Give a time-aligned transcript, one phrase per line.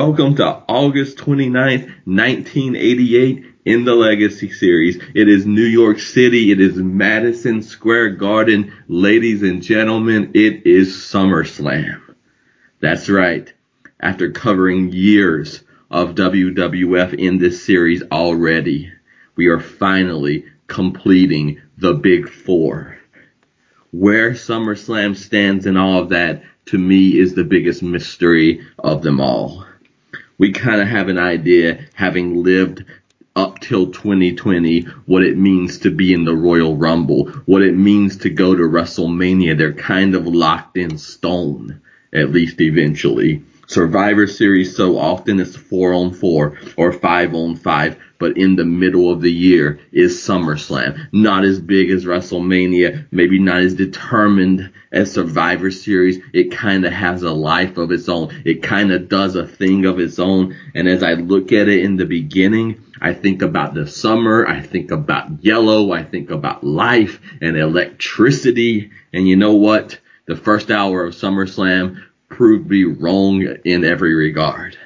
[0.00, 4.96] Welcome to August 29th, 1988 in the Legacy Series.
[5.12, 6.52] It is New York City.
[6.52, 8.72] It is Madison Square Garden.
[8.86, 12.00] Ladies and gentlemen, it is SummerSlam.
[12.78, 13.52] That's right.
[13.98, 18.92] After covering years of WWF in this series already,
[19.34, 22.98] we are finally completing the Big Four.
[23.90, 29.20] Where SummerSlam stands in all of that, to me, is the biggest mystery of them
[29.20, 29.64] all.
[30.38, 32.84] We kind of have an idea, having lived
[33.34, 38.16] up till 2020, what it means to be in the Royal Rumble, what it means
[38.18, 39.58] to go to WrestleMania.
[39.58, 41.80] They're kind of locked in stone,
[42.12, 43.42] at least eventually.
[43.68, 48.64] Survivor Series so often it's four on four or five on five, but in the
[48.64, 51.08] middle of the year is SummerSlam.
[51.12, 56.18] Not as big as WrestleMania, maybe not as determined as Survivor Series.
[56.32, 58.42] It kind of has a life of its own.
[58.46, 60.56] It kind of does a thing of its own.
[60.74, 64.46] And as I look at it in the beginning, I think about the summer.
[64.46, 65.92] I think about yellow.
[65.92, 68.92] I think about life and electricity.
[69.12, 69.98] And you know what?
[70.26, 74.76] The first hour of SummerSlam proved be wrong in every regard.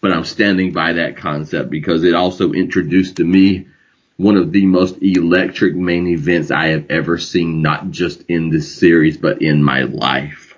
[0.00, 3.68] But I'm standing by that concept because it also introduced to me
[4.16, 8.74] one of the most electric main events I have ever seen, not just in this
[8.74, 10.56] series, but in my life.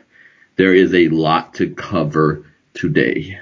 [0.57, 3.39] There is a lot to cover today.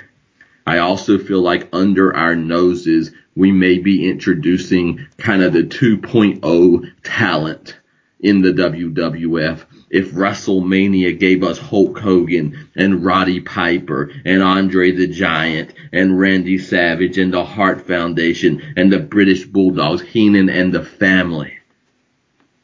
[0.67, 6.92] I also feel like under our noses, we may be introducing kind of the 2.0
[7.03, 7.77] talent
[8.20, 15.07] in the WWF if WrestleMania gave us Hulk Hogan and Roddy Piper and Andre the
[15.07, 20.83] Giant and Randy Savage and the Hart Foundation and the British Bulldogs, Heenan and the
[20.83, 21.58] family.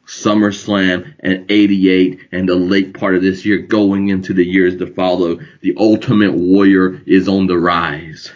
[0.07, 4.87] SummerSlam and 88 and the late part of this year going into the years to
[4.87, 8.31] follow, the Ultimate Warrior is on the rise.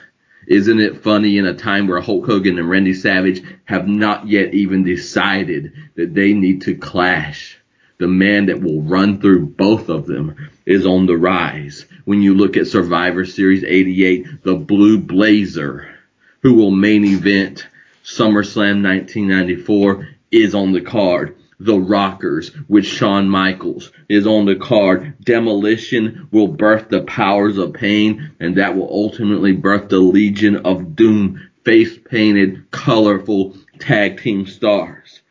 [0.46, 4.54] Isn't it funny in a time where Hulk Hogan and Randy Savage have not yet
[4.54, 7.58] even decided that they need to clash?
[8.00, 11.86] The man that will run through both of them is on the rise.
[12.06, 15.94] When you look at Survivor Series 88, the Blue Blazer,
[16.42, 17.68] who will main event
[18.04, 21.36] SummerSlam 1994, is on the card.
[21.60, 25.14] The Rockers with Shawn Michaels is on the card.
[25.24, 30.96] Demolition will birth the powers of pain, and that will ultimately birth the Legion of
[30.96, 35.22] Doom, face painted, colorful tag team stars.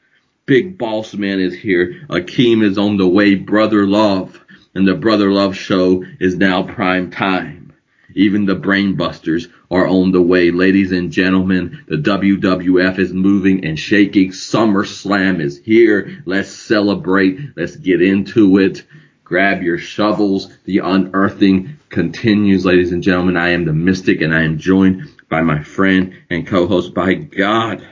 [0.45, 2.05] Big Boss Man is here.
[2.09, 3.37] Akeem is on the way.
[3.37, 4.41] Brother Love.
[4.75, 7.73] And the Brother Love show is now prime time.
[8.15, 10.51] Even the Brain Busters are on the way.
[10.51, 14.33] Ladies and gentlemen, the WWF is moving and shaking.
[14.33, 16.23] SummerSlam is here.
[16.27, 17.39] Let's celebrate.
[17.57, 18.85] Let's get into it.
[19.25, 20.53] Grab your shovels.
[20.65, 23.37] The unearthing continues, ladies and gentlemen.
[23.37, 27.87] I am the Mystic and I am joined by my friend and co-host by God,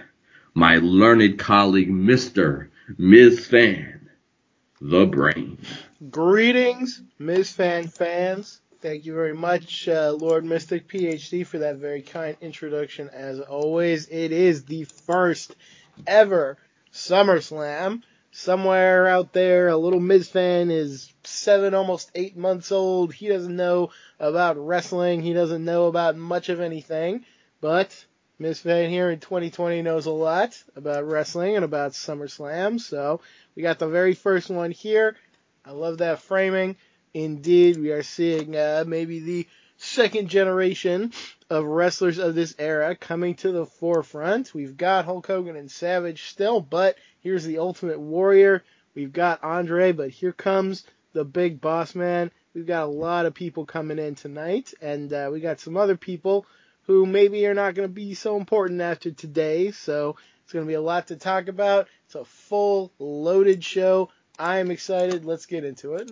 [0.54, 2.68] my learned colleague, Mr.
[2.98, 3.46] Ms.
[3.46, 4.10] Fan,
[4.80, 5.58] the Brain.
[6.10, 7.52] Greetings, Ms.
[7.52, 8.60] Fan fans.
[8.80, 13.10] Thank you very much, uh, Lord Mystic PhD, for that very kind introduction.
[13.10, 15.54] As always, it is the first
[16.06, 16.56] ever
[16.92, 18.02] SummerSlam.
[18.32, 23.12] Somewhere out there, a little Miz fan is seven, almost eight months old.
[23.12, 25.20] He doesn't know about wrestling.
[25.20, 27.24] He doesn't know about much of anything.
[27.60, 28.04] But
[28.40, 32.80] Miz fan here in 2020 knows a lot about wrestling and about SummerSlam.
[32.80, 33.20] So
[33.54, 35.14] we got the very first one here.
[35.62, 36.76] I love that framing.
[37.12, 39.46] Indeed, we are seeing uh, maybe the
[39.76, 41.12] second generation
[41.50, 44.54] of wrestlers of this era coming to the forefront.
[44.54, 48.64] We've got Hulk Hogan and Savage still, but here's the Ultimate Warrior.
[48.94, 52.30] We've got Andre, but here comes the Big Boss Man.
[52.54, 55.98] We've got a lot of people coming in tonight, and uh, we got some other
[55.98, 56.46] people
[56.90, 59.70] who maybe are not going to be so important after today.
[59.70, 61.86] So it's going to be a lot to talk about.
[62.06, 64.10] It's a full loaded show.
[64.36, 65.24] I am excited.
[65.24, 66.10] Let's get into it.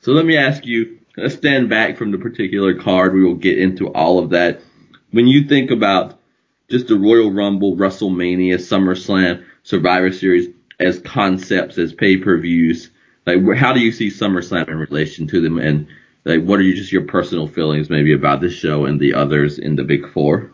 [0.00, 3.12] So let me ask you, let's stand back from the particular card.
[3.12, 4.62] We will get into all of that.
[5.10, 6.18] When you think about
[6.70, 10.48] just the Royal Rumble, WrestleMania, SummerSlam, Survivor Series
[10.80, 12.88] as concepts, as pay-per-views,
[13.26, 15.88] like how do you see SummerSlam in relation to them, and
[16.24, 19.58] like what are you just your personal feelings maybe about this show and the others
[19.58, 20.50] in the Big Four?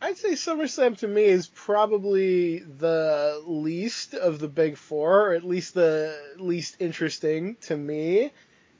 [0.00, 5.44] I'd say SummerSlam to me is probably the least of the Big Four, or at
[5.44, 8.32] least the least interesting to me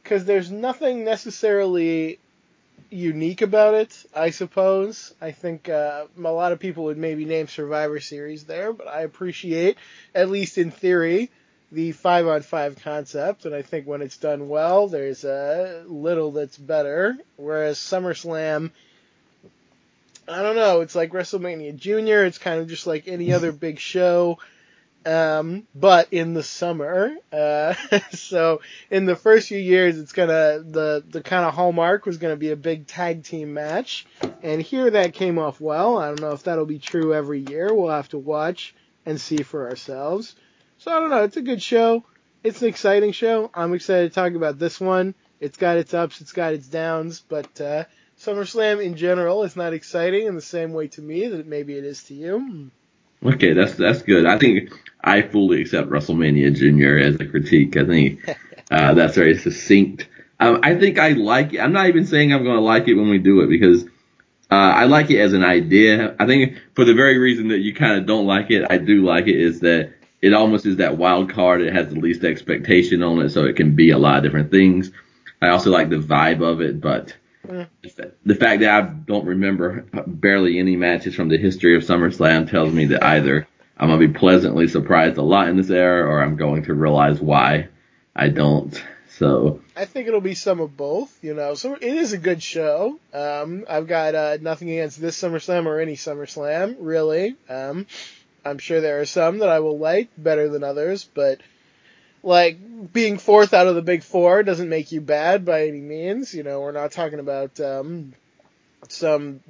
[0.02, 2.18] because there's nothing necessarily
[2.90, 5.14] unique about it, I suppose.
[5.20, 9.02] I think uh, a lot of people would maybe name Survivor Series there, but I
[9.02, 9.78] appreciate,
[10.14, 11.30] at least in theory,
[11.72, 16.30] the five on five concept, and I think when it's done well, there's a little
[16.30, 17.16] that's better.
[17.36, 18.70] Whereas SummerSlam,
[20.28, 22.24] I don't know, it's like WrestleMania Junior.
[22.26, 24.38] It's kind of just like any other big show,
[25.06, 27.16] um, but in the summer.
[27.32, 27.74] Uh,
[28.12, 28.60] so
[28.90, 32.50] in the first few years, it's gonna the the kind of hallmark was gonna be
[32.50, 34.04] a big tag team match,
[34.42, 35.96] and here that came off well.
[35.96, 37.72] I don't know if that'll be true every year.
[37.72, 38.74] We'll have to watch
[39.06, 40.36] and see for ourselves.
[40.82, 41.22] So I don't know.
[41.22, 42.02] It's a good show.
[42.42, 43.52] It's an exciting show.
[43.54, 45.14] I'm excited to talk about this one.
[45.38, 47.84] It's got its ups, it's got its downs, but uh,
[48.18, 51.84] SummerSlam in general is not exciting in the same way to me that maybe it
[51.84, 52.72] is to you.
[53.24, 54.26] Okay, that's that's good.
[54.26, 57.76] I think I fully accept WrestleMania Junior as a critique.
[57.76, 58.28] I think
[58.72, 60.08] uh, that's very succinct.
[60.40, 61.60] Um, I think I like it.
[61.60, 63.84] I'm not even saying I'm going to like it when we do it because
[64.50, 66.16] uh, I like it as an idea.
[66.18, 69.04] I think for the very reason that you kind of don't like it, I do
[69.04, 71.60] like it is that it almost is that wild card.
[71.60, 74.52] It has the least expectation on it, so it can be a lot of different
[74.52, 74.92] things.
[75.42, 77.16] I also like the vibe of it, but
[77.46, 77.68] mm.
[78.24, 82.72] the fact that I don't remember barely any matches from the history of SummerSlam tells
[82.72, 86.36] me that either I'm gonna be pleasantly surprised a lot in this era, or I'm
[86.36, 87.68] going to realize why
[88.14, 88.80] I don't.
[89.18, 91.18] So I think it'll be some of both.
[91.22, 93.00] You know, so it is a good show.
[93.12, 97.34] Um, I've got uh, nothing against this SummerSlam or any SummerSlam, really.
[97.48, 97.86] Um,
[98.44, 101.40] I'm sure there are some that I will like better than others, but
[102.22, 106.34] like being fourth out of the big four doesn't make you bad by any means.
[106.34, 108.14] You know, we're not talking about um,
[108.88, 109.40] some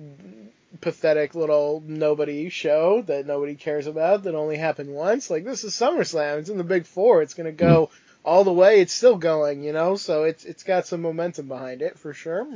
[0.81, 5.31] pathetic little nobody show that nobody cares about that only happened once.
[5.31, 6.39] Like this is SummerSlam.
[6.39, 7.23] It's in the big four.
[7.23, 7.91] It's gonna go
[8.25, 8.81] all the way.
[8.81, 9.97] It's still going, you know.
[9.97, 12.47] So it's it's got some momentum behind it for sure.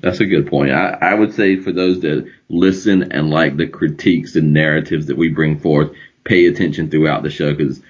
[0.00, 0.72] That's a good point.
[0.72, 5.16] I, I would say for those that listen and like the critiques and narratives that
[5.16, 5.92] we bring forth,
[6.24, 7.80] pay attention throughout the show because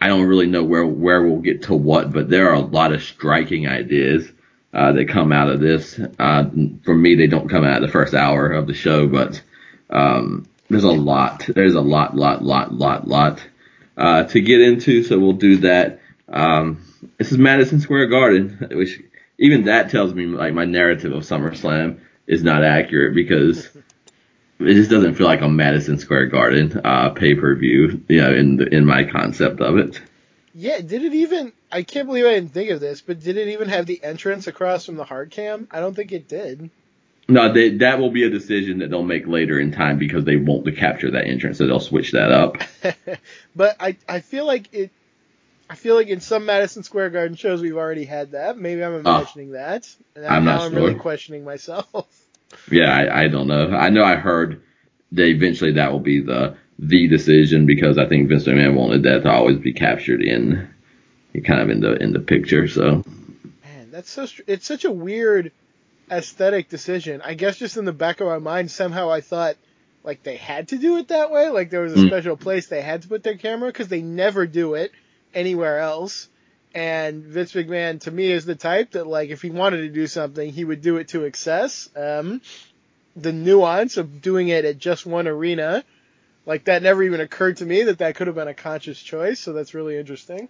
[0.00, 2.92] I don't really know where where we'll get to what, but there are a lot
[2.92, 4.30] of striking ideas
[4.74, 5.98] uh, that come out of this.
[6.18, 6.44] Uh,
[6.84, 9.40] for me, they don't come out the first hour of the show, but
[9.88, 11.46] um, there's a lot.
[11.48, 13.42] There's a lot, lot, lot, lot, lot
[13.96, 15.02] uh, to get into.
[15.02, 16.00] So we'll do that.
[16.28, 16.82] Um,
[17.18, 19.00] this is Madison Square Garden, which
[19.38, 23.68] even that tells me like my narrative of SummerSlam is not accurate because
[24.58, 28.32] it just doesn't feel like a Madison Square Garden uh, pay per view, you know,
[28.32, 30.00] in the, in my concept of it.
[30.54, 31.52] Yeah, did it even?
[31.70, 34.46] I can't believe I didn't think of this, but did it even have the entrance
[34.46, 35.68] across from the hard cam?
[35.70, 36.70] I don't think it did.
[37.28, 40.36] No, they, that will be a decision that they'll make later in time because they
[40.36, 42.58] won't to capture that entrance, so they'll switch that up.
[43.56, 44.90] but I I feel like it
[45.68, 48.56] I feel like in some Madison Square Garden shows we've already had that.
[48.56, 49.18] Maybe I'm ah.
[49.20, 49.94] imagining uh, that.
[50.14, 50.80] And I'm now not I'm sure.
[50.80, 51.86] really questioning myself.
[52.70, 53.70] Yeah, I, I don't know.
[53.70, 54.62] I know I heard
[55.12, 59.24] that eventually that will be the the decision because I think Vince McMahon wanted that
[59.24, 60.72] to always be captured in
[61.44, 62.68] kind of in the in the picture.
[62.68, 63.04] So
[63.64, 65.50] man, that's so it's such a weird
[66.10, 67.20] aesthetic decision.
[67.20, 69.56] I guess just in the back of my mind somehow I thought
[70.04, 72.06] like they had to do it that way, like there was a mm.
[72.06, 74.92] special place they had to put their camera because they never do it
[75.36, 76.28] anywhere else.
[76.74, 80.06] And Vince McMahon, to me, is the type that, like, if he wanted to do
[80.06, 81.88] something, he would do it to excess.
[81.96, 82.42] Um,
[83.14, 85.84] the nuance of doing it at just one arena,
[86.44, 89.40] like, that never even occurred to me that that could have been a conscious choice.
[89.40, 90.48] So that's really interesting.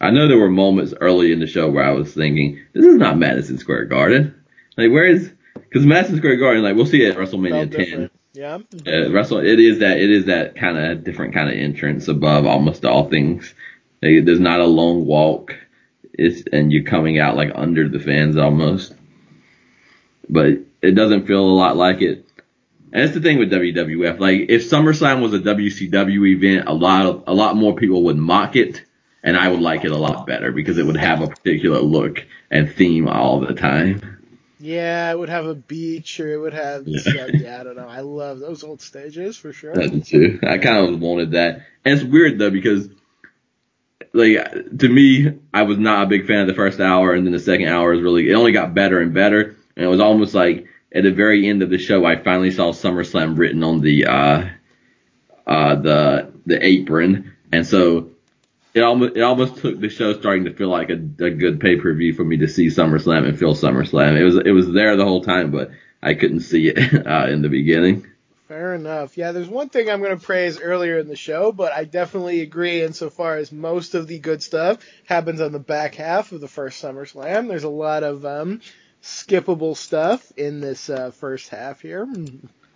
[0.00, 2.96] I know there were moments early in the show where I was thinking, this is
[2.96, 4.44] not Madison Square Garden.
[4.76, 8.10] Like, where is, because Madison Square Garden, like, we'll see it at WrestleMania 10.
[8.32, 8.58] Yeah.
[8.86, 12.46] Uh, Russell, it is that, it is that kind of different kind of entrance above
[12.46, 13.54] almost all things
[14.04, 15.54] there's not a long walk.
[16.12, 18.94] It's and you're coming out like under the fans almost.
[20.28, 22.26] But it doesn't feel a lot like it.
[22.92, 24.20] And that's the thing with WWF.
[24.20, 28.16] Like if SummerSlam was a WCW event, a lot of, a lot more people would
[28.16, 28.84] mock it,
[29.22, 32.24] and I would like it a lot better because it would have a particular look
[32.50, 34.14] and theme all the time.
[34.60, 37.88] Yeah, it would have a beach, or it would have yeah, yeah I don't know.
[37.88, 39.78] I love those old stages for sure.
[39.78, 40.38] I too.
[40.42, 42.88] I kind of wanted that, and it's weird though because
[44.12, 47.32] like to me, I was not a big fan of the first hour, and then
[47.32, 50.34] the second hour is really it only got better and better, and it was almost
[50.34, 54.06] like at the very end of the show, I finally saw SummerSlam written on the
[54.06, 54.48] uh,
[55.46, 58.10] uh, the the apron, and so
[58.74, 61.76] it almost it almost took the show starting to feel like a, a good pay
[61.76, 64.16] per view for me to see SummerSlam and feel SummerSlam.
[64.16, 65.70] It was it was there the whole time, but
[66.02, 68.06] I couldn't see it uh, in the beginning.
[68.54, 69.18] Fair enough.
[69.18, 72.40] Yeah, there's one thing I'm going to praise earlier in the show, but I definitely
[72.40, 76.46] agree insofar as most of the good stuff happens on the back half of the
[76.46, 77.48] first SummerSlam.
[77.48, 78.60] There's a lot of um,
[79.02, 82.06] skippable stuff in this uh, first half here.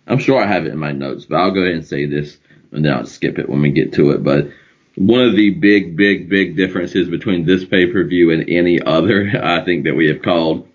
[0.05, 2.37] I'm sure I have it in my notes, but I'll go ahead and say this
[2.73, 4.21] and then I'll skip it when we get to it.
[4.21, 4.49] But
[4.95, 9.31] one of the big, big, big differences between this pay per view and any other,
[9.41, 10.67] I think that we have called,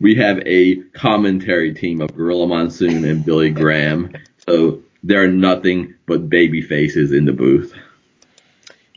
[0.00, 4.12] we have a commentary team of Gorilla Monsoon and Billy Graham.
[4.48, 7.74] So there are nothing but baby faces in the booth.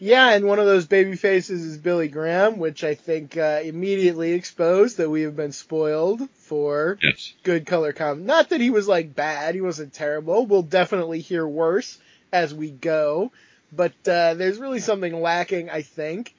[0.01, 4.31] Yeah, and one of those baby faces is Billy Graham, which I think uh, immediately
[4.31, 7.33] exposed that we have been spoiled for yes.
[7.43, 8.25] good color com.
[8.25, 10.45] Not that he was like bad, he wasn't terrible.
[10.45, 11.97] We'll definitely hear worse
[12.31, 13.33] as we go,
[13.73, 16.33] but uh, there's really something lacking, I think.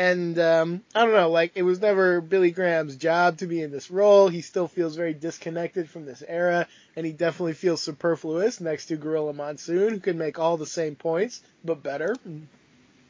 [0.00, 3.70] And um, I don't know, like it was never Billy Graham's job to be in
[3.70, 4.28] this role.
[4.28, 6.66] He still feels very disconnected from this era,
[6.96, 10.96] and he definitely feels superfluous next to Gorilla Monsoon, who can make all the same
[10.96, 12.16] points but better.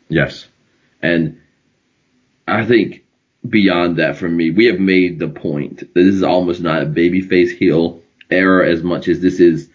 [0.09, 0.49] Yes.
[1.01, 1.41] And
[2.49, 3.05] I think
[3.49, 6.87] beyond that for me, we have made the point that this is almost not a
[6.87, 9.69] babyface heel era as much as this is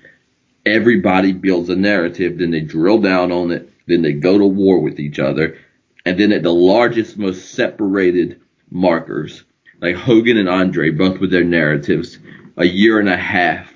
[0.66, 4.82] everybody builds a narrative, then they drill down on it, then they go to war
[4.82, 5.58] with each other,
[6.06, 9.44] and then at the largest, most separated markers,
[9.82, 12.20] like Hogan and Andre, both with their narratives,
[12.58, 13.74] a year and a half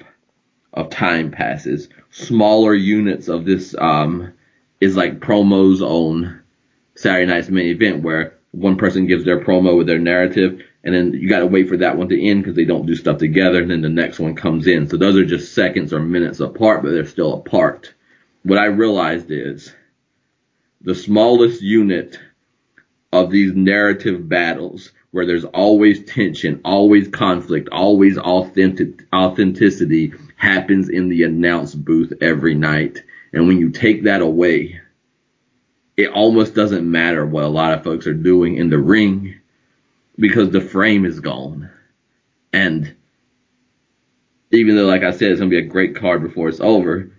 [0.73, 1.89] of time passes.
[2.11, 4.33] Smaller units of this um,
[4.79, 6.41] is like promos on
[6.95, 11.13] Saturday night's main event where one person gives their promo with their narrative and then
[11.13, 13.61] you got to wait for that one to end because they don't do stuff together
[13.61, 14.87] and then the next one comes in.
[14.87, 17.93] So those are just seconds or minutes apart, but they're still apart.
[18.43, 19.73] What I realized is
[20.81, 22.19] the smallest unit
[23.11, 31.09] of these narrative battles where there's always tension, always conflict, always authentic, authenticity happens in
[31.09, 32.99] the announce booth every night.
[33.33, 34.79] And when you take that away,
[35.97, 39.35] it almost doesn't matter what a lot of folks are doing in the ring
[40.17, 41.69] because the frame is gone.
[42.53, 42.95] And
[44.51, 47.11] even though, like I said, it's going to be a great card before it's over,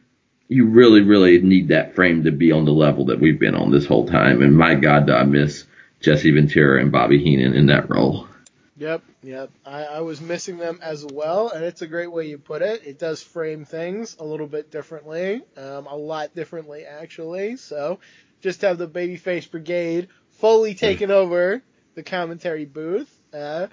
[0.50, 3.70] you really, really need that frame to be on the level that we've been on
[3.70, 4.42] this whole time.
[4.42, 5.64] And my God, do I miss
[6.00, 8.26] Jesse Ventura and Bobby Heenan in that role.
[8.76, 9.50] Yep, yep.
[9.64, 12.86] I, I was missing them as well, and it's a great way you put it.
[12.86, 17.56] It does frame things a little bit differently, um, a lot differently actually.
[17.56, 18.00] So
[18.40, 21.62] just have the babyface brigade fully taken over
[21.94, 23.14] the commentary booth.
[23.32, 23.66] Uh,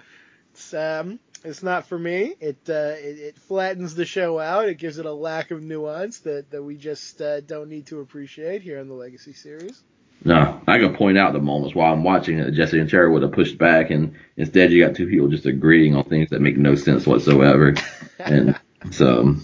[0.52, 2.34] it's um, it's not for me.
[2.40, 4.68] It, uh, it it flattens the show out.
[4.68, 8.00] It gives it a lack of nuance that that we just uh, don't need to
[8.00, 9.82] appreciate here in the Legacy series.
[10.24, 12.50] No, I can point out the moments while I'm watching it.
[12.50, 15.94] Jesse and Cherry would have pushed back, and instead you got two people just agreeing
[15.94, 17.74] on things that make no sense whatsoever,
[18.18, 18.58] and
[18.90, 19.36] so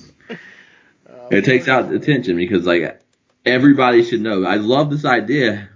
[1.09, 3.01] oh, it takes out the tension because like
[3.45, 4.45] everybody should know.
[4.45, 5.69] I love this idea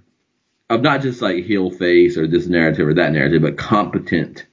[0.69, 4.47] of not just like heel face or this narrative or that narrative, but competent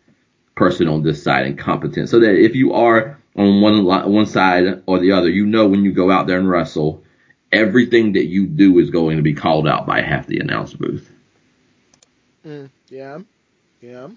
[0.56, 2.10] person on this side and competent.
[2.10, 5.84] So that if you are on one one side or the other, you know when
[5.84, 7.04] you go out there and wrestle,
[7.52, 11.12] everything that you do is going to be called out by half the announce booth.
[12.46, 13.20] Mm, yeah,
[13.82, 14.08] yeah.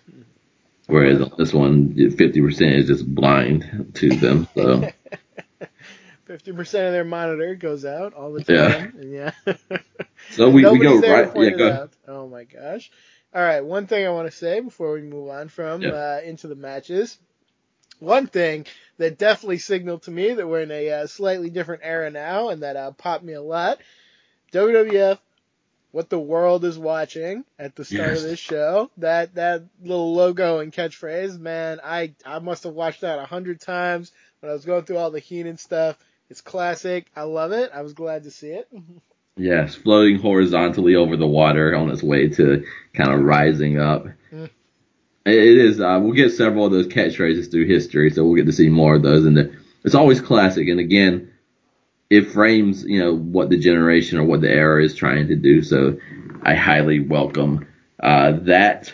[0.86, 4.48] Whereas this one, fifty percent is just blind to them.
[4.54, 4.88] So.
[6.28, 8.98] Fifty percent of their monitor goes out all the time.
[9.00, 9.30] Yeah.
[9.46, 9.78] yeah.
[10.32, 11.30] so we, we go right.
[11.34, 11.72] Yeah, go.
[11.72, 11.92] Out.
[12.06, 12.90] Oh my gosh.
[13.38, 13.64] All right.
[13.64, 15.90] One thing I want to say before we move on from yeah.
[15.90, 17.16] uh, into the matches.
[18.00, 18.66] One thing
[18.96, 22.64] that definitely signaled to me that we're in a uh, slightly different era now, and
[22.64, 23.78] that uh, popped me a lot.
[24.52, 25.20] WWF,
[25.92, 28.22] what the world is watching at the start yes.
[28.24, 28.90] of this show.
[28.96, 33.60] That that little logo and catchphrase, man, I I must have watched that a hundred
[33.60, 35.96] times when I was going through all the Heenan stuff.
[36.28, 37.06] It's classic.
[37.14, 37.70] I love it.
[37.72, 38.68] I was glad to see it.
[39.38, 44.06] Yes, floating horizontally over the water on its way to kind of rising up.
[44.32, 44.50] Mm.
[45.24, 45.80] It is.
[45.80, 48.96] Uh, we'll get several of those catchphrases through history, so we'll get to see more
[48.96, 49.24] of those.
[49.24, 50.68] And it's always classic.
[50.68, 51.32] And again,
[52.10, 55.62] it frames you know what the generation or what the era is trying to do.
[55.62, 55.98] So
[56.42, 57.66] I highly welcome
[58.00, 58.92] uh, that.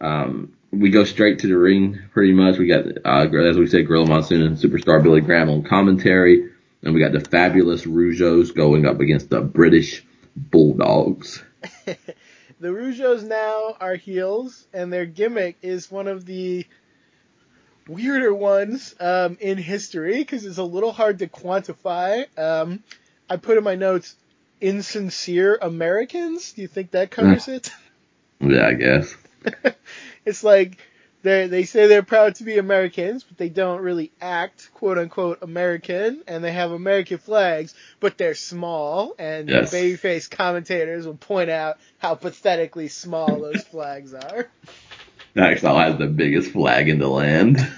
[0.00, 2.58] Um, we go straight to the ring pretty much.
[2.58, 6.48] We got, uh, as we said, Gorilla Monsoon and Superstar Billy Graham on commentary.
[6.82, 10.04] And we got the fabulous Rougeaus going up against the British
[10.36, 11.42] Bulldogs.
[11.84, 16.66] the Rougeaus now are heels, and their gimmick is one of the
[17.88, 22.26] weirder ones um, in history because it's a little hard to quantify.
[22.38, 22.82] Um,
[23.28, 24.16] I put in my notes
[24.60, 26.52] insincere Americans.
[26.52, 27.70] Do you think that covers it?
[28.44, 29.14] Yeah, I guess.
[30.26, 30.76] it's like
[31.22, 35.38] they they say they're proud to be Americans, but they don't really act quote unquote
[35.42, 39.72] American, and they have American flags, but they're small, and yes.
[39.72, 44.48] babyface commentators will point out how pathetically small those flags are.
[45.36, 47.56] Hacksaw has the biggest flag in the land.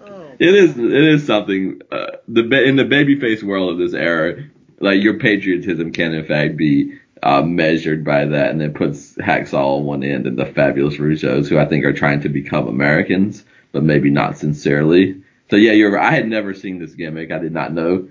[0.00, 4.42] oh, it is it is something uh, the in the babyface world of this era
[4.80, 9.78] like your patriotism can in fact be uh, measured by that, and it puts Hacksaw
[9.78, 13.44] on one end and the Fabulous Rougeaus, who I think are trying to become Americans,
[13.70, 15.22] but maybe not sincerely.
[15.50, 15.98] So yeah, you're.
[15.98, 17.30] I had never seen this gimmick.
[17.30, 18.08] I did not know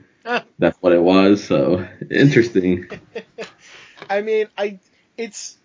[0.59, 1.43] that's what it was.
[1.43, 2.89] So interesting.
[4.09, 4.79] I mean, I
[5.17, 5.57] it's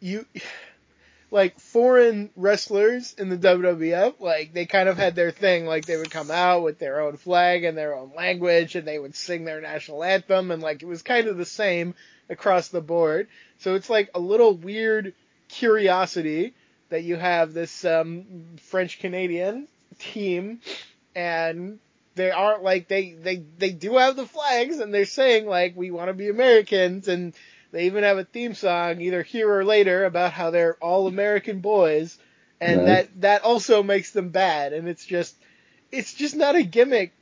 [0.00, 0.26] you
[1.30, 5.96] like foreign wrestlers in the WWF, like they kind of had their thing, like they
[5.96, 9.44] would come out with their own flag and their own language and they would sing
[9.44, 11.94] their national anthem and like it was kind of the same
[12.30, 13.28] across the board.
[13.58, 15.14] So it's like a little weird
[15.48, 16.54] curiosity
[16.90, 19.68] that you have this um, French Canadian
[19.98, 20.60] team
[21.14, 21.78] and
[22.16, 25.90] they aren't like they they they do have the flags and they're saying like we
[25.90, 27.34] want to be Americans and
[27.72, 31.60] they even have a theme song either here or later about how they're all American
[31.60, 32.18] boys
[32.60, 32.86] and Right.
[32.86, 35.36] that that also makes them bad and it's just
[35.92, 37.12] it's just not a gimmick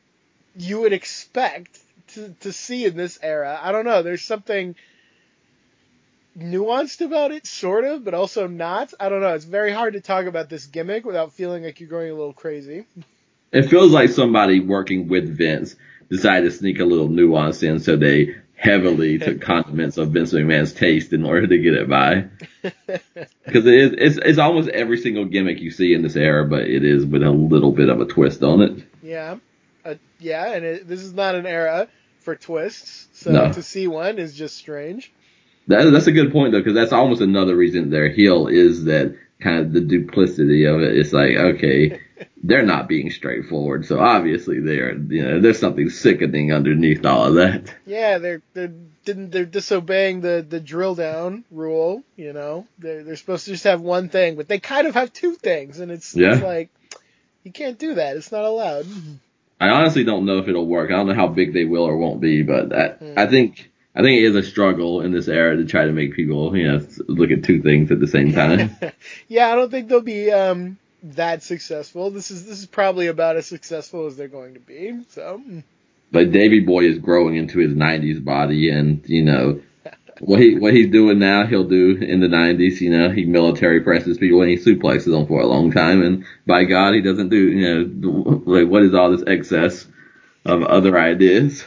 [0.57, 3.59] you would expect to to see in this era.
[3.63, 4.75] I don't know, there's something
[6.39, 8.93] nuanced about it sort of but also not.
[9.01, 11.89] I don't know, it's very hard to talk about this gimmick without feeling like you're
[11.89, 12.87] going a little crazy.
[13.53, 15.75] It feels like somebody working with Vince
[16.11, 20.73] decided to sneak a little nuance in, so they heavily took condiments of Vince McMahon's
[20.73, 22.27] taste in order to get it by.
[23.47, 26.63] Because it is, it's, it's almost every single gimmick you see in this era, but
[26.63, 28.85] it is with a little bit of a twist on it.
[29.03, 29.37] Yeah,
[29.87, 31.89] uh, yeah, and it, this is not an era
[32.21, 33.53] for twists, so No.
[33.53, 35.11] to see one is just strange.
[35.69, 39.17] That, that's a good point though, because that's almost another reason they're heel is that
[39.41, 40.97] kind of the duplicity of it.
[40.97, 42.01] It's like, okay,
[42.43, 47.35] they're not being straightforward, so obviously they're, you know, there's something sickening underneath all of
[47.35, 47.73] that.
[47.87, 48.73] Yeah, they're they're
[49.05, 52.03] didn't they're disobeying the the drill down rule.
[52.17, 55.13] You know, they're they're supposed to just have one thing, but they kind of have
[55.13, 56.35] two things, and it's, Yeah.
[56.35, 56.71] it's like
[57.45, 58.17] you can't do that.
[58.17, 58.87] It's not allowed.
[59.61, 60.91] I honestly don't know if it'll work.
[60.91, 63.15] I don't know how big they will or won't be, but I, Hmm.
[63.19, 66.15] I think I think it is a struggle in this era to try to make
[66.15, 68.77] people, you know, look at two things at the same time.
[69.29, 72.11] yeah, I don't think they'll be um that successful.
[72.11, 75.01] This is this is probably about as successful as they're going to be.
[75.09, 75.43] So
[76.13, 79.61] but Davy Boy is growing into his 90s body, and you know
[80.21, 82.81] what he what he's doing now, he'll do in the 90s.
[82.81, 86.25] You know, he military presses people and he suplexes them for a long time, and
[86.47, 89.87] by God, he doesn't do you know like what is all this excess
[90.45, 91.65] of other ideas.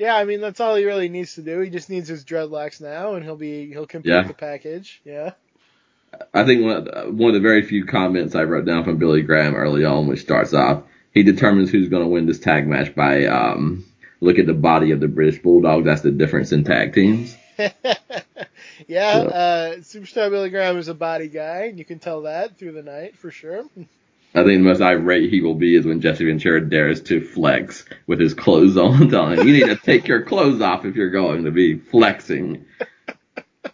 [0.00, 1.60] Yeah, I mean that's all he really needs to do.
[1.60, 4.22] He just needs his dreadlocks now, and he'll be he'll complete Yeah.
[4.26, 5.00] the package.
[5.04, 5.32] Yeah.
[6.34, 8.96] I think one of, the, one of the very few comments I wrote down from
[8.96, 10.82] Billy Graham early on, which starts off,
[11.12, 13.84] he determines who's going to win this tag match by um,
[14.20, 15.84] look at the body of the British Bulldog.
[15.84, 17.36] That's the difference in tag teams.
[17.58, 17.72] yeah,
[18.88, 19.06] Yeah.
[19.18, 22.82] uh, Superstar Billy Graham is a body guy, and you can tell that through the
[22.82, 23.64] night for sure.
[24.32, 27.84] I think the most irate he will be is when Jesse Ventura dares to flex
[28.06, 31.10] with his clothes on, telling him, you need to take your clothes off if you're
[31.10, 32.64] going to be flexing.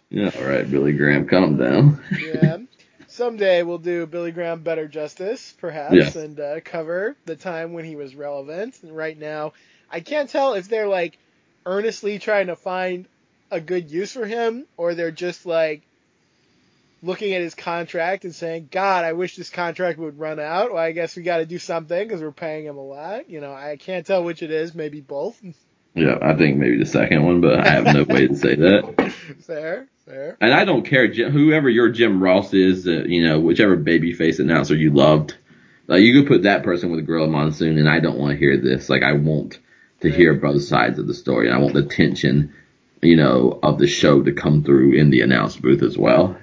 [0.09, 2.03] Yeah, all right, Billy Graham, calm down.
[2.19, 2.57] Yeah.
[3.07, 6.15] Someday we'll do Billy Graham better justice, perhaps, Yes.
[6.15, 8.77] and uh, cover the time when he was relevant.
[8.83, 9.53] And right now,
[9.89, 11.17] I can't tell if they're like
[11.65, 13.07] earnestly trying to find
[13.49, 15.81] a good use for him, or they're just like
[17.01, 20.83] looking at his contract and saying, "God, I wish this contract would run out." Well,
[20.83, 23.29] I guess we got to do something because we're paying him a lot.
[23.29, 24.75] You know, I can't tell which it is.
[24.75, 25.41] Maybe both.
[25.97, 29.13] Yeah, I think maybe the second one, but I have no way to say that.
[29.47, 30.37] fair, fair.
[30.39, 34.75] And I don't care, whoever your Jim Ross is, uh, you know, whichever babyface announcer
[34.75, 35.35] you loved,
[35.87, 38.37] like you could put that person with a Gorilla Monsoon, and I don't want to
[38.37, 38.89] hear this.
[38.89, 39.57] Like I want
[40.01, 42.53] to hear both sides of the story, and I want the tension,
[43.01, 46.37] you know, of the show to come through in the announce booth as well.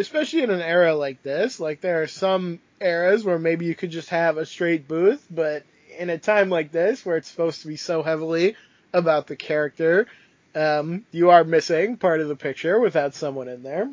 [0.00, 1.60] Especially in an era like this.
[1.60, 5.64] Like there are some eras where maybe you could just have a straight booth, but
[5.98, 8.56] in a time like this where it's supposed to be so heavily
[8.92, 10.06] about the character,
[10.54, 13.88] um, you are missing part of the picture without someone in there.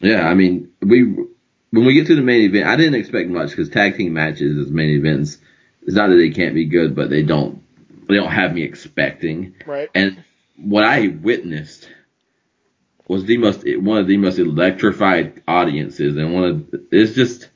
[0.00, 3.50] Yeah, I mean, we when we get to the main event, I didn't expect much
[3.50, 5.38] because tag team matches as main events,
[5.82, 7.62] it's not that they can't be good, but they don't
[8.08, 9.54] they don't have me expecting.
[9.66, 9.90] Right.
[9.94, 10.24] And
[10.56, 11.88] what I witnessed
[13.08, 17.48] was the most one of the most electrified audiences, and one of it's just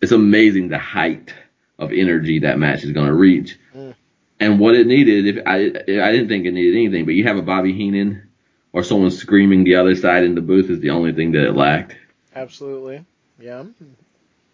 [0.00, 1.34] it's amazing the height
[1.78, 3.58] of energy that match is going to reach.
[3.74, 3.94] Mm.
[4.38, 7.36] And what it needed, if I I didn't think it needed anything, but you have
[7.36, 8.28] a Bobby Heenan
[8.72, 11.54] or someone screaming the other side in the booth is the only thing that it
[11.54, 11.96] lacked.
[12.34, 13.04] Absolutely.
[13.38, 13.64] Yeah.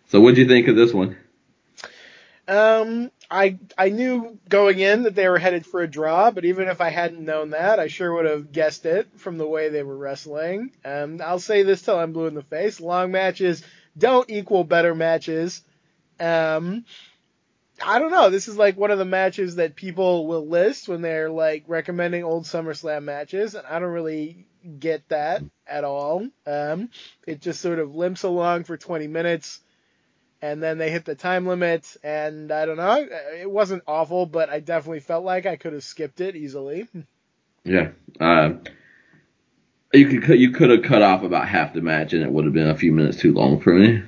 [0.09, 1.17] So what'd you think of this one?
[2.53, 6.69] Um, I I knew going in that they were headed for a draw, but even
[6.69, 9.83] if I hadn't known that, I sure would have guessed it from the way they
[9.83, 10.71] were wrestling.
[10.85, 13.63] Um, I'll say this till I'm blue in the face: long matches
[13.97, 15.63] don't equal better matches.
[16.21, 16.85] Um,
[17.83, 18.29] I don't know.
[18.29, 22.23] This is like one of the matches that people will list when they're like recommending
[22.23, 24.47] old SummerSlam matches, and I don't really
[24.79, 26.29] get that at all.
[26.47, 26.91] Um,
[27.27, 29.62] it just sort of limps along for 20 minutes,
[30.43, 33.07] and then they hit the time limit, and I don't know.
[33.41, 36.89] It wasn't awful, but I definitely felt like I could have skipped it easily.
[37.65, 37.91] Yeah.
[38.21, 38.55] Uh,
[39.93, 42.55] you could you could have cut off about half the match, and it would have
[42.55, 44.03] been a few minutes too long for me.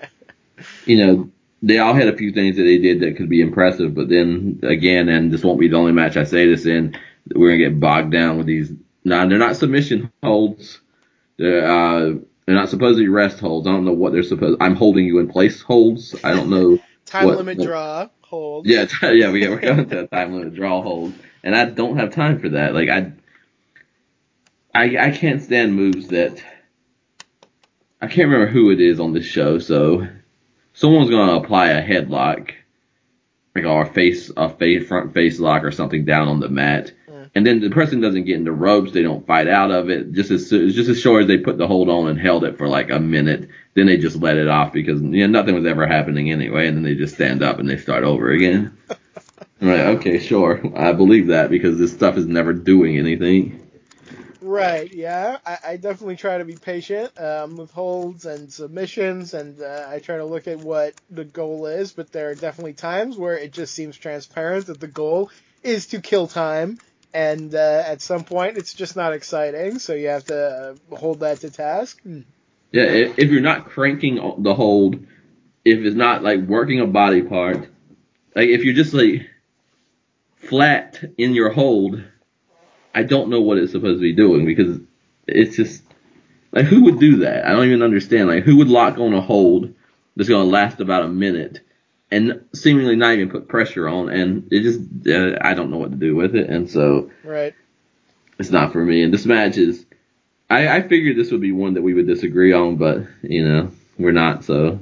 [0.86, 1.30] you know,
[1.62, 4.60] they all had a few things that they did that could be impressive, but then
[4.64, 6.96] again, and this won't be the only match I say this in,
[7.32, 8.72] we're gonna get bogged down with these.
[9.04, 10.80] Now they're not submission holds.
[11.36, 12.14] They're uh,
[12.46, 13.66] they're not supposed to be rest holds.
[13.66, 14.58] I don't know what they're supposed.
[14.60, 16.14] I'm holding you in place holds.
[16.24, 16.78] I don't know.
[17.06, 18.66] time what- limit what- draw hold.
[18.66, 21.96] Yeah, t- yeah, we we're going to a time limit draw hold, and I don't
[21.98, 22.74] have time for that.
[22.74, 23.12] Like I,
[24.74, 26.42] I, I can't stand moves that.
[28.00, 30.06] I can't remember who it is on this show, so
[30.74, 32.50] someone's gonna apply a headlock,
[33.54, 36.92] like or a face, a face front face lock or something down on the mat.
[37.34, 38.92] And then the person doesn't get into ropes.
[38.92, 40.12] They don't fight out of it.
[40.12, 42.68] Just as just as short as they put the hold on and held it for
[42.68, 45.86] like a minute, then they just let it off because you know nothing was ever
[45.86, 48.76] happening anyway, and then they just stand up and they start over again.
[49.60, 53.60] I'm okay, sure, I believe that because this stuff is never doing anything.
[54.44, 55.38] Right, yeah.
[55.46, 60.00] I, I definitely try to be patient um, with holds and submissions, and uh, I
[60.00, 63.52] try to look at what the goal is, but there are definitely times where it
[63.52, 65.30] just seems transparent that the goal
[65.62, 66.78] is to kill time,
[67.14, 71.20] and uh, at some point it's just not exciting, so you have to uh, hold
[71.20, 72.02] that to task.
[72.02, 72.22] Hmm.
[72.72, 74.96] Yeah, if, if you're not cranking the hold,
[75.64, 77.68] if it's not like working a body part,
[78.34, 79.30] like if you're just like
[80.34, 82.02] flat in your hold,
[82.92, 84.80] I don't know what it's supposed to be doing because
[85.28, 85.84] it's just
[86.50, 87.46] like who would do that?
[87.46, 88.28] I don't even understand.
[88.28, 89.72] Like who would lock on a hold
[90.16, 91.60] that's going to last about a minute
[92.10, 95.90] and seemingly not even put pressure on, and it just uh, I don't know what
[95.90, 97.54] to do with it, and so Right.
[98.38, 99.02] it's not for me.
[99.02, 99.84] And this match is,
[100.50, 103.70] I, I figured this would be one that we would disagree on, but you know
[103.98, 104.80] we're not, so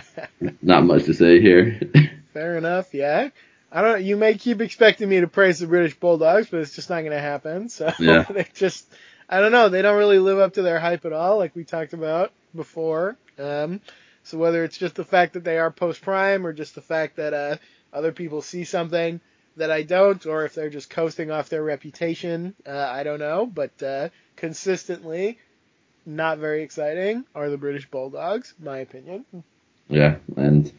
[0.62, 1.80] not much to say here.
[2.32, 3.30] Fair enough, yeah.
[3.72, 4.02] I don't.
[4.02, 7.12] You may keep expecting me to praise the British Bulldogs, but it's just not going
[7.12, 7.68] to happen.
[7.68, 8.24] So Yeah.
[8.28, 8.86] they just,
[9.28, 9.68] I don't know.
[9.68, 13.16] They don't really live up to their hype at all, like we talked about before.
[13.38, 13.80] Um,
[14.24, 17.16] so whether it's just the fact that they are post prime, or just the fact
[17.16, 17.56] that uh,
[17.92, 19.20] other people see something
[19.56, 23.46] that I don't, or if they're just coasting off their reputation, uh, I don't know.
[23.46, 25.38] But uh, consistently,
[26.06, 29.24] not very exciting are the British Bulldogs, my opinion.
[29.88, 30.72] yeah, and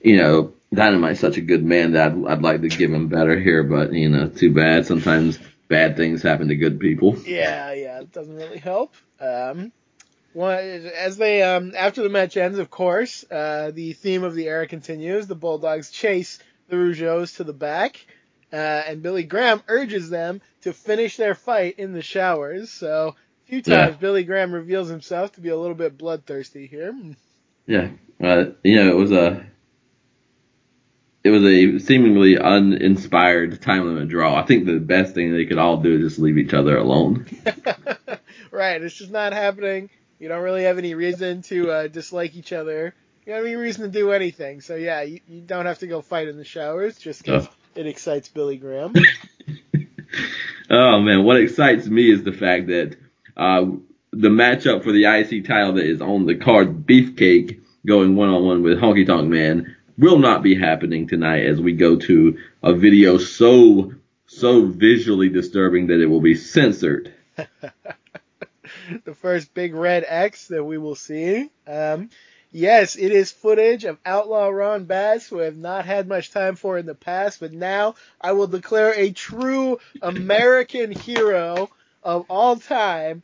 [0.00, 3.38] you know Dynamite's such a good man that I'd, I'd like to give him better
[3.38, 4.86] here, but you know too bad.
[4.86, 7.16] Sometimes bad things happen to good people.
[7.24, 8.94] Yeah, yeah, it doesn't really help.
[9.20, 9.72] Um,
[10.32, 14.48] one, as they um, after the match ends, of course, uh, the theme of the
[14.48, 15.26] era continues.
[15.26, 18.04] The Bulldogs chase the Rougeaus to the back,
[18.52, 22.70] uh, and Billy Graham urges them to finish their fight in the showers.
[22.70, 23.86] So a few Yeah.
[23.86, 26.94] times Billy Graham reveals himself to be a little bit bloodthirsty here.
[27.66, 27.90] Yeah,
[28.22, 29.46] uh, you know it was a.
[31.24, 34.34] It was a seemingly uninspired time limit draw.
[34.34, 37.26] I think the best thing they could all do is just leave each other alone.
[38.50, 39.88] right, it's just not happening.
[40.22, 42.94] You don't really have any reason to uh, dislike each other.
[43.26, 44.60] You don't have any reason to do anything.
[44.60, 47.50] So yeah, you, you don't have to go fight in the showers just because Oh.
[47.74, 48.94] it excites Billy Graham.
[50.70, 52.96] Oh man, what excites me is the fact that
[53.36, 53.66] uh,
[54.12, 58.44] the matchup for the IC title that is on the card, Beefcake, going one on
[58.44, 62.72] one with Honky Tonk Man, will not be happening tonight as we go to a
[62.74, 63.92] video so
[64.26, 67.12] so visually disturbing that it will be censored.
[69.04, 71.50] the first big red X that we will see.
[71.66, 72.10] Um,
[72.50, 76.56] yes, it is footage of Outlaw Ron Bass, who I have not had much time
[76.56, 81.70] for in the past, but now I will declare a true American hero
[82.02, 83.22] of all time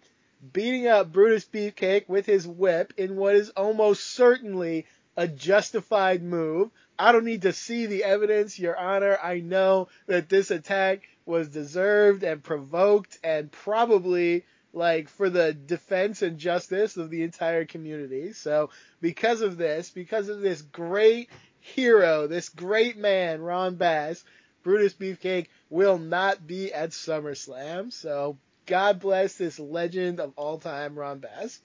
[0.53, 6.71] beating up Brutus Beefcake with his whip in what is almost certainly a justified move.
[6.99, 9.19] I don't need to see the evidence, Your Honor.
[9.23, 16.23] I know that this attack was deserved and provoked and probably like for the defense
[16.23, 18.33] and justice of the entire community.
[18.33, 24.25] So because of this, because of this great hero, this great man, Ron Bass,
[24.63, 27.93] Brutus Beefcake will not be at SummerSlam.
[27.93, 31.61] So God bless this legend of all time, Ron Bass.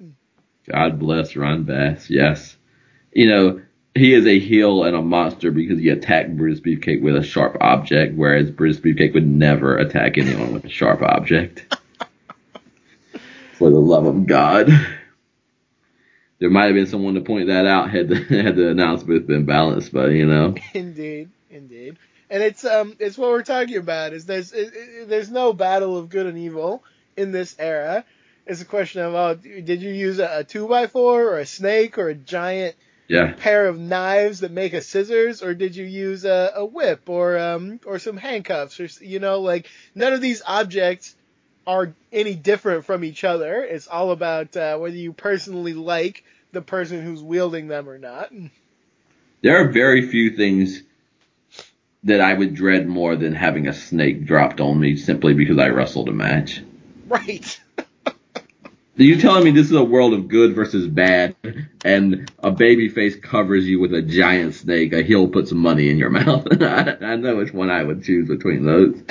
[0.67, 2.09] God bless Ron Bass.
[2.09, 2.55] Yes,
[3.11, 3.61] you know
[3.95, 7.57] he is a heel and a monster because he attacked Brutus Beefcake with a sharp
[7.61, 11.75] object, whereas Brutus Beefcake would never attack anyone with a sharp object.
[13.63, 14.67] For the love of God.
[16.39, 19.25] there might have been someone to point that out had the, had the announce booth
[19.25, 20.53] been balanced, but you know.
[20.73, 21.97] Indeed, indeed.
[22.29, 25.97] And it's um it's what we're talking about is there's it, it, there's no battle
[25.97, 26.83] of good and evil
[27.15, 28.03] in this era.
[28.45, 31.45] It's a question of oh did you use a, a two by four or a
[31.45, 32.75] snake or a giant
[33.07, 33.31] Yeah.
[33.31, 37.37] pair of knives that make a scissors or did you use a, a whip or
[37.39, 41.15] um or some handcuffs or you know like none of these objects
[41.65, 43.63] are any different from each other.
[43.63, 48.31] It's all about uh, whether you personally like the person who's wielding them or not.
[49.41, 50.83] There are very few things
[52.03, 55.69] that I would dread more than having a snake dropped on me simply because I
[55.69, 56.61] wrestled a match.
[57.07, 57.59] Right.
[58.95, 61.35] Are you telling me this is a world of good versus bad,
[61.83, 65.97] and a baby face covers you with a giant snake, a heel puts money in
[65.97, 66.45] your mouth?
[66.61, 69.01] I, I know which one I would choose between those.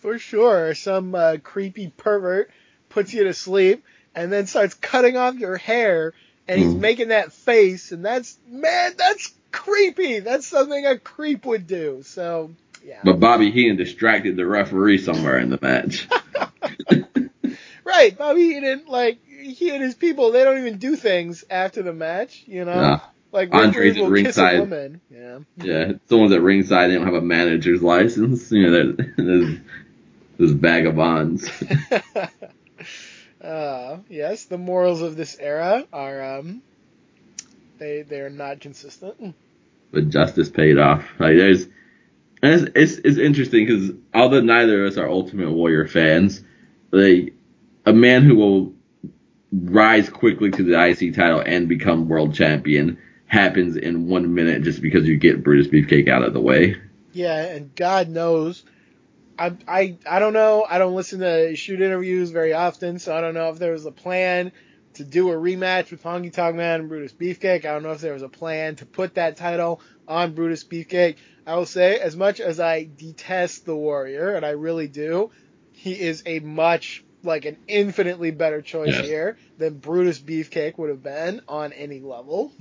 [0.00, 2.50] For sure, some uh, creepy pervert
[2.88, 3.84] puts you to sleep
[4.14, 6.12] and then starts cutting off your hair
[6.48, 6.80] and he's Mm.
[6.80, 10.18] making that face and that's man, that's creepy.
[10.20, 12.02] That's something a creep would do.
[12.04, 12.50] So,
[12.84, 13.00] yeah.
[13.04, 16.08] But Bobby Heenan distracted the referee somewhere in the match.
[17.82, 21.92] Right, Bobby Heenan, like he and his people, they don't even do things after the
[21.92, 22.72] match, you know?
[22.80, 23.00] Yeah.
[23.32, 24.60] Like Andre's at will kiss a ringside.
[24.60, 25.00] woman.
[25.10, 25.38] Yeah.
[25.56, 26.90] Yeah, someone's at ringside.
[26.90, 28.50] They don't have a manager's license.
[28.52, 29.60] You know, that
[30.40, 31.50] this, this vagabonds.
[33.44, 36.62] uh, yes, the morals of this era are um
[37.78, 39.34] they they are not consistent.
[39.92, 41.04] but justice paid off.
[41.18, 41.66] Like there's,
[42.42, 46.42] it's it's, it's interesting because although neither of us are Ultimate Warrior fans,
[46.90, 47.34] like
[47.86, 48.72] a man who will
[49.52, 54.82] rise quickly to the IC title and become world champion happens in one minute just
[54.82, 56.76] because you get Brutus Beefcake out of the way.
[57.12, 58.64] Yeah, and God knows,
[59.40, 60.66] I I I don't know.
[60.68, 63.86] I don't listen to shoot interviews very often, so I don't know if there was
[63.86, 64.52] a plan
[64.94, 67.64] to do a rematch with Honky Tonk Man and Brutus Beefcake.
[67.64, 71.16] I don't know if there was a plan to put that title on Brutus Beefcake.
[71.46, 75.30] I will say, as much as I detest the Warrior, and I really do,
[75.72, 79.06] he is a much like an infinitely better choice Yes.
[79.06, 82.52] here than Brutus Beefcake would have been on any level.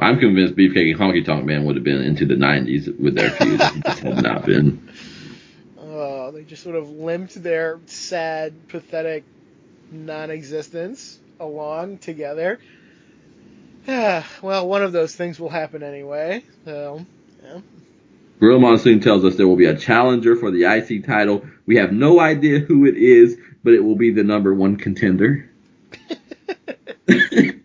[0.00, 3.30] I'm convinced Beefcake and Honky Tonk Man would have been into the 90s with their
[3.30, 3.60] feud.
[3.60, 4.88] it just had not been.
[6.34, 9.22] They just sort of limped their sad, pathetic
[9.92, 12.58] non-existence along together.
[13.86, 16.42] well, one of those things will happen anyway.
[16.64, 17.06] So,
[17.40, 17.60] yeah.
[18.40, 21.46] Gorilla Monsoon tells us there will be a challenger for the IC title.
[21.66, 25.48] We have no idea who it is, but it will be the number one contender.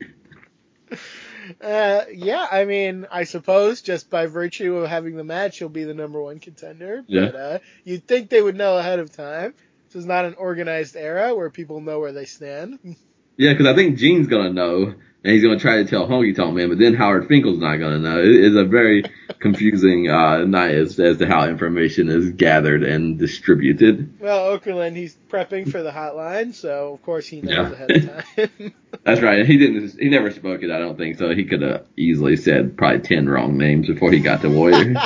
[1.69, 5.83] Uh, yeah, I mean, I suppose just by virtue of having the match, he'll be
[5.83, 7.03] the number one contender.
[7.07, 7.25] Yeah.
[7.25, 9.53] But uh, you'd think they would know ahead of time.
[9.87, 12.79] This is not an organized era where people know where they stand.
[13.41, 16.53] Yeah, because I think Gene's gonna know, and he's gonna try to tell Honky Tonk
[16.55, 18.19] Man, but then Howard Finkel's not gonna know.
[18.19, 19.03] It is a very
[19.39, 24.19] confusing uh, night as, as to how information is gathered and distributed.
[24.19, 27.71] Well, Okerlund, he's prepping for the hotline, so of course he knows Yeah.
[27.73, 28.73] ahead of time.
[29.03, 29.45] That's right.
[29.45, 29.99] He didn't.
[29.99, 30.71] He never spoke it.
[30.71, 31.33] I don't think so.
[31.33, 34.93] He could have easily said probably ten wrong names before he got to Warrior.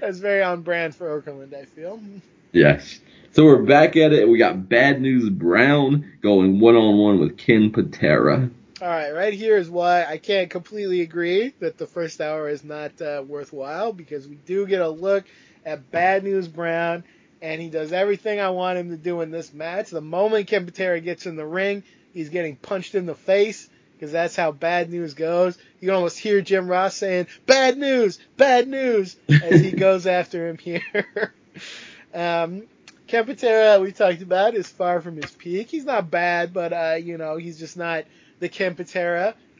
[0.00, 2.00] That's very on brand for Okerlund, I feel.
[2.52, 3.00] yes.
[3.32, 4.28] So we're back at it.
[4.28, 8.50] We got Bad News Brown going one on one with Ken Patera.
[8.82, 12.64] All right, right here is why I can't completely agree that the first hour is
[12.64, 15.24] not uh, worthwhile because we do get a look
[15.64, 17.04] at Bad News Brown,
[17.40, 19.90] and he does everything I want him to do in this match.
[19.90, 24.10] The moment Ken Patera gets in the ring, he's getting punched in the face because
[24.10, 25.56] that's how Bad News goes.
[25.78, 30.48] You can almost hear Jim Ross saying "Bad news, bad news" as he goes after
[30.48, 31.32] him here.
[32.12, 32.64] um,
[33.06, 35.68] Ken Patera, we talked about, is far from his peak.
[35.68, 38.06] He's not bad, but uh, you know he's just not
[38.42, 38.76] the Ken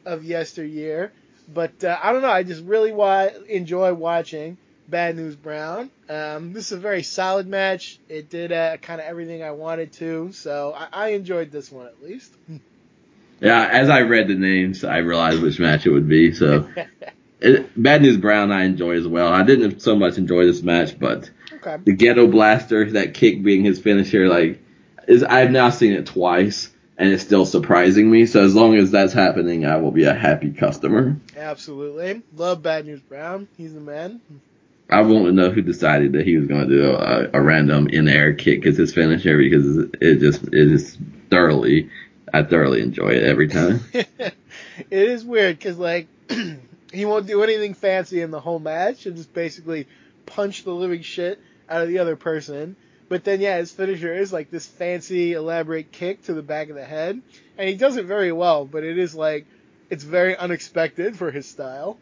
[0.05, 1.13] of yesteryear.
[1.53, 2.29] But uh, I don't know.
[2.31, 5.91] I just really wa- enjoy watching Bad News Brown.
[6.09, 7.99] Um, this is a very solid match.
[8.09, 11.87] It did uh, kind of everything I wanted to, so I-, I enjoyed this one
[11.87, 12.35] at least.
[13.41, 16.33] Yeah, as I read the names, I realized which match it would be.
[16.33, 16.69] So,
[17.41, 19.33] it, Bad News Brown, I enjoy as well.
[19.33, 21.77] I didn't so much enjoy this match, but okay.
[21.83, 24.63] the Ghetto Blaster, that kick being his finisher, like,
[25.09, 28.27] is I've now seen it twice, and it's still surprising me.
[28.27, 31.17] So as long as that's happening, I will be a happy customer.
[31.37, 32.23] Absolutely.
[32.37, 33.49] Love Bad News Brown.
[33.57, 34.21] He's the man.
[34.91, 37.89] I want to know who decided that he was going to do a, a random
[37.89, 40.99] in-air kick as his finisher because it just it is
[41.31, 41.89] thoroughly,
[42.33, 43.81] I thoroughly enjoy it every time.
[43.95, 44.35] it
[44.91, 46.09] is weird because like
[46.93, 49.89] he won't do anything fancy in the whole match and just basically
[50.27, 52.77] punch the living shit out of the other person.
[53.13, 56.77] But then, yeah, his finisher is like this fancy, elaborate kick to the back of
[56.77, 57.21] the head,
[57.59, 58.65] and he does it very well.
[58.65, 59.45] But it is like
[59.91, 61.99] it's very unexpected for his style.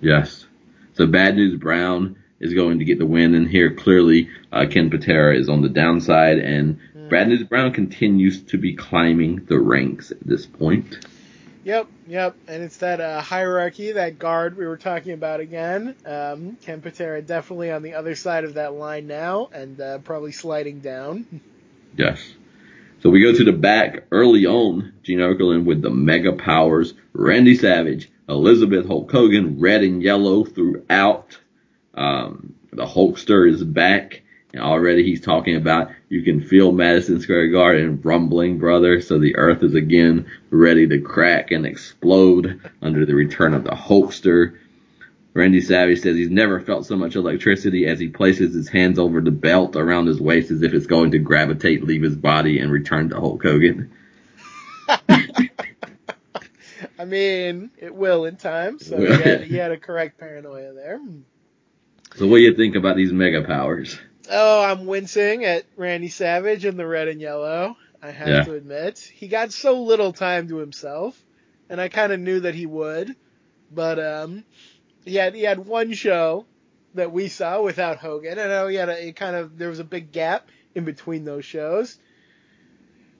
[0.00, 0.46] Yes.
[0.94, 4.90] So Bad News Brown is going to get the win, and here clearly uh, Ken
[4.90, 7.10] Patera is on the downside, and Mm.
[7.10, 11.06] Bad News Brown continues to be climbing the ranks at this point.
[11.68, 15.94] Yep, yep, and it's that uh, hierarchy, that guard we were talking about again.
[16.06, 20.32] Um, Ken Patera definitely on the other side of that line now, and uh, probably
[20.32, 21.42] sliding down.
[21.94, 22.26] Yes.
[23.02, 24.94] So we go to the back early on.
[25.02, 26.94] Gene Okerlund with the mega powers.
[27.12, 31.38] Randy Savage, Elizabeth Hulk Hogan, red and yellow throughout.
[31.92, 34.22] Um, the Hulkster is back.
[34.52, 39.00] And already he's talking about you can feel Madison Square Garden rumbling, brother.
[39.00, 43.72] So the earth is again ready to crack and explode under the return of the
[43.72, 44.56] Hulkster.
[45.34, 49.20] Randy Savage says he's never felt so much electricity as he places his hands over
[49.20, 52.72] the belt around his waist as if it's going to gravitate, leave his body, and
[52.72, 53.92] return to Hulk Hogan.
[56.98, 61.00] I mean, it will in time, so he had, he had a correct paranoia there.
[62.16, 63.98] So what do you think about these mega powers?
[64.30, 67.76] Oh, I'm wincing at Randy Savage in the red and yellow.
[68.02, 68.44] I have Yeah.
[68.44, 71.20] to admit, he got so little time to himself,
[71.68, 73.14] and I kind of knew that he would.
[73.70, 74.44] But um,
[75.04, 76.46] he had he had one show
[76.94, 78.38] that we saw without Hogan.
[78.38, 81.24] I know he had a it kind of there was a big gap in between
[81.24, 81.98] those shows.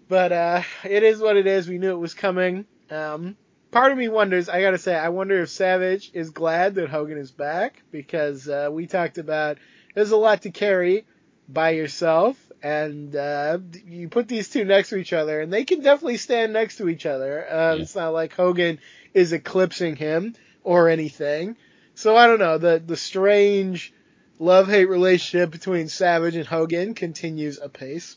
[0.09, 1.69] But uh, it is what it is.
[1.69, 2.67] We knew it was coming.
[2.91, 3.37] Um,
[3.71, 4.49] part of me wonders.
[4.49, 8.69] I gotta say, I wonder if Savage is glad that Hogan is back because uh,
[8.73, 9.59] we talked about
[9.99, 11.05] there's a lot to carry
[11.49, 15.81] by yourself, and uh, you put these two next to each other, and they can
[15.81, 17.45] definitely stand next to each other.
[17.45, 17.83] Uh, Yeah.
[17.83, 18.79] It's not like Hogan
[19.13, 21.57] is eclipsing him or anything.
[21.97, 22.59] So I don't know.
[22.59, 23.93] The the strange
[24.39, 28.17] love hate relationship between Savage and Hogan continues apace.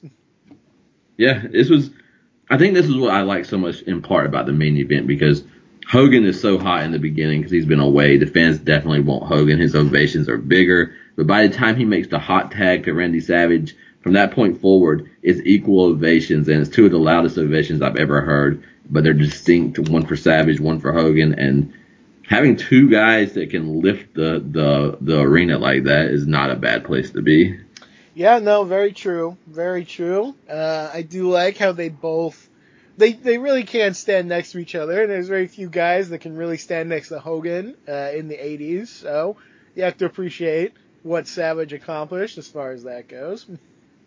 [1.18, 1.90] Yeah, this was.
[2.48, 5.08] I think this is what I like so much in part about the main event
[5.08, 5.44] because
[5.88, 8.18] Hogan is so hot in the beginning because he's been away.
[8.18, 9.60] The fans definitely want Hogan.
[9.60, 13.20] His ovations are bigger, but by the time he makes the hot tag to Randy
[13.20, 17.82] Savage, from that point forward, it's equal ovations, and it's two of the loudest ovations
[17.82, 18.64] I've ever heard.
[18.90, 21.74] But they're distinct, one for Savage, one for Hogan, and
[22.28, 26.56] having two guys that can lift the the the arena like that is not a
[26.56, 27.60] bad place to be.
[28.14, 30.36] Yeah, no, very true, very true.
[30.50, 32.50] Uh, I do like how they both
[32.98, 36.20] they they really can stand next to each other, and there's very few guys that
[36.20, 38.88] can really stand next to Hogan uh, in the '80s.
[38.88, 39.38] So
[39.76, 43.46] you have to appreciate what Savage accomplished as far as that goes.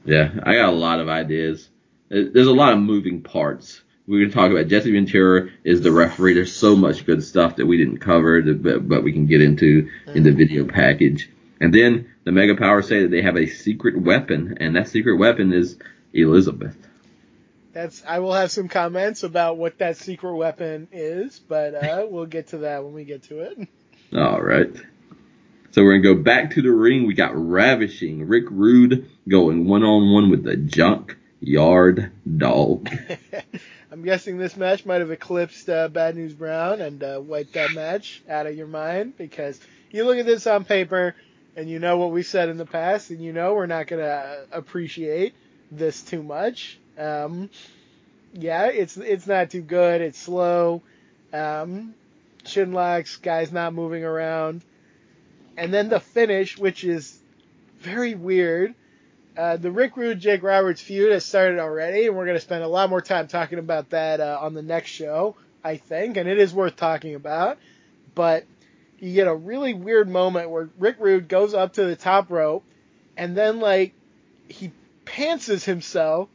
[0.04, 1.68] Yeah, I got a lot of ideas.
[2.11, 3.80] Uh, There's a lot of moving parts.
[4.07, 6.35] We're going to talk about Jesse Ventura is the referee.
[6.35, 9.88] There's so much good stuff that we didn't cover, but, but we can get into
[10.09, 11.30] in the video package.
[11.59, 15.16] And then the Mega Powers say that they have a secret weapon, and that secret
[15.16, 15.78] weapon is
[16.12, 16.76] Elizabeth.
[17.72, 22.26] That's I will have some comments about what that secret weapon is, but uh, we'll
[22.26, 23.68] get to that when we get to it.
[24.14, 24.70] All right.
[25.74, 27.04] So we're gonna go back to the ring.
[27.04, 32.88] We got ravishing Rick Rude going one on one with the Junk Yard Dog.
[33.90, 37.72] I'm guessing this match might have eclipsed uh, Bad News Brown and uh, wiped that
[37.72, 39.58] match out of your mind because
[39.90, 41.16] you look at this on paper
[41.56, 44.00] and you know what we said in the past and you know we're not going
[44.00, 45.34] to appreciate
[45.72, 46.78] this too much.
[46.96, 47.50] Um,
[48.32, 50.02] yeah, it's it's not too good.
[50.02, 50.82] It's slow.
[51.32, 51.94] Um,
[52.46, 54.62] shin locks, guys not moving around.
[55.57, 57.19] And then the finish, which is
[57.79, 58.75] very weird.
[59.37, 62.62] Uh, the Rick Rude Jake Roberts feud has started already, and we're going to spend
[62.62, 66.29] a lot more time talking about that uh, on the next show, I think, and
[66.29, 67.59] it is worth talking about.
[68.14, 68.45] But
[69.01, 72.64] you get a really weird moment where Rick Rude goes up to the top rope,
[73.17, 73.93] and then like
[74.49, 74.71] he
[75.05, 76.29] pantses himself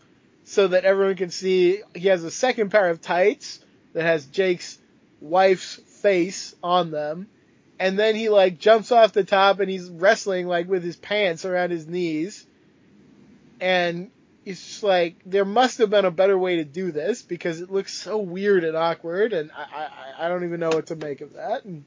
[0.43, 3.59] so that everyone can see he has a second pair of tights
[3.93, 4.77] that has Jake's
[5.21, 7.27] wife's face on them.
[7.79, 11.45] And then he like jumps off the top and he's wrestling like with his pants
[11.45, 12.45] around his knees
[13.59, 14.11] and
[14.45, 17.71] it's just like there must have been a better way to do this because it
[17.71, 21.21] looks so weird and awkward, and I I, I don't even know what to make
[21.21, 21.65] of that.
[21.65, 21.83] And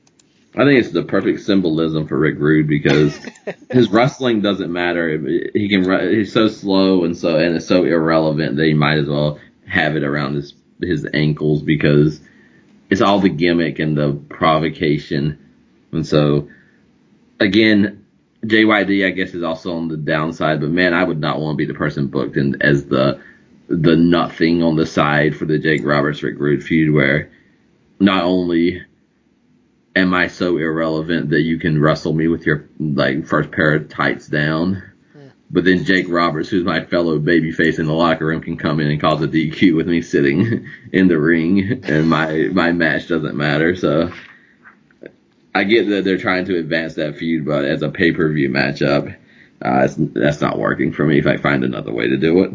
[0.54, 3.18] I think it's the perfect symbolism for Rick Rude because
[3.70, 5.18] his wrestling doesn't matter.
[5.54, 9.08] He can he's so slow and so and it's so irrelevant that he might as
[9.08, 12.20] well have it around his his ankles because
[12.90, 15.38] it's all the gimmick and the provocation.
[15.92, 16.48] And so
[17.38, 18.06] again,
[18.44, 21.58] JYD I guess is also on the downside, but man, I would not want to
[21.58, 23.20] be the person booked in as the
[23.68, 27.30] the nothing on the side for the Jake Roberts Rick Rude feud where
[28.00, 28.82] not only
[29.94, 33.88] am I so irrelevant that you can wrestle me with your like first pair of
[33.88, 34.82] tights down?
[35.50, 38.90] But then Jake Roberts, who's my fellow babyface in the locker room, can come in
[38.90, 43.36] and cause a DQ with me sitting in the ring, and my my match doesn't
[43.36, 43.76] matter.
[43.76, 44.10] So
[45.54, 48.48] I get that they're trying to advance that feud, but as a pay per view
[48.48, 49.14] matchup,
[49.60, 51.18] uh, that's not working for me.
[51.18, 52.52] If I find another way to do it.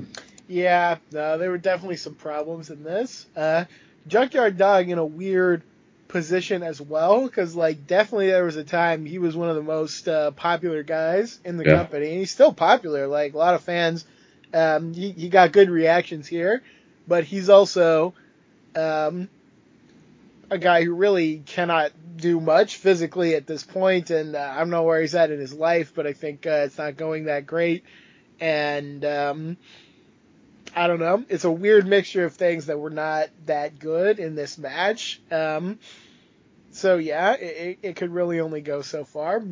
[0.47, 3.25] Yeah, no, there were definitely some problems in this.
[3.35, 3.65] Uh,
[4.07, 5.61] Junkyard Dog in a weird
[6.07, 9.61] position as well because like definitely there was a time he was one of the
[9.61, 11.75] most uh, popular guys in the yeah.
[11.75, 14.05] company and he's still popular like a lot of fans
[14.53, 16.63] um, he, he got good reactions here
[17.07, 18.13] but he's also
[18.75, 19.27] um,
[20.49, 24.69] a guy who really cannot do much physically at this point and uh, I don't
[24.69, 27.45] know where he's at in his life but I think uh, it's not going that
[27.45, 27.83] great
[28.39, 29.57] and um,
[30.75, 31.23] I don't know.
[31.29, 35.19] It's a weird mixture of things that were not that good in this match.
[35.31, 35.79] Um,
[36.71, 39.43] so yeah, it, it could really only go so far.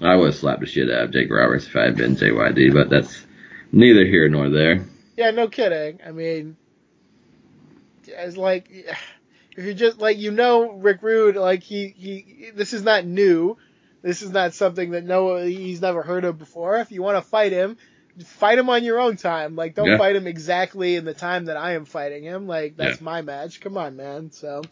[0.00, 2.72] I would have slapped the shit out of Jake Roberts if I had been JYD,
[2.72, 3.24] but that's
[3.72, 4.86] neither here nor there.
[5.16, 5.98] Yeah, no kidding.
[6.06, 6.56] I mean,
[8.06, 8.96] it's like if
[9.64, 13.56] you just like you know Rick Rude, like he he this is not new.
[14.02, 16.78] This is not something that no he's never heard of before.
[16.78, 17.76] If you want to fight him,
[18.24, 19.56] fight him on your own time.
[19.56, 19.98] Like, don't yeah.
[19.98, 22.46] fight him exactly in the time that I am fighting him.
[22.46, 23.04] Like, that's yeah.
[23.04, 23.60] my match.
[23.60, 24.32] Come on, man.
[24.32, 24.62] So,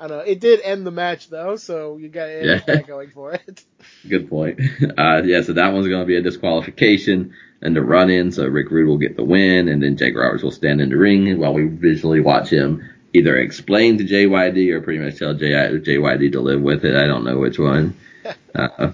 [0.00, 0.24] I don't know.
[0.24, 2.82] It did end the match though, so you got yeah.
[2.86, 3.64] going for it.
[4.08, 4.60] Good point.
[4.98, 8.32] Uh, yeah, so that one's going to be a disqualification and a run in.
[8.32, 10.96] So Rick Rude will get the win, and then Jake Roberts will stand in the
[10.96, 16.32] ring while we visually watch him either explain to JYD or pretty much tell JYD
[16.32, 16.94] to live with it.
[16.94, 17.96] I don't know which one.
[18.54, 18.92] Uh,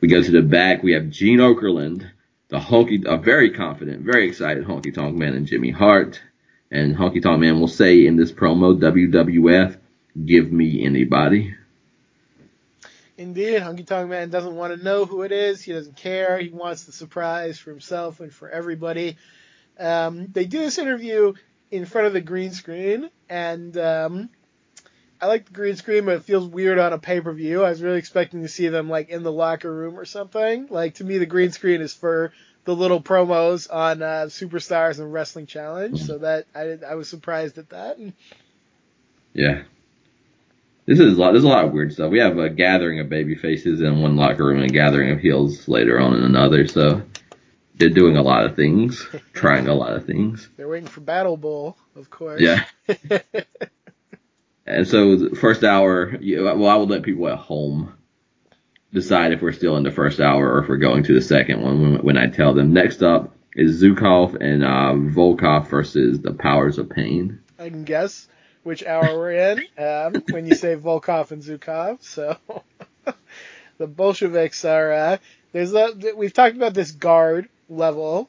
[0.00, 0.82] we go to the back.
[0.82, 2.10] We have Gene Okerlund
[2.48, 6.20] the honky, a very confident, very excited Honky Tonk Man and Jimmy Hart.
[6.70, 9.78] And Honky Tonk Man will say in this promo, WWF,
[10.24, 11.54] give me anybody.
[13.16, 15.62] Indeed, Honky Tonk Man doesn't want to know who it is.
[15.62, 16.38] He doesn't care.
[16.38, 19.16] He wants the surprise for himself and for everybody.
[19.78, 21.34] Um, they do this interview
[21.70, 24.30] in front of the green screen, and um,
[25.20, 27.64] I like the green screen, but it feels weird on a pay per view.
[27.64, 30.68] I was really expecting to see them like in the locker room or something.
[30.70, 32.32] Like to me, the green screen is for
[32.64, 36.00] the little promos on uh, Superstars and Wrestling Challenge.
[36.00, 37.98] So that I I was surprised at that.
[39.32, 39.62] Yeah.
[40.86, 41.32] This is a lot.
[41.32, 42.10] There's a lot of weird stuff.
[42.10, 45.20] We have a gathering of baby faces in one locker room and a gathering of
[45.20, 46.66] heels later on in another.
[46.66, 47.02] So
[47.78, 50.48] they're doing a lot of things, trying a lot of things.
[50.56, 52.40] They're waiting for Battle Bowl, of course.
[52.40, 52.64] Yeah.
[54.68, 57.94] And so the first hour, well, I would let people at home
[58.92, 61.62] decide if we're still in the first hour or if we're going to the second
[61.62, 62.74] one when, when I tell them.
[62.74, 67.40] Next up is Zhukov and uh, Volkov versus the Powers of Pain.
[67.58, 68.28] I can guess
[68.62, 72.02] which hour we're in um, when you say Volkov and Zhukov.
[72.02, 72.36] So
[73.78, 75.16] the Bolsheviks are uh,
[75.52, 78.28] there's a, we've talked about this guard level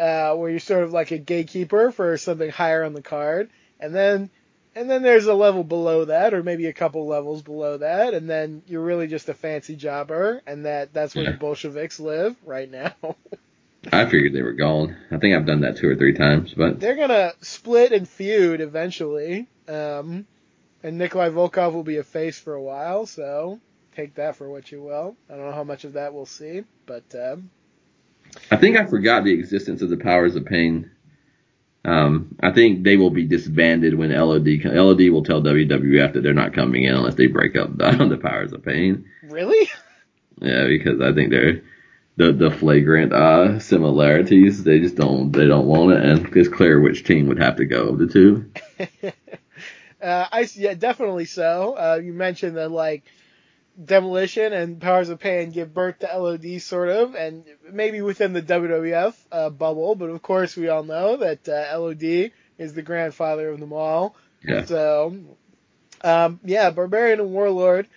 [0.00, 3.94] uh, where you're sort of like a gatekeeper for something higher on the card, and
[3.94, 4.30] then
[4.74, 8.28] and then there's a level below that, or maybe a couple levels below that, and
[8.28, 11.32] then you're really just a fancy jobber, and that that's where yeah.
[11.32, 12.94] the Bolsheviks live right now.
[13.92, 14.96] I figured they were gone.
[15.10, 18.60] I think I've done that two or three times, but they're gonna split and feud
[18.60, 19.48] eventually.
[19.68, 20.26] Um,
[20.82, 23.60] and Nikolai Volkov will be a face for a while, so
[23.94, 25.16] take that for what you will.
[25.28, 27.50] I don't know how much of that we'll see, but um,
[28.50, 30.90] I think I forgot the existence of the Powers of Pain
[31.84, 36.34] um, I think they will be disbanded when LOD LOD will tell WWF that they're
[36.34, 39.06] not coming in unless they break up the, the Powers of Pain.
[39.22, 39.68] Really?
[40.40, 41.62] Yeah, because I think they're
[42.16, 44.62] the the flagrant uh, similarities.
[44.62, 47.64] They just don't they don't want it, and it's clear which team would have to
[47.64, 48.50] go of the two.
[50.02, 51.76] uh, I yeah, definitely so.
[51.78, 53.04] Uh, you mentioned that like
[53.82, 58.42] Demolition and Powers of Pain give birth to LOD, sort of, and maybe within the
[58.42, 59.94] WWF uh, bubble.
[59.94, 64.16] But of course, we all know that uh, LOD is the grandfather of them all.
[64.44, 64.64] Yeah.
[64.66, 65.16] So,
[66.02, 67.88] um, yeah, Barbarian and Warlord.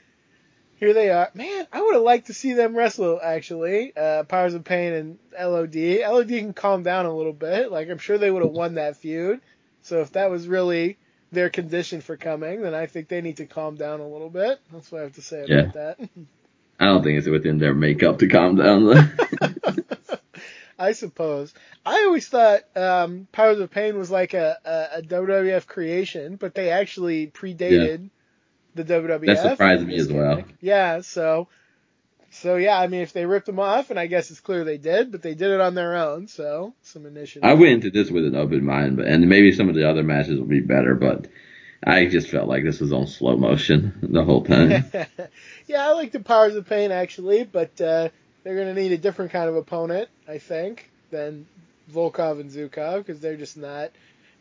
[0.76, 1.30] Here they are.
[1.34, 3.96] Man, I would have liked to see them wrestle, actually.
[3.96, 5.76] Uh, Powers of Pain and LOD.
[5.76, 7.72] LOD can calm down a little bit.
[7.72, 9.40] Like, I'm sure they would have won that feud.
[9.82, 10.98] So if that was really
[11.34, 14.60] their condition for coming, then I think they need to calm down a little bit.
[14.72, 15.60] That's what I have to say yeah.
[15.60, 16.10] about that.
[16.80, 19.12] I don't think it's within their makeup to calm down.
[20.80, 21.54] I suppose.
[21.86, 26.56] I always thought um, Powers of Pain was like a, a, a WWF creation, but
[26.56, 28.10] they actually predated
[28.76, 28.84] yeah.
[28.84, 29.26] the WWF.
[29.26, 30.44] That surprised me as well.
[30.62, 31.48] Yeah, so
[32.34, 34.80] so yeah, I mean, if they ripped them off, and I guess it's clear they
[34.80, 37.48] did, but they did it on their own, so some initiative.
[37.48, 40.04] I went into this with an open mind, but and maybe some of the other
[40.04, 41.28] matches will be better, but
[41.86, 44.86] I just felt like this was on slow motion the whole time.
[45.68, 48.10] yeah, I like the Powers of Pain actually, but uh,
[48.44, 51.46] they're gonna need a different kind of opponent, I think, than
[51.92, 53.92] Volkov and Zhukov because they're just not.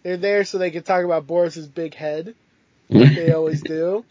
[0.02, 2.34] They're there so they can talk about Boris's big head,
[2.88, 4.04] like they always do.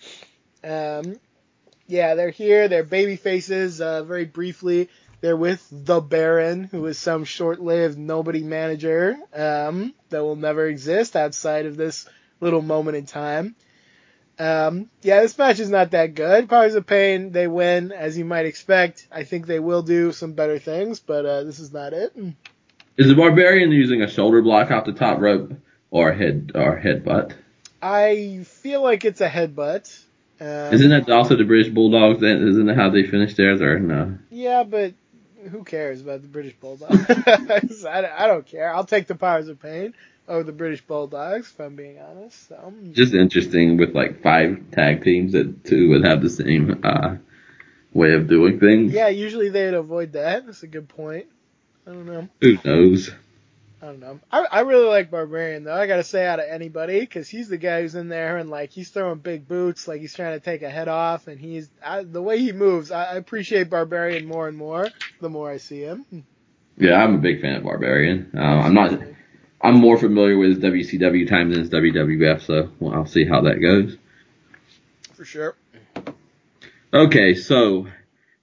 [0.63, 1.15] Um,
[1.92, 2.68] yeah, they're here.
[2.68, 3.82] They're baby faces.
[3.82, 4.89] Uh, very briefly,
[5.20, 11.16] they're with the Baron, who is some short-lived nobody manager um, that will never exist
[11.16, 12.08] outside of this
[12.39, 13.56] little moment in time.
[14.39, 16.50] Um, yeah, this match is not that good.
[16.50, 19.08] Powers of Pain, they win, as you might expect.
[19.12, 22.16] I think they will do some better things, but uh, this is not it.
[22.98, 25.54] Is the Barbarian using a shoulder block off the top rope
[25.92, 27.34] or a head or headbutt?
[27.82, 30.06] I feel like it's a headbutt.
[30.42, 32.20] Um, Isn't that also the British Bulldogs?
[32.20, 33.62] Then isn't that how they finished theirs?
[33.62, 34.18] Or no?
[34.32, 34.96] Yeah, but
[35.52, 37.06] who cares about the British Bulldogs?
[37.86, 38.74] I, I don't care.
[38.74, 39.94] I'll take the Powers of Pain
[40.28, 42.48] over the British Bulldogs, if I'm being honest.
[42.50, 42.74] So.
[42.92, 47.18] Just interesting with like five tag teams that two would have the same uh,
[47.94, 48.94] way of doing things.
[48.94, 50.48] Yeah, usually they'd avoid that.
[50.48, 51.28] That's a good point.
[51.86, 52.28] I don't know.
[52.42, 53.12] Who knows?
[53.82, 54.19] I don't know.
[54.32, 55.73] I, I really like Barbarian though.
[55.73, 58.69] I gotta say out of anybody, because he's the guy who's in there and like
[58.69, 62.03] he's throwing big boots, like he's trying to take a head off, and he's I,
[62.03, 62.91] the way he moves.
[62.91, 66.05] I, I appreciate Barbarian more and more the more I see him.
[66.77, 68.32] Yeah, I'm a big fan of Barbarian.
[68.36, 69.01] Uh, I'm not.
[69.59, 73.41] I'm more familiar with his WCW time than his WWF, so well, I'll see how
[73.41, 73.97] that goes.
[75.13, 75.55] For sure.
[76.93, 77.88] Okay, so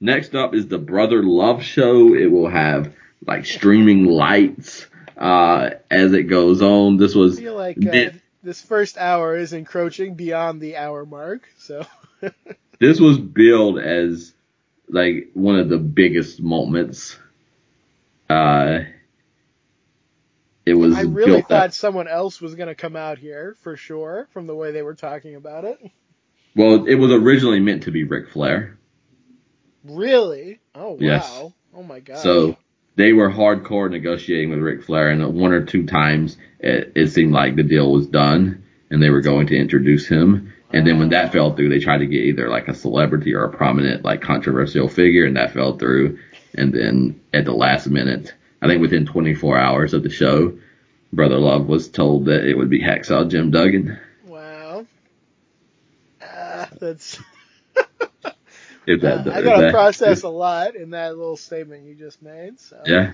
[0.00, 2.14] next up is the Brother Love Show.
[2.14, 2.92] It will have
[3.24, 4.86] like streaming lights
[5.18, 6.96] uh, as it goes on.
[6.96, 8.10] This I was feel like uh,
[8.42, 11.84] this first hour is encroaching beyond the hour mark, so.
[12.80, 14.32] this was billed as
[14.88, 17.18] like one of the biggest moments.
[18.30, 18.80] Uh,
[20.64, 20.94] it was.
[20.96, 21.72] I really built thought up.
[21.72, 25.34] someone else was gonna come out here for sure from the way they were talking
[25.34, 25.78] about it.
[26.54, 28.78] Well, it was originally meant to be Ric Flair.
[29.84, 30.60] Really?
[30.74, 30.98] Oh wow.
[31.00, 31.42] Yes.
[31.74, 32.18] Oh my god.
[32.18, 32.56] So
[32.98, 37.32] they were hardcore negotiating with Ric Flair, and one or two times it, it seemed
[37.32, 40.52] like the deal was done, and they were going to introduce him.
[40.72, 43.44] And then when that fell through, they tried to get either like a celebrity or
[43.44, 46.18] a prominent, like controversial figure, and that fell through.
[46.54, 50.58] And then at the last minute, I think within 24 hours of the show,
[51.12, 53.96] Brother Love was told that it would be Hacksaw Jim Duggan.
[54.26, 54.86] Wow.
[56.20, 57.20] Uh, that's.
[58.90, 62.22] If that, Uh, I gotta that- process a lot in that little statement you just
[62.22, 62.58] made.
[62.58, 62.76] So.
[62.86, 63.12] Yeah,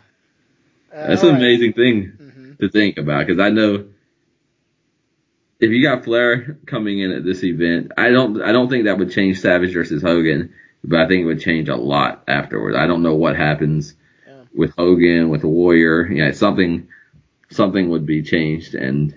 [0.92, 1.38] Uh, that's an right.
[1.38, 2.04] amazing thing.
[2.16, 3.86] hmm to think about because I know
[5.60, 8.98] if you got Flair coming in at this event, I don't I don't think that
[8.98, 10.52] would change Savage versus Hogan,
[10.84, 12.76] but I think it would change a lot afterwards.
[12.76, 13.94] I don't know what happens
[14.26, 14.34] Yeah.
[14.54, 16.06] with Hogan with the Warrior.
[16.12, 16.86] Yeah, something
[17.50, 19.14] something would be changed and.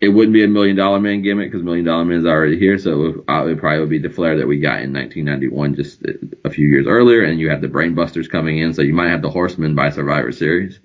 [0.00, 2.78] It wouldn't be a million dollar man gimmick because million dollar man is already here,
[2.78, 6.02] so uh, it probably would be the Flair that we got in 1991, just
[6.44, 7.24] a few years earlier.
[7.24, 9.90] And you have the Brain Busters coming in, so you might have the Horsemen by
[9.90, 10.78] Survivor Series.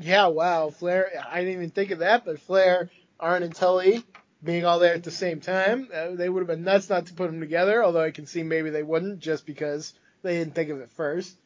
[0.00, 0.70] Yeah, wow.
[0.70, 4.04] Flair, I didn't even think of that, but Flair, Arn, and Tully
[4.42, 7.14] being all there at the same time, uh, they would have been nuts not to
[7.14, 9.92] put them together, although I can see maybe they wouldn't just because
[10.22, 11.36] they didn't think of it first.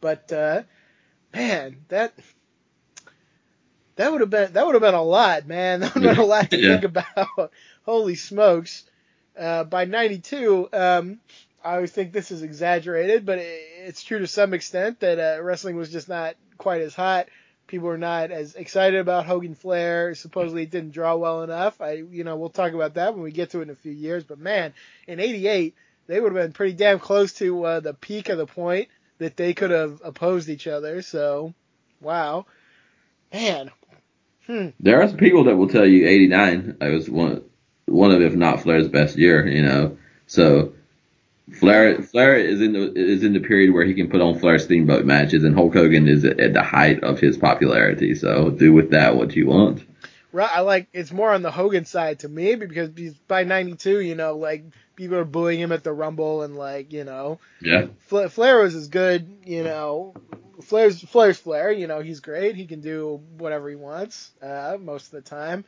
[0.00, 0.62] But, uh,
[1.32, 2.12] man, that.
[4.00, 5.80] That would have been that would have been a lot, man.
[5.80, 6.80] That would have been a lot to Yeah.
[6.80, 7.52] think about.
[7.84, 8.84] Holy smokes!
[9.38, 11.20] Uh, by '92, um,
[11.62, 15.42] I always think this is exaggerated, but it, it's true to some extent that uh,
[15.42, 17.28] wrestling was just not quite as hot.
[17.66, 20.14] People were not as excited about Hogan Flair.
[20.14, 21.78] Supposedly it didn't draw well enough.
[21.82, 23.92] I, you know, we'll talk about that when we get to it in a few
[23.92, 24.24] years.
[24.24, 24.72] But man,
[25.06, 25.74] in '88,
[26.06, 28.88] they would have been pretty damn close to uh, the peak of the point
[29.18, 31.02] that they could have opposed each other.
[31.02, 31.52] So,
[32.00, 32.46] wow,
[33.32, 33.70] man.
[34.50, 34.68] Hmm.
[34.80, 37.42] There are some people that will tell you 89 it was one
[37.86, 39.96] one of if not Flair's best year, you know.
[40.26, 40.72] So
[41.52, 44.58] Flair Flair is in the is in the period where he can put on Flair
[44.58, 48.16] Steamboat matches, and Hulk Hogan is at the height of his popularity.
[48.16, 49.84] So do with that what you want.
[50.32, 54.00] Right, I like it's more on the Hogan side to me because he's- by '92,
[54.00, 54.64] you know, like
[54.96, 58.74] people are booing him at the Rumble and like you know, Yeah, Fla- Flair was
[58.74, 60.14] as good, you know.
[60.60, 62.56] Flair's Flair's Flair, you know, he's great.
[62.56, 65.64] He can do whatever he wants uh, most of the time.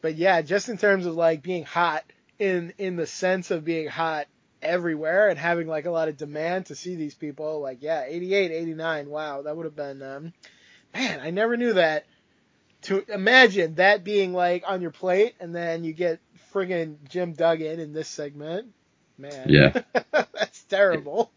[0.00, 2.04] But yeah, just in terms of like being hot
[2.38, 4.26] in in the sense of being hot
[4.62, 8.50] everywhere and having like a lot of demand to see these people, like yeah, 88,
[8.50, 10.32] 89, wow, that would have been um,
[10.94, 12.06] man, I never knew that.
[12.84, 16.18] To imagine that being like on your plate and then you get
[16.52, 18.72] friggin' Jim Duggan in this segment,
[19.18, 19.46] man.
[19.48, 19.82] Yeah.
[20.12, 21.30] That's terrible.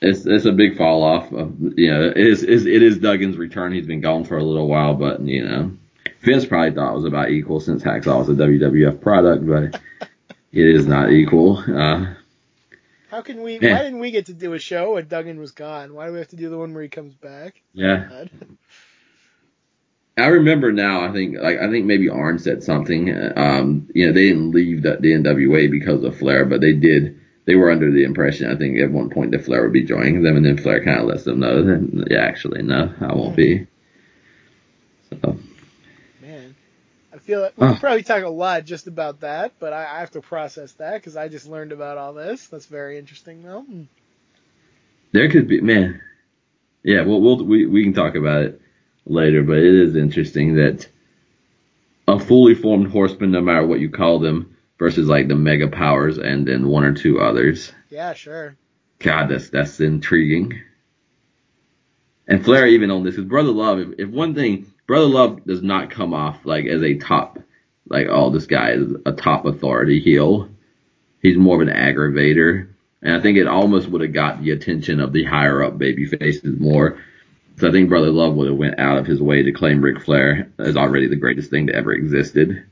[0.00, 1.32] It's it's a big fall off.
[1.32, 3.72] Of, you know, it is, is it is Duggan's return.
[3.72, 5.72] He's been gone for a little while, but you know,
[6.20, 9.80] Vince probably thought it was about equal since Hacksaw was a WWF product, but
[10.52, 11.58] it is not equal.
[11.58, 12.14] Uh,
[13.10, 13.58] How can we?
[13.58, 13.76] Yeah.
[13.76, 15.94] Why didn't we get to do a show when Duggan was gone?
[15.94, 17.62] Why do we have to do the one where he comes back?
[17.72, 18.06] Yeah.
[18.08, 18.30] God.
[20.18, 21.06] I remember now.
[21.06, 23.10] I think like I think maybe Arn said something.
[23.36, 27.20] Um, you know, they didn't leave the, the NWA because of Flair, but they did.
[27.46, 30.22] They were under the impression, I think, at one point that Flair would be joining
[30.22, 33.36] them, and then Flair kind of lets them know that, yeah, actually, no, I won't
[33.36, 33.66] be.
[35.22, 35.38] So,
[36.20, 36.56] Man,
[37.14, 37.70] I feel like we Oh.
[37.72, 40.94] could probably talk a lot just about that, but I, I have to process that
[40.94, 42.48] because I just learned about all this.
[42.48, 43.62] That's very interesting, though.
[43.62, 43.82] Hmm.
[45.12, 46.00] there could be, man.
[46.82, 48.60] Yeah, well, we'll we we can talk about it
[49.06, 50.88] later, but it is interesting that
[52.08, 56.18] a fully formed horseman, no matter what you call them, versus like the mega powers
[56.18, 57.72] and then one or two others.
[57.90, 58.56] Yeah, sure.
[58.98, 60.60] God, that's that's intriguing.
[62.28, 65.62] And Flair even on this, is Brother Love, if, if one thing, Brother Love does
[65.62, 67.38] not come off like as a top,
[67.88, 70.48] like oh this guy is a top authority heel.
[71.22, 72.68] He's more of an aggravator,
[73.02, 76.06] and I think it almost would have got the attention of the higher up baby
[76.06, 76.98] faces more.
[77.58, 80.02] So I think Brother Love would have went out of his way to claim Ric
[80.02, 82.66] Flair as already the greatest thing that ever existed.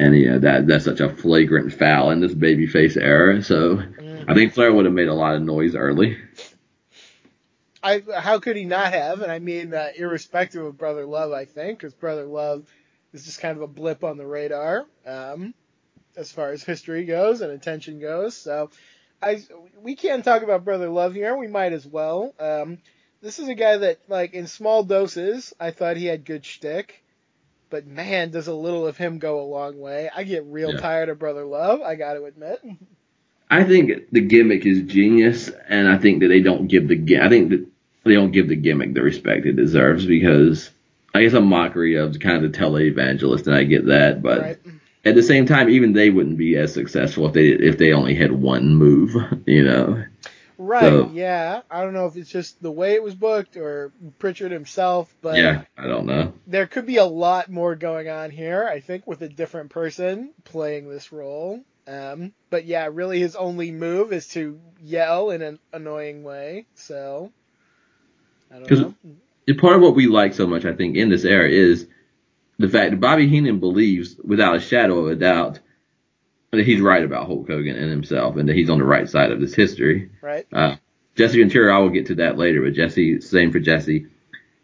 [0.00, 3.42] And yeah, that that's such a flagrant foul in this babyface era.
[3.42, 3.82] So
[4.26, 6.16] I think Flair would have made a lot of noise early.
[7.82, 9.20] I how could he not have?
[9.20, 12.66] And I mean, uh, irrespective of Brother Love, I think, because Brother Love
[13.12, 15.52] is just kind of a blip on the radar um,
[16.16, 18.34] as far as history goes and attention goes.
[18.34, 18.70] So
[19.22, 19.42] I
[19.82, 21.36] we can't talk about Brother Love here.
[21.36, 22.34] We might as well.
[22.40, 22.78] Um,
[23.20, 27.04] this is a guy that, like, in small doses, I thought he had good shtick.
[27.70, 30.10] But man, does a little of him go a long way.
[30.14, 30.80] I get real Yeah.
[30.80, 31.80] tired of Brother Love.
[31.82, 32.60] I got to admit.
[33.48, 37.28] I think the gimmick is genius, and I think that they don't give the I
[37.28, 37.66] think that
[38.04, 40.70] they don't give the gimmick the respect it deserves because
[41.14, 44.58] I guess a mockery of kind of the televangelist, and I get that, but Right.
[45.04, 48.14] at the same time, even they wouldn't be as successful if they if they only
[48.14, 49.14] had one move,
[49.46, 50.02] you know.
[50.62, 50.82] Right.
[50.82, 51.62] So- yeah.
[51.70, 55.38] I don't know if it's just the way it was booked or Prichard himself, but
[55.38, 56.34] yeah, I don't know.
[56.46, 60.34] there could be a lot more going on here, I think, with a different person
[60.44, 61.60] playing this role.
[61.88, 66.66] Um, but yeah, really his only move is to yell in an annoying way.
[66.74, 67.32] So,
[68.54, 68.94] I don't know.
[69.56, 71.86] Part of what we like so much, I think, in this era is
[72.58, 75.58] the fact that Bobby Heenan believes, without a shadow of a doubt,
[76.52, 79.30] that he's right about Hulk Hogan and himself, and that he's on the right side
[79.30, 80.10] of this history.
[80.20, 80.46] Right?
[80.52, 80.76] Uh,
[81.16, 84.06] Jesse Ventura, I will get to that later, but Jesse, same for Jesse.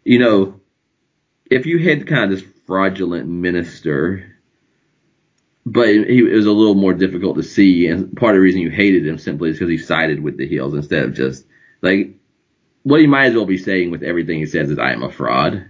[0.03, 0.59] You know,
[1.49, 4.37] if you had kind of this fraudulent minister,
[5.65, 8.61] but he it was a little more difficult to see, and part of the reason
[8.61, 11.45] you hated him simply is because he sided with the heels instead of just
[11.81, 12.15] like
[12.83, 15.11] what he might as well be saying with everything he says is I am a
[15.11, 15.67] fraud.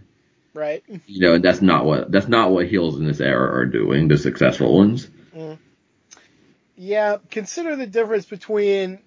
[0.53, 0.84] Right?
[1.05, 4.18] You know, that's not what that's not what heels in this era are doing, the
[4.18, 5.09] successful ones.
[6.78, 8.99] Yeah, consider the difference between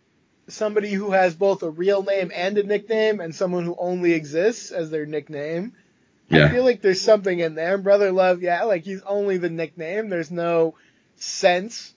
[0.49, 4.73] somebody who has both a real name and a nickname and someone who only exists
[4.73, 5.73] as their nickname.
[6.29, 6.47] Yeah.
[6.47, 7.79] I feel like there's something in there.
[7.79, 10.09] Brother Love, yeah, like he's only the nickname.
[10.09, 10.75] There's no
[11.17, 11.95] sense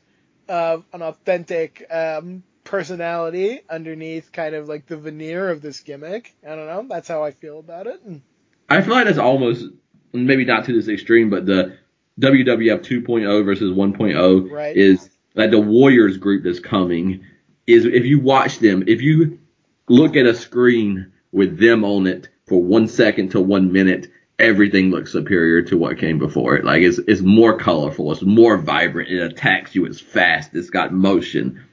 [0.47, 6.35] of an authentic um, personality underneath kind of like the veneer of this gimmick.
[6.47, 6.85] I don't know.
[6.87, 8.01] That's how I feel about it.
[8.05, 8.21] And
[8.69, 9.65] I feel like that's almost
[10.13, 11.77] maybe not to this extreme, but the
[12.19, 14.75] WWF 2.0 versus 1.0 Right.
[14.77, 17.25] is like the Warriors group that's coming.
[17.65, 19.39] Is if you watch them, if you
[19.87, 24.89] look at a screen with them on it for one second to one minute, everything
[24.89, 26.65] looks superior to what came before it.
[26.65, 30.93] Like it's it's more colorful, it's more vibrant, it attacks you, it's fast, it's got
[30.93, 31.63] motion.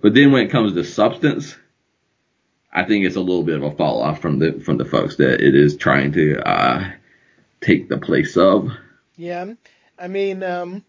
[0.00, 1.56] But then when it comes to substance,
[2.72, 5.16] I think it's a little bit of a fall off from the from the folks
[5.16, 6.90] that it is trying to uh,
[7.60, 8.70] take the place of.
[9.16, 9.54] Yeah,
[9.98, 10.84] I mean, um,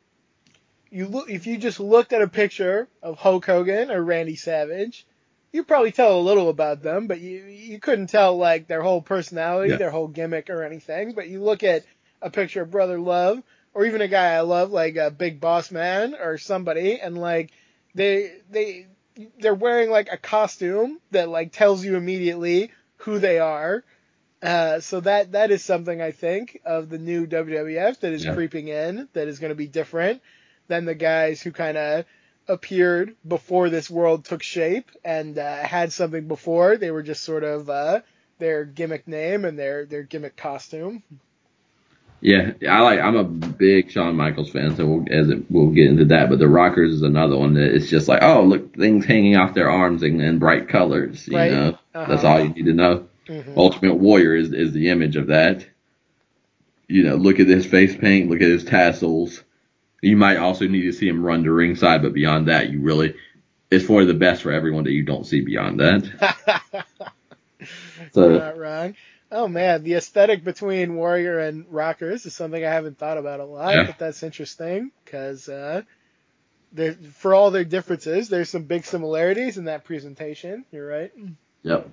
[0.92, 5.06] you look if you just looked at a picture of Hulk Hogan or Randy Savage,
[5.52, 9.02] you probably tell a little about them, but you you couldn't tell like their whole
[9.02, 9.78] personality, Yeah.
[9.78, 11.14] their whole gimmick or anything.
[11.14, 11.84] But you look at
[12.22, 13.42] a picture of Brother Love
[13.74, 17.52] or even a guy I love like a Big Boss Man or somebody, and like
[17.96, 18.88] they they
[19.40, 23.84] they're wearing like a costume that like tells you immediately who they are.
[24.42, 28.34] Uh, so that that is something I think of the new WWF that is Yeah.
[28.36, 30.22] creeping in that is going to be different
[30.68, 32.06] than the guys who kind of
[32.48, 36.78] appeared before this world took shape and uh, had something before.
[36.78, 38.02] They were just sort of uh,
[38.40, 41.04] their gimmick name and their their gimmick costume.
[42.20, 43.00] Yeah, I like.
[43.00, 46.30] I'm a big Shawn Michaels fan, so we'll, as it, we'll get into that.
[46.30, 49.54] But the Rockers is another one that it's just like, oh, look, things hanging off
[49.54, 51.28] their arms in, in bright colors.
[51.28, 51.52] You Right.
[51.52, 52.06] know, Uh-huh.
[52.10, 53.08] that's all you need to know.
[53.28, 53.56] Mhm.
[53.56, 55.68] Ultimate Warrior is is the image of that.
[56.88, 59.44] You know, look at his face paint, look at his tassels.
[60.02, 63.16] You might also need to see him run to ringside, but beyond that, you really
[63.70, 66.86] it's for the best for everyone that you don't see beyond that.
[68.14, 68.96] so, You're not wrong.
[69.30, 73.46] Oh man, the aesthetic between Warrior and Rockers is something I haven't thought about a
[73.46, 73.84] lot, yeah.
[73.84, 75.82] but that's interesting because uh,
[77.14, 80.64] for all their differences, there's some big similarities in that presentation.
[80.72, 81.12] You're right.
[81.64, 81.90] Yep.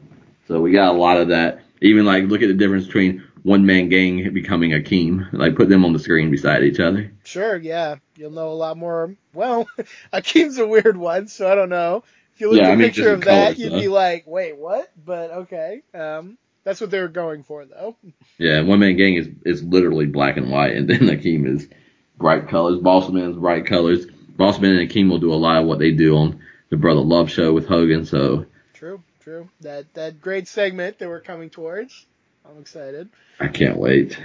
[0.47, 1.63] So we got a lot of that.
[1.81, 5.33] Even like look at the difference between one man gang becoming Akeem.
[5.33, 7.13] Like put them on the screen beside each other.
[7.25, 7.97] Sure, yeah.
[8.17, 9.15] You'll know a lot more.
[9.33, 9.69] Well,
[10.13, 12.03] Akeem's a weird one, so I don't know.
[12.35, 14.57] If you look yeah, at a I mean, picture of that, you'd be like, wait,
[14.57, 14.91] what?
[14.97, 15.83] But okay.
[15.93, 17.97] Um, that's what they were going for, though.
[18.37, 21.69] Yeah, One Man Gang is is literally black and white, and then Akeem is
[22.17, 22.81] bright colors.
[22.81, 24.07] Bossman's bright colors.
[24.37, 26.41] Bossman and Akeem will do a lot of what they do on
[26.71, 28.07] the Brother Love show with Hogan.
[28.07, 29.51] So true, true.
[29.61, 32.07] That that great segment that we're coming towards.
[32.45, 33.09] I'm excited.
[33.41, 34.19] I can't wait.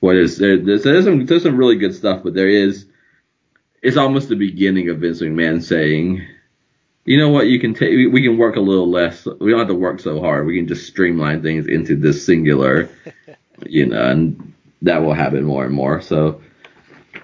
[0.00, 0.56] What is there?
[0.56, 2.86] There's, there's some there's some really good stuff, but there is.
[3.82, 6.26] It's almost the beginning of Vince McMahon saying
[7.04, 7.48] you know what?
[7.48, 7.90] You can take.
[8.12, 9.26] We can work a little less.
[9.26, 10.46] We don't have to work so hard.
[10.46, 12.88] We can just streamline things into this singular,
[13.66, 16.00] you know, and that will happen more and more.
[16.02, 16.42] So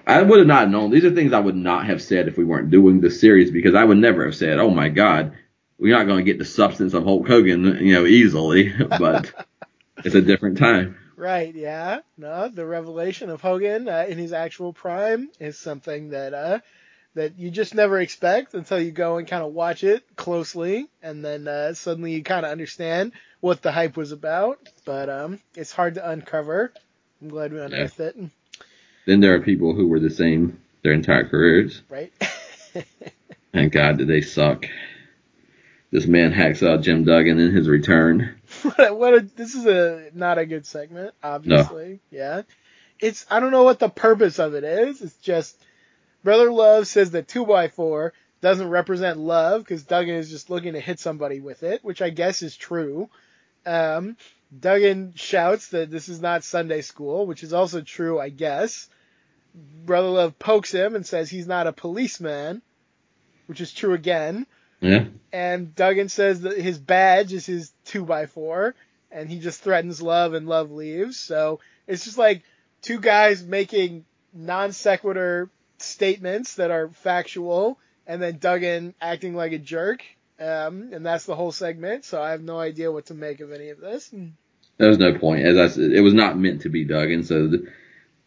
[0.05, 0.89] I would have not known.
[0.89, 3.75] These are things I would not have said if we weren't doing this series because
[3.75, 5.33] I would never have said, "Oh my God,
[5.77, 9.46] we're not going to get the substance of Hulk Hogan, you know, easily." But
[10.03, 10.97] it's a different time.
[11.15, 11.53] Right.
[11.53, 11.99] Yeah.
[12.17, 16.59] No, the revelation of Hogan uh, in his actual prime is something that uh,
[17.15, 21.25] that you just never expect until you go and kind of watch it closely, and
[21.25, 24.59] then uh, suddenly you kind of understand what the hype was about.
[24.85, 26.71] But um, it's hard to uncover.
[27.21, 28.05] I'm glad we unearthed yeah.
[28.07, 28.15] it.
[29.07, 31.81] Then there are people who were the same their entire careers.
[31.89, 32.13] Right.
[33.53, 34.65] and God, did they suck.
[35.91, 38.39] This man Hacksaw Jim Duggan in his return.
[38.63, 41.99] What a, this is a not a good segment, obviously.
[42.11, 42.17] No.
[42.17, 42.41] Yeah.
[42.99, 45.01] It's I don't know what the purpose of it is.
[45.01, 45.55] It's just
[46.23, 50.99] Brother Love says that 2x4 doesn't represent love because Duggan is just looking to hit
[50.99, 53.09] somebody with it, which I guess is true.
[53.65, 54.17] Um,
[54.57, 58.89] Duggan shouts that this is not Sunday school, which is also true, I guess.
[59.85, 62.61] Brother Love pokes him and says he's not a policeman,
[63.47, 64.45] which is true again.
[64.79, 65.05] Yeah.
[65.31, 68.75] And Duggan says that his badge is his two by four,
[69.11, 71.19] and he just threatens Love and Love leaves.
[71.19, 72.43] So it's just like
[72.81, 75.49] two guys making non sequitur
[75.79, 80.03] statements that are factual, and then Duggan acting like a jerk.
[80.39, 82.05] Um, and that's the whole segment.
[82.05, 84.13] So I have no idea what to make of any of this.
[84.77, 85.45] There was no point.
[85.45, 87.23] As I said, it was not meant to be Duggan.
[87.23, 87.67] So the,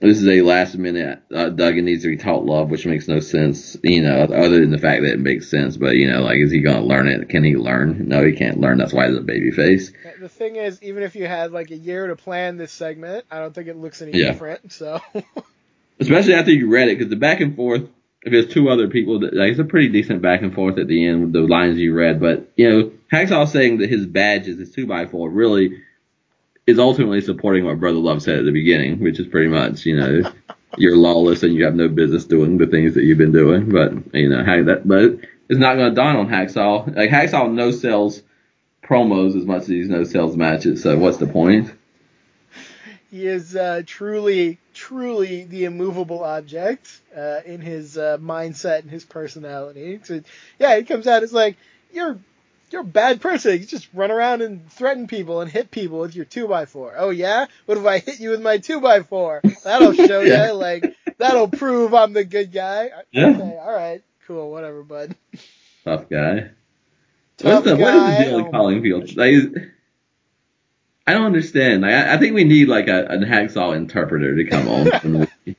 [0.01, 1.23] this is a last minute.
[1.33, 3.77] Uh, Duggan needs to be taught love, which makes no sense.
[3.83, 5.77] You know, other than the fact that it makes sense.
[5.77, 7.29] But you know, like, is he gonna learn it?
[7.29, 8.09] Can he learn?
[8.09, 8.79] No, he can't learn.
[8.79, 9.93] That's why he's a baby face.
[10.19, 13.41] The thing is, even if you had like a year to plan this segment, I
[13.41, 14.33] don't think it looks any yeah.
[14.33, 14.73] different.
[14.73, 15.01] So.
[16.01, 17.83] especially after you read it, because the back and forth.
[18.23, 20.87] If there's two other people, that, like, it's a pretty decent back and forth at
[20.89, 22.21] the end with the lines you read.
[22.21, 25.83] But you know, Hacksaw saying that his badge is his two by four really
[26.67, 29.97] is ultimately supporting what Brother Love said at the beginning, which is pretty much, you
[29.97, 30.33] know,
[30.77, 33.71] you're lawless and you have no business doing the things that you've been doing.
[33.71, 36.97] But you know, that, but it's not going to dawn on Hacksaw.
[36.97, 38.23] Like Hacksaw no sells
[38.83, 40.83] promos as much as he no sells matches.
[40.83, 41.73] So what's the point?
[43.11, 49.05] He is uh, truly, truly the immovable object uh, in his uh, mindset and his
[49.05, 49.99] personality.
[50.05, 50.23] So,
[50.61, 51.57] yeah, he comes out as like
[51.93, 52.21] you're
[52.71, 53.53] you're a bad person.
[53.53, 56.95] You just run around and threaten people and hit people with your two by four.
[56.97, 59.41] Oh yeah, what if I hit you with my two by four?
[59.65, 60.49] That'll show yeah.
[60.49, 60.53] you.
[60.53, 62.91] Like that'll prove I'm the good guy.
[63.11, 63.31] Yeah.
[63.31, 65.15] Okay, all right, cool, whatever, bud.
[65.85, 66.51] Tough guy.
[67.39, 67.83] Tough What's the, guy.
[67.83, 69.01] What is the deal with calling people?
[69.17, 69.73] Like,
[71.07, 71.87] I don't understand.
[71.87, 75.29] I, I think we need like a, a hacksaw interpreter to come on.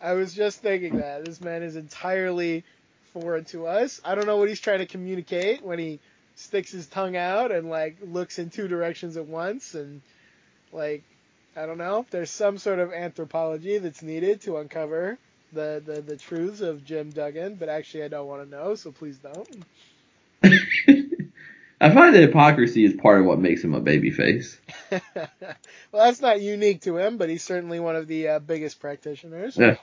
[0.00, 2.64] I was just thinking that this man is entirely
[3.12, 4.00] foreign to us.
[4.04, 6.00] I don't know what he's trying to communicate when he
[6.36, 10.02] sticks his tongue out and like looks in two directions at once and
[10.72, 11.02] like
[11.56, 12.04] I don't know.
[12.10, 15.18] There's some sort of anthropology that's needed to uncover
[15.52, 18.90] the, the, the truths of Jim Duggan, but actually I don't want to know, so
[18.90, 19.64] please don't.
[21.80, 24.56] I find that hypocrisy is part of what makes him a babyface.
[24.90, 25.28] well,
[25.92, 29.56] that's not unique to him, but he's certainly one of the uh, biggest practitioners.
[29.56, 29.76] Yeah.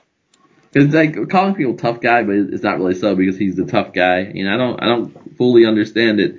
[0.74, 3.92] It's like calling people tough guy, but it's not really so because he's the tough
[3.92, 4.30] guy.
[4.34, 6.36] You know, I don't, I don't fully understand it.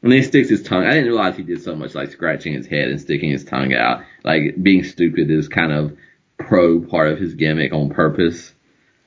[0.00, 2.66] When he sticks his tongue, I didn't realize he did so much like scratching his
[2.66, 4.02] head and sticking his tongue out.
[4.22, 5.96] Like being stupid is kind of
[6.38, 8.54] pro part of his gimmick on purpose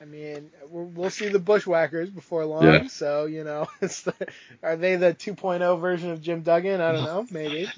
[0.00, 2.64] I mean, we'll see the Bushwhackers before long.
[2.64, 2.86] Yeah.
[2.88, 4.14] So you know, the,
[4.62, 6.80] are they the 2.0 version of Jim Duggan?
[6.80, 7.68] I don't know, maybe.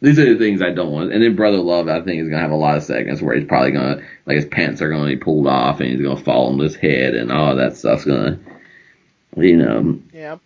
[0.00, 1.12] These are the things I don't want.
[1.12, 3.48] And then Brother Love, I think, is gonna have a lot of segments where he's
[3.48, 6.58] probably gonna like his pants are gonna be pulled off and he's gonna fall on
[6.58, 8.38] his head and all that stuff's gonna
[9.36, 10.36] You know, Yeah.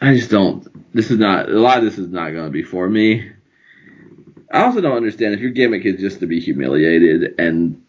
[0.00, 0.66] I just don't.
[0.94, 3.30] This is not a lot of this is not going to be for me.
[4.50, 7.82] I also don't understand if your gimmick is just to be humiliated, and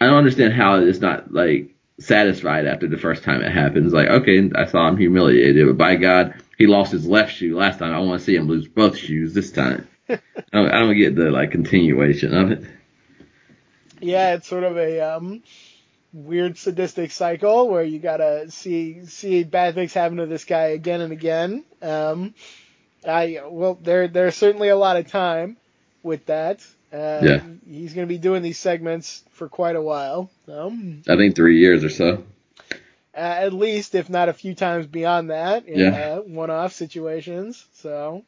[0.00, 3.92] I don't understand how it's not like satisfied after the first time it happens.
[3.92, 7.78] Like, okay, I saw him humiliated, but by God, he lost his left shoe last
[7.78, 7.94] time.
[7.94, 9.88] I want to see him lose both shoes this time.
[10.08, 10.18] I,
[10.52, 12.62] don't, I don't get the like continuation of it.
[14.00, 15.42] Yeah, it's sort of a um,
[16.12, 21.00] weird sadistic cycle where you gotta see see bad things happen to this guy again
[21.00, 21.64] and again.
[21.82, 22.34] Um,
[23.06, 25.56] I well, there there's certainly a lot of time
[26.02, 26.60] with that.
[26.92, 27.42] Uh, Yeah.
[27.68, 30.30] He's gonna be doing these segments for quite a while.
[30.46, 30.72] So
[31.08, 32.24] I think three years or so.
[33.14, 35.90] uh, at least, if not a few times beyond that, in Yeah.
[35.90, 37.66] uh, one-off situations.
[37.74, 38.24] So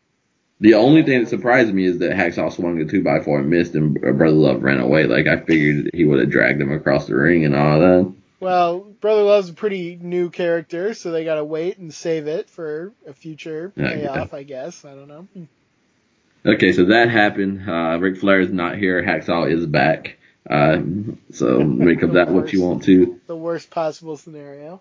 [0.61, 3.49] The only thing that surprised me is that Hacksaw swung a two by four and
[3.49, 5.07] missed, and Brother Love ran away.
[5.07, 8.13] Like I figured he would have dragged him across the ring and all that.
[8.41, 12.93] Well, Brother Love's a pretty new character, so they gotta wait and save it for
[13.07, 14.85] a future payoff, I guess.
[14.85, 15.29] I don't know.
[16.45, 17.69] Okay, so that happened.
[17.69, 19.03] Uh, Ric Flair is not here.
[19.03, 20.19] Hacksaw is back.
[20.49, 20.79] Uh,
[21.33, 23.21] so make of that what you want to.
[23.27, 24.81] The worst possible scenario.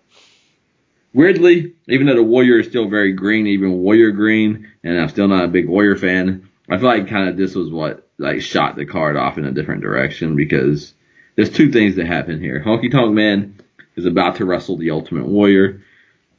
[1.12, 5.28] Weirdly, even though the Warrior is still very green, even Warrior green, and I'm still
[5.28, 8.76] not a big Warrior fan, I feel like kind of this was what like shot
[8.76, 10.94] the card off in a different direction because
[11.36, 12.62] there's two things that happen here.
[12.64, 13.56] Honky Tonk Man
[13.96, 15.82] is about to wrestle the Ultimate Warrior.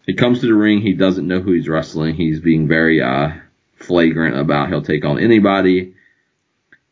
[0.05, 0.81] He comes to the ring.
[0.81, 2.15] He doesn't know who he's wrestling.
[2.15, 3.31] He's being very uh,
[3.75, 5.95] flagrant about he'll take on anybody.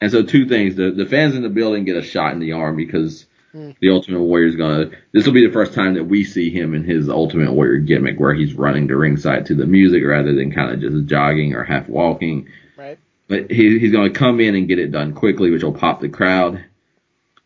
[0.01, 2.53] And so two things: the the fans in the building get a shot in the
[2.53, 3.71] arm because Hmm.
[3.81, 4.91] the Ultimate Warrior is gonna.
[5.11, 8.19] This will be the first time that we see him in his Ultimate Warrior gimmick,
[8.19, 11.63] where he's running to ringside to the music rather than kind of just jogging or
[11.63, 12.49] half walking.
[12.77, 12.99] Right.
[13.27, 16.01] But he, he's going to come in and get it done quickly, which will pop
[16.01, 16.63] the crowd.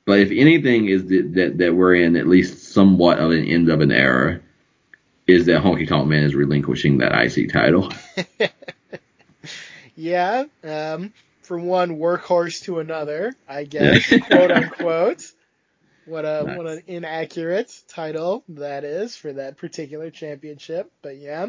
[0.05, 3.69] But if anything is that, that that we're in at least somewhat of an end
[3.69, 4.41] of an era,
[5.25, 7.91] is that Honky Tonk Man is relinquishing that IC title.
[9.95, 10.45] Yeah.
[10.63, 15.31] Um, from one workhorse to another, I guess, quote unquote.
[16.05, 16.57] What a Nice.
[16.57, 20.91] what an inaccurate title that is for that particular championship.
[21.01, 21.47] But yeah.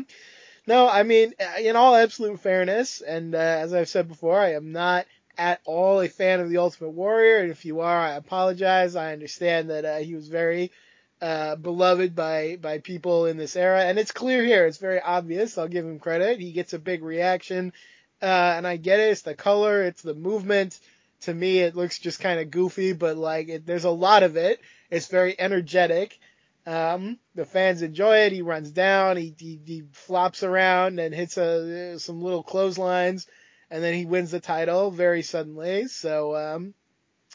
[0.67, 4.55] No, I mean, uh, in all absolute fairness, and uh, as I've said before, I
[4.55, 7.39] am not at all a fan of the Ultimate Warrior.
[7.39, 8.97] And if you are, I apologize.
[8.97, 10.71] I understand that uh, he was very
[11.21, 14.67] uh, beloved by by people in this era, and it's clear here.
[14.67, 15.59] It's very obvious.
[15.59, 16.41] I'll give him credit.
[16.41, 17.73] He gets a big reaction,
[18.23, 18.25] uh,
[18.57, 19.11] and I get it.
[19.11, 20.79] It's the color, it's the movement.
[21.25, 24.37] To me, it looks just kind of goofy, but like it, there's a lot of
[24.37, 24.61] it.
[24.91, 26.19] It's very energetic.
[26.67, 28.33] Um, the fans enjoy it.
[28.33, 33.27] He runs down, he, he, he flops around and hits a, some little clotheslines,
[33.71, 35.89] and then he wins the title very suddenly.
[35.89, 36.75] So, um,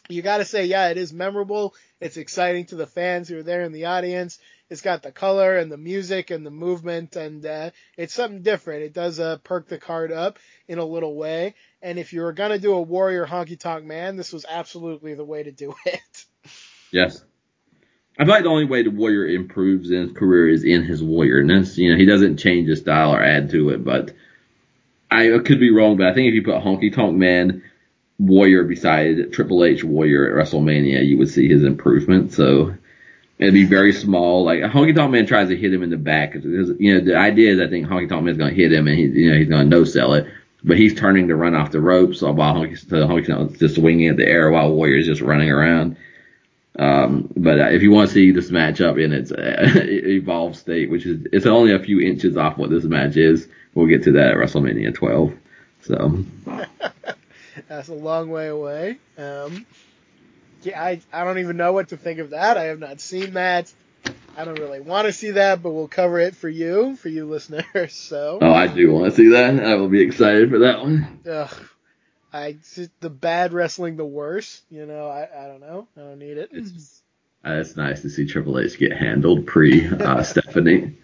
[0.08, 1.76] you gotta say, yeah, it is memorable.
[2.00, 4.40] It's exciting to the fans who are there in the audience.
[4.70, 8.84] It's got the color and the music and the movement, and uh, it's something different.
[8.84, 10.38] It does uh, perk the card up
[10.68, 11.56] in a little way.
[11.82, 15.26] And if you were gonna do a Warrior Honky Tonk Man, this was absolutely the
[15.26, 16.26] way to do it.
[16.92, 17.24] Yes.
[18.18, 21.02] I feel like the only way the Warrior improves in his career is in his
[21.02, 21.78] warriorness.
[21.78, 24.12] You know, he doesn't change his style or add to it, but
[25.10, 27.64] I could be wrong, but I think if you put Honky Tonk Man
[28.20, 32.34] Warrior beside Triple H Warrior at WrestleMania, you would see his improvement.
[32.34, 32.76] So
[33.38, 34.44] it'd be very small.
[34.44, 36.36] Like Honky Tonk Man tries to hit him in the back.
[36.36, 38.98] You know, the idea is I think Honky Tonk Man's going to hit him and
[38.98, 40.28] he, you know, he's going to no sell it.
[40.64, 44.28] But he's turning to run off the ropes while Honky, Tonk's just swinging at the
[44.28, 45.96] air while Warrior's just running around.
[46.78, 49.36] Um, but uh, if you want to see this matchup in its uh,
[49.76, 53.88] evolved state, which is it's only a few inches off what this match is, we'll
[53.88, 55.34] get to that at WrestleMania 12.
[55.82, 56.26] So
[57.68, 58.98] That's a long way away.
[59.18, 59.66] Um,
[60.64, 62.58] yeah, I, I don't even know what to think of that.
[62.58, 63.72] I have not seen that.
[64.38, 67.26] I don't really want to see that, but we'll cover it for you, for you
[67.26, 67.66] listeners.
[67.90, 69.60] So, oh, I do want to see that.
[69.60, 71.20] I will be excited for that one.
[71.30, 71.70] ugh,
[72.32, 72.58] I
[73.00, 74.62] the bad wrestling, the worse.
[74.70, 75.88] You know, I, I don't know.
[75.98, 76.50] I don't need it.
[76.52, 77.02] It's,
[77.46, 80.98] uh, it's nice to see Triple H get handled pre uh, Stephanie.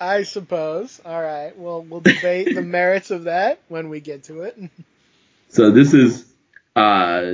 [0.00, 1.00] I suppose.
[1.04, 1.56] All right.
[1.56, 4.58] Well, we'll debate the merits of that when we get to it.
[5.48, 6.24] So this is
[6.74, 7.32] uh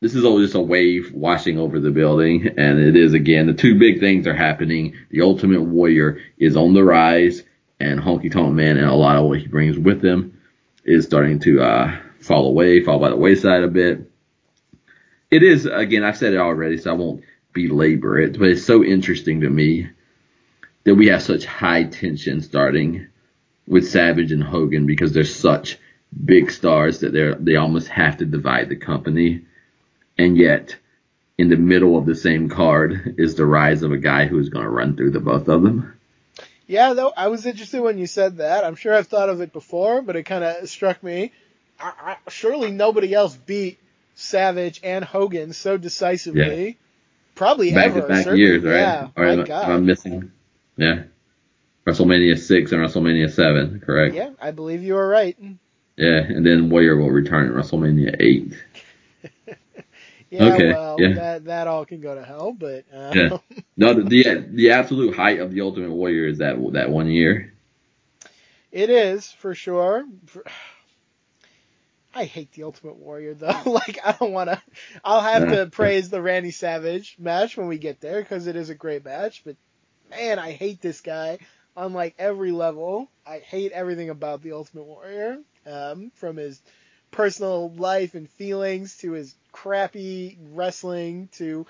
[0.00, 3.54] this is all just a wave washing over the building, and it is again the
[3.54, 4.94] two big things are happening.
[5.10, 7.42] The Ultimate Warrior is on the rise,
[7.80, 10.40] and Honky Tonk Man and a lot of what he brings with him
[10.84, 14.10] is starting to uh fall away, fall by the wayside a bit.
[15.30, 18.84] It is again, I've said it already, so I won't belabor it, but it's so
[18.84, 19.88] interesting to me
[20.84, 23.08] that we have such high tension starting
[23.66, 25.78] with Savage and Hogan because they're such
[26.24, 29.44] big stars that they're they almost have to divide the company.
[30.18, 30.76] And yet,
[31.38, 34.48] in the middle of the same card is the rise of a guy who is
[34.48, 35.94] going to run through the both of them.
[36.66, 38.64] Yeah, though I was interested when you said that.
[38.64, 41.32] I'm sure I've thought of it before, but it kind of struck me.
[41.80, 41.92] I,
[42.26, 43.78] I, surely nobody else beat
[44.16, 46.66] Savage and Hogan so decisively.
[46.66, 46.72] Yeah.
[47.36, 48.00] Probably Back ever.
[48.00, 48.40] to back certainly.
[48.40, 48.80] years, right?
[48.80, 49.70] Yeah, or my God.
[49.70, 50.32] am missing?
[50.76, 51.04] Yeah.
[51.86, 54.14] WrestleMania six and WrestleMania seven, correct?
[54.14, 55.38] Yeah, I believe you are right.
[55.96, 58.52] Yeah, and then Warrior will return at WrestleMania eight.
[60.30, 61.14] Yeah, Okay, well, yeah.
[61.14, 63.38] that that all can go to hell, but uh, Yeah.
[63.76, 67.54] No, the, the the absolute height of the Ultimate Warrior is that that one year.
[68.72, 70.04] it is for sure.
[72.14, 73.60] I hate the Ultimate Warrior though.
[73.66, 74.60] like I don't want to.
[75.04, 78.70] I'll have to praise the Randy Savage match when we get there because it is
[78.70, 79.42] a great match.
[79.44, 79.56] But
[80.10, 81.38] man, I hate this guy
[81.76, 83.10] on like every level.
[83.26, 86.60] I hate everything about the Ultimate Warrior, um, from his
[87.10, 91.66] personal life and feelings to his crappy wrestling to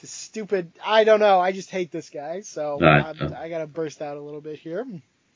[0.00, 0.72] to stupid.
[0.84, 1.40] I don't know.
[1.40, 2.40] I just hate this guy.
[2.40, 3.14] So know.
[3.36, 4.86] I gotta burst out a little bit here.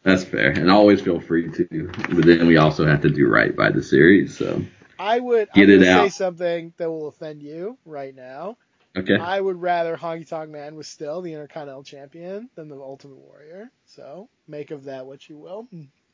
[0.03, 1.91] That's fair, and always feel free to.
[2.11, 4.37] But then we also have to do right by the series.
[4.37, 4.63] So
[4.99, 5.49] I would.
[5.53, 8.57] Get I'm it gonna say something that will offend you right now.
[8.97, 13.19] okay, I would rather Honky Tonk Man was still the Intercontinental Champion than the Ultimate
[13.19, 13.71] Warrior.
[13.87, 15.67] So make of that what you will.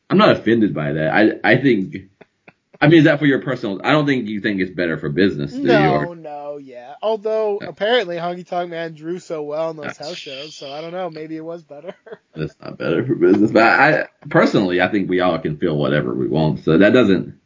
[0.08, 1.14] I'm not offended by that.
[1.14, 1.96] I I think.
[2.82, 3.80] I mean, is that for your personal?
[3.84, 5.52] I don't think you think it's better for business?
[5.52, 6.94] No, no, yeah.
[7.00, 10.06] Although apparently Honky Tonk Man drew so well in those Yeah.
[10.06, 11.08] house shows, so I don't know.
[11.08, 11.94] Maybe it was better.
[12.34, 13.52] That's not better for business.
[13.52, 16.64] But I personally, I think we all can feel whatever we want.
[16.64, 17.38] So that doesn't.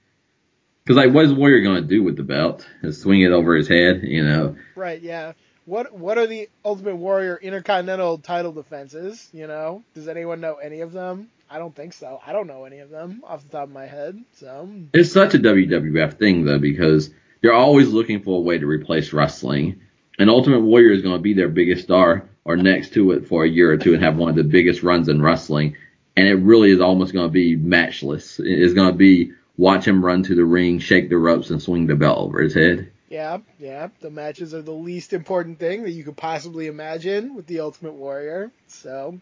[0.84, 2.66] Because like, what is Warrior gonna do with the belt?
[2.82, 4.56] Just swing it over his head, you know?
[4.74, 5.02] right?
[5.02, 5.32] Yeah.
[5.66, 9.28] What What are the Ultimate Warrior Intercontinental title defenses?
[9.32, 11.28] You know, does anyone know any of them?
[11.50, 12.20] I don't think so.
[12.26, 14.22] I don't know any of them off the top of my head.
[14.32, 18.66] So It's such a WWF thing though, because they're always looking for a way to
[18.66, 19.80] replace wrestling.
[20.18, 23.48] And Ultimate Warrior is gonna be their biggest star or next to it for a
[23.48, 25.76] year or two and have one of the biggest runs in wrestling.
[26.16, 28.40] And it really is almost gonna be matchless.
[28.42, 31.94] It's gonna be watch him run to the ring, shake the ropes, and swing the
[31.94, 32.90] belt over his head.
[33.08, 33.88] Yeah, yeah.
[34.00, 37.94] The matches are the least important thing that you could possibly imagine with the Ultimate
[37.94, 38.50] Warrior.
[38.66, 39.20] So,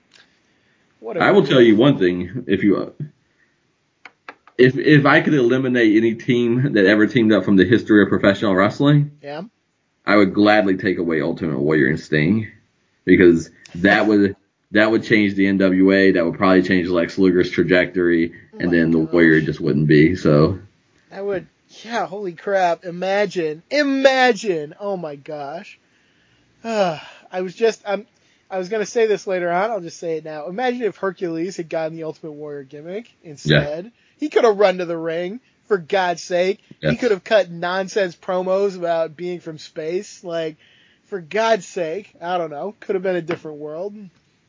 [1.21, 2.95] I will tell you one thing: if you,
[4.57, 8.09] if if I could eliminate any team that ever teamed up from the history of
[8.09, 9.43] professional wrestling, Yeah,
[10.07, 12.51] I would gladly take away Ultimate Warrior and Sting,
[13.05, 14.37] because that would
[14.71, 16.15] that would change the NWA.
[16.15, 18.99] That would probably change Lex Luger's trajectory, and my then the.
[18.99, 20.17] Warrior just wouldn't be.
[20.17, 20.59] So
[21.13, 21.47] I would.
[21.85, 22.85] Yeah, holy crap!
[22.85, 24.75] Imagine, imagine.
[24.79, 25.79] Oh my gosh.
[26.63, 26.99] Uh,
[27.31, 27.83] I was just.
[27.87, 28.07] I'm.
[28.55, 29.73] I was gonna say this later on.
[29.73, 30.47] I'll just say it now.
[30.47, 33.91] Imagine if Hercules had gotten the Ultimate Warrior gimmick instead.
[34.17, 35.41] He could have run to the ring.
[35.65, 40.23] For God's sake, he could have cut nonsense promos about being from space.
[40.23, 40.57] Like,
[41.07, 42.77] for God's sake, I don't know.
[42.79, 43.97] Could have been a different world.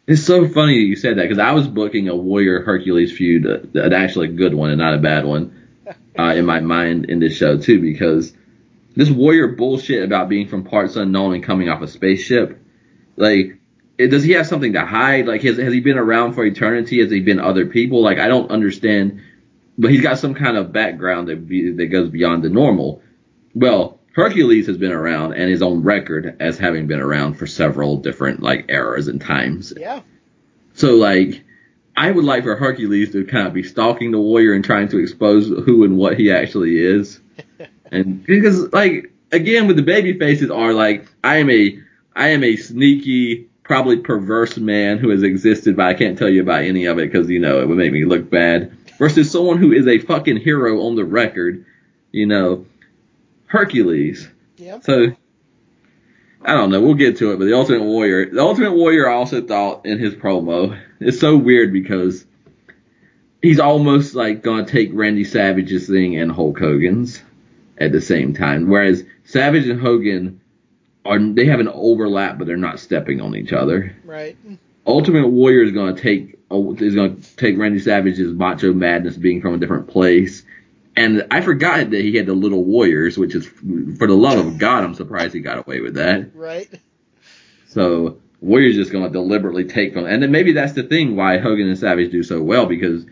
[0.05, 3.47] it's so funny that you said that because I was booking a Warrior Hercules feud,
[3.47, 5.67] uh, an actually good one and not a bad one.
[6.19, 8.33] uh, in my mind in this show too because
[8.95, 12.61] this warrior bullshit about being from parts unknown and coming off a spaceship,
[13.15, 13.57] like,
[13.97, 15.25] does he have something to hide?
[15.25, 17.01] Like, has, has he been around for eternity?
[17.01, 18.01] Has he been other people?
[18.01, 19.21] Like, I don't understand.
[19.77, 23.01] But he's got some kind of background that be, that goes beyond the normal.
[23.53, 27.97] Well, Hercules has been around and his own record as having been around for several
[27.97, 29.73] different like eras and times.
[29.75, 30.01] Yeah.
[30.73, 31.43] So like,
[31.97, 34.99] I would like for Hercules to kind of be stalking the warrior and trying to
[34.99, 37.19] expose who and what he actually is.
[37.91, 41.79] and because like again with the baby faces are like I am a
[42.15, 46.41] I am a sneaky probably perverse man who has existed but I can't tell you
[46.41, 49.57] about any of it because you know it would make me look bad versus someone
[49.57, 51.65] who is a fucking hero on the record
[52.11, 52.65] you know
[53.47, 54.83] Hercules Yep.
[54.83, 55.07] so
[56.47, 56.79] I don't know.
[56.79, 59.97] We'll get to it, but the Ultimate Warrior, the Ultimate Warrior I also thought in
[59.97, 62.23] his promo, it's so weird because
[63.41, 67.19] he's almost like gonna take Randy Savage's thing and Hulk Hogan's
[67.79, 70.39] at the same time, whereas Savage and Hogan
[71.05, 73.95] are they have an overlap, but they're not stepping on each other.
[74.03, 74.37] Right.
[74.87, 79.57] Ultimate Warrior is gonna take is gonna take Randy Savage's macho madness being from a
[79.57, 80.43] different place.
[80.97, 84.57] And I forgot that he had the Little Warriors, which is, for the love of
[84.57, 86.33] God, I'm surprised he got away with that.
[86.33, 86.69] Right.
[87.67, 91.67] So Warrior's just gonna deliberately take from, and then maybe that's the thing why Hogan
[91.67, 93.05] and Savage do so well because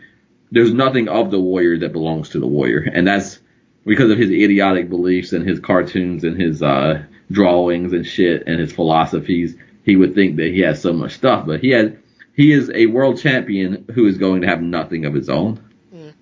[0.52, 3.40] there's nothing of the Warrior that belongs to the Warrior, and that's
[3.86, 8.60] because of his idiotic beliefs and his cartoons and his uh, drawings and shit and
[8.60, 9.56] his philosophies.
[9.84, 11.94] He would think that he has so much stuff, but he has
[12.36, 15.70] he is a world champion who is going to have nothing of his own.
[15.94, 16.14] Mm.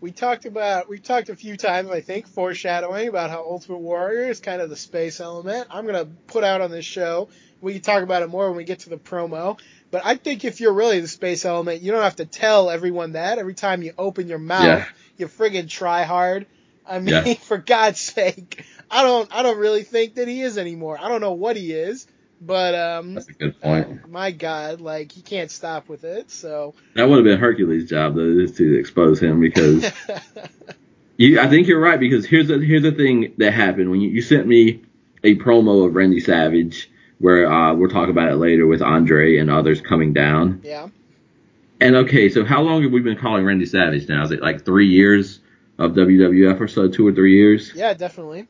[0.00, 4.30] we talked about we've talked a few times I think foreshadowing about how Ultimate Warrior
[4.30, 5.66] is kind of the space element.
[5.70, 7.28] I'm gonna put out on this show.
[7.60, 9.58] We can talk about it more when we get to the promo.
[9.90, 13.12] But I think if you're really the space element, you don't have to tell everyone
[13.12, 14.64] that every time you open your mouth.
[14.64, 14.86] Yeah.
[15.16, 16.46] You friggin' try hard.
[16.86, 17.34] I mean, Yeah.
[17.42, 20.98] for God's sake, I don't I don't really think that he is anymore.
[21.00, 22.06] I don't know what he is,
[22.40, 24.08] but um, That's a good point.
[24.10, 26.30] my God, like he can't stop with it.
[26.30, 29.90] So That would have been Hercules' job though, is to expose him because
[31.16, 31.40] you.
[31.40, 34.22] I think you're right because here's the here's the thing that happened when you, you
[34.22, 34.82] sent me
[35.22, 39.50] a promo of Randy Savage where uh, we'll talk about it later with Andre and
[39.50, 40.62] others coming down.
[40.64, 40.88] yeah,
[41.78, 44.22] And okay, so how long have we been calling Randy Savage now?
[44.24, 45.40] Is it like three years
[45.80, 47.72] of WWF or so, two or three years?
[47.74, 48.46] yeah, definitely.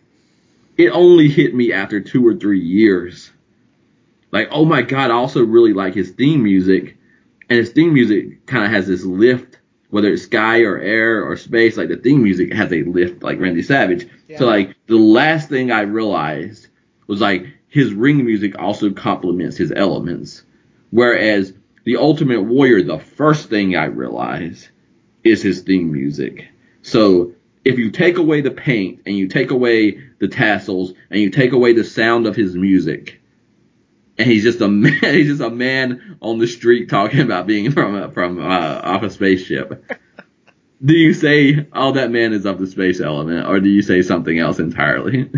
[0.76, 3.31] It only hit me after two or three years.
[4.33, 6.97] Like, oh my god, I also really like his theme music.
[7.49, 9.59] And his theme music kind of has this lift,
[9.91, 13.41] whether it's sky or air or space, like the theme music has a lift like
[13.41, 14.09] Randy Savage.
[14.28, 14.39] Yeah.
[14.39, 16.68] So like the last thing I realized
[17.07, 20.45] was like his ring music also complements his elements.
[20.91, 21.53] Whereas
[21.85, 24.68] the Ultimate Warrior, the first thing I realized
[25.24, 26.49] is his theme music.
[26.83, 27.33] So
[27.64, 31.53] if you take away the paint and you take away the tassels and you take
[31.53, 33.20] away the sound of his music,
[34.18, 37.70] and he's just a man, he's just a man on the street talking about being
[37.72, 39.85] from a, from uh, off a spaceship.
[40.85, 44.03] do you say, "Oh, that man is of the space element," or do you say
[44.03, 45.31] something else entirely?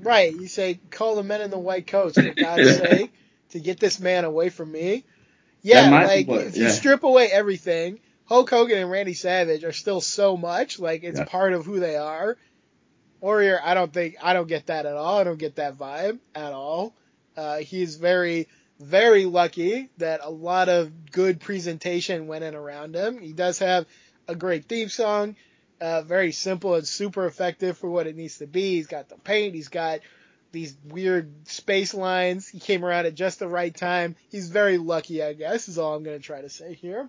[0.00, 0.32] Right.
[0.32, 3.12] You say call the men in the white coats for God's sake
[3.50, 5.04] to get this man away from me.
[5.62, 9.14] Yeah, That might be like what- if you strip away everything, Hulk Hogan and Randy
[9.14, 11.24] Savage are still so much like it's Yeah.
[11.26, 12.36] part of who they are.
[13.20, 15.18] Warrior, I don't think I don't get that at all.
[15.18, 16.94] I don't get that vibe at all.
[17.36, 18.48] Uh, he's very,
[18.78, 23.18] very lucky that a lot of good presentation went in around him.
[23.20, 23.86] He does have
[24.28, 25.36] a great theme song,
[25.80, 28.76] uh, very simple and super effective for what it needs to be.
[28.76, 29.54] He's got the paint.
[29.54, 30.00] He's got
[30.52, 32.48] these weird space lines.
[32.48, 34.16] He came around at just the right time.
[34.30, 37.08] He's very lucky, I guess, is all I'm going to try to say here.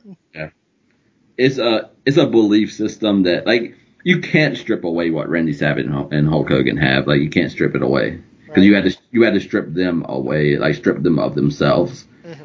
[1.37, 5.85] It's a it's a belief system that like you can't strip away what Randy Savage
[5.85, 7.07] and Hulk Hogan have.
[7.07, 10.05] Like you can't strip it away because you had to you had to strip them
[10.07, 12.37] away, like strip them of themselves, Mhm.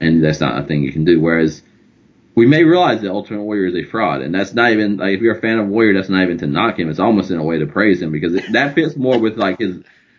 [0.00, 1.20] and that's not a thing you can do.
[1.20, 1.62] Whereas
[2.34, 5.20] we may realize that Ultimate Warrior is a fraud, and that's not even like if
[5.20, 6.88] you're a fan of Warrior, that's not even to knock him.
[6.90, 9.58] It's almost in a way to praise him because it, that fits more with like
[9.58, 9.78] his,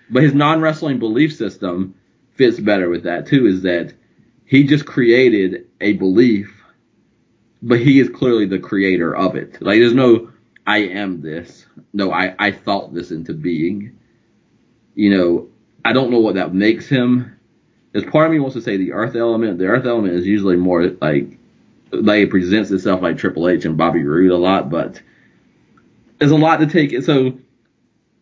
[0.09, 1.95] but his non wrestling belief system
[2.33, 3.45] fits better with that too.
[3.45, 3.93] Is that
[4.45, 6.60] he just created a belief
[7.61, 9.61] but he is clearly the creator of it.
[9.61, 10.31] Like there's no
[10.65, 11.65] I am this.
[11.93, 13.97] No, I, I thought this into being.
[14.95, 15.49] You know,
[15.83, 17.37] I don't know what that makes him.
[17.91, 19.57] There's part of me wants to say the earth element.
[19.57, 21.37] The earth element is usually more like
[21.91, 25.01] like it presents itself like Triple H and Bobby Roode a lot, but
[26.19, 27.03] there's a lot to take it.
[27.03, 27.37] So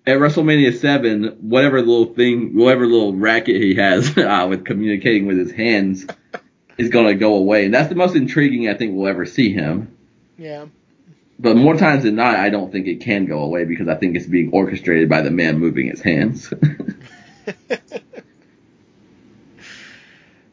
[0.08, 5.38] at WrestleMania seven, whatever little thing, whatever little racket he has uh, with communicating with
[5.38, 6.08] his hands
[6.80, 9.96] is gonna go away, and that's the most intriguing I think we'll ever see him.
[10.38, 10.66] Yeah.
[11.38, 14.16] But more times than not, I don't think it can go away because I think
[14.16, 16.52] it's being orchestrated by the man moving his hands.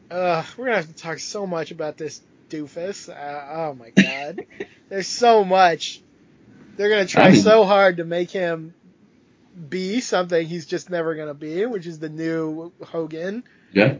[0.09, 3.09] Uh, we're gonna have to talk so much about this doofus.
[3.09, 4.45] Uh, oh my god,
[4.89, 6.01] there's so much.
[6.77, 8.73] They're gonna try I mean- so hard to make him
[9.69, 13.43] be something he's just never gonna be, which is the new Hogan.
[13.73, 13.95] yeah.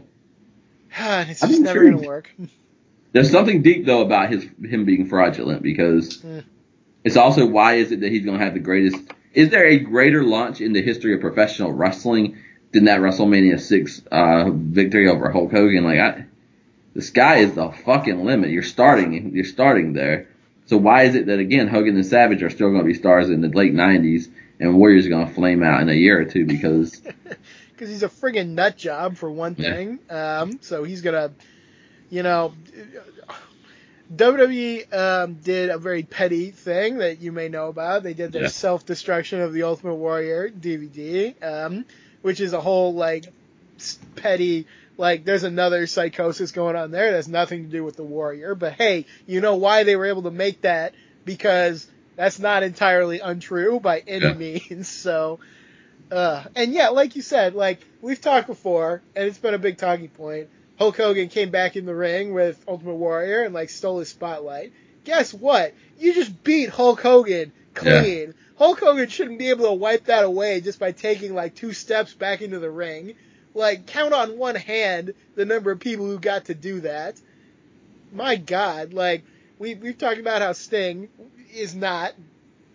[1.28, 2.30] It's just never gonna work.
[3.12, 6.22] There's something deep though about his him being fraudulent because
[7.04, 9.00] it's also why is it that he's going to have the greatest?
[9.32, 12.38] Is there a greater launch in the history of professional wrestling
[12.72, 15.84] than that WrestleMania six uh, victory over Hulk Hogan?
[15.84, 16.24] Like, I,
[16.94, 18.50] the sky is the fucking limit.
[18.50, 20.28] You're starting, you're starting there.
[20.66, 23.30] So why is it that again Hogan and Savage are still going to be stars
[23.30, 24.28] in the late '90s
[24.60, 27.00] and Warriors are going to flame out in a year or two because
[27.78, 29.70] because he's a friggin' nut job for one Yeah.
[29.72, 29.98] thing.
[30.10, 31.30] Um, so he's gonna,
[32.10, 32.52] you know,
[34.14, 38.02] WWE um, did a very petty thing that you may know about.
[38.02, 38.48] They did their Yeah.
[38.48, 41.84] self destruction of the Ultimate Warrior DVD, um,
[42.22, 43.32] which is a whole like
[44.16, 44.66] petty.
[44.96, 48.56] Like, there's another psychosis going on there that's nothing to do with the Warrior.
[48.56, 50.94] But hey, you know why they were able to make that?
[51.24, 51.86] Because
[52.16, 54.32] that's not entirely untrue by any Yeah.
[54.34, 54.88] means.
[55.08, 55.38] So,
[56.10, 59.78] uh, and yeah, like you said, like we've talked before, and it's been a big
[59.78, 60.48] talking point.
[60.78, 64.72] Hulk Hogan came back in the ring with Ultimate Warrior and like stole his spotlight.
[65.04, 65.74] Guess what?
[65.98, 68.34] You just beat Hulk Hogan clean.
[68.56, 72.14] Hulk Hogan shouldn't be able to wipe that away just by taking like two steps
[72.14, 73.14] back into the ring.
[73.54, 77.20] Like count on one hand the number of people who got to do that.
[78.12, 79.24] My God, like
[79.58, 81.08] we we've talked about how Sting
[81.52, 82.14] is not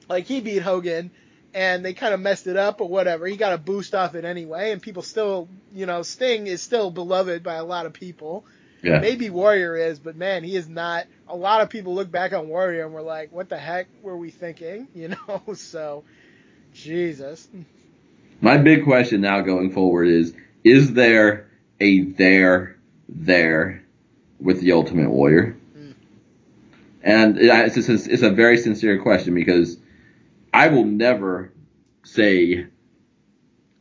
[0.10, 1.12] like he beat Hogan,
[1.54, 3.28] and they kind of messed it up or whatever.
[3.28, 6.92] He got a boost off it anyway, and people still, you know, Sting is still
[6.92, 8.46] beloved by a lot of people.
[8.82, 9.00] Yeah.
[9.00, 11.06] Maybe Warrior is, but man, he is not.
[11.30, 14.18] A lot of people look back on Warrior and were like, "What the heck were
[14.18, 16.04] we thinking?" You know, so
[16.74, 17.48] Jesus.
[18.42, 20.34] My big question now going forward is:
[20.66, 21.50] Is there
[21.80, 22.76] a there
[23.08, 23.84] there
[24.40, 25.56] with the Ultimate Warrior?
[25.78, 25.94] Mm.
[27.04, 29.78] And it's, it's, it's a very sincere question because
[30.54, 31.52] I will never
[32.04, 32.68] say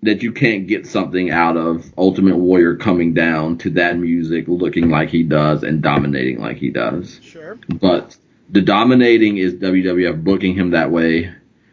[0.02, 4.90] that you can't get something out of Ultimate Warrior coming down to that music looking
[4.90, 7.20] like he does and dominating like he does.
[7.22, 7.56] Sure.
[7.68, 8.16] But
[8.50, 11.32] the dominating is WWF booking him that way.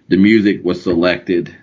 [0.09, 1.55] The music was selected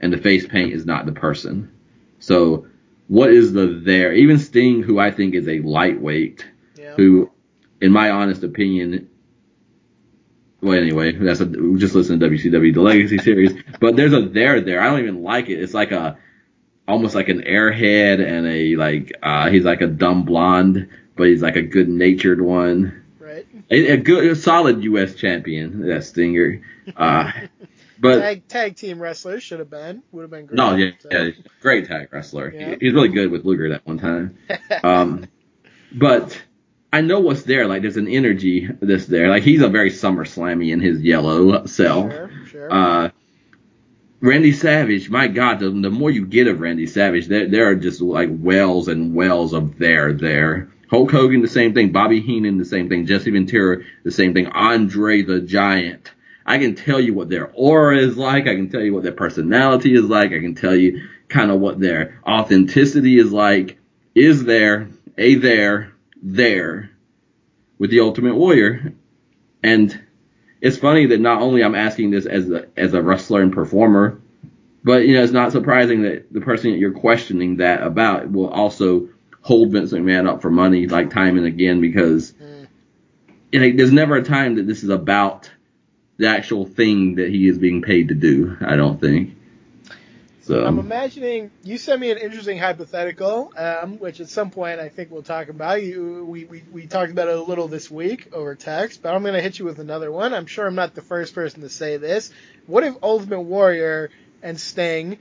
[0.00, 1.70] and the face paint is not the person.
[2.18, 2.66] So
[3.06, 4.12] what is the there?
[4.12, 6.44] Even Sting, who I think is a lightweight,
[6.76, 6.94] Yeah.
[6.96, 7.30] who,
[7.80, 9.08] in my honest opinion,
[10.62, 13.52] well, anyway, that's a just listen to WCW the Legacy series.
[13.80, 14.80] But there's a there there.
[14.80, 15.60] I don't even like it.
[15.60, 16.18] It's like a
[16.88, 21.42] almost like an airhead and a like uh he's like a dumb blonde, but he's
[21.42, 23.02] like a good natured one.
[23.18, 23.46] Right.
[23.70, 25.14] A, a good, a solid U.S.
[25.14, 25.86] champion.
[25.86, 26.60] That Stinger.
[26.96, 27.30] Uh,
[28.00, 30.56] but Tag tag team wrestler should have been would have been great.
[30.56, 31.30] no, yeah, So, yeah,
[31.60, 32.50] great tag wrestler.
[32.50, 32.74] He- Yeah.
[32.80, 34.36] he's really good with Luger that one time.
[34.84, 35.26] Um,
[35.94, 36.40] but
[36.92, 37.66] I know what's there.
[37.66, 39.28] Like there's an energy that's there.
[39.28, 42.12] Like he's a very SummerSlammy in his yellow self.
[42.12, 42.30] Sure.
[42.46, 42.72] Sure.
[42.72, 43.10] Uh,
[44.20, 47.74] Randy Savage, my God, the, the more you get of Randy Savage, there, there are
[47.74, 50.70] just like wells and wells of there there.
[50.90, 51.90] Hulk Hogan, the same thing.
[51.90, 53.06] Bobby Heenan, the same thing.
[53.06, 54.46] Jesse Ventura, the same thing.
[54.48, 56.12] Andre the Giant.
[56.44, 58.46] I can tell you what their aura is like.
[58.46, 60.32] I can tell you what their personality is like.
[60.32, 63.78] I can tell you kind of what their authenticity is like.
[64.14, 65.91] Is there a there
[66.22, 66.90] there
[67.78, 68.94] with the Ultimate Warrior?
[69.62, 70.00] And
[70.60, 74.20] it's funny that not only I'm asking this as a as a wrestler and performer,
[74.84, 78.48] but you know it's not surprising that the person that you're questioning that about will
[78.48, 79.08] also
[79.40, 82.32] hold Vince McMahon up for money like time and again because
[83.52, 83.76] Mm.
[83.76, 85.50] there's never a time that this is about
[86.16, 88.56] the actual thing that he is being paid to do.
[88.60, 89.36] I don't think.
[90.42, 94.88] So I'm imagining you sent me an interesting hypothetical, um, which at some point I
[94.88, 95.84] think we'll talk about.
[95.84, 99.22] You, we, we, we talked about it a little this week over text, but I'm
[99.22, 100.34] to hit you with another one.
[100.34, 102.32] I'm sure I'm not the first person to say this.
[102.66, 104.10] What if Ultimate Warrior
[104.42, 105.18] and Sting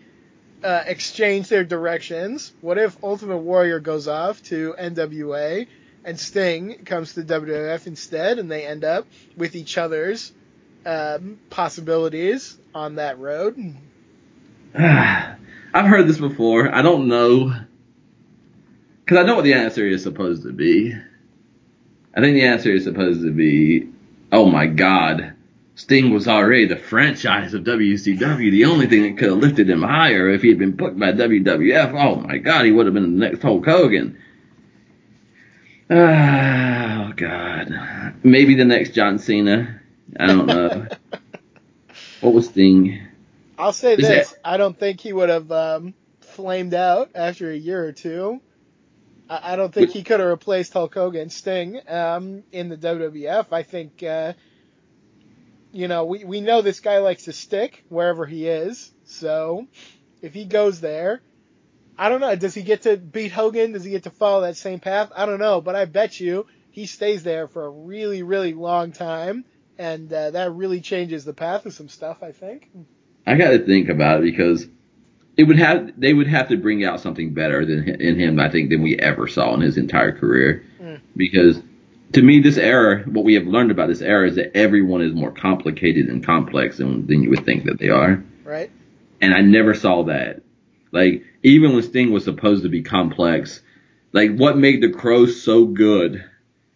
[0.64, 2.52] uh, exchange their directions?
[2.62, 5.68] What if Ultimate Warrior goes off to NWA
[6.04, 9.06] and Sting comes to WWF instead, and they end up
[9.38, 10.34] with each other's
[10.84, 13.78] um, possibilities on that road?
[14.78, 16.74] I've heard this before.
[16.74, 17.54] I don't know
[19.12, 20.94] because I know what the answer is supposed to be.
[22.16, 23.90] I think the answer is supposed to be,
[24.32, 25.34] oh my God,
[25.76, 28.52] Sting was already the franchise of WCW.
[28.52, 31.12] The only thing that could have lifted him higher if he had been booked by
[31.12, 31.94] WWF.
[31.94, 34.18] Oh my God, he would have been the next Hulk Hogan.
[35.94, 39.82] Oh God, maybe the next John Cena.
[40.18, 40.88] I don't know.
[42.22, 43.02] what was Sting?
[43.62, 47.56] I'll say Is this: I don't think he would have um, flamed out after a
[47.56, 48.42] year or two.
[49.30, 53.48] I, I don't think he could have replaced Hulk Hogan, Sting, um, in the WWF.
[53.52, 54.34] I think, uh,
[55.72, 58.92] you know, we we know this guy likes to stick wherever he is.
[59.06, 59.68] So
[60.22, 61.22] if he goes there,
[61.98, 62.36] I don't know.
[62.36, 63.74] Does he get to beat Hogan?
[63.74, 65.12] Does he get to follow that same path?
[65.16, 68.92] I don't know, but I bet you he stays there for a really, really long
[68.92, 69.46] time,
[69.78, 72.24] and uh, that really changes the path of some stuff.
[72.24, 72.70] I think.
[73.26, 74.68] I got to think about it because
[75.38, 78.50] it would have they would have to bring out something better than in him I
[78.50, 80.66] think than we ever saw in his entire career.
[80.82, 81.02] Mm.
[81.16, 81.62] Because
[82.14, 85.14] to me, this era, what we have learned about this era is that everyone is
[85.14, 88.22] more complicated and complex than, than you would think that they are.
[88.44, 88.70] Right.
[89.22, 90.42] And I never saw that.
[90.92, 93.62] Like even when Sting was supposed to be complex,
[94.12, 96.24] like what made the Crows so good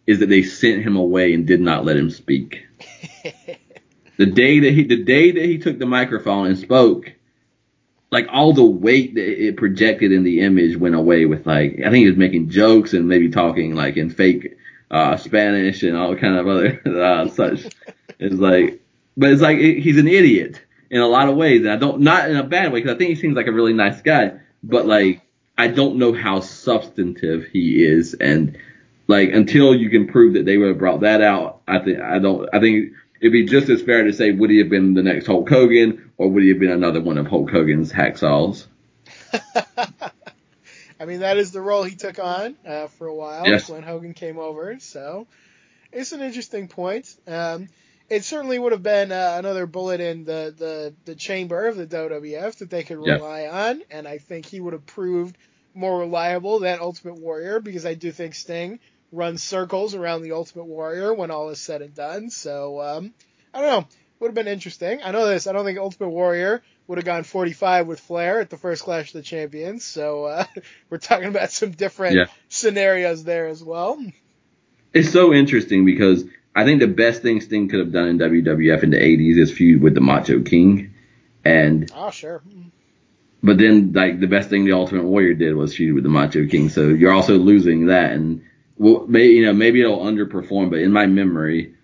[0.07, 2.65] is that they sent him away and did not let him speak.
[4.17, 7.13] The day that he, the day that he took the microphone and spoke,
[8.11, 11.89] like all the weight that it projected in the image went away with like, I
[11.89, 14.57] think he was making jokes and maybe talking like in fake,
[14.89, 17.65] uh, Spanish and all kind of other, uh, such.
[18.19, 18.81] It's like,
[19.17, 21.61] but it's like, he's an idiot in a lot of ways.
[21.61, 23.51] And I don't, not in a bad way, cause I think he seems like a
[23.51, 24.33] really nice guy,
[24.63, 25.21] but like,
[25.57, 28.13] I don't know how substantive he is.
[28.13, 28.57] And
[29.07, 32.19] like, until you can prove that they would have brought that out, I think, I
[32.19, 32.93] don't, I think,
[33.25, 36.11] it'd be just as fair to say would he have been the next Hulk Hogan
[36.17, 38.67] or would he have been another one of Hulk Hogan's hacksaws?
[40.99, 43.67] I mean, that is the role he took on uh, for a while Yes.
[43.69, 44.77] when Hogan came over.
[44.79, 45.27] So
[45.91, 47.13] it's an interesting point.
[47.27, 47.67] Um,
[48.09, 51.87] it certainly would have been uh, another bullet in the, the, the chamber of the
[51.87, 55.35] WWF that they could rely on, and I think he would have proved
[55.73, 58.79] more reliable than Ultimate Warrior because I do think Sting
[59.11, 62.29] runs circles around the Ultimate Warrior when all is said and done.
[62.29, 63.13] So um,
[63.53, 63.87] I don't know,
[64.19, 64.99] would have been interesting.
[65.03, 65.47] I know this.
[65.47, 69.07] I don't think Ultimate Warrior would have gone 45 with Flair at the first Clash
[69.09, 69.83] of the Champions.
[69.83, 70.45] So uh,
[70.89, 72.25] we're talking about some different Yeah.
[72.49, 74.03] scenarios there as well.
[74.93, 76.23] It's so interesting because
[76.55, 79.51] I think the best thing Sting could have done in WWF in the 80s is
[79.51, 80.93] feud with the Macho King.
[81.43, 82.41] And Oh, sure.
[83.43, 86.47] but then like the best thing the Ultimate Warrior did was feud with the Macho
[86.47, 86.69] King.
[86.69, 88.43] So you're also losing that and
[88.77, 91.75] well, may, you know, maybe it'll underperform, but in my memory,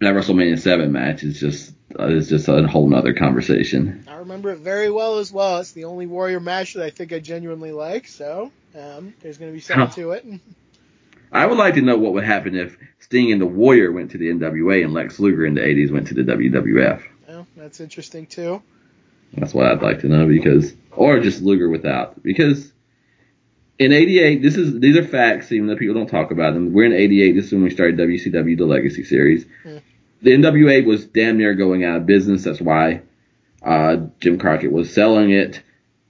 [0.00, 4.04] that WrestleMania 7 match is just uh, is just a whole nother conversation.
[4.08, 5.58] I remember it very well as well.
[5.58, 8.08] It's the only Warrior match that I think I genuinely like.
[8.08, 10.26] So um, there's going to be something to it.
[11.32, 14.18] I would like to know what would happen if Sting and the Warrior went to
[14.18, 17.02] the NWA and Lex Luger in the 80s went to the WWF.
[17.28, 18.62] Well, that's interesting too.
[19.32, 22.72] That's what I'd like to know because, or just Luger without, because
[23.78, 26.72] in '88, this is these are facts, even though people don't talk about them.
[26.72, 27.32] We're in '88.
[27.32, 29.46] This is when we started WCW, the Legacy Series.
[29.62, 29.78] Hmm.
[30.22, 32.44] The NWA was damn near going out of business.
[32.44, 33.02] That's why
[33.62, 35.62] uh, Jim Crockett was selling it,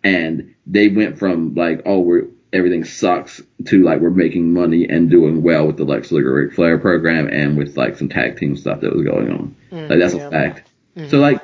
[0.04, 5.10] and they went from like, oh, we're everything sucks to like we're making money and
[5.10, 8.56] doing well with the Lex Luger Ric Flair program and with like some tag team
[8.56, 9.56] stuff that was going on.
[9.72, 10.28] Mm, Like that's yeah.
[10.28, 10.70] a fact.
[10.96, 11.10] Mhm.
[11.10, 11.40] So like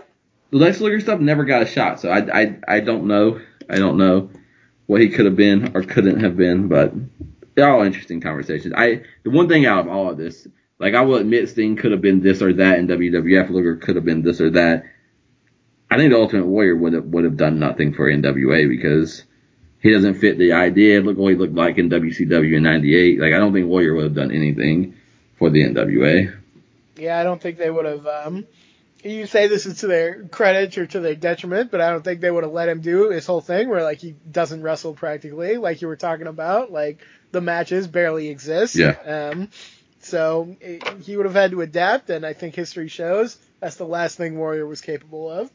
[0.51, 1.99] the Lex Luger stuff never got a shot.
[2.01, 3.41] So I I I don't know.
[3.69, 4.31] I don't know
[4.91, 6.93] what he could have been or couldn't have been, but
[7.55, 8.75] they're all interesting conversations.
[8.77, 10.49] I the one thing out of all of this,
[10.81, 13.95] like I will admit Sting could have been this or that in WWF, Luger could
[13.95, 14.87] have been this or that.
[15.93, 19.23] I think the Ultimate Warrior would have would have done nothing for NWA because
[19.79, 21.01] he doesn't fit the idea.
[21.01, 23.21] Look what he looked like in WCW in '98.
[23.21, 24.97] Like I don't think Warrior would have done anything
[25.39, 26.37] for the NWA.
[26.97, 28.05] Yeah, I don't think they would have.
[28.09, 28.45] Um,
[29.05, 32.21] you say this is to their credit or to their detriment, but I don't think
[32.21, 35.57] they would have let him do his whole thing where like he doesn't wrestle practically,
[35.57, 36.71] like you were talking about.
[36.71, 36.99] Like
[37.33, 38.77] the matches barely exist.
[38.77, 38.97] Yeah.
[39.33, 39.49] Um,
[40.01, 43.87] so it, he would have had to adapt, and I think history shows that's the
[43.87, 45.51] last thing Warrior was capable of.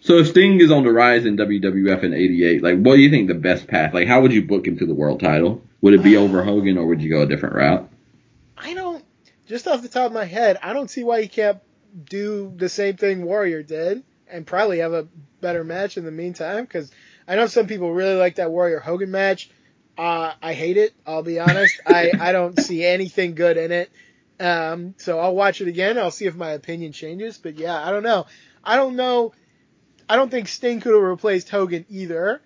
[0.00, 3.10] So if Sting is on the rise in WWF in '88, like what do you
[3.10, 3.94] think the best path?
[3.94, 5.62] Like how would you book him to the world title?
[5.80, 7.88] Would it be over Hogan or would you go a different route?
[8.56, 9.04] I don't,
[9.46, 11.58] just off the top of my head, I don't see why he can't
[12.04, 15.06] do the same thing Warrior did and probably have a
[15.40, 16.64] better match in the meantime.
[16.64, 16.90] Because
[17.28, 19.50] I know some people really like that Warrior Hogan match.
[19.96, 20.92] Uh, I hate it.
[21.06, 21.80] I'll be honest.
[21.86, 23.90] I, I don't see anything good in it.
[24.40, 25.98] Um, so I'll watch it again.
[25.98, 27.38] I'll see if my opinion changes.
[27.38, 28.26] But yeah, I don't know.
[28.62, 29.32] I don't know.
[30.08, 32.42] I don't think Sting could have replaced Hogan either.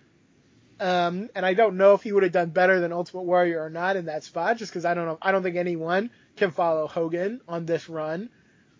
[0.80, 3.70] Um, and I don't know if he would have done better than Ultimate Warrior or
[3.70, 5.18] not in that spot, just because I don't know.
[5.20, 8.30] I don't think anyone can follow Hogan on this run,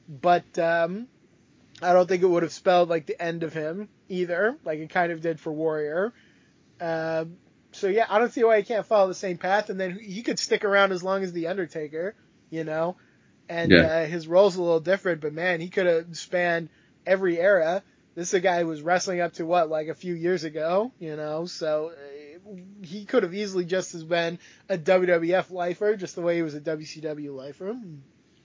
[0.09, 1.09] but um,
[1.83, 4.91] I don't think it would have spelled like the end of him either, like it
[4.91, 6.13] kind of did for Warrior.
[6.81, 7.39] Um,
[7.73, 10.23] so yeah, I don't see why he can't follow the same path, and then he
[10.23, 12.15] could stick around as long as the Undertaker,
[12.51, 12.97] you know.
[13.49, 13.83] And Yeah.
[13.83, 16.71] uh, his role's a little different, but man, he could have spanned
[17.07, 17.83] every era.
[18.15, 20.93] This is a guy who was wrestling up to what, like a few years ago,
[20.99, 21.47] you know.
[21.47, 26.37] So uh, he could have easily just as been a WWF lifer, just the way
[26.37, 27.77] he was a WCW lifer.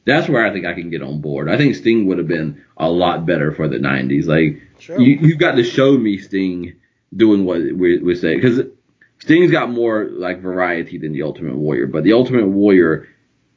[0.05, 1.49] That's where I think I can get on board.
[1.49, 4.25] I think Sting would have been a lot better for the '90s.
[4.25, 4.99] Like Sure.
[4.99, 6.73] you, you've got to show me Sting
[7.15, 8.61] doing what we, we say because
[9.19, 13.07] Sting's got more like variety than the Ultimate Warrior, but the Ultimate Warrior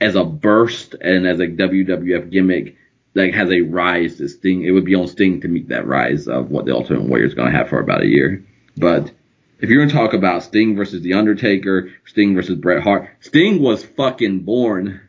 [0.01, 2.77] as a burst and as a WWF gimmick
[3.15, 4.63] like has a rise to Sting.
[4.63, 7.35] It would be on Sting to meet that rise of what the Ultimate Warrior is
[7.35, 8.45] going to have for about a year.
[8.77, 9.11] But
[9.59, 13.63] if you're going to talk about Sting versus the Undertaker, Sting versus Bret Hart, Sting
[13.63, 15.01] was fucking born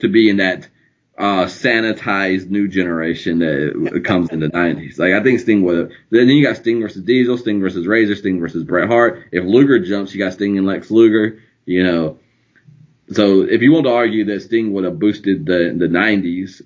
[0.00, 0.68] to be in that
[1.16, 4.98] uh, sanitized new generation that comes in the 90s.
[4.98, 5.90] Like, I think Sting would have.
[6.10, 9.28] Then you got Sting versus Diesel, Sting versus Razor, Sting versus Bret Hart.
[9.30, 12.18] If Luger jumps, you got Sting and Lex Luger, you know.
[13.12, 16.62] So if you want to argue that Sting would have boosted the, the 90s,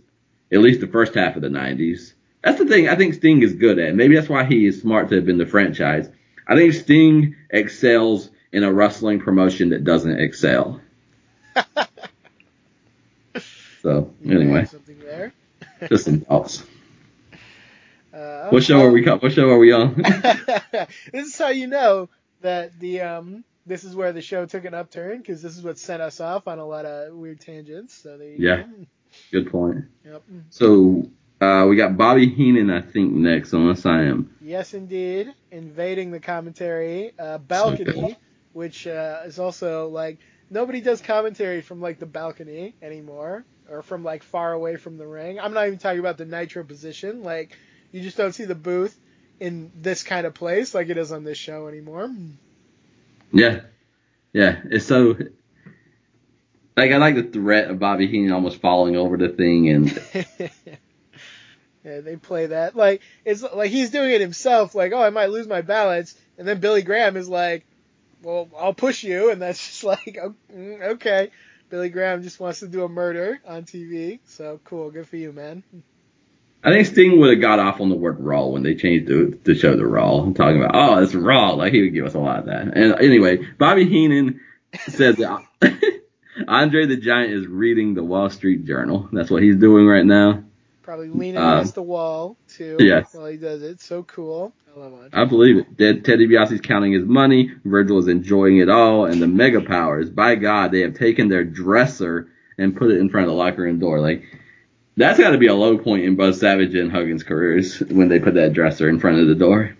[0.50, 3.52] at least the first half of the 90s, that's the thing I think Sting is
[3.52, 3.94] good at.
[3.94, 6.08] Maybe that's why he is smart to have been the franchise.
[6.46, 10.80] I think Sting excels in a wrestling promotion that doesn't excel.
[13.82, 15.32] So You anyway, something there.
[15.88, 16.64] just some thoughts.
[18.12, 19.04] Uh, What show are we?
[19.04, 19.94] What show are we on?
[21.12, 22.08] this is how you know
[22.40, 25.78] that the um this is where the show took an upturn because this is what
[25.78, 27.94] sent us off on a lot of weird tangents.
[27.94, 28.62] So Yeah.
[28.62, 28.86] go.
[29.30, 29.84] Good point.
[30.04, 30.22] Yep.
[30.50, 31.10] So
[31.40, 34.34] uh, we got Bobby Heenan, I think, next, unless I am.
[34.40, 35.32] Yes, indeed.
[35.50, 38.16] Invading the commentary uh, balcony, good.
[38.52, 40.18] which uh, is also like
[40.50, 43.44] nobody does commentary from like the balcony anymore.
[43.70, 45.38] Or from like far away from the ring.
[45.38, 47.22] I'm not even talking about the nitro position.
[47.22, 47.56] Like
[47.92, 48.98] you just don't see the booth
[49.40, 52.10] in this kind of place like it is on this show anymore.
[53.32, 53.60] Yeah,
[54.32, 54.60] yeah.
[54.64, 55.16] It's so
[56.76, 60.02] like I like the threat of Bobby Heenan almost falling over the thing and
[61.84, 64.74] yeah, they play that like it's like he's doing it himself.
[64.74, 67.66] Like oh, I might lose my balance, and then Billy Graham is like,
[68.22, 70.18] well, I'll push you, and that's just like
[70.52, 71.30] mm, okay.
[71.68, 75.32] Billy Graham just wants to do a murder on TV, so cool, good for you,
[75.32, 75.62] man.
[76.64, 79.38] I think Sting would have got off on the word Raw when they changed the,
[79.44, 80.18] the show to Raw.
[80.18, 81.52] I'm talking about, oh, it's Raw.
[81.52, 82.76] Like, he would give us a lot of that.
[82.76, 84.40] And anyway, Bobby Heenan
[84.88, 85.44] says that
[86.48, 89.08] Andre the Giant is reading the Wall Street Journal.
[89.12, 90.44] That's what he's doing right now.
[90.88, 93.12] Probably leaning um, against the wall, too, yes.
[93.12, 93.82] while he does it.
[93.82, 94.54] So cool.
[94.74, 95.20] I love Andre.
[95.20, 95.76] I believe it.
[95.76, 97.52] Dead Ted DiBiase's counting his money.
[97.62, 99.04] Virgil is enjoying it all.
[99.04, 103.10] And the Mega Powers, by God, they have taken their dresser and put it in
[103.10, 104.00] front of the locker room door.
[104.00, 104.24] Like,
[104.96, 108.18] that's got to be a low point in both Savage and Hogan's careers when they
[108.18, 109.76] put that dresser in front of the door.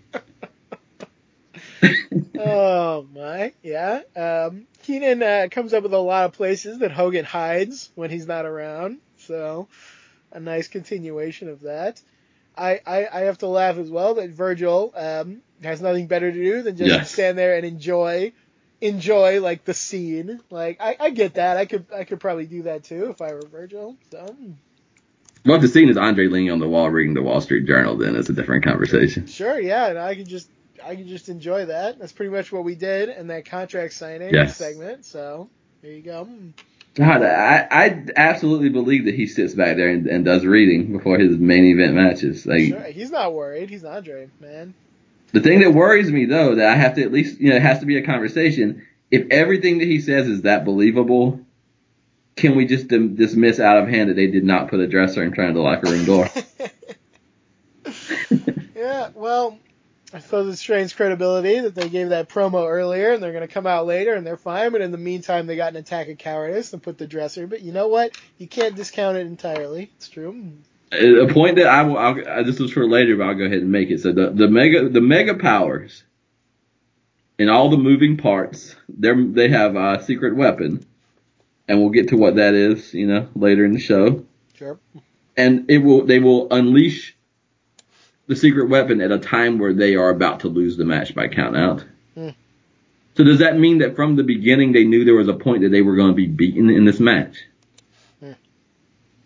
[2.39, 4.03] oh my, yeah.
[4.15, 8.27] Um, Heenan uh, comes up with a lot of places that Hogan hides when he's
[8.27, 9.69] not around, so
[10.33, 12.01] a nice continuation of that.
[12.57, 16.43] I, I, I have to laugh as well that Virgil um, has nothing better to
[16.45, 17.13] do than just Yes.
[17.13, 18.33] stand there and enjoy
[18.81, 20.41] enjoy like the scene.
[20.51, 21.57] Like I, I get that.
[21.57, 23.97] I could I could probably do that too if I were Virgil.
[24.11, 24.37] So
[25.45, 27.97] Well, the scene is Andre leaning on the wall reading the Wall Street Journal.
[27.97, 29.27] Then it's a different conversation.
[29.29, 30.49] Sure, yeah, and I could just
[30.85, 31.99] I could just enjoy that.
[31.99, 34.57] That's pretty much what we did in that contract signing Yes.
[34.57, 35.05] segment.
[35.05, 35.51] So
[35.83, 36.29] there you go.
[36.99, 41.17] God, I, I absolutely believe that he sits back there and, and does reading before
[41.17, 42.45] his main event matches.
[42.45, 43.71] Like Sure, he's not worried.
[43.71, 44.75] He's Andre, man.
[45.31, 47.63] the thing that worries me though, that I have to at least you know it
[47.63, 48.85] has to be a conversation.
[49.13, 51.41] If everything that he says is that believable,
[52.35, 55.23] can we just dim- dismiss out of hand that they did not put a dresser
[55.23, 56.29] in front of the locker room door?
[58.75, 59.57] yeah, well,
[60.13, 63.53] I suppose it strains credibility that they gave that promo earlier and they're going to
[63.53, 66.17] come out later and they're fine, but in the meantime, they got an attack of
[66.17, 67.47] cowardice and put the dresser.
[67.47, 68.17] But you know what?
[68.39, 69.91] You can't discount it entirely.
[69.97, 70.53] It's true.
[70.93, 71.99] a point that I will.
[71.99, 74.01] I'll, uh, this was for later, but I'll go ahead and make it.
[74.01, 76.05] So the the mega the mega powers
[77.39, 80.87] and all the moving parts, they they have a secret weapon,
[81.69, 84.25] and we'll get to what that is, you know, later in the show.
[84.55, 84.79] Sure.
[85.37, 87.15] And it will they will unleash
[88.29, 91.29] the secret weapon at a time where they are about to lose the match by
[91.29, 91.85] count out.
[92.15, 92.29] Hmm.
[93.17, 95.71] So does that mean that from the beginning they knew there was a point that
[95.71, 97.39] they were going to be beaten in this match?
[98.21, 98.33] Hmm.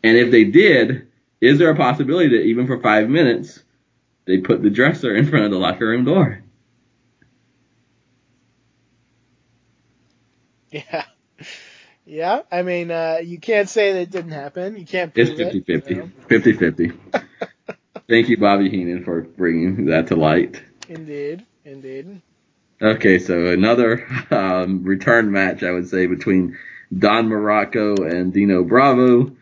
[0.03, 1.09] And if they did,
[1.41, 3.63] is there a possibility that even for five minutes
[4.25, 6.43] they put the dresser in front of the locker room door?
[10.71, 11.05] Yeah.
[12.07, 14.77] Yeah, I mean, uh, you can't say that it didn't happen.
[14.77, 15.67] You can't prove It's 50 it.
[15.67, 15.95] 50.
[15.95, 16.93] so, 50 50.
[18.13, 20.63] Thank you, Bobby Heenan, for bringing that to light.
[20.87, 22.21] Indeed, indeed.
[22.83, 26.59] Okay, so another um, return match, I would say, between
[26.95, 29.35] Don Muraco and Dino Bravo.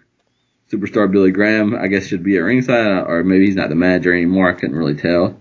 [0.71, 4.15] Superstar Billy Graham, I guess, should be at ringside, or maybe he's not the manager
[4.15, 4.49] anymore.
[4.49, 5.41] I couldn't really tell.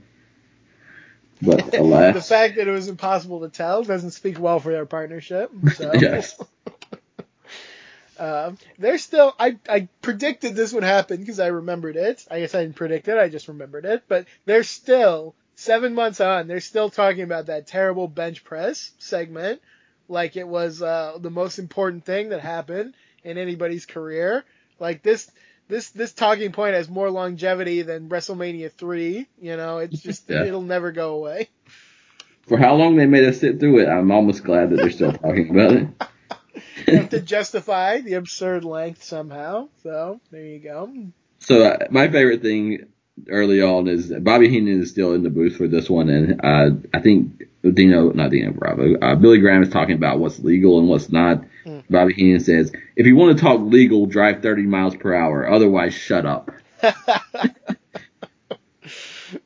[1.39, 4.87] But alas, the fact that it was impossible to tell doesn't speak well for their
[4.87, 5.51] partnership.
[5.75, 5.91] So.
[5.99, 6.35] yes.
[8.19, 9.33] Um, they're still.
[9.39, 12.25] I I predicted this would happen because I remembered it.
[12.29, 13.17] I guess I didn't predict it.
[13.17, 14.03] I just remembered it.
[14.07, 16.47] But they're still seven months on.
[16.47, 19.61] They're still talking about that terrible bench press segment,
[20.07, 22.93] like it was uh, the most important thing that happened
[23.23, 24.43] in anybody's career.
[24.79, 25.29] Like this.
[25.69, 29.27] This this talking point has more longevity than WrestleMania three.
[29.39, 30.43] You know, it's just Yeah.
[30.43, 31.47] it'll never go away.
[32.47, 35.13] For how long they made us sit through it, I'm almost glad that they're still
[35.13, 35.87] talking about it.
[36.87, 39.69] Have to justify the absurd length somehow.
[39.83, 40.91] So there you go.
[41.39, 42.87] So uh, my favorite thing
[43.27, 46.69] early on is Bobby Heenan is still in the booth for this one, and uh,
[46.93, 50.87] I think Dino, not Dino Bravo, uh, Billy Graham is talking about what's legal and
[50.87, 51.43] what's not.
[51.65, 51.83] Mm.
[51.89, 55.49] Bobby Heenan says, "If you want to talk legal, drive 30 miles per hour.
[55.49, 56.51] Otherwise, shut up."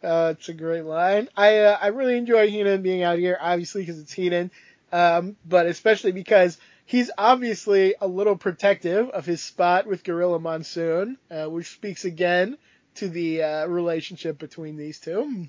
[0.04, 1.30] uh, it's a great line.
[1.36, 4.52] I uh, I really enjoy Heenan being out here, obviously because it's Heenan,
[4.92, 6.58] um, but especially because
[6.94, 12.56] he's obviously a little protective of his spot with Gorilla Monsoon, uh, which speaks again
[12.94, 15.48] to the uh, relationship between these two.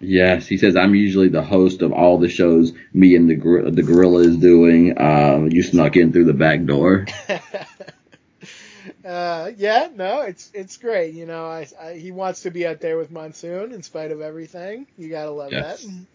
[0.00, 3.70] Yes, he says I'm usually the host of all the shows me and the gor-
[3.70, 4.98] the gorilla is doing.
[4.98, 7.04] Um, you snuck in through the back door.
[9.04, 11.12] uh, yeah, no, it's it's great.
[11.12, 14.22] You know, I, I he wants to be out there with Monsoon in spite of
[14.22, 14.86] everything.
[14.96, 15.84] You gotta love Yes.
[15.84, 16.06] that.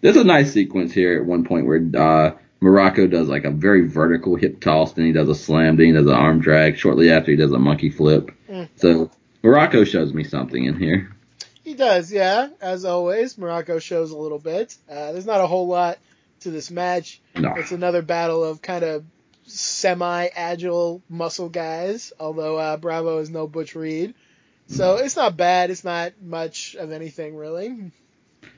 [0.00, 3.88] There's a nice sequence here at one point where uh, Muraco does like a very
[3.88, 6.76] vertical hip toss, then he does a slam, then he does an arm drag.
[6.76, 8.30] Shortly after, he does a monkey flip.
[8.48, 8.68] Mm.
[8.76, 9.10] So
[9.42, 11.14] Muraco shows me something in here.
[11.64, 12.48] He does, yeah.
[12.60, 14.76] As always, Muraco shows a little bit.
[14.90, 15.98] Uh, there's not a whole lot
[16.40, 17.20] to this match.
[17.36, 17.54] No.
[17.56, 19.04] It's another battle of kind of
[19.44, 24.14] semi-agile muscle guys, although uh, Bravo is no Butch Reed.
[24.66, 25.70] So it's not bad.
[25.70, 27.90] It's not much of anything really.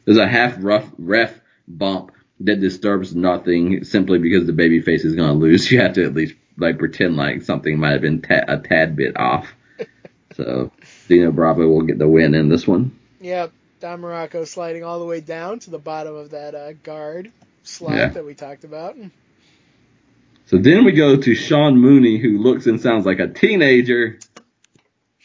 [0.05, 2.12] There's a half rough ref bump
[2.44, 5.70] that disturbs nothing simply because the baby face is going to lose.
[5.70, 8.97] You have to at least like pretend like something might have been ta- a tad
[8.97, 9.52] bit off.
[10.35, 10.70] so
[11.09, 12.98] Dino Bravo will get the win in this one.
[13.20, 17.31] Yep, Don Muraco sliding all the way down to the bottom of that uh, guard
[17.62, 18.09] slot Yeah.
[18.09, 18.97] that we talked about.
[20.47, 24.19] So then we go to Sean Mooney, who looks and sounds like a teenager.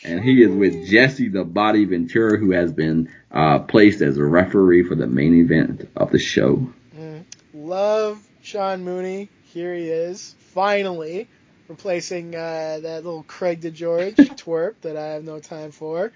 [0.03, 4.23] And he is with Jesse the Body Ventura, who has been uh, placed as a
[4.23, 6.71] referee for the main event of the show.
[7.67, 9.27] Love Sean Mooney.
[9.51, 11.27] Here he is, finally
[11.67, 16.13] replacing uh, that little Craig DeGeorge twerp that I have no time for.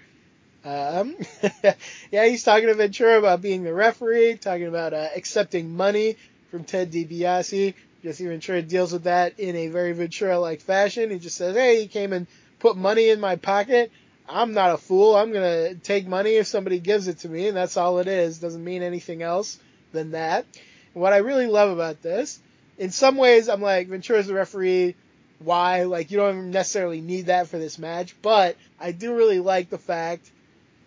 [0.64, 1.14] Um,
[2.10, 6.16] yeah, he's talking to Ventura about being the referee, talking about uh, accepting money
[6.50, 7.74] from Ted DiBiase.
[8.02, 11.10] Jesse Ventura deals with that in a very Ventura-like fashion.
[11.10, 12.26] He just says, "Hey, he came and
[12.60, 13.92] put money in my pocket.
[14.26, 15.14] I'm not a fool.
[15.16, 18.38] I'm gonna take money if somebody gives it to me, and that's all it is.
[18.38, 19.58] Doesn't mean anything else
[19.92, 20.46] than that."
[20.94, 22.40] What I really love about this,
[22.78, 24.96] in some ways, I'm like Ventura's the referee.
[25.38, 25.84] Why?
[25.84, 29.78] Like you don't necessarily need that for this match, but I do really like the
[29.78, 30.30] fact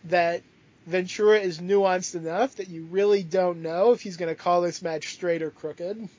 [0.06, 0.41] that
[0.86, 4.82] Ventura is nuanced enough that you really don't know if he's going to call this
[4.82, 6.10] match straight or crooked.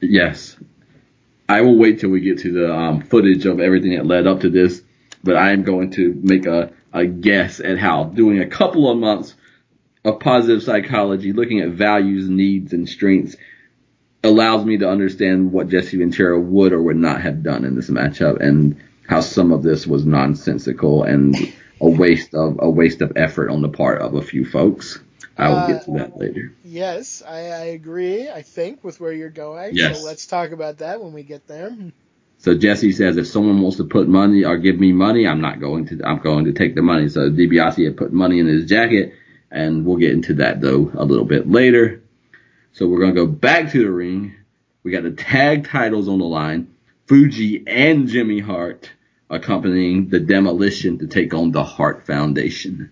[0.00, 0.56] Yes.
[1.48, 4.40] I will wait till we get to the um, footage of everything that led up
[4.40, 4.82] to this,
[5.24, 8.98] but I am going to make a, a guess at how doing a couple of
[8.98, 9.34] months
[10.04, 13.36] of positive psychology, looking at values, needs, and strengths,
[14.22, 17.90] allows me to understand what Jesse Ventura would or would not have done in this
[17.90, 21.36] matchup, and how some of this was nonsensical and
[21.80, 24.98] a waste of a waste of effort on the part of a few folks.
[25.38, 26.52] I will get to that later.
[26.52, 28.28] Uh, yes, I, I agree.
[28.28, 29.74] I think with where you're going.
[29.74, 29.98] Yes.
[29.98, 31.74] So let's talk about that when we get there.
[32.38, 35.60] So Jesse says if someone wants to put money or give me money, I'm not
[35.60, 36.00] going to.
[36.04, 37.08] I'm going to take the money.
[37.08, 39.14] So DiBiase had put money in his jacket,
[39.50, 42.02] and we'll get into that though a little bit later.
[42.72, 44.34] So we're going to go back to the ring.
[44.82, 46.74] We got the tag titles on the line.
[47.06, 48.90] Fuji and Jimmy Hart
[49.28, 52.90] accompanying the demolition to take on the Hart Foundation.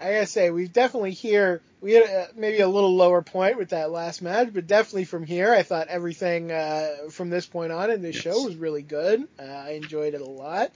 [0.00, 3.70] I gotta say, we've definitely here we had a, maybe a little lower point with
[3.70, 7.90] that last match, but definitely from here, I thought everything uh, from this point on
[7.90, 8.24] in this Yes.
[8.24, 9.26] show was really good.
[9.38, 10.72] Uh, I enjoyed it a lot.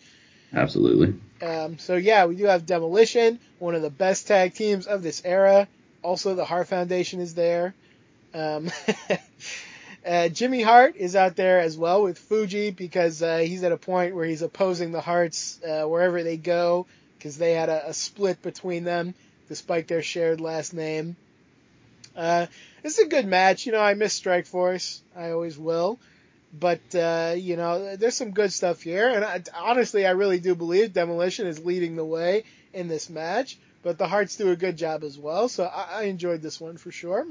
[0.55, 1.15] Absolutely.
[1.47, 5.23] Um, so yeah, we do have Demolition, one of the best tag teams of this
[5.24, 5.66] era.
[6.03, 7.74] Also, the Hart Foundation is there.
[8.35, 8.70] Um,
[10.07, 13.77] uh, Jimmy Hart is out there as well with Fuji because uh, he's at a
[13.77, 16.87] point where he's opposing the Harts uh, wherever they go
[17.19, 19.15] because they had a, a split between them
[19.49, 21.16] despite their shared last name.
[22.16, 22.47] Uh,
[22.85, 23.66] it's a good match.
[23.66, 25.03] You know, I miss Strike Force.
[25.16, 25.99] I always will.
[26.53, 29.09] But, uh, you know, there's some good stuff here.
[29.09, 33.59] And I, honestly, I really do believe Demolition is leading the way in this match.
[33.83, 35.49] But the Harts do a good job as well.
[35.49, 37.27] So I, I enjoyed this one for sure.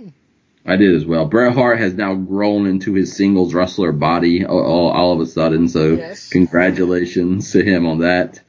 [0.65, 1.25] I did as well.
[1.25, 5.67] Bret Hart has now grown into his singles wrestler body all, all, of a sudden.
[5.67, 6.29] So Yes.
[6.29, 8.41] congratulations to him on that.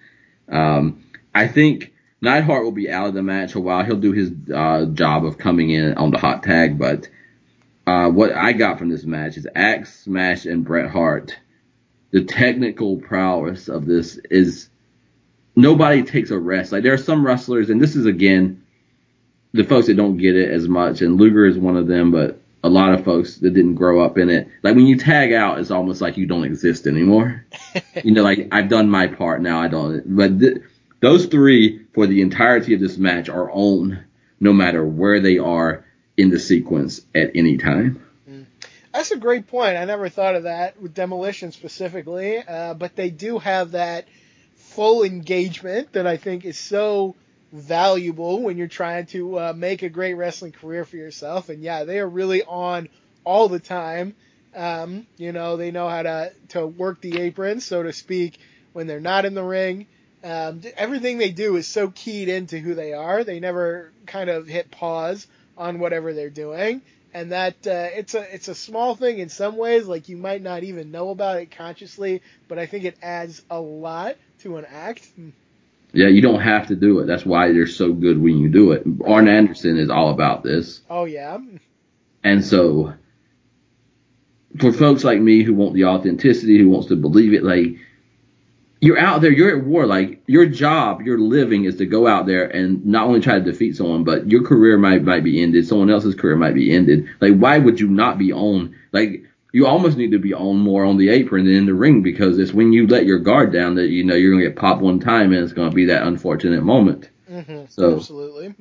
[0.49, 1.05] Um,
[1.35, 3.85] I think Neidhart will be out of the match a while.
[3.85, 6.78] He'll do his uh, job of coming in on the hot tag.
[6.78, 7.09] But
[7.93, 11.39] uh, what I got from this match is Axe Smash and Bret Hart.
[12.10, 14.70] The technical prowess of this is
[15.56, 16.73] nobody takes a rest.
[16.73, 18.62] Like there are some wrestlers, and this is again
[19.52, 22.40] the folks that don't get it as much, and Luger is one of them, but
[22.64, 24.48] a lot of folks that didn't grow up in it.
[24.62, 27.44] Like when you tag out, it's almost like you don't exist anymore.
[28.02, 30.16] you know, like I've done my part now, I don't.
[30.16, 30.59] But th-
[31.01, 34.02] those three for the entirety of this match are on,
[34.40, 35.85] no matter where they are
[36.16, 38.05] in the sequence at any time.
[38.93, 39.78] That's a great point.
[39.78, 42.39] I never thought of that with Demolition specifically.
[42.39, 44.06] Uh, but they do have that
[44.56, 47.16] full engagement that I think is so
[47.52, 51.48] valuable when you're trying to uh, make a great wrestling career for yourself.
[51.48, 52.89] And yeah, they are really on
[53.24, 54.14] all the time.
[54.55, 58.39] Um, you know, they know how to, to work the apron, so to speak,
[58.74, 59.86] when they're not in the ring.
[60.22, 63.24] Um, everything they do is so keyed into who they are.
[63.24, 65.26] They never kind of hit pause
[65.57, 66.83] on whatever they're doing.
[67.15, 70.41] And that uh, it's a it's a small thing in some ways, like you might
[70.43, 74.65] not even know about it consciously, but I think it adds a lot to an
[74.65, 75.07] act.
[75.93, 77.07] Yeah, you don't have to do it.
[77.07, 78.85] That's why they're so good when you do it.
[79.05, 80.81] Arn Anderson is all about this.
[80.89, 81.37] Oh yeah,
[82.24, 82.95] And so
[84.59, 87.77] for folks like me who want the authenticity, who wants to believe it, like
[88.81, 89.87] you're out there, you're at war.
[89.87, 93.44] Like your job, your living is to go out there and not only try to
[93.44, 95.66] defeat someone, but your career might might be ended.
[95.66, 97.06] Someone else's career might be ended.
[97.20, 98.74] Like why would you not be on?
[98.92, 102.02] Like you almost need to be on more on the apron than in the ring
[102.02, 104.80] because it's when you let your guard down that you know you're gonna get popped
[104.82, 107.10] one time and it's gonna be that unfortunate moment.
[107.30, 107.64] Mm-hmm.
[107.68, 108.54] So Absolutely.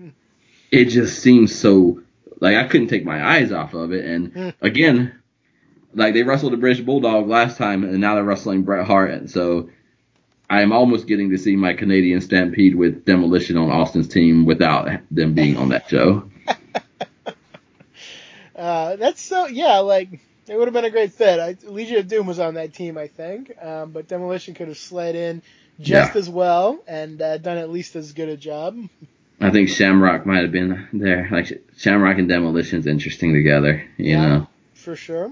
[0.72, 2.02] it just seems so
[2.41, 4.03] like I couldn't take my eyes off of it.
[4.06, 4.53] And Mm.
[4.61, 5.14] again,
[5.93, 9.11] like they wrestled the British Bulldog last time, and now they're wrestling Bret Hart.
[9.11, 9.69] And so
[10.52, 14.90] I am almost getting to see my Canadian Stampede with Demolition on Austin's team without
[15.10, 16.30] them being on that show.
[18.53, 21.40] Uh, that's so yeah, like it would have been a great fit.
[21.40, 24.78] I, Legion of Doom was on that team, I think, um, but Demolition could have
[24.78, 25.41] slid in
[25.80, 26.19] just Yeah.
[26.19, 28.78] as well and uh, done at least as good a job.
[29.40, 31.28] I think Shamrock might have been there.
[31.32, 33.84] Like Shamrock and Demolition's interesting together.
[33.98, 34.28] You Yeah.
[34.28, 35.32] know, For sure.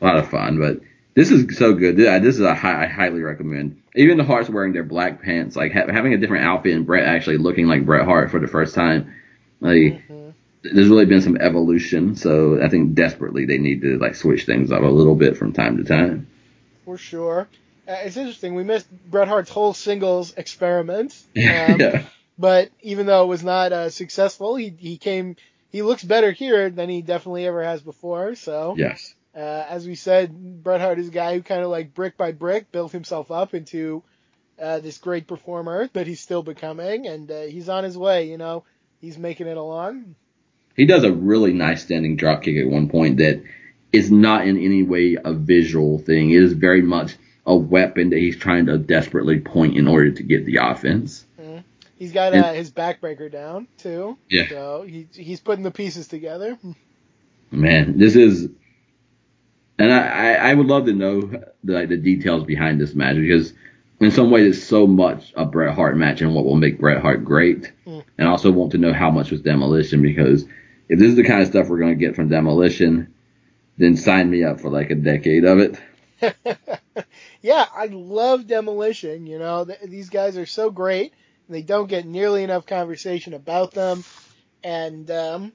[0.00, 0.58] a lot of fun.
[0.58, 0.80] But
[1.14, 1.96] this is so good.
[1.96, 3.82] This is a high, I highly recommend.
[3.94, 7.04] Even the Harts wearing their black pants, like ha- having a different outfit, and Bret
[7.06, 9.12] actually looking like Bret Hart for the first time.
[9.60, 10.32] Like Mhm.
[10.62, 12.16] there's really been some evolution.
[12.16, 15.52] So I think desperately they need to like switch things up a little bit from
[15.52, 16.26] time to time.
[16.84, 17.48] For sure.
[17.86, 18.54] Uh, it's interesting.
[18.54, 21.14] We missed Bret Hart's whole singles experiment.
[21.36, 22.04] Um, yeah.
[22.38, 25.36] But even though it was not uh, successful, he, he came.
[25.70, 28.34] He looks better here than he definitely ever has before.
[28.34, 29.14] So, Yes.
[29.34, 29.38] Uh,
[29.68, 32.70] as we said, Bret Hart is a guy who kind of like brick by brick
[32.72, 34.02] built himself up into
[34.60, 38.28] uh, this great performer that he's still becoming, and uh, he's on his way.
[38.28, 38.64] You know,
[39.00, 40.14] he's making it along.
[40.76, 43.42] He does a really nice standing drop kick at one point that
[43.92, 46.30] is not in any way a visual thing.
[46.30, 50.22] It is very much a weapon that he's trying to desperately point in order to
[50.22, 51.26] get the offense.
[51.98, 54.18] He's got And- uh, his backbreaker down too.
[54.28, 54.48] Yeah.
[54.48, 56.58] So he he's putting the pieces together.
[57.50, 58.48] Man, this is,
[59.82, 61.22] and I, I, would love to know
[61.64, 63.52] the, like, the details behind this match because
[63.98, 67.02] in some ways it's so much a Bret Hart match and what will make Bret
[67.02, 67.72] Hart great.
[67.84, 68.04] Mm.
[68.16, 70.44] And I also want to know how much was Demolition because
[70.88, 73.12] if this is the kind of stuff we're going to get from Demolition,
[73.76, 75.80] then sign me up for like a decade of it.
[77.42, 79.26] yeah, I love Demolition.
[79.26, 81.12] You know, Th- these guys are so great.
[81.48, 84.04] They don't get nearly enough conversation about them.
[84.62, 85.52] And um,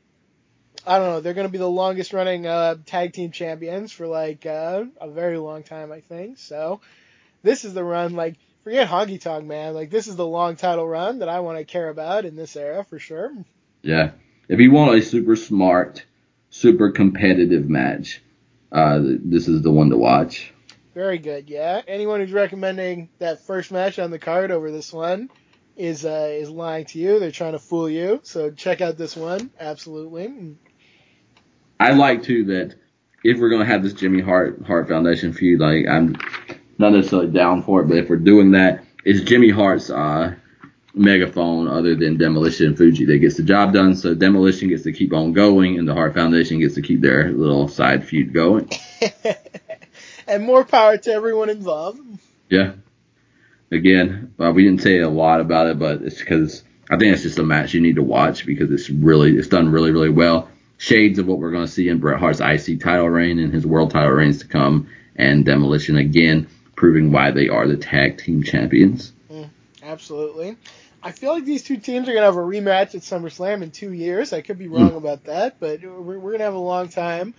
[0.87, 4.07] I don't know, they're going to be the longest running uh, tag team champions for
[4.07, 6.37] like uh, a very long time, I think.
[6.37, 6.79] So
[7.43, 8.15] this is the run.
[8.15, 9.73] Like, forget Honky Tonk Man.
[9.73, 12.55] Like, this is the long title run that I want to care about in this
[12.55, 13.33] era for sure.
[13.81, 14.11] Yeah.
[14.47, 16.05] If you want a super smart,
[16.49, 18.21] super competitive match,
[18.71, 20.53] uh, this is the one to watch.
[20.93, 21.81] Very good, yeah.
[21.87, 25.29] Anyone who's recommending that first match on the card over this one
[25.75, 27.19] is uh, is lying to you.
[27.19, 28.21] They're trying to fool you.
[28.23, 30.55] So check out this one, absolutely.
[31.79, 32.75] I like too that
[33.23, 36.15] if we're gonna have this Jimmy Hart Hart Foundation feud, like I'm
[36.77, 40.35] not necessarily down for it, but if we're doing that, it's Jimmy Hart's uh,
[40.93, 43.95] megaphone other than Demolition and Fuji that gets the job done.
[43.95, 47.31] So Demolition gets to keep on going, and the Hart Foundation gets to keep their
[47.31, 48.69] little side feud going.
[50.27, 51.99] and more power to everyone involved.
[52.49, 52.73] Yeah.
[53.71, 57.39] Again, we didn't say a lot about it, but it's because I think it's just
[57.39, 60.49] a match you need to watch because it's really it's done really really well.
[60.77, 63.65] Shades of what we're going to see in Bret Hart's IC title reign and his
[63.65, 68.43] world title reigns to come, and Demolition again proving why they are the tag team
[68.43, 69.11] champions.
[69.83, 70.57] Absolutely.
[71.01, 73.93] I feel like these two teams are gonna have a rematch at SummerSlam in two
[73.93, 74.33] years.
[74.33, 77.33] I could be wrong about that, but we're, we're gonna have a long time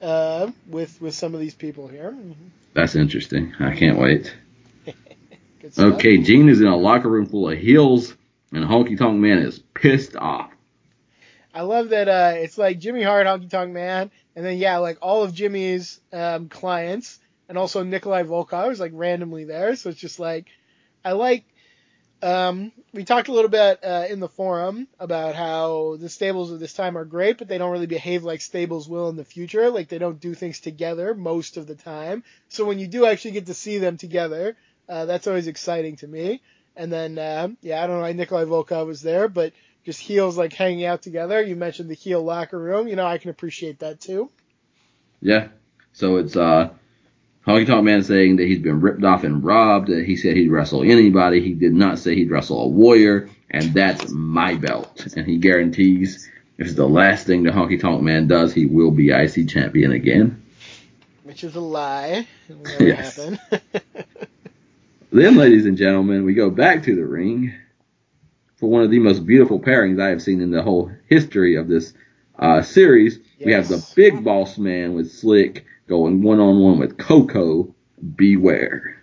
[0.00, 2.16] uh, with with some of these people here.
[2.74, 3.54] That's interesting.
[3.60, 4.34] I can't wait.
[5.78, 8.16] Okay, Gene is in a locker room full of heels,
[8.52, 10.51] and Honky Tonk Man is pissed off.
[11.54, 14.98] I love that uh, it's like Jimmy Hart, Honky Tonk Man, and then yeah, like
[15.02, 17.18] all of Jimmy's um, clients,
[17.48, 19.76] and also Nikolai Volkov is like randomly there.
[19.76, 20.46] So it's just like
[21.04, 21.44] I like.
[22.22, 26.60] Um, we talked a little bit uh, in the forum about how the stables of
[26.60, 29.70] this time are great, but they don't really behave like stables will in the future.
[29.70, 32.22] Like they don't do things together most of the time.
[32.48, 34.56] So when you do actually get to see them together,
[34.88, 36.42] uh, that's always exciting to me.
[36.76, 39.52] And then uh, yeah, I don't know why Nikolai Volkov was there, but
[39.84, 41.42] just heels like hanging out together.
[41.42, 42.88] You mentioned the heel locker room.
[42.88, 44.30] You know, I can appreciate that too.
[45.20, 45.48] Yeah.
[45.92, 46.70] So it's uh
[47.46, 49.88] Honky Tonk Man saying that he's been ripped off and robbed.
[49.88, 51.40] That he said he'd wrestle anybody.
[51.40, 55.08] He did not say he'd wrestle a warrior, and that's my belt.
[55.16, 58.92] And he guarantees if it's the last thing the Honky Tonk Man does, he will
[58.92, 60.42] be IC champion again.
[61.24, 62.26] Which is a lie.
[62.48, 63.16] It Yes.
[63.16, 63.38] happen.
[65.14, 67.52] Then, ladies and gentlemen, we go back to the ring
[68.62, 71.66] for one of the most beautiful pairings I have seen in the whole history of
[71.66, 71.94] this
[72.38, 73.18] uh, series.
[73.44, 77.74] We have the big boss man with Slick going one on one with Koko.
[78.14, 79.02] Beware.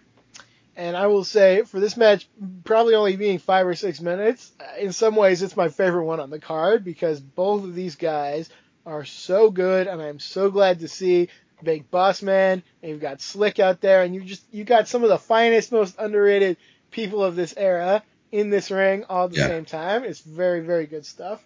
[0.78, 2.30] And I will say, for this match,
[2.64, 6.30] probably only being five or six minutes, in some ways it's my favorite one on
[6.30, 8.50] the card because both of these guys
[8.86, 11.28] are so good, and I'm so glad to see
[11.62, 15.04] Big Boss Man, and you've got Slick out there, and you just you got some
[15.04, 16.56] of the finest, most underrated
[16.92, 19.48] people of this era in this ring all at the Yeah.
[19.48, 20.04] same time.
[20.04, 21.44] It's very, very good stuff.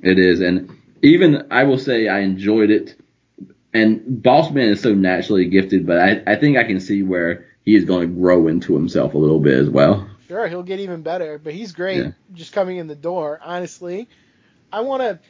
[0.00, 0.70] It is, and
[1.02, 2.96] even I will say I enjoyed it.
[3.72, 7.76] And Bossman is so naturally gifted, but I, I think I can see where he
[7.76, 10.08] is going to grow into himself a little bit as well.
[10.26, 12.10] Sure, he'll get even better, but he's great Yeah.
[12.32, 14.08] just coming in the door, honestly.
[14.72, 15.20] I want to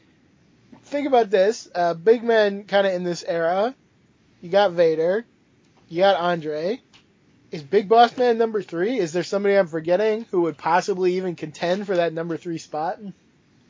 [0.85, 1.69] think about this.
[1.74, 3.74] Uh, big men kind of in this era.
[4.41, 5.24] You got Vader.
[5.89, 6.81] You got Andre.
[7.51, 8.98] Is Big Boss Man number three?
[8.98, 13.01] Is there somebody I'm forgetting who would possibly even contend for that number three spot?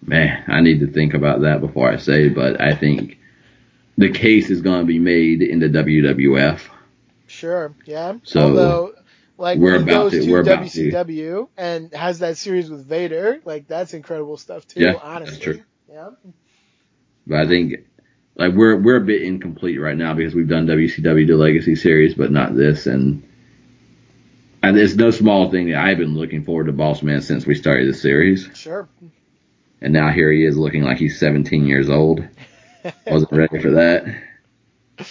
[0.02, 3.18] Man, I need to think about that before I say, but I think
[3.98, 6.60] the case is going to be made in the WWF.
[7.26, 8.16] Sure, yeah.
[8.22, 8.94] So, Although,
[9.38, 10.90] like we're about goes to- to, we're about to.
[10.90, 14.80] WCW and has that series with Vader, like that's incredible stuff too.
[14.80, 15.62] Yeah, that's true.
[15.88, 16.10] yeah.
[17.26, 17.74] But I think
[18.36, 22.14] like we're we're a bit incomplete right now because we've done WCW the Legacy Series,
[22.14, 23.22] but not this, and
[24.62, 27.54] and it's no small thing that I've been looking forward to Boss Man since we
[27.54, 28.88] started the series, Sure.
[29.80, 32.26] and now here he is looking like he's 17 years old.
[33.06, 34.04] Wasn't ready for that.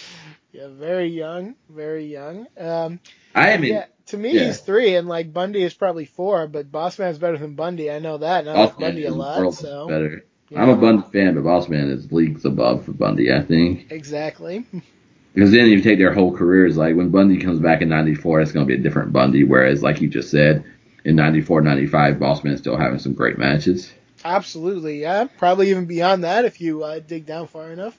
[0.51, 2.47] Yeah, very young, very young.
[2.57, 2.99] Um,
[3.35, 3.63] I in.
[3.63, 4.47] yeah, to me yeah.
[4.47, 7.89] he's three, and like Bundy is probably four, but Bossman's better than Bundy.
[7.89, 9.53] I know that, and I like Bundy a lot.
[9.53, 10.25] So better.
[10.49, 13.91] yeah, I'm a Bundy fan, but Boss Man is leagues above for Bundy, I think.
[13.91, 14.65] exactly.
[15.33, 18.51] Because then you take their whole careers, like when Bundy comes back in '94, it's
[18.51, 19.43] going to be a different Bundy.
[19.43, 20.65] Whereas, like you just said,
[21.05, 23.93] in '94, '95, Bossman is still having some great matches.
[24.25, 25.27] Absolutely, yeah.
[25.37, 27.97] Probably even beyond that if you uh, dig down far enough.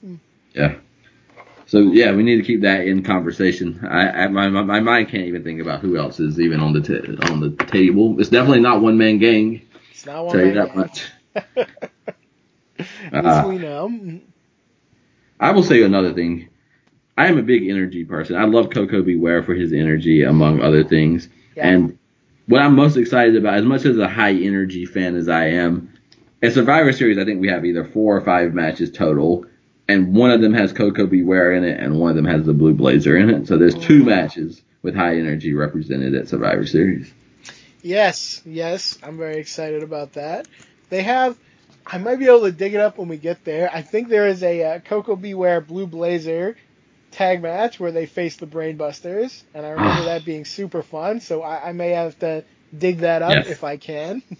[0.53, 0.75] Yeah.
[1.65, 3.79] So yeah, we need to keep that in conversation.
[3.89, 6.73] I, I my, my my mind can't even think about who else is even on
[6.73, 8.19] the ta- on the table.
[8.19, 9.61] It's definitely not one man gang.
[9.91, 11.05] It's not one Tell you man that much.
[11.55, 11.65] gang.
[13.23, 14.19] this Uh, we know.
[15.39, 16.49] I will say another thing.
[17.17, 18.35] I am a big energy person.
[18.35, 19.15] I love Koko B.
[19.15, 21.27] Ware for his energy, among other things.
[21.55, 21.67] Yeah.
[21.67, 21.99] And
[22.47, 25.93] what I'm most excited about, as much as a high energy fan as I am,
[26.41, 29.45] at Survivor Series, I think we have either four or five matches total,
[29.87, 31.21] and one of them has Koko B.
[31.21, 33.47] Ware in it, and one of them has the Blue Blazer in it.
[33.47, 37.13] So there's two matches with high energy represented at Survivor Series.
[37.83, 40.47] Yes, yes, I'm very excited about that.
[40.89, 41.37] They have,
[41.85, 43.69] I might be able to dig it up when we get there.
[43.71, 45.33] I think there is a uh, Koko B.
[45.33, 46.57] Ware Blue Blazer
[47.11, 51.19] tag match where they face the Brain Busters, and I remember that being super fun.
[51.19, 52.43] So I, I may have to
[52.77, 53.47] dig that up Yes.
[53.49, 54.23] if I can.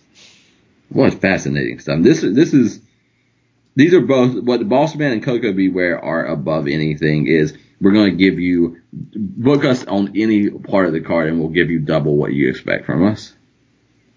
[0.90, 2.02] What fascinating stuff.
[2.02, 2.82] This is this is
[3.78, 5.70] these are both what the Boss Man and Koko B.
[5.70, 10.88] Ware are above anything is we're going to give you book us on any part
[10.88, 13.34] of the card and we'll give you double what you expect from us.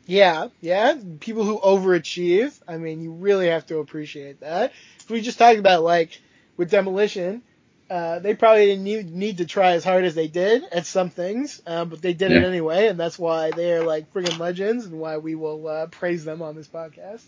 [0.06, 0.97] Yeah, yeah.
[1.20, 2.60] People who overachieve.
[2.66, 4.72] I mean, you really have to appreciate that.
[5.09, 6.20] We just talked about like
[6.56, 7.43] with demolition.
[7.90, 11.11] Uh, they probably didn't need, need to try as hard as they did at some
[11.11, 14.86] things, uh, but they did it anyway, and that's why they are like friggin' legends,
[14.86, 17.23] and why we will uh, praise them on this podcast.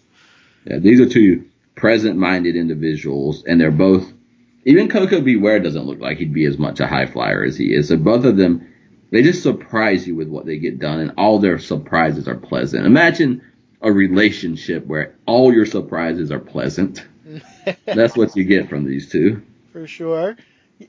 [0.65, 4.11] Yeah, these are two present-minded individuals, and they're both.
[4.65, 5.37] Even Koko B.
[5.37, 7.89] Ware doesn't look like he'd be as much a high flyer as he is.
[7.89, 8.66] So both of them,
[9.11, 12.87] they just surprise you with what they get done, and all their surprises are pleasant.
[12.87, 13.43] Imagine
[13.83, 17.07] a relationship where all your surprises are pleasant.
[17.85, 19.43] That's what you get from these two.
[19.77, 20.36] For sure.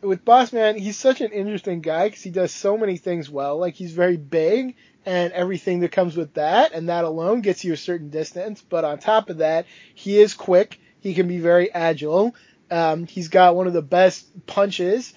[0.02, 3.58] With Boss Man, he's such an interesting guy because he does so many things well.
[3.58, 7.74] Like he's very big and everything that comes with that, and that alone gets you
[7.74, 8.62] a certain distance.
[8.62, 10.80] But on top of that, he is quick.
[11.02, 12.34] He can be very agile.
[12.72, 15.14] Um, he's got one of the best punches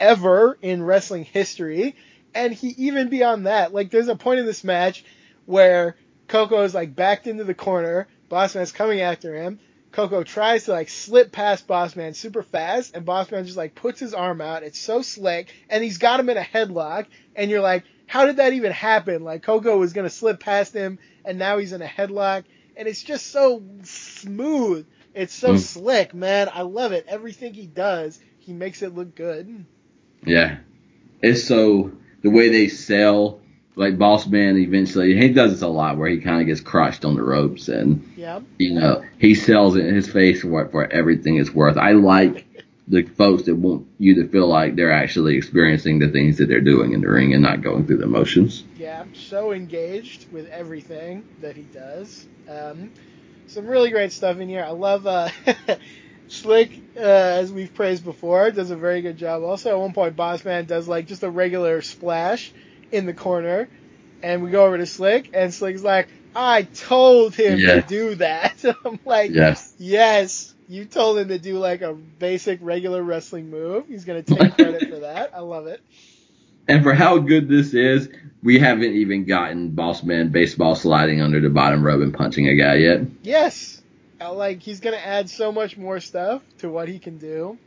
[0.00, 1.96] ever in wrestling history.
[2.34, 5.04] And he even beyond that, like there's a point in this match
[5.44, 5.94] where
[6.26, 9.60] Koko is like backed into the corner, Boss Man's coming after him.
[9.92, 14.14] Koko tries to like slip past Bossman super fast, and Bossman just like puts his
[14.14, 14.62] arm out.
[14.62, 18.36] It's so slick, and he's got him in a headlock, and you're like, how did
[18.36, 19.22] that even happen?
[19.24, 22.44] Like Koko was gonna slip past him, and now he's in a headlock,
[22.76, 24.86] and it's just so smooth.
[25.14, 25.58] It's so Mm.
[25.58, 26.48] slick, man.
[26.52, 27.04] I love it.
[27.08, 29.66] Everything he does, he makes it look good.
[30.24, 30.58] Yeah.
[31.20, 31.92] It's so
[32.22, 33.40] the way they sell
[33.76, 37.04] like Boss Man eventually he does this a lot where he kind of gets crushed
[37.04, 38.40] on the ropes and Yeah.
[38.58, 41.76] you know he sells it in his face for for everything it's worth.
[41.76, 42.46] I like
[42.88, 46.60] the folks that want you to feel like they're actually experiencing the things that they're
[46.60, 48.64] doing in the ring and not going through the motions.
[48.76, 52.26] Yeah, so engaged with everything that he does.
[52.48, 52.90] Um,
[53.46, 54.64] some really great stuff in here.
[54.64, 55.28] I love uh,
[56.28, 59.42] Slick, uh, as we've praised before, does a very good job.
[59.42, 62.52] Also, at one point, Bossman does like just a regular splash
[62.92, 63.68] in the corner,
[64.22, 67.88] and we go over to Slick, and Slick's like, "I told him Yes.
[67.88, 69.74] to do that." I'm like, Yes.
[69.78, 73.86] Yes, you told him to do like a basic regular wrestling move.
[73.88, 75.30] He's gonna take credit for that.
[75.34, 75.80] I love it.
[76.68, 78.08] And for how good this is,
[78.42, 82.54] we haven't even gotten Boss Man baseball sliding under the bottom rope and punching a
[82.54, 83.00] guy yet.
[83.22, 83.82] Yes,
[84.20, 87.58] like he's gonna add so much more stuff to what he can do.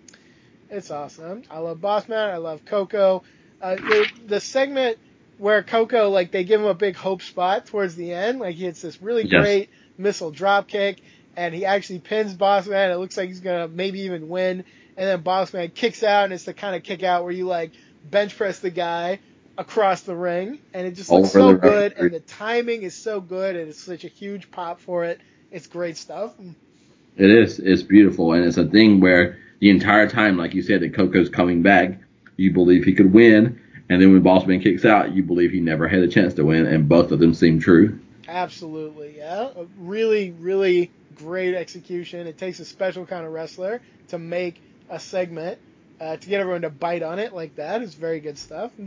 [0.69, 1.43] It's awesome.
[1.51, 2.31] I love Bossman.
[2.31, 3.23] I love Koko.
[3.61, 4.97] Uh, the, the segment
[5.37, 8.65] where Koko like they give him a big hope spot towards the end, like he
[8.65, 9.41] hits this really Yes.
[9.41, 11.01] great missile drop kick,
[11.35, 12.91] and he actually pins Bossman.
[12.93, 14.63] It looks like he's gonna maybe even win,
[14.97, 17.71] and then Bossman kicks out, and it's the kind of kick out where you like
[18.09, 19.19] bench press the guy
[19.57, 23.55] across the ring, and it just looks so good, and the timing is so good,
[23.55, 25.19] and it's such a huge pop for it.
[25.51, 26.33] It's great stuff.
[27.15, 27.59] It is.
[27.59, 31.29] It's beautiful, and it's a thing where the entire time, like you said, that Koko's
[31.29, 31.99] coming back,
[32.35, 35.87] you believe he could win, and then when Bossman kicks out, you believe he never
[35.87, 37.99] had a chance to win, and both of them seem true.
[38.27, 39.49] Absolutely, yeah.
[39.55, 42.27] A really, really great execution.
[42.27, 45.59] It takes a special kind of wrestler to make a segment,
[45.99, 48.71] uh, to get everyone to bite on it like that is very good stuff.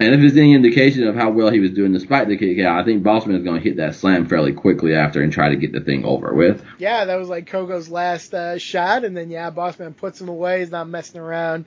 [0.00, 2.80] And if it's any indication of how well he was doing despite the kick out,
[2.80, 5.56] I think Bossman is going to hit that slam fairly quickly after and try to
[5.56, 6.64] get the thing over with.
[6.78, 10.60] Yeah, that was like Koko's last uh, shot, and then yeah, Bossman puts him away.
[10.60, 11.64] He's not messing around,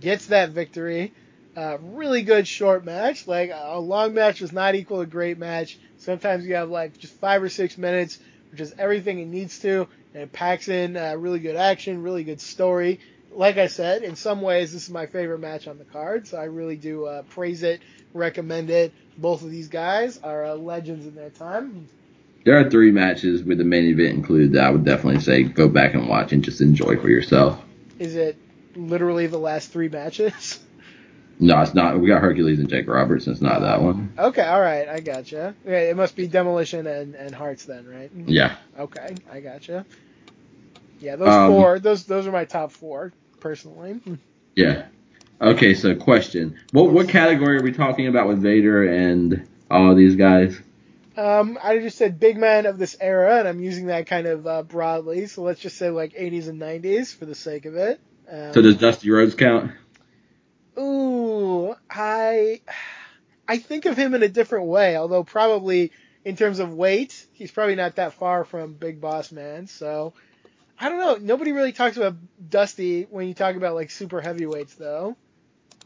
[0.00, 1.12] gets that victory.
[1.58, 3.26] Uh, really good short match.
[3.26, 5.76] Like a long match does not equal a great match.
[5.96, 8.20] Sometimes you have like just five or six minutes,
[8.52, 12.22] which is everything it needs to, and it packs in uh, really good action, really
[12.22, 13.00] good story.
[13.32, 16.38] Like I said, in some ways, this is my favorite match on the card, so
[16.38, 17.80] I really do uh, praise it,
[18.14, 18.92] recommend it.
[19.16, 21.88] Both of these guys are uh, legends in their time.
[22.44, 25.68] There are three matches with the main event included that I would definitely say go
[25.68, 27.60] back and watch and just enjoy for yourself.
[27.98, 28.36] Is it
[28.76, 30.60] literally the last three matches?
[31.40, 32.00] No, it's not.
[32.00, 33.26] We got Hercules and Jake Roberts.
[33.28, 34.12] It's not that one.
[34.18, 35.54] Okay, all right, I gotcha.
[35.64, 38.10] Okay, it must be Demolition and, and Harts then, right?
[38.26, 38.56] Yeah.
[38.78, 39.86] Okay, I gotcha.
[41.00, 44.00] Yeah, those Um, four, those those are my top four personally.
[44.56, 44.86] Yeah.
[45.40, 46.58] Okay, so question.
[46.72, 50.58] What what category are we talking about with Vader and all these guys?
[51.16, 54.46] Um, I just said big man of this era, and I'm using that kind of
[54.46, 55.26] uh, broadly.
[55.26, 58.00] So let's just say like 80s and 90s for the sake of it.
[58.30, 59.72] Um, So does Dusty Rhodes count?
[60.78, 62.60] Ooh, I
[63.46, 65.92] I think of him in a different way, although probably
[66.24, 69.66] in terms of weight, he's probably not that far from Big Boss Man.
[69.66, 70.12] So
[70.78, 71.16] I don't know.
[71.16, 72.16] Nobody really talks about
[72.48, 75.16] Dusty when you talk about like super heavyweights, though.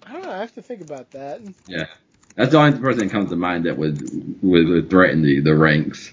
[0.05, 0.33] I don't know.
[0.33, 1.41] I have to think about that.
[1.67, 1.87] Yeah.
[2.35, 6.13] That's the only person that comes to mind that would would threaten the, the ranks.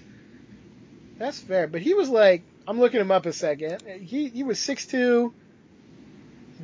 [1.18, 3.82] That's fair, but he was like, I'm looking him up a second.
[4.02, 5.32] He he was 6'2",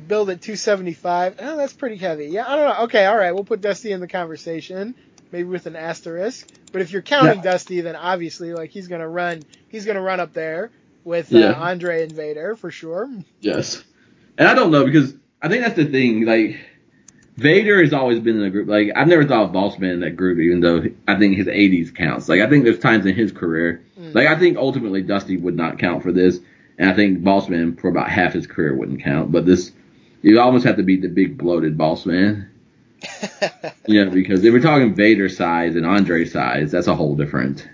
[0.07, 1.35] billed at 275.
[1.39, 2.27] Oh, that's pretty heavy.
[2.27, 2.83] Yeah, I don't know.
[2.85, 4.95] Okay, all right, we'll put Dusty in the conversation,
[5.31, 6.47] maybe with an asterisk.
[6.71, 7.51] But if you're counting Yeah.
[7.51, 10.71] Dusty, then obviously like he's gonna run, he's gonna run up there
[11.03, 13.09] with uh, Andre and Vader for sure.
[13.39, 13.83] Yes.
[14.37, 16.25] And I don't know because I think that's the thing.
[16.25, 16.59] Like
[17.37, 18.67] Vader has always been in a group.
[18.67, 21.95] Like I've never thought of Bossman in that group, even though I think his 80s
[21.95, 22.27] counts.
[22.27, 23.83] Like I think there's times in his career.
[23.99, 24.13] Mm.
[24.13, 26.39] Like I think ultimately Dusty would not count for this,
[26.77, 29.31] and I think Bossman for about half his career wouldn't count.
[29.31, 29.71] But this,
[30.21, 32.49] you almost have to be the big bloated Bossman.
[33.89, 37.65] Yeah, because if we're talking Vader size and Andre size, that's a whole different.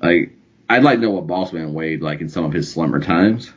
[0.00, 0.32] Like
[0.70, 3.52] I'd like to know what Bossman weighed like in some of his slimmer times.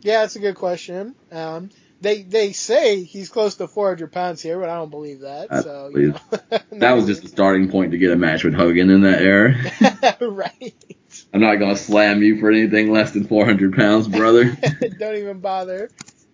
[0.00, 1.14] yeah, that's a good question.
[1.30, 1.70] Um,
[2.00, 5.52] they they say he's close to 400 pounds here, but I don't believe that.
[5.52, 6.58] I so believe- you know.
[6.80, 9.54] That was just the starting point to get a match with Hogan in that era.
[10.20, 10.74] right.
[11.32, 14.56] I'm not gonna slam you for anything less than 400 pounds, brother.
[14.98, 15.88] Don't even bother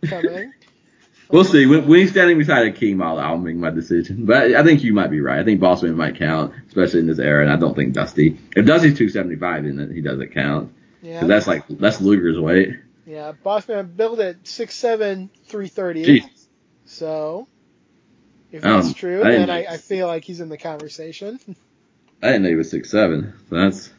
[0.05, 0.53] coming.
[1.31, 1.67] we'll see.
[1.67, 4.27] When, when he's standing beside a king, I'll, I'll make my decision.
[4.27, 5.39] But I think you might be right.
[5.41, 8.39] I think Bossman might count, especially in this era, and I don't think Dusty.
[8.57, 10.75] If Dusty's 275, then he doesn't count.
[11.03, 11.25] Yeah.
[11.25, 12.77] that's like that's Luger's weight.
[13.07, 16.05] Yeah, Bossman billed at 6'7", 330.
[16.05, 16.25] Jeez.
[16.85, 17.49] So,
[18.53, 21.39] if Um, that's true, I then I, I feel like he's in the conversation.
[22.23, 23.33] I didn't know he was six seven.
[23.49, 23.91] So that's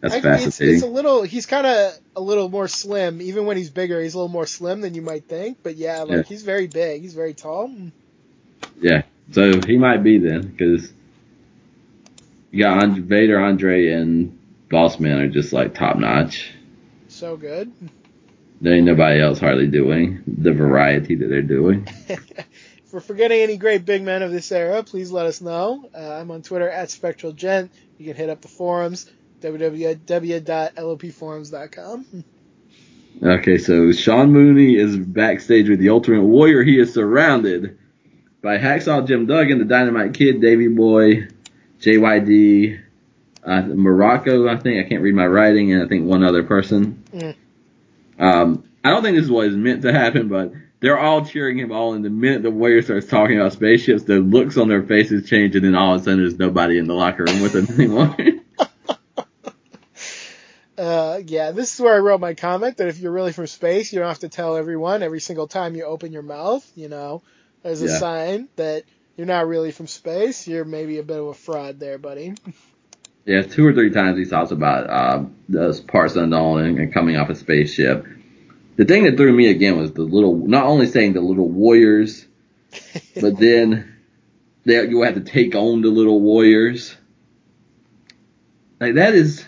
[0.00, 0.74] that's I- it's, fascinating.
[0.76, 3.20] it's a little, he's kind of a little more slim.
[3.22, 5.58] Even when he's bigger, he's a little more slim than you might think.
[5.62, 6.22] But yeah, like Yeah.
[6.22, 7.02] he's very big.
[7.02, 7.70] He's very tall.
[8.80, 9.02] Yeah.
[9.32, 10.92] So he might be then, because
[12.50, 14.38] you got Andre, Vader, Andre, and
[14.70, 16.52] Bossman are just like top notch.
[17.08, 17.72] So good.
[18.60, 21.86] There ain't nobody else hardly doing the variety that they're doing.
[22.08, 25.88] if we're forgetting any great big men of this era, please let us know.
[25.94, 27.68] Uh, I'm on Twitter at SpectralGent.
[27.98, 32.24] You can hit up the forums, www.lopforums.com.
[33.20, 36.62] Okay, so Sean Mooney is backstage with the Ultimate Warrior.
[36.62, 37.76] He is surrounded
[38.42, 41.28] by Hacksaw Jim Duggan, the Dynamite Kid, Davey Boy,
[41.80, 42.80] JYD,
[43.44, 44.84] uh, Muraco, I think.
[44.84, 47.02] I can't read my writing, and I think one other person.
[47.12, 47.34] Mm.
[48.20, 51.58] Um, I don't think this is what is meant to happen, but they're all cheering
[51.58, 51.96] him on.
[51.96, 55.56] And the minute the Warrior starts talking about spaceships, the looks on their faces change,
[55.56, 58.16] and then all of a sudden there's nobody in the locker room with them anymore.
[60.78, 63.92] Uh, yeah, this is where I wrote my comment that if you're really from space,
[63.92, 67.22] you don't have to tell everyone every single time you open your mouth, you know,
[67.64, 67.98] as a Yeah.
[67.98, 68.84] sign that
[69.16, 70.46] you're not really from space.
[70.46, 72.34] You're maybe a bit of a fraud there, buddy.
[73.26, 77.16] yeah, two or three times he talks about uh, those parts unknown and, and coming
[77.16, 78.06] off a spaceship.
[78.76, 82.24] The thing that threw me again was the little, not only saying the little warriors,
[83.20, 83.96] but then
[84.64, 86.96] they, you have to take on the little warriors.
[88.78, 89.44] Like that is,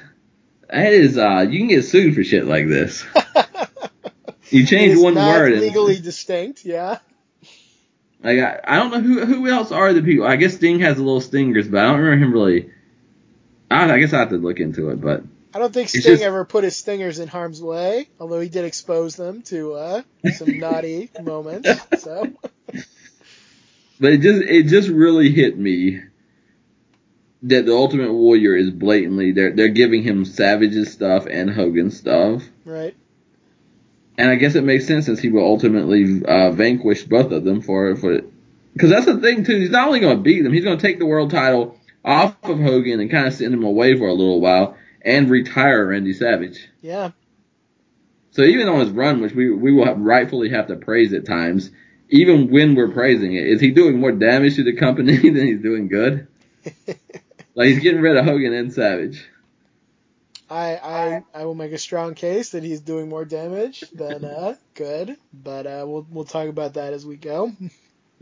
[0.72, 3.04] that is, uh, you can get sued for shit like this.
[4.50, 5.52] You change one not word.
[5.52, 6.98] and- legally distinct, yeah.
[8.22, 10.26] Like I, I don't know who who else are the people.
[10.26, 12.70] I guess Sting has a little stingers, but I don't remember him really.
[13.70, 15.22] I, I guess I have to look into it, but
[15.54, 18.64] I don't think Sting just- ever put his stingers in harm's way, although he did
[18.64, 20.02] expose them to uh,
[20.34, 21.70] some naughty moments.
[21.98, 22.26] So
[24.00, 26.02] but it just it just really hit me
[27.42, 32.42] that the Ultimate Warrior is blatantly they're they're giving him Savage's stuff and Hogan stuff,
[32.64, 32.94] right,
[34.18, 37.62] and I guess it makes sense since he will ultimately uh, vanquish both of them
[37.62, 38.20] for for
[38.74, 39.56] because that's the thing too.
[39.58, 42.36] He's not only going to beat them, he's going to take the world title off
[42.44, 46.12] of Hogan and kind of send him away for a little while and retire Randy
[46.12, 46.68] Savage.
[46.82, 47.10] yeah,
[48.32, 51.26] So even on his run, which we we will have, rightfully have to praise at
[51.26, 51.70] times,
[52.10, 55.62] even when we're praising it, is he doing more damage to the company than he's
[55.62, 56.26] doing good?
[57.60, 59.28] like he's getting rid of Hogan and Savage.
[60.48, 64.54] I, I I will make a strong case that he's doing more damage than uh,
[64.74, 67.52] good, but uh, we'll we'll talk about that as we go.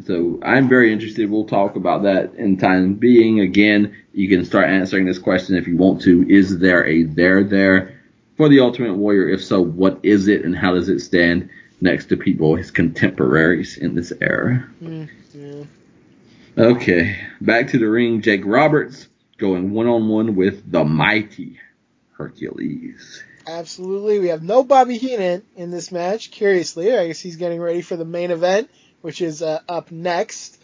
[0.04, 1.30] So I'm very interested.
[1.30, 3.38] We'll talk about that in time being.
[3.38, 6.28] Again, you can start answering this question if you want to.
[6.28, 8.00] Is there a there there
[8.36, 9.28] for the Ultimate Warrior?
[9.28, 11.48] If so, what is it and how does it stand
[11.80, 14.68] next to people, his contemporaries in this era?
[14.82, 15.64] Mm, yeah.
[16.58, 18.20] Okay, back to the ring.
[18.20, 19.07] Jake Roberts
[19.38, 21.58] going one on one with the mighty
[22.12, 23.22] Hercules.
[23.46, 24.18] Absolutely.
[24.18, 26.30] We have no Bobby Heenan in this match.
[26.30, 28.68] Curiously, I guess he's getting ready for the main event,
[29.00, 30.60] which is uh, up next.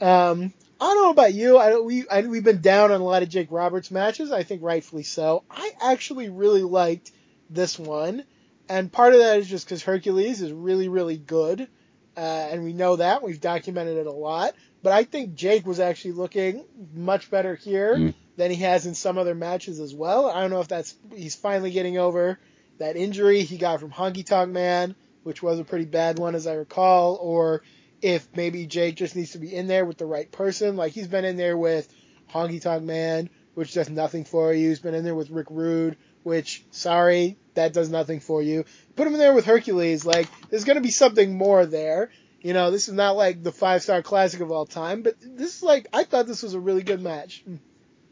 [0.00, 1.58] Um, I don't know about you.
[1.58, 4.32] I, we I, we've been down on a lot of Jake Roberts matches.
[4.32, 5.44] I think rightfully so.
[5.50, 7.12] I actually really liked
[7.50, 8.24] this one,
[8.68, 11.68] and part of that is just because Hercules is really really good,
[12.16, 14.54] uh, and we know that we've documented it a lot.
[14.82, 18.14] But I think Jake was actually looking much better here Mm.
[18.36, 20.26] than he has in some other matches as well.
[20.30, 22.38] I don't know if that's he's finally getting over
[22.78, 26.46] that injury he got from Honky Tonk Man, which was a pretty bad one as
[26.46, 27.62] I recall, or
[28.00, 30.76] if maybe Jake just needs to be in there with the right person.
[30.76, 31.86] Like he's been in there with
[32.32, 34.70] Honky Tonk Man, which does nothing for you.
[34.70, 38.64] He's been in there with Rick Rude, which sorry, that does nothing for you.
[38.96, 42.10] Put him in there with Hercules, like there's gonna be something more there.
[42.42, 45.56] You know, this is not like the five star classic of all time, but this
[45.56, 47.44] is like I thought this was a really good match.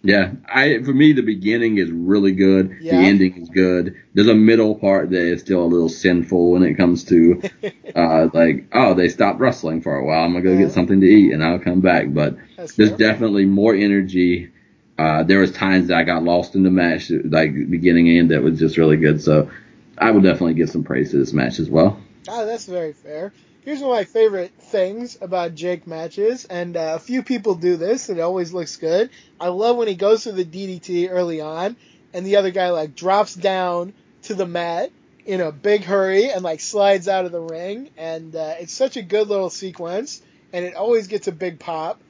[0.03, 2.77] Yeah, I for me the beginning is really good.
[2.81, 2.99] Yeah.
[2.99, 3.97] The ending is good.
[4.15, 7.43] There's a middle part that is still a little sinful when it comes to
[7.97, 10.25] uh like oh they stopped wrestling for a while.
[10.25, 10.67] I'm gonna go Yeah.
[10.67, 12.13] get something to eat and I'll come back.
[12.13, 12.99] But That's there's fair.
[12.99, 14.53] definitely more energy.
[14.99, 18.31] Uh, there was times that I got lost in the match, like beginning and end,
[18.33, 19.23] that was just really good.
[19.23, 19.49] So
[19.97, 22.01] I would definitely give some praise to this match as well.
[22.29, 23.33] Ah, that's very fair.
[23.69, 27.77] Here's one of my favorite things about Jake matches, and uh, a few people do
[27.77, 29.11] this, and it always looks good.
[29.39, 31.77] I love when he goes through the DDT early on,
[32.15, 33.93] and the other guy like drops down
[34.23, 34.91] to the mat
[35.27, 38.97] in a big hurry and like slides out of the ring, and uh, it's such
[38.97, 40.23] a good little sequence,
[40.55, 42.01] and it always gets a big pop.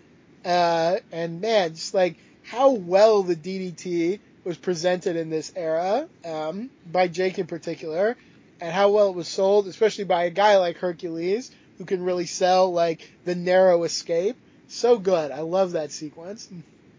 [0.45, 6.71] Uh, and man, just like how well the DDT was presented in this era um,
[6.87, 8.17] by Jake in particular
[8.61, 12.27] and how well it was sold, especially by a guy like Hercules, who can really
[12.27, 14.37] sell like the narrow escape.
[14.69, 15.31] So good.
[15.31, 16.49] I love that sequence.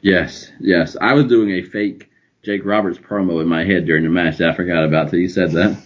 [0.02, 0.95] Yes, yes.
[0.99, 2.10] I was doing a fake
[2.44, 5.30] Jake Roberts promo in my head during the match that I forgot about till you
[5.30, 5.77] said that.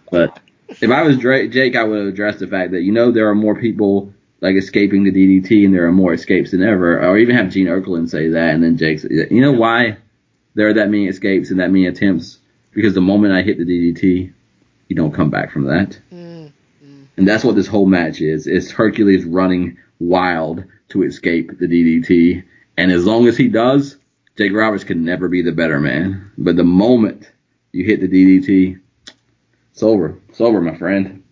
[0.10, 3.12] but if I was Dra- Jake, I would have addressed the fact that you know
[3.12, 7.00] there are more people like escaping the DDT and there are more escapes than ever,
[7.00, 9.98] or even have Gene Okerlund say that, and then Jake, you know why
[10.54, 12.38] there are that many escapes and that many attempts?
[12.72, 14.32] Because the moment I hit the DDT,
[14.94, 15.98] you don't come back from that.
[16.12, 16.52] Mm.
[17.16, 18.46] And that's what this whole match is.
[18.46, 22.44] It's Hercules running wild to escape the DDT.
[22.76, 23.96] And as long as he does,
[24.36, 26.30] Jake Roberts can never be the better man.
[26.38, 27.28] But the moment
[27.72, 28.80] you hit the DDT,
[29.72, 30.16] It's over.
[30.28, 31.24] It's over, my friend.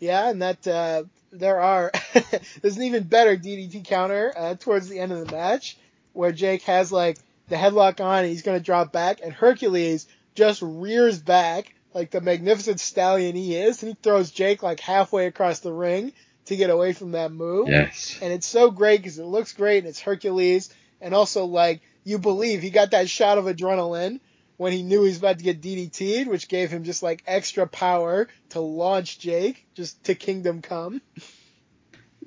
[0.00, 1.92] Yeah, and that uh, there are
[2.60, 5.76] there's an even better DDT counter uh, towards the end of the match
[6.12, 7.18] where Jake has like
[7.48, 12.20] the headlock on and he's gonna drop back and Hercules just rears back like the
[12.20, 16.12] magnificent stallion he is and he throws Jake like halfway across the ring
[16.46, 17.68] to get away from that move.
[17.68, 18.18] Yes.
[18.22, 22.18] And it's so great because it looks great and it's Hercules and also like you
[22.18, 24.20] believe he got that shot of adrenaline
[24.56, 27.66] when he knew he was about to get DDT'd, which gave him just like extra
[27.66, 31.00] power to launch Jake just to Kingdom Come.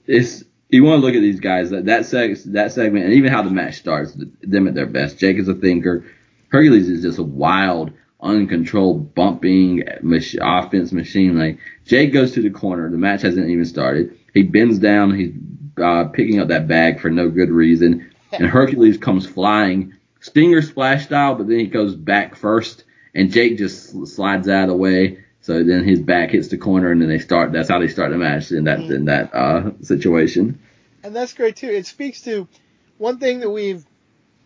[0.05, 3.31] It's you want to look at these guys that that seg- that segment and even
[3.31, 5.17] how the match starts them at their best.
[5.19, 6.05] Jake is a thinker.
[6.49, 7.91] Hercules is just a wild,
[8.22, 11.38] uncontrolled bumping mach- offense machine.
[11.38, 12.89] Like Jake goes to the corner.
[12.89, 14.18] The match hasn't even started.
[14.34, 15.15] He bends down.
[15.18, 15.34] He's
[15.81, 21.06] uh, picking up that bag for no good reason, and Hercules comes flying, Stinger splash
[21.06, 22.84] style, but then he goes back first,
[23.15, 25.23] and Jake just slides out of the way.
[25.41, 27.52] So then his back hits the corner, and then they start.
[27.52, 30.60] That's how they start the match in that in that uh, situation.
[31.03, 31.69] And that's great too.
[31.69, 32.48] It speaks to
[32.99, 33.84] one thing that we've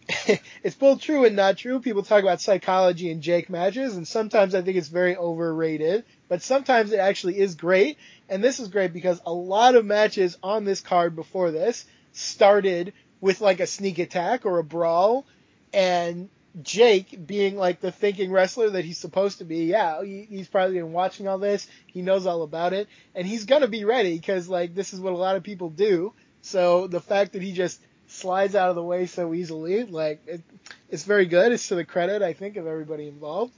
[0.63, 1.79] it's both true and not true.
[1.79, 6.43] People talk about psychology in Jake matches, and sometimes I think it's very overrated, but
[6.43, 7.97] sometimes it actually is great.
[8.29, 12.93] And this is great because a lot of matches on this card before this started
[13.19, 15.25] with like a sneak attack or a brawl,
[15.73, 16.29] and
[16.61, 20.75] Jake being like the thinking wrestler that he's supposed to be, yeah, he, he's probably
[20.75, 21.67] been watching all this.
[21.87, 25.13] He knows all about it, and he's gonna be ready because like this is what
[25.13, 26.13] a lot of people do.
[26.41, 27.81] So the fact that he just
[28.15, 30.41] slides out of the way so easily, like it,
[30.89, 31.51] it's very good.
[31.51, 33.53] It's to the credit, I think, of everybody involved.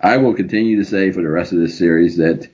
[0.00, 2.48] I will continue to say for the rest of this series that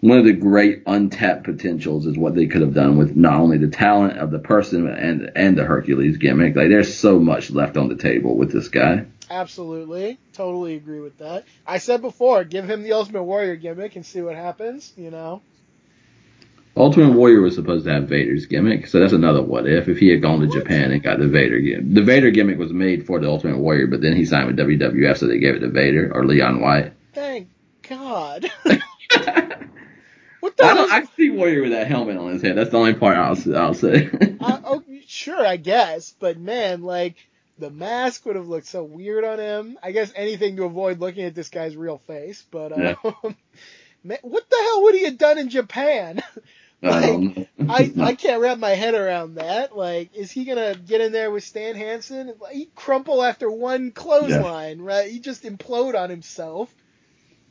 [0.00, 3.58] one of the great untapped potentials is what they could have done with not only
[3.58, 6.56] the talent of the person and and the Hercules gimmick.
[6.56, 9.06] Like there's so much left on the table with this guy.
[9.30, 11.44] Absolutely, totally agree with that.
[11.66, 14.92] I said before, give him the Ultimate Warrior gimmick and see what happens.
[14.96, 15.42] You know.
[16.74, 19.88] Ultimate Warrior was supposed to have Vader's gimmick, so that's another what if.
[19.88, 21.94] If he had gone to Japan and got the Vader gimmick.
[21.94, 25.18] The Vader gimmick was made for the Ultimate Warrior, but then he signed with WWF,
[25.18, 26.94] so they gave it to Vader or Leon White.
[27.12, 27.48] Thank
[27.86, 28.50] God.
[30.40, 30.88] what the I.
[30.90, 32.56] I see Warrior with that helmet on his head.
[32.56, 34.08] That's the only part I'll I'll say.
[34.40, 37.16] I, oh, sure, I guess, but man, like
[37.58, 39.78] the mask would have looked so weird on him.
[39.82, 42.44] I guess anything to avoid looking at this guy's real face.
[42.50, 42.96] But um,
[44.04, 46.22] man, what the hell would he have done in Japan?
[46.82, 47.46] I.
[47.68, 49.76] I, I can't wrap my head around that.
[49.76, 52.34] Like, is he gonna get in there with Stan Hansen?
[52.52, 55.10] He crumple after one clothesline, right?
[55.10, 56.74] He just implode on himself.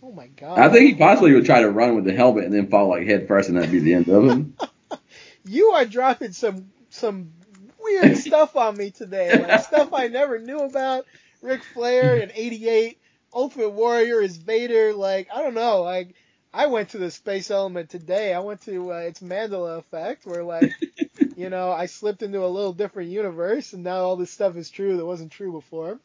[0.04, 0.58] Oh my god!
[0.58, 3.06] I think he possibly would try to run with the helmet and then fall like
[3.06, 4.56] head first, and that'd be the end of him.
[5.46, 7.32] you are dropping some some
[7.80, 11.06] weird stuff on me today, like stuff I never knew about.
[11.42, 13.00] Ric Flair in '88,
[13.34, 14.94] Ultimate Warrior is Vader.
[14.94, 16.16] Like I don't know, like
[16.54, 18.34] I went to the space element today.
[18.34, 20.74] I went to uh, its Mandela effect, where like
[21.36, 24.70] you know I slipped into a little different universe, and now all this stuff is
[24.70, 26.00] true that wasn't true before.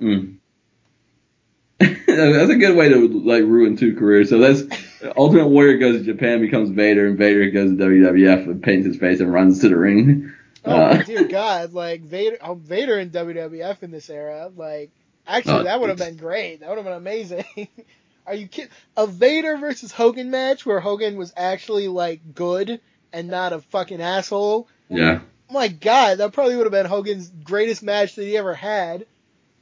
[0.00, 0.36] Mm.
[1.80, 4.30] that's a good way to like ruin two careers.
[4.30, 4.62] So that's
[5.16, 8.96] Ultimate Warrior goes to Japan, becomes Vader, and Vader goes to WWF and paints his
[8.96, 10.32] face and runs to the ring.
[10.64, 11.72] Oh Uh, dear God!
[11.72, 14.50] Like Vader, oh, Vader in WWF in this era.
[14.54, 14.92] Like
[15.26, 16.60] actually, Oh, that would have been great.
[16.60, 17.68] That would have been amazing.
[18.28, 18.70] Are you kidding?
[18.96, 22.80] A Vader versus Hogan match where Hogan was actually like good
[23.12, 24.68] and not a fucking asshole.
[24.90, 29.06] yeah, My God, that probably would have been Hogan's greatest match that he ever had.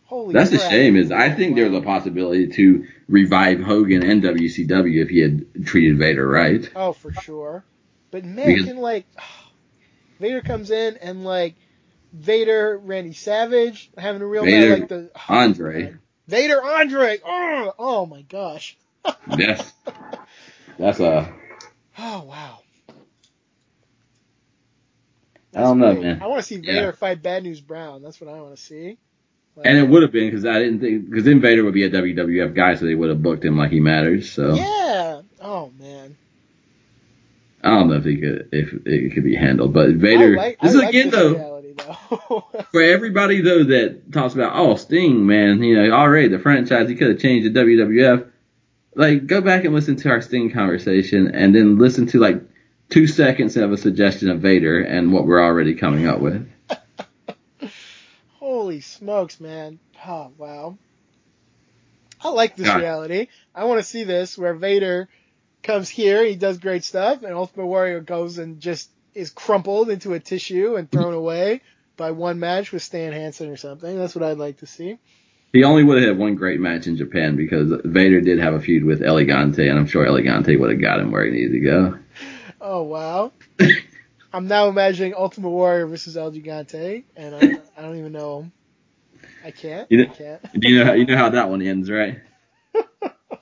[0.07, 0.33] Holy.
[0.35, 0.97] that's a shame.
[0.97, 5.99] Is I think there's a possibility to revive Hogan and WCW if he had treated
[5.99, 6.69] Vader right.
[6.77, 7.65] Oh, for sure.
[8.13, 9.07] But man, Because- can like
[10.21, 11.55] Vader comes in and like
[12.13, 15.83] Vader, Randy Savage having a real Vader, match like the oh, Andre.
[15.83, 15.99] God.
[16.29, 17.19] Vader, Andre.
[17.25, 18.77] Oh, oh my gosh.
[19.39, 19.73] Yes,
[20.79, 21.33] that's a.
[21.99, 22.59] Oh wow.
[25.55, 26.21] I don't know, man.
[26.23, 26.75] I want to see Yeah.
[26.75, 28.03] Vader fight Bad News Brown.
[28.03, 28.99] That's what I want to see.
[29.57, 31.85] Like, And it would have been because I didn't think because then Vader would be
[31.85, 34.31] a WWF guy, so they would have booked him like he matters.
[34.31, 35.23] So Yeah.
[35.41, 36.17] Oh man.
[37.65, 40.37] I don't know if he could if it could be handled, but Vader.
[40.37, 41.35] Like, this I is like again this though.
[41.35, 41.56] reality
[42.73, 46.95] for everybody though that talks about oh Sting man you know already the franchise he
[46.95, 48.31] could have changed the WWF
[48.95, 52.43] like go back and listen to our Sting conversation and then listen to like
[52.89, 56.49] two seconds of a suggestion of Vader and what we're already coming up with
[58.39, 59.81] Holy smokes, man.
[60.07, 60.79] Oh, wow.
[62.21, 62.79] I like this Yeah.
[62.79, 63.27] reality.
[63.55, 65.09] I want to see this where Vader
[65.63, 70.13] comes here, he does great stuff, and Ultimate Warrior goes and just is crumpled into
[70.15, 71.61] a tissue and thrown away
[71.97, 73.99] by one match with Stan Hansen or something.
[73.99, 74.99] That's what I'd like to see.
[75.53, 78.61] He only would have had one great match in Japan because Vader did have a
[78.61, 81.31] feud with El Gigante, and I'm sure El Gigante would have got him where he
[81.31, 81.99] needed to go.
[82.59, 83.33] Oh wow.
[84.33, 87.39] I'm now imagining Ultimate Warrior versus El Gigante, and I,
[87.79, 88.51] I don't even know.
[89.45, 89.91] I can't.
[89.91, 90.61] You know- I can't.
[90.61, 92.21] Do you know how, you know how that one ends, right?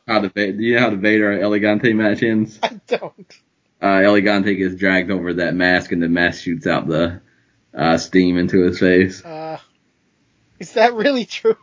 [0.07, 2.59] How the do you know how the Vader El Gigante match ends?
[2.63, 3.33] I don't.
[3.81, 7.21] Uh, El Gigante gets dragged over that mask, and the mask shoots out the
[7.75, 9.25] uh, steam into his face.
[9.25, 9.59] Uh,
[10.59, 11.57] is that really true?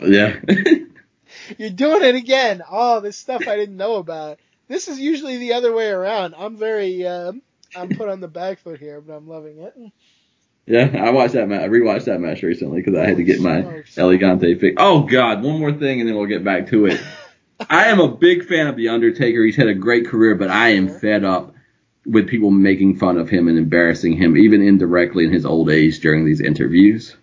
[0.00, 0.38] Yeah.
[1.58, 2.62] You're doing it again.
[2.68, 4.38] Oh, this stuff I didn't know about.
[4.68, 6.34] This is usually the other way around.
[6.36, 7.42] I'm very, um,
[7.74, 9.74] I'm put on the back foot here, but I'm loving it.
[10.66, 11.62] Yeah, I watched that match.
[11.62, 13.60] I rewatched that match recently because I had to get my
[13.96, 14.76] El Gigante fix.
[14.78, 17.00] Oh God, one more thing and then we'll get back to it.
[17.70, 19.42] I am a big fan of the Undertaker.
[19.42, 21.54] He's had a great career, but I am fed up
[22.08, 26.00] with people making fun of him and embarrassing him, even indirectly in his old age
[26.00, 27.14] during these interviews.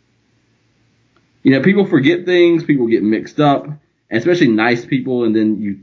[1.44, 3.68] You know, people forget things, people get mixed up,
[4.12, 5.80] especially nice people, and then you.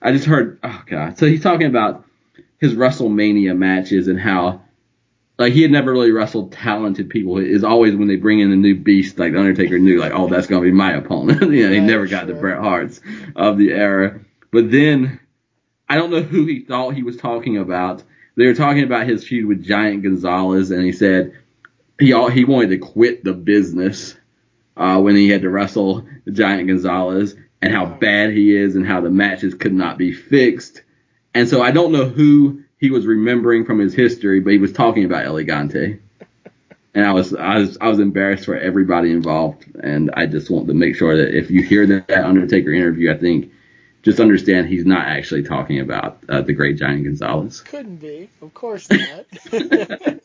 [0.00, 1.18] I just heard, oh God.
[1.18, 2.04] So he's talking about
[2.58, 4.62] his WrestleMania matches and how
[5.38, 7.38] like he had never really wrestled talented people.
[7.38, 10.28] It's always when they bring in a new beast, like the Undertaker knew, like, oh,
[10.28, 11.40] that's gonna be my opponent.
[11.52, 12.34] you know, he never got the.
[12.34, 13.00] Bret Harts
[13.34, 14.20] of the era.
[14.50, 15.20] But then
[15.88, 18.02] I don't know who he thought he was talking about.
[18.36, 21.36] They were talking about his feud with Giant Gonzalez, and he said
[21.98, 24.16] he all, he wanted to quit the business
[24.76, 29.00] uh, when he had to wrestle Giant Gonzalez, and how bad he is, and how
[29.00, 30.82] the matches could not be fixed.
[31.34, 34.72] And so I don't know who he was remembering from his history, but he was
[34.72, 36.00] talking about El Gigante.
[36.94, 40.66] And I was I was I was embarrassed for everybody involved, and I just want
[40.68, 43.52] to make sure that if you hear that, that Undertaker interview, I think
[44.06, 47.60] just understand he's not actually talking about uh, the great Giant Gonzalez.
[47.62, 48.30] Couldn't be.
[48.40, 49.26] Of course not.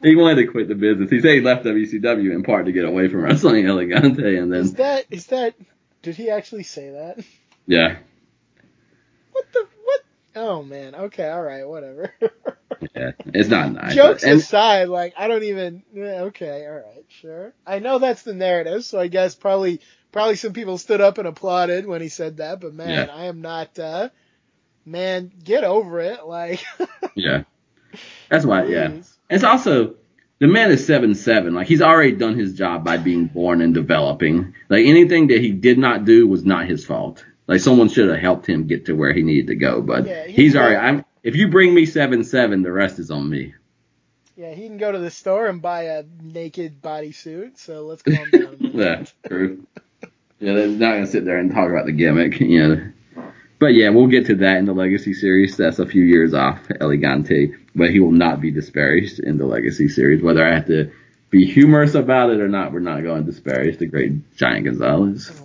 [0.00, 1.10] He wanted to quit the business.
[1.10, 4.52] He said he left WCW in part to get away from wrestling El Gigante, and
[4.52, 5.54] then is that, is that,
[6.02, 7.24] did he actually say that?
[7.66, 7.96] yeah,
[9.32, 10.00] What the, what?
[10.36, 10.94] Oh man.
[10.94, 11.28] Okay.
[11.28, 11.66] All right.
[11.66, 12.14] Whatever.
[12.94, 13.96] yeah, it's not nice.
[13.96, 15.82] Jokes and, aside, like I don't even.
[15.96, 17.52] Okay, all right, sure.
[17.66, 19.80] I know that's the narrative, so I guess probably
[20.12, 22.60] probably some people stood up and applauded when he said that.
[22.60, 23.14] But man, Yeah.
[23.14, 23.78] I am not.
[23.78, 24.10] uh
[24.84, 26.24] Man, get over it.
[26.26, 26.60] Like,
[27.14, 27.44] yeah,
[28.28, 28.64] that's why.
[28.64, 28.90] Yeah.
[29.30, 29.94] It's also
[30.40, 31.54] the man is seven seven.
[31.54, 34.54] Like he's already done his job by being born and developing.
[34.68, 37.24] Like anything that he did not do was not his fault.
[37.46, 39.80] Like someone should have helped him get to where he needed to go.
[39.82, 40.76] But Yeah, he's he's already.
[40.76, 41.04] I'm.
[41.22, 43.54] If you bring me seven seven, the rest is on me.
[44.34, 47.56] Yeah, he can go to the store and buy a naked bodysuit.
[47.58, 48.56] So let's calm down.
[48.58, 49.64] Yeah, true.
[50.42, 52.92] Yeah, they're not gonna sit there and talk about the gimmick, know.
[53.60, 55.56] But yeah, we'll get to that in the Legacy series.
[55.56, 59.46] That's a few years off, El Gigante, but he will not be disparaged in the
[59.46, 60.20] Legacy series.
[60.20, 60.90] Whether I have to
[61.30, 65.41] be humorous about it or not, we're not going to disparage the great Giant Gonzalez.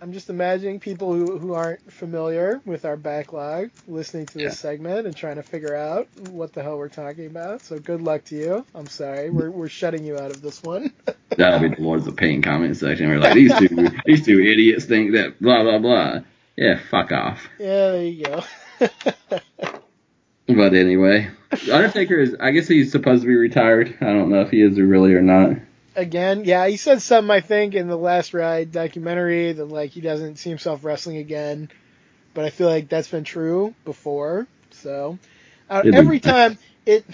[0.00, 4.50] I'm just imagining people who, who aren't familiar with our backlog listening to this Yeah.
[4.50, 7.62] segment and trying to figure out what the hell we're talking about.
[7.62, 8.64] So good luck to you.
[8.76, 10.92] I'm sorry, we're we're shutting you out of this one.
[11.36, 13.08] That'll be towards the Pain comment section.
[13.08, 13.68] We're like, these two,
[14.06, 16.20] these two idiots think that blah blah blah.
[16.56, 17.48] Yeah, fuck off.
[17.58, 18.44] yeah, there you go.
[20.46, 21.28] But anyway,
[21.70, 22.34] Undertaker is.
[22.40, 23.98] I guess he's supposed to be retired.
[24.00, 25.58] I don't know if he is really or not.
[25.98, 30.00] Again, yeah, he said something I think in the last ride documentary that like he
[30.00, 31.70] doesn't see himself wrestling again,
[32.34, 34.48] but I feel like that's been true before.
[34.72, 35.18] So
[35.68, 37.06] uh, every time it,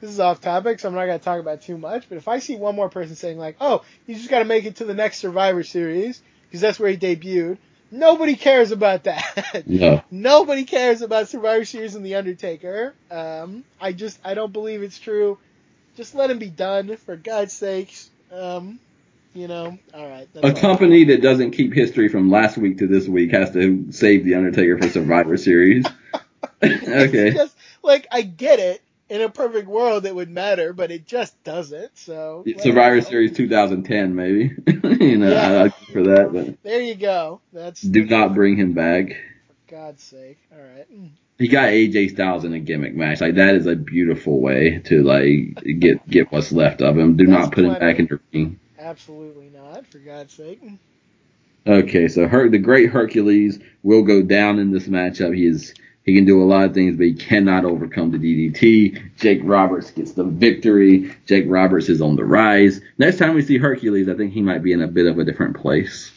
[0.00, 2.08] this is off topic, so I'm not gonna talk about too much.
[2.08, 4.66] But if I see one more person saying like, "Oh, you just got to make
[4.66, 7.58] it to the next Survivor Series," because that's where he debuted,
[7.90, 9.64] nobody cares about that.
[9.68, 10.02] No.
[10.10, 12.96] Nobody cares about Survivor Series and The Undertaker.
[13.10, 15.38] Um, I just I don't believe it's true.
[15.96, 18.10] Just let him be done for God's sakes.
[18.34, 18.80] Um,
[19.34, 20.28] you know, all right.
[20.42, 20.52] A all.
[20.52, 24.34] company that doesn't keep history from last week to this week has to save the
[24.34, 25.86] Undertaker for Survivor Series.
[26.62, 27.32] Okay.
[27.32, 28.82] just, like I get it.
[29.10, 31.96] In a perfect world, it would matter, but it just doesn't.
[31.98, 33.00] So let Survivor.
[33.02, 34.52] Series 2010, maybe.
[35.04, 35.48] you know, Yeah.
[35.60, 37.42] I, I'd for that, but There you go.
[37.52, 39.10] That's do not bring him back.
[39.46, 40.38] for God's sake.
[40.52, 40.86] All right.
[41.38, 43.20] He got AJ Styles in a gimmick match.
[43.20, 47.16] Like that is a beautiful way to like get get what's left of him.
[47.16, 48.60] Do That's not put him back in the ring.
[48.78, 49.86] Absolutely not.
[49.86, 50.60] For God's sake.
[51.66, 55.34] Okay, so Her- the great Hercules will go down in this matchup.
[55.34, 55.74] He is
[56.04, 59.16] he can do a lot of things, but he cannot overcome the DDT.
[59.16, 61.10] Jake Roberts gets the victory.
[61.26, 62.80] Jake Roberts is on the rise.
[62.98, 65.24] Next time we see Hercules, I think he might be in a bit of a
[65.24, 66.12] different place.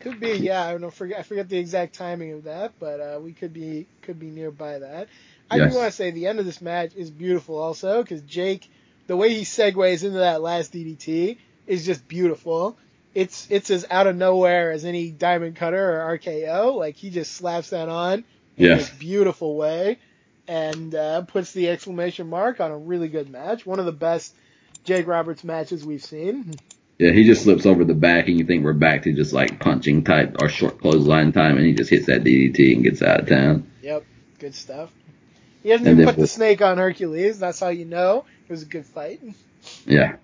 [0.00, 0.64] Could be, yeah.
[0.64, 1.18] I don't forget.
[1.18, 4.78] I forget the exact timing of that, but uh, we could be could be nearby
[4.78, 5.08] that.
[5.50, 5.72] I Yes.
[5.72, 8.68] do want to say the end of this match is beautiful, also because Jake,
[9.06, 12.76] the way he segues into that last DDT is just beautiful.
[13.14, 16.76] it's it's as out of nowhere as any diamond cutter or RKO.
[16.76, 18.24] Like he just slaps that on
[18.56, 18.76] in Yeah.
[18.76, 19.98] this beautiful way
[20.46, 23.66] and uh, puts the exclamation mark on a really good match.
[23.66, 24.34] One of the best
[24.84, 26.54] Jake Roberts matches we've seen.
[26.98, 29.60] Yeah, he just slips over the back, and you think we're back to just like
[29.60, 33.20] punching type or short clothesline time, and he just hits that DDT and gets out
[33.20, 33.70] of town.
[33.82, 34.04] Yep,
[34.40, 34.90] good stuff.
[35.62, 37.38] He hasn't And even put the we'll- snake on Hercules.
[37.38, 39.20] That's how you know it was a good fight.
[39.86, 40.16] Yeah.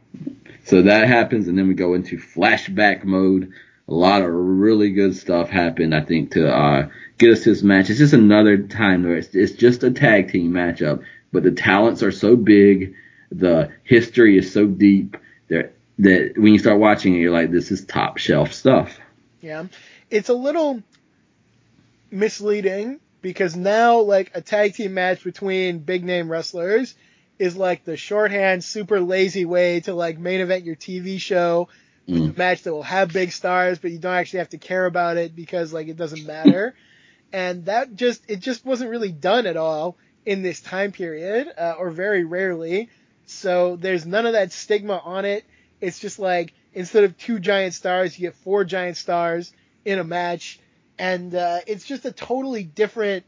[0.65, 3.53] So that happens, and then we go into flashback mode.
[3.87, 6.89] A lot of really good stuff happened, I think, to uh,
[7.19, 7.91] get us this match.
[7.91, 12.03] It's just another time where it's, it's just a tag team matchup, but the talents
[12.03, 12.95] are so big,
[13.31, 15.19] the history is so deep
[15.49, 18.99] that that when you start watching it, you're like, this is top shelf stuff.
[19.41, 19.67] Yeah.
[20.11, 20.83] It's a little
[22.11, 26.95] misleading because now like a tag team match between big name wrestlers
[27.39, 31.69] is like the shorthand super lazy way to like main event your TV show
[32.07, 32.35] Mm.
[32.35, 35.17] a match that will have big stars but you don't actually have to care about
[35.17, 36.75] it because like it doesn't matter
[37.33, 39.97] and that just it just wasn't really done at all
[40.27, 42.91] in this time period uh, or very rarely
[43.25, 45.47] so there's none of that stigma on it
[45.81, 49.53] it's just like instead of two giant stars you get four giant stars
[49.85, 50.59] in a match.
[50.99, 53.25] And uh, it's just a totally different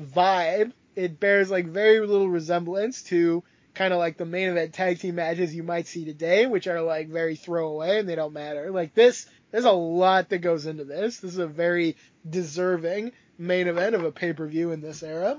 [0.00, 0.72] vibe.
[0.94, 3.42] It bears like very little resemblance to
[3.74, 6.82] kind of like the main event tag team matches you might see today which are
[6.82, 8.70] like very throwaway and they don't matter.
[8.70, 11.18] Like this there's a lot that goes into this.
[11.18, 11.96] This is a very
[12.28, 15.36] deserving main event of a pay-per-view in this era.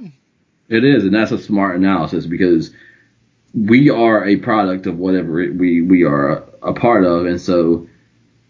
[0.68, 2.74] It is, and that's a smart analysis because
[3.54, 7.40] we are a product of whatever it, we we are a, a part of, and
[7.40, 7.88] so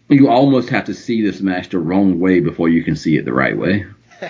[0.08, 3.24] you almost have to see this match the wrong way before you can see it
[3.24, 3.86] the right way.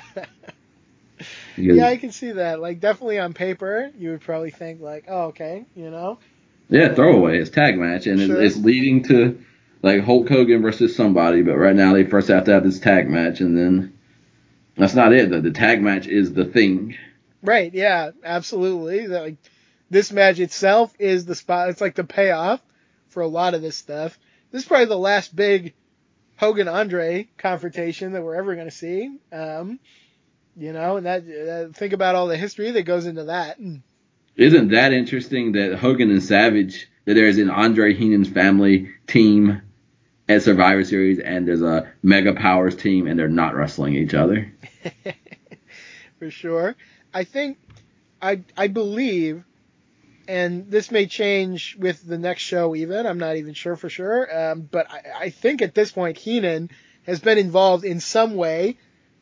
[1.55, 5.25] Yeah i can see that like definitely on paper you would probably think like oh
[5.27, 6.19] okay you know
[6.73, 7.39] yeah, throwaway.
[7.39, 8.41] It's tag match, and Sure.
[8.41, 9.39] it's, it's leading to
[9.83, 11.43] like Hulk Hogan versus somebody.
[11.43, 13.99] But right now, they first have to have this tag match, and then
[14.77, 15.29] that's not it.
[15.29, 16.97] The, the tag match is the thing.
[17.43, 19.07] Right, yeah, absolutely.
[19.09, 19.37] That, Like
[19.93, 21.69] this match itself is the spot.
[21.69, 22.63] It's like the payoff
[23.09, 24.19] for a lot of this stuff.
[24.51, 25.75] This is probably the last big
[26.37, 29.15] Hogan Andre confrontation that we're ever going to see.
[29.31, 29.79] Um,
[30.57, 33.59] you know, and that uh, think about all the history that goes into that.
[34.35, 39.61] Isn't that interesting that Hogan and Savage that there's an Andre Heenan's family team
[40.27, 44.51] at Survivor Series and there's a Mega Powers team and they're not wrestling each other.
[46.19, 46.77] for sure.
[47.13, 47.59] I think,
[48.23, 49.45] I I believe,
[50.29, 52.75] and this may change with the next show.
[52.75, 54.51] Even I'm not even sure for sure.
[54.51, 56.71] Um, but I, I think at this point Heenan
[57.05, 58.79] has been involved in some way,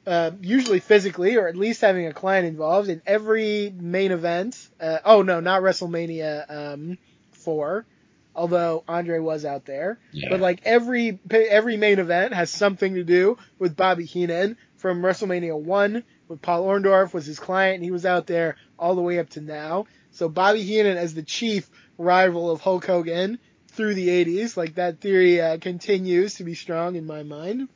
[0.06, 4.68] uh, usually physically or at least having a client involved in every main event.
[4.80, 6.98] Uh, oh no, not WrestleMania um,
[7.32, 7.86] four.
[8.32, 10.28] Although Andre was out there, Yeah.
[10.30, 15.58] but like every every main event has something to do with Bobby Heenan from WrestleMania
[15.60, 19.18] one with Paul Orndorff was his client and he was out there all the way
[19.18, 19.86] up to now.
[20.12, 23.38] So Bobby Heenan as the chief rival of Hulk Hogan
[23.68, 27.68] through the 80s, like that theory uh, continues to be strong in my mind.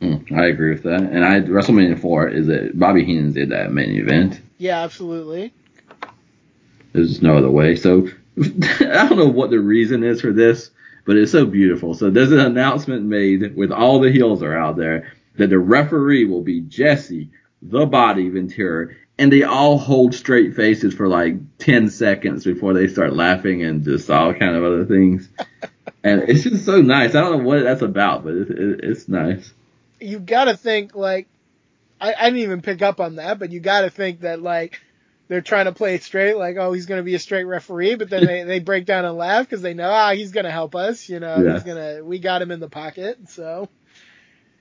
[0.00, 1.00] Mm, I agree with that.
[1.00, 4.40] And I WrestleMania 4 is that Bobby Heenan did that main event.
[4.58, 5.52] Yeah, absolutely.
[6.92, 7.76] There's no other way.
[7.76, 8.08] So
[8.38, 10.70] I don't know what the reason is for this,
[11.04, 11.94] but it's so beautiful.
[11.94, 16.24] So there's an announcement made with all the heels are out there that the referee
[16.24, 17.30] will be Jesse,
[17.62, 22.88] the Body Ventura, and they all hold straight faces for like 10 seconds before they
[22.88, 25.28] start laughing and just all kind of other things.
[26.04, 27.14] and it's just so nice.
[27.14, 29.52] I don't know what that's about, but it's, it, it's nice.
[30.00, 31.28] You gotta think, like,
[32.00, 34.80] I, I didn't even pick up on that, but you gotta think that, like,
[35.28, 38.10] they're trying to play it straight, like, oh, he's gonna be a straight referee, but
[38.10, 41.08] then they, they break down and laugh because they know, ah, he's gonna help us,
[41.08, 41.54] you know, Yeah.
[41.54, 43.68] he's gonna, we got him in the pocket, so.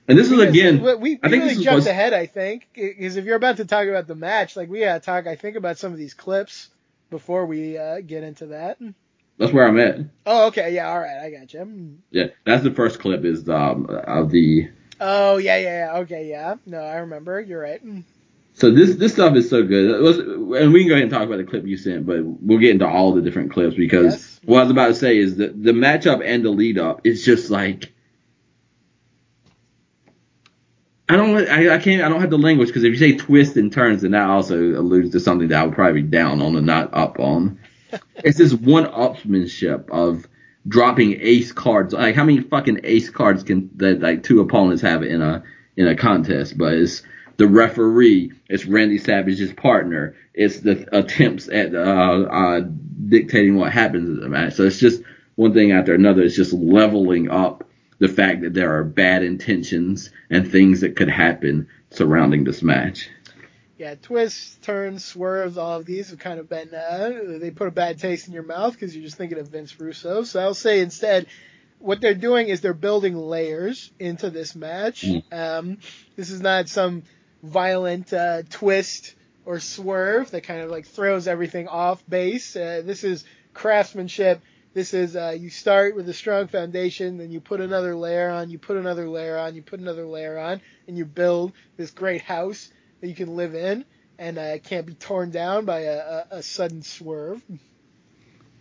[0.07, 2.13] And this is again, we, we, I think really jumped what's- ahead.
[2.13, 5.25] I think because if you're about to talk about the match, like we gotta talk.
[5.27, 6.69] I think about some of these clips
[7.09, 8.77] before we uh, get into that.
[9.37, 9.99] that's where I'm at.
[10.25, 11.97] Oh, okay, yeah, all right, I got you.
[12.11, 14.69] Yeah, that's the first clip is um of the
[15.01, 15.97] Oh, yeah, yeah, yeah.
[15.99, 16.55] Okay, yeah.
[16.65, 17.41] No, I remember.
[17.41, 17.81] You're right.
[18.53, 19.99] So this this stuff is so good.
[20.01, 22.59] Let's, and we can go ahead and talk about the clip you sent, but we'll
[22.59, 24.39] get into all the different clips because Yes.
[24.45, 27.25] what I was about to say is that the matchup and the lead up is
[27.25, 27.91] just like
[31.07, 33.55] I don't I, I can't I don't have the language because if you say twists
[33.57, 36.55] and turns, then that also alludes to something that I would probably be down on
[36.55, 37.59] and not up on.
[38.15, 40.27] it's this one upsmanship of
[40.67, 41.93] dropping ace cards.
[41.93, 45.43] Like how many fucking ace cards can that like two opponents have in a
[45.77, 46.57] in a contest?
[46.57, 47.03] But it's
[47.37, 52.61] the referee, it's Randy Savage's partner, it's the attempts at uh, uh,
[53.07, 54.53] dictating what happens in the match.
[54.53, 55.01] So it's just
[55.35, 56.21] one thing after another.
[56.21, 57.64] It's just leveling up
[57.99, 63.09] the fact that there are bad intentions and things that could happen surrounding this match.
[63.77, 67.71] Yeah, twists, turns, swerves, all of these have kind of been, uh, they put a
[67.71, 70.23] bad taste in your mouth because you're just thinking of Vince Russo.
[70.23, 71.27] So I'll say instead,
[71.79, 75.01] what they're doing is they're building layers into this match.
[75.01, 75.33] Mm.
[75.33, 75.77] Um,
[76.15, 77.03] this is not some
[77.43, 79.13] violent uh, twist
[79.45, 82.55] or swerve that kind of like throws everything off base.
[82.55, 84.41] Uh, this is craftsmanship.
[84.75, 88.49] This is uh, you start with a strong foundation, then you put another layer on,
[88.49, 92.21] you put another layer on, you put another layer on, and you build this great
[92.21, 92.69] house
[92.99, 93.85] that you can live in
[94.19, 97.41] and uh, can't be torn down by a, a, a sudden swerve.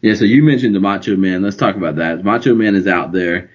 [0.03, 1.43] Yeah, so you mentioned the Macho Man.
[1.43, 2.23] Let's talk about that.
[2.23, 3.51] Macho Man is out there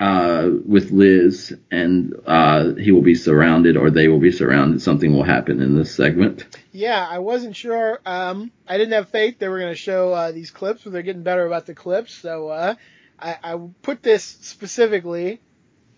[0.00, 4.80] uh, with Liz, and uh, he will be surrounded, or they will be surrounded.
[4.80, 6.44] Something will happen in this segment.
[6.72, 8.00] Yeah, I wasn't sure.
[8.06, 11.02] Um, I didn't have faith they were going to show uh, these clips, but they're
[11.02, 12.14] getting better about the clips.
[12.14, 12.74] So uh,
[13.18, 15.40] I, I put this specifically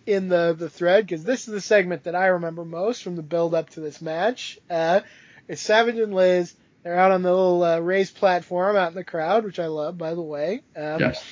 [0.06, 3.22] in the the thread because this is the segment that I remember most from the
[3.22, 4.58] build up to this match.
[4.70, 5.00] Uh,
[5.46, 6.54] it's Savage and Liz.
[6.82, 9.98] They're out on the little uh, raised platform out in the crowd, which I love,
[9.98, 10.62] by the way.
[10.74, 11.22] Um, Yes.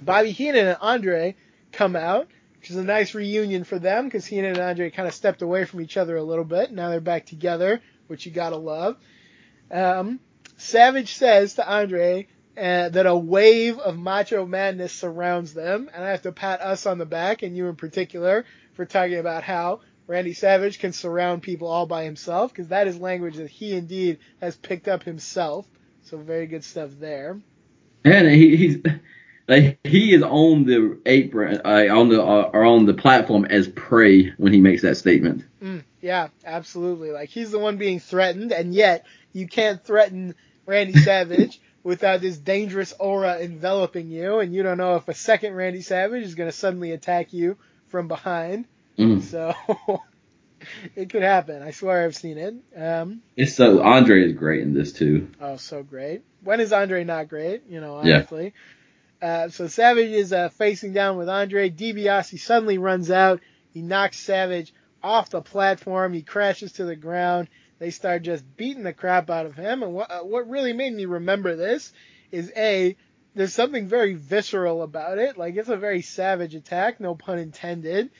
[0.00, 1.36] Bobby Heenan and Andre
[1.76, 2.28] come out,
[2.58, 5.64] which is a nice reunion for them because Heenan and Andre kind of stepped away
[5.64, 6.72] from each other a little bit.
[6.72, 8.96] Now they're back together, which you gotta love.
[9.70, 10.20] Um,
[10.56, 16.10] Savage says to Andre uh, that a wave of macho madness surrounds them, and I
[16.10, 19.80] have to pat us on the back, and you in particular, for talking about how
[20.06, 24.18] Randy Savage can surround people all by himself, because that is language that he indeed
[24.40, 25.66] has picked up himself.
[26.04, 27.40] So very good stuff there.
[28.04, 28.78] And he, he's
[29.48, 33.68] like he is on the apron, uh, on the uh, or on the platform as
[33.68, 35.44] prey when he makes that statement.
[35.62, 37.10] Mm, yeah, absolutely.
[37.12, 40.34] Like he's the one being threatened, and yet you can't threaten
[40.66, 45.54] Randy Savage without this dangerous aura enveloping you, and you don't know if a second
[45.54, 47.56] Randy Savage is going to suddenly attack you
[47.88, 48.66] from behind.
[48.98, 49.22] Mm.
[49.22, 49.54] So
[50.96, 51.62] it could happen.
[51.62, 52.54] I swear I've seen it.
[52.76, 55.28] Um, It's so Andre is great in this too.
[55.40, 56.22] oh, so great.
[56.42, 57.62] When is Andre not great?
[57.68, 58.16] You know, Yeah.
[58.16, 58.54] honestly.
[59.20, 61.70] Uh, so Savage is uh, facing down with Andre.
[61.70, 63.40] DiBiase suddenly runs out.
[63.72, 64.72] He knocks Savage
[65.02, 66.12] off the platform.
[66.12, 67.48] He crashes to the ground.
[67.78, 69.82] They start just beating the crap out of him.
[69.82, 71.92] And what, uh, what really made me remember this
[72.30, 72.96] is A,
[73.34, 75.36] there's something very visceral about it.
[75.36, 78.10] Like it's a very savage attack, no pun intended.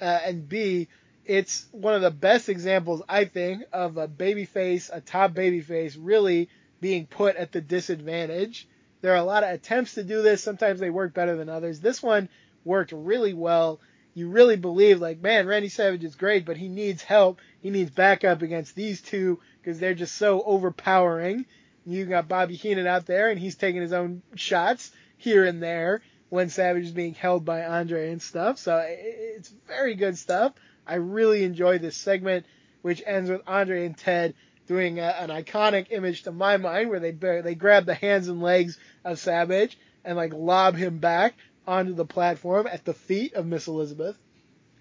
[0.00, 0.88] Uh, and B,
[1.24, 6.48] it's one of the best examples, I think, of a babyface, a top babyface, really
[6.80, 8.68] being put at the disadvantage.
[9.00, 10.42] There are a lot of attempts to do this.
[10.42, 11.80] Sometimes they work better than others.
[11.80, 12.28] This one
[12.64, 13.80] worked really well.
[14.14, 17.40] You really believe, like, man, Randy Savage is great, but he needs help.
[17.60, 21.44] He needs backup against these two because they're just so overpowering.
[21.84, 26.02] You got Bobby Heenan out there, and he's taking his own shots here and there
[26.30, 28.58] when Savage is being held by Andre and stuff.
[28.58, 30.54] So it's very good stuff.
[30.86, 32.46] I really enjoy this segment,
[32.82, 34.34] which ends with Andre and Ted
[34.66, 38.40] doing a, an iconic image to my mind where they they grab the hands and
[38.42, 41.34] legs of Savage and like lob him back
[41.66, 44.16] onto the platform at the feet of Miss Elizabeth.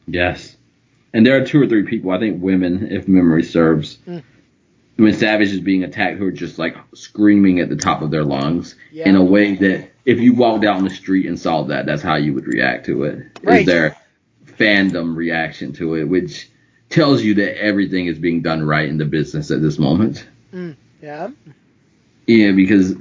[0.07, 0.55] Yes.
[1.13, 4.23] And there are two or three people, I think women, if memory serves, Mm.
[4.97, 8.23] when Savage is being attacked, who are just like screaming at the top of their
[8.23, 9.09] lungs Yeah.
[9.09, 12.15] in a way that if you walked down the street and saw that, that's how
[12.17, 13.39] you would react to it.
[13.43, 13.61] Right.
[13.61, 13.95] Is their
[14.45, 16.49] fandom reaction to it, which
[16.95, 20.25] tells you that everything is being done right in the business at this moment.
[21.01, 21.29] Yeah.
[22.25, 22.95] Yeah, because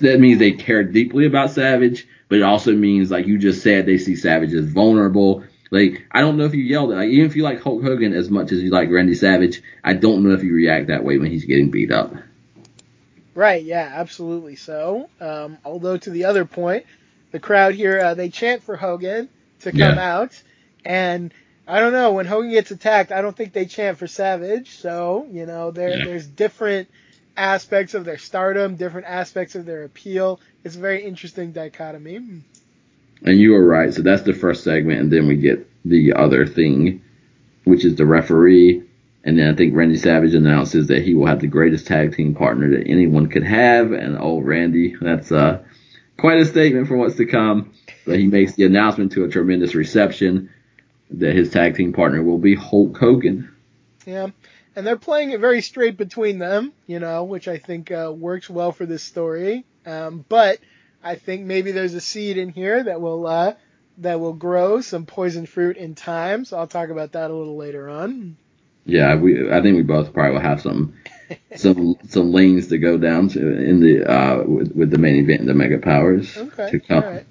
[0.00, 3.86] that means they care deeply about Savage, but it also means, like you just said,
[3.86, 5.44] they see Savage as vulnerable.
[5.70, 8.12] Like, I don't know if you yelled at, like, even if you like Hulk Hogan
[8.12, 11.18] as much as you like Randy Savage, I don't know if you react that way
[11.18, 12.12] when he's getting beat up.
[13.34, 15.08] Right, yeah, absolutely so.
[15.20, 16.84] Um, although to the other point,
[17.30, 19.28] the crowd here uh, they chant for Hogan
[19.60, 20.14] to come Yeah.
[20.14, 20.42] out,
[20.84, 21.32] and
[21.68, 24.70] I don't know when Hogan gets attacked, I don't think they chant for Savage.
[24.70, 26.04] So you know, there Yeah.
[26.06, 26.88] there's different
[27.36, 30.40] aspects of their stardom, different aspects of their appeal.
[30.64, 32.16] It's a very interesting dichotomy.
[33.24, 33.92] And you were right.
[33.92, 37.02] So that's the first segment, and then we get the other thing,
[37.64, 38.82] which is the referee.
[39.24, 42.34] And then I think Randy Savage announces that he will have the greatest tag team
[42.34, 43.92] partner that anyone could have.
[43.92, 45.62] And oh, Randy, that's uh,
[46.16, 47.72] quite a statement for what's to come.
[48.06, 50.50] But he makes the announcement to a tremendous reception
[51.10, 53.50] that his tag team partner will be Hulk Hogan.
[54.06, 54.28] Yeah.
[54.76, 58.48] And they're playing it very straight between them, you know, which I think uh, works
[58.48, 59.64] well for this story.
[59.84, 60.58] Um, but
[61.02, 63.54] I think maybe there's a seed in here that will uh,
[63.98, 66.44] that will grow some poison fruit in time.
[66.44, 68.36] So I'll talk about that a little later on.
[68.84, 70.94] Yeah, we I think we both probably will have some
[71.56, 75.46] some some lanes to go down to in the uh with, with the main event,
[75.46, 76.70] the Mega Powers Okay.
[76.70, 77.02] to come.
[77.02, 77.26] right.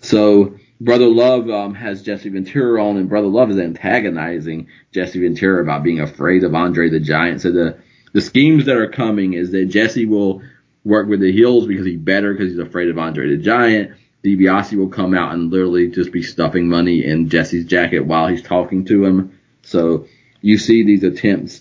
[0.00, 5.62] So Brother Love um, has Jesse Ventura on, and Brother Love is antagonizing Jesse Ventura
[5.62, 7.40] about being afraid of Andre the Giant.
[7.42, 7.78] So the
[8.12, 10.42] the schemes that are coming is that Jesse will
[10.84, 13.92] work with the heels because he's better because he's afraid of Andre the Giant.
[14.24, 18.42] DiBiase will come out and literally just be stuffing money in Jesse's jacket while he's
[18.42, 19.38] talking to him.
[19.62, 20.06] So
[20.40, 21.60] you see these attempts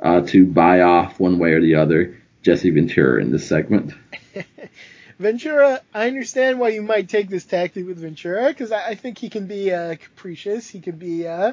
[0.00, 3.92] uh, to buy off one way or the other Jesse Ventura in this segment.
[5.20, 9.18] Ventura, I understand why you might take this tactic with Ventura because I, I, think
[9.18, 10.66] he can be uh, capricious.
[10.66, 11.52] He can be, uh,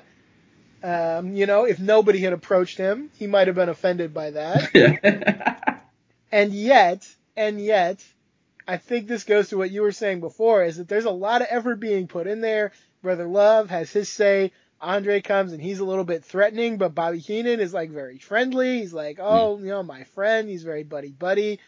[0.81, 5.83] um, you know, if nobody had approached him, he might have been offended by that.
[6.31, 8.01] and yet, and yet,
[8.65, 11.41] I think this goes to what you were saying before: is that there's a lot
[11.41, 12.71] of effort being put in there.
[13.03, 14.53] Brother Love has his say.
[14.79, 18.79] Andre comes and he's a little bit threatening, but Bobby Heenan is like very friendly.
[18.79, 20.47] He's like, oh, you know, my friend.
[20.47, 21.59] He's very buddy buddy.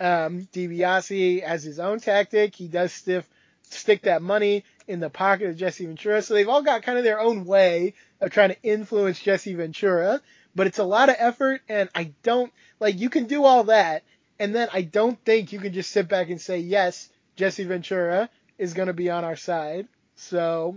[0.00, 2.54] Um, DiBiase has his own tactic.
[2.54, 3.28] He does stiff,
[3.62, 6.22] stick that money in the pocket of Jesse Ventura.
[6.22, 10.20] So they've all got kind of their own way of trying to influence Jesse Ventura.
[10.54, 14.02] But it's a lot of effort, and I don't like you can do all that,
[14.38, 18.28] and then I don't think you can just sit back and say yes, Jesse Ventura
[18.58, 19.88] is going to be on our side.
[20.16, 20.76] So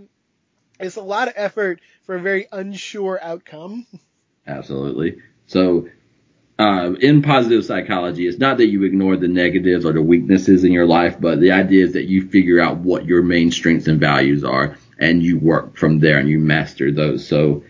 [0.80, 3.86] it's a lot of effort for a very unsure outcome.
[4.46, 5.20] Absolutely.
[5.46, 5.88] So,
[6.58, 10.72] uh, in positive psychology, it's not that you ignore the negatives or the weaknesses in
[10.72, 14.00] your life, but the idea is that you figure out what your main strengths and
[14.00, 17.26] values are, and you work from there and you master those.
[17.26, 17.62] So,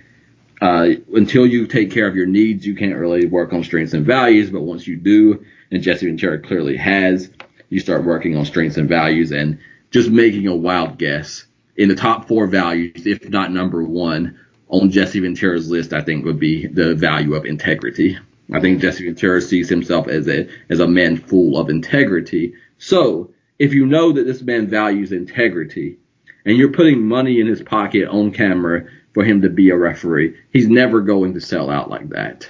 [0.61, 4.07] uh, until you take care of your needs, you can't really work on strengths and
[4.07, 4.51] values.
[4.51, 7.29] But once you do, and Jesse Ventura clearly has,
[7.69, 9.59] you start working on strengths and values and
[9.91, 11.45] just making a wild guess
[11.77, 14.39] in the top four values, if not number one,
[14.69, 18.19] on Jesse Ventura's list, I think would be the value of integrity.
[18.53, 22.55] I think Jesse Ventura sees himself as a as a man full of integrity.
[22.79, 25.99] So if you know that this man values integrity,
[26.45, 30.37] and you're putting money in his pocket on camera for him to be a referee,
[30.53, 32.49] he's never going to sell out like that.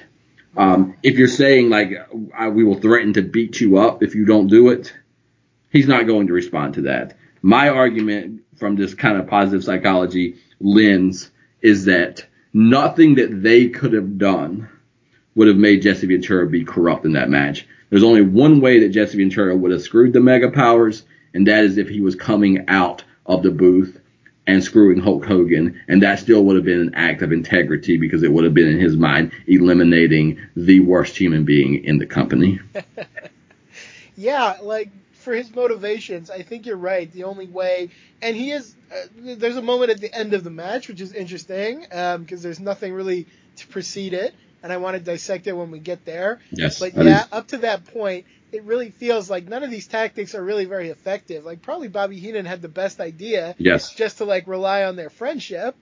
[0.57, 1.91] Um, if you're saying like
[2.53, 4.93] we will threaten to beat you up if you don't do it,
[5.71, 7.17] he's not going to respond to that.
[7.43, 13.93] My argument from this kind of positive psychology lens is that nothing that they could
[13.93, 14.69] have done
[15.37, 17.69] would have made Jesse Ventura be corrupt in that match.
[17.91, 21.65] There's only one way that Jesse Ventura would have screwed the Mega Powers, and that
[21.65, 24.01] is if he was coming out of the booth
[24.47, 28.23] and screwing Hulk Hogan, and that still would have been an act of integrity because
[28.23, 32.61] it would have been in his mind eliminating the worst human being in the company.
[34.17, 37.11] yeah, like for his motivations, I think you're right.
[37.13, 37.91] The only way,
[38.23, 38.75] and he is.
[38.91, 42.27] Uh, there's a moment at the end of the match which is interesting because um,
[42.29, 43.27] there's nothing really
[43.57, 44.33] to precede it,
[44.67, 46.41] and I want to dissect it when we get there.
[46.51, 46.81] Yes.
[46.81, 47.29] But yeah, is.
[47.31, 50.89] up to that point, it really feels like none of these tactics are really very
[50.89, 51.45] effective.
[51.45, 53.55] Like probably Bobby Heenan had the best idea.
[53.59, 53.95] Yes.
[53.95, 55.77] Just to like rely on their friendship,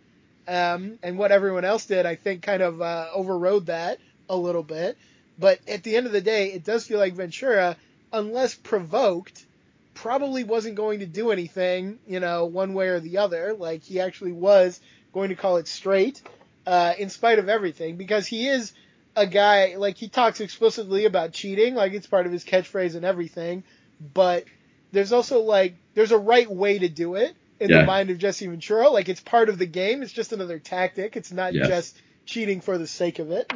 [0.47, 4.62] um, and what everyone else did, I think, kind of uh, overrode that a little
[4.62, 4.98] bit.
[5.39, 7.78] But at the end of the day, it does feel like Ventura
[8.12, 9.47] unless provoked,
[9.94, 13.55] probably wasn't going to do anything, you know, one way or the other.
[13.55, 14.78] Like he actually was
[15.15, 16.20] going to call it straight,
[16.66, 18.73] uh, in spite of everything, because he is
[19.16, 23.05] a guy like he talks explicitly about cheating, like it's part of his catchphrase and
[23.05, 23.65] everything.
[24.12, 24.45] But
[24.93, 27.81] there's also like there's a right way to do it in yeah.
[27.81, 28.89] the mind of Jesse Ventura.
[28.89, 30.03] Like it's part of the game.
[30.03, 31.16] It's just another tactic.
[31.16, 31.69] It's not yes.
[31.69, 33.53] just cheating for the sake of it.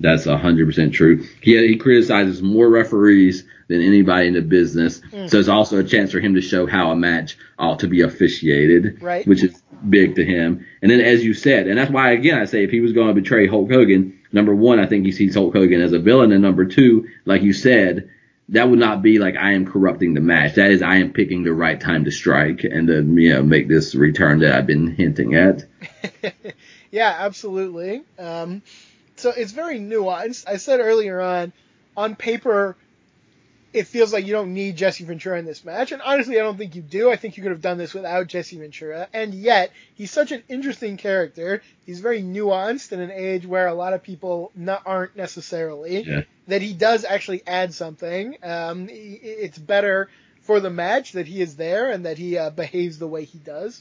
[0.00, 1.26] That's 100% true.
[1.42, 5.00] He, he criticizes more referees than anybody in the business.
[5.00, 5.28] Mm.
[5.28, 8.00] So it's also a chance for him to show how a match ought to be
[8.00, 9.26] officiated, right.
[9.26, 10.66] which is big to him.
[10.82, 13.08] And then, as you said, and that's why, again, I say if he was going
[13.08, 16.32] to betray Hulk Hogan, number one, I think he sees Hulk Hogan as a villain.
[16.32, 18.10] And number two, like you said,
[18.50, 20.54] that would not be like I am corrupting the match.
[20.54, 23.68] That is I am picking the right time to strike and to you know make
[23.68, 25.64] this return that I've been hinting at.
[26.90, 28.02] yeah, absolutely.
[28.18, 28.62] Um,
[29.16, 30.48] so it's very nuanced.
[30.48, 31.52] I said earlier on,
[31.96, 32.76] on paper,
[33.72, 36.56] it feels like you don't need Jesse Ventura in this match, and honestly, I don't
[36.56, 37.10] think you do.
[37.10, 40.42] I think you could have done this without Jesse Ventura, and yet he's such an
[40.48, 41.62] interesting character.
[41.86, 46.02] He's very nuanced in an age where a lot of people not, aren't necessarily.
[46.02, 46.22] Yeah.
[46.48, 48.36] That he does actually add something.
[48.42, 50.08] Um, it's better
[50.42, 53.38] for the match that he is there and that he uh, behaves the way he
[53.38, 53.80] does.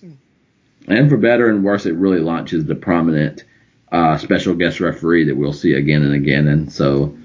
[0.88, 3.44] And for better and worse, it really launches the prominent
[3.92, 6.48] uh, special guest referee that we'll see again and again.
[6.48, 7.18] And so,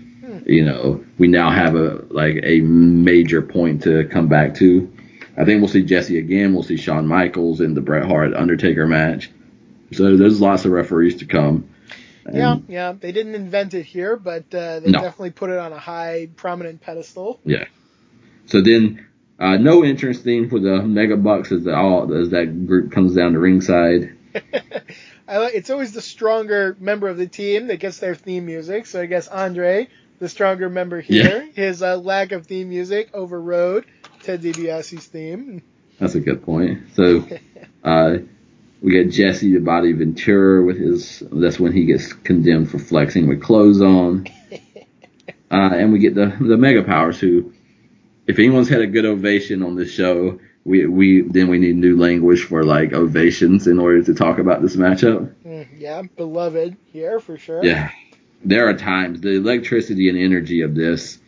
[0.47, 4.93] you know, we now have a like a major point to come back to.
[5.37, 6.55] I think we'll see Jesse again.
[6.55, 9.31] We'll see Shawn Michaels in the Bret Hart Undertaker match.
[9.93, 11.69] So there's lots of referees to come.
[12.25, 12.93] And yeah, yeah.
[12.93, 15.01] They didn't invent it here, but uh, they no.
[15.01, 17.41] definitely put it on a high, prominent pedestal.
[17.45, 17.65] Yeah.
[18.47, 19.07] So then
[19.39, 23.15] Uh, no entrance theme for the Mega Bucks as, the, all, as that group comes
[23.17, 24.17] down to ringside.
[25.27, 28.87] I like, it's always the stronger member of the team that gets their theme music.
[28.87, 29.89] So I guess Andre,
[30.25, 31.67] the stronger member here, yeah.
[31.67, 33.85] his uh, lack of theme music overrode
[34.23, 35.63] Ted DiBiase's theme.
[35.99, 36.95] That's a good point.
[36.95, 37.29] So
[37.85, 38.17] uh,
[38.81, 41.23] we get Jesse the Body Ventura with his.
[41.31, 44.27] That's when he gets condemned for flexing with clothes on.
[45.51, 47.53] Uh, and we get the the Mega Powers who,
[48.27, 51.97] if anyone's had a good ovation on this show, we we then we need new
[51.97, 55.33] language for like ovations in order to talk about this matchup.
[55.47, 57.65] Mm, yeah, beloved here for sure.
[57.65, 57.91] Yeah,
[58.45, 61.19] there are times the electricity and energy of this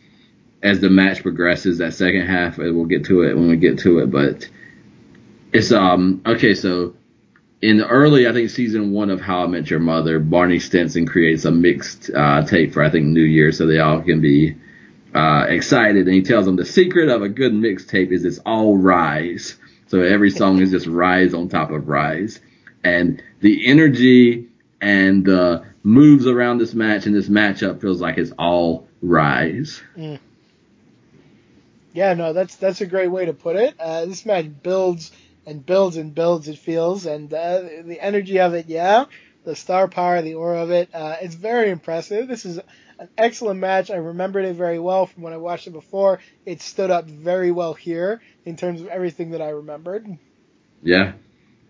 [0.63, 1.77] as the match progresses.
[1.77, 4.49] That second half, we'll get to it when we get to it, but
[5.53, 6.53] it's um okay.
[6.53, 6.95] So
[7.61, 11.07] in the early, I think season one of How I Met Your Mother, Barney Stinson
[11.07, 14.55] creates a mixed uh, tape for I think New Year, so they all can be
[15.15, 18.77] uh, excited, and he tells them the secret of a good mixtape is it's all
[18.77, 19.57] rise.
[19.87, 22.39] So every song is just rise on top of rise,
[22.83, 24.49] and the energy
[24.81, 29.81] and the moves around this match and this matchup feels like it's all rise.
[29.95, 30.19] Mm.
[31.93, 33.79] Yeah, no, that's that's a great way to put it.
[33.79, 35.13] Uh, this match builds
[35.45, 36.49] and builds and builds.
[36.49, 39.05] It feels and uh, the energy of it, yeah,
[39.45, 42.27] the star power, the aura of it, uh, it's very impressive.
[42.27, 42.59] This is
[42.99, 43.89] an excellent match.
[43.89, 46.19] I remembered it very well from when I watched it before.
[46.45, 50.05] It stood up very well here in terms of everything that I remembered.
[50.83, 51.13] Yeah.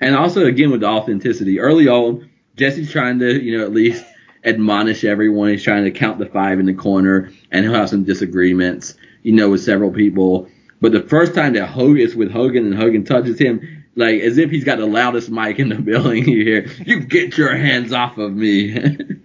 [0.01, 4.03] And also, again, with the authenticity, early on, Jesse's trying to, you know, at least
[4.43, 5.49] admonish everyone.
[5.49, 9.31] He's trying to count the five in the corner, and he'll have some disagreements, you
[9.31, 10.49] know, with several people.
[10.81, 14.37] But the first time that Hogan is with Hogan and Hogan touches him, like as
[14.37, 17.93] if he's got the loudest mic in the building, you hear, "You get your hands
[17.93, 18.77] off of me."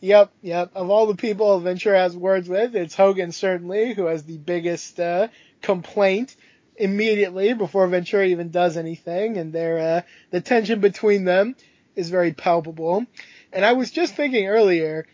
[0.00, 0.70] Yep, yep.
[0.74, 5.00] Of all the people Ventura has words with, it's Hogan certainly who has the biggest
[5.00, 5.28] uh,
[5.62, 6.36] complaint
[6.76, 11.56] immediately before Ventura even does anything, and their uh, the tension between them
[11.94, 13.06] is very palpable.
[13.52, 15.06] And I was just thinking earlier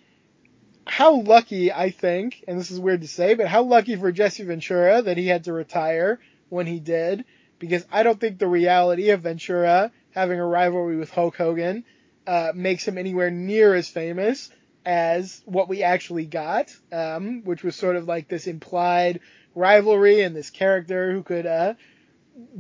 [0.87, 4.45] how lucky I think, and this is weird to say, but how lucky for Jesse
[4.45, 6.19] Ventura that he had to retire
[6.49, 7.25] when he did,
[7.59, 11.85] because I don't think the reality of Ventura having a rivalry with Hulk Hogan
[12.27, 14.51] uh, makes him anywhere near as famous
[14.85, 19.21] as what we actually got, um, which was sort of like this implied
[19.55, 21.75] rivalry and this character who could uh,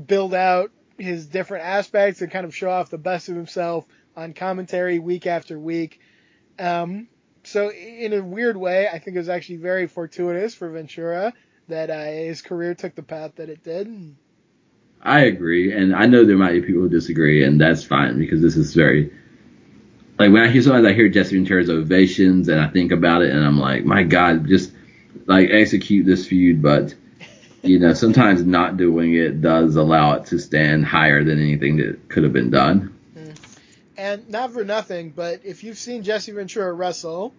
[0.06, 3.86] build out his different aspects and kind of show off the best of himself
[4.16, 6.00] on commentary week after week.
[6.58, 7.08] Um,
[7.44, 11.32] so in a weird way, I think it was actually very fortuitous for Ventura
[11.68, 14.16] that uh, his career took the path that it did.
[15.02, 18.42] I agree, and I know there might be people who disagree, and that's fine because
[18.42, 19.10] this is very
[20.20, 23.30] like when I hear sometimes I hear Jesse Ventura's ovations and I think about it
[23.30, 24.70] and I'm like, my God, just
[25.26, 26.94] like execute this feud, but
[27.62, 32.08] you know, sometimes not doing it does allow it to stand higher than anything that
[32.08, 32.96] could have been done.
[33.16, 33.36] Mm.
[33.96, 37.34] And not for nothing, but if you've seen Jesse Ventura wrestle,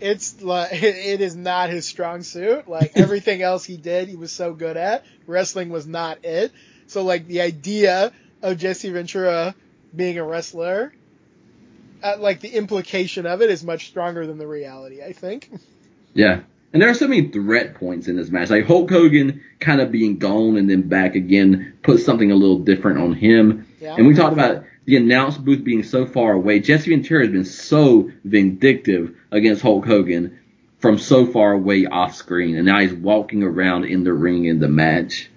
[0.00, 2.68] it's like it is not his strong suit.
[2.68, 5.04] Like everything else he did, he was so good at.
[5.26, 6.52] Wrestling was not it.
[6.86, 9.54] So like the idea of Jesse Ventura
[9.94, 10.92] being a wrestler
[12.02, 15.02] uh, like the implication of it is much stronger than the reality.
[15.02, 15.50] I think.
[16.14, 16.40] Yeah,
[16.72, 18.50] and there are so many threat points in this match.
[18.50, 22.58] Like Hulk Hogan kind of being gone and then back again puts something a little
[22.58, 23.66] different on him.
[23.80, 23.94] Yeah.
[23.96, 26.60] And we talked about the announce booth being so far away.
[26.60, 30.38] Jesse Ventura has been so vindictive against Hulk Hogan
[30.78, 34.60] from so far away off screen, and now he's walking around in the ring in
[34.60, 35.28] the match.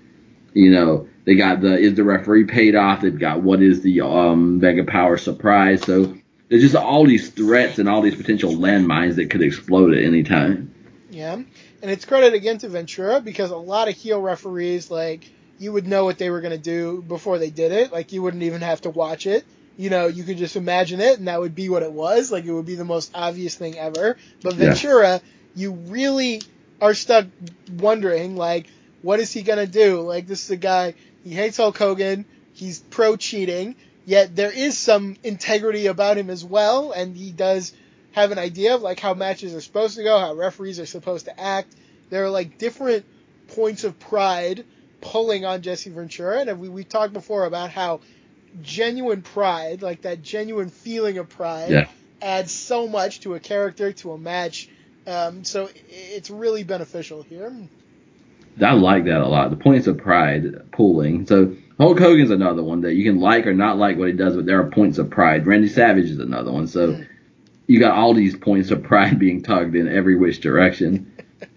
[0.53, 3.01] You know, they got the is the referee paid off?
[3.01, 5.81] They've got what is the um Mega Power surprise?
[5.83, 6.15] So
[6.49, 10.23] there's just all these threats and all these potential landmines that could explode at any
[10.23, 10.73] time.
[11.11, 15.71] Yeah, and it's credit again to Ventura because a lot of heel referees like you
[15.71, 17.91] would know what they were going to do before they did it.
[17.91, 19.45] Like you wouldn't even have to watch it.
[19.77, 22.31] You know, you could just imagine it, and that would be what it was.
[22.31, 24.17] Like it would be the most obvious thing ever.
[24.41, 25.19] But Ventura, yeah.
[25.55, 26.41] you really
[26.81, 27.27] are stuck
[27.77, 28.67] wondering, like,
[29.01, 30.01] what is he gonna do?
[30.01, 32.25] Like this is a guy he hates Hulk Hogan.
[32.53, 33.75] He's pro cheating
[34.05, 37.73] Yet there is some integrity about him as well, and he does
[38.11, 41.25] have an idea of like how matches are supposed to go, how referees are supposed
[41.25, 41.73] to act.
[42.09, 43.05] There are like different
[43.47, 44.65] points of pride
[44.99, 48.01] pulling on Jesse Ventura, and we we talked before about how
[48.61, 51.87] genuine pride, like that genuine feeling of pride, yeah.
[52.21, 54.69] adds so much to a character, to a match.
[55.07, 57.51] Um, so it's really beneficial here.
[58.61, 59.49] I like that a lot.
[59.49, 61.25] The points of pride pulling.
[61.25, 64.35] So Hulk Hogan's another one that you can like or not like what he does,
[64.35, 65.47] but there are points of pride.
[65.47, 66.67] Randy Savage is another one.
[66.67, 67.03] So
[67.71, 71.09] you got all these points of pride being tugged in every which direction.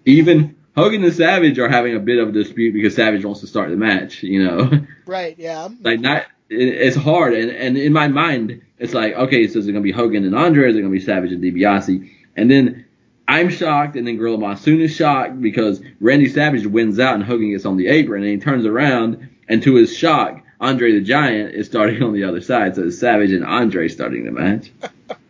[0.05, 3.49] Even Hogan and Savage are having a bit of a dispute because Savage wants to
[3.49, 4.23] start the match.
[4.23, 4.71] You know,
[5.07, 5.69] Right, yeah.
[5.83, 6.27] like not.
[6.49, 9.91] It's hard, and and in my mind, it's like okay, so is it gonna be
[9.91, 10.71] Hogan and Andre?
[10.71, 12.09] Is it gonna be Savage and DiBiase?
[12.37, 12.85] And then
[13.27, 17.51] I'm shocked, and then Gorilla Monsoon is shocked because Randy Savage wins out and Hogan
[17.51, 21.55] gets on the apron, and he turns around, and to his shock, Andre the Giant
[21.55, 24.71] is starting on the other side, so it's Savage and Andre starting the match.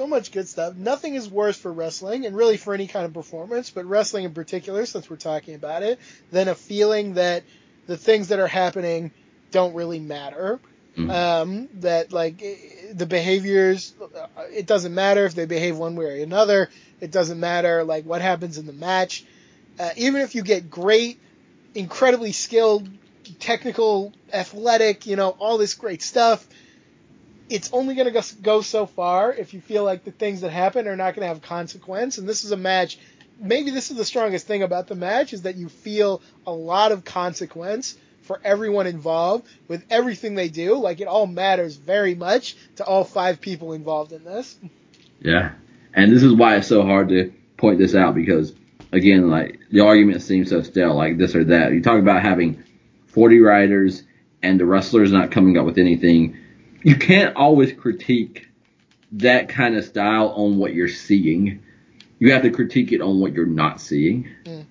[0.00, 0.76] So much good stuff.
[0.76, 4.32] Nothing is worse for wrestling, and really for any kind of performance, but wrestling in
[4.32, 5.98] particular, since we're talking about it,
[6.32, 7.42] than a feeling that
[7.86, 9.10] the things that are happening
[9.50, 10.58] don't really matter.
[10.96, 11.10] Mhm.
[11.10, 12.42] Um, that like
[12.94, 16.70] the behaviors, uh, it doesn't matter if they behave one way or another.
[17.02, 19.26] It doesn't matter like what happens in the match.
[19.78, 21.18] Uh, even if you get great,
[21.74, 22.88] incredibly skilled,
[23.38, 26.48] technical, athletic, you know, all this great stuff,
[27.50, 30.86] it's only going to go so far if you feel like the things that happen
[30.86, 32.16] are not going to have consequence.
[32.16, 32.98] And this is a match.
[33.40, 36.92] Maybe this is the strongest thing about the match is that you feel a lot
[36.92, 40.76] of consequence for everyone involved with everything they do.
[40.76, 44.56] Like it all matters very much to all five people involved in this.
[45.20, 45.52] Yeah.
[45.92, 48.54] And this is why it's so hard to point this out because,
[48.92, 51.72] again, like the argument seems so stale, like this or that.
[51.72, 52.62] You talk about having
[53.08, 54.04] 40 writers
[54.42, 56.36] and the wrestlers not coming up with anything.
[56.82, 58.48] You can't always critique
[59.12, 61.62] that kind of style on what you're seeing.
[62.18, 64.28] You have to critique it on what you're not seeing.
[64.44, 64.64] Mm.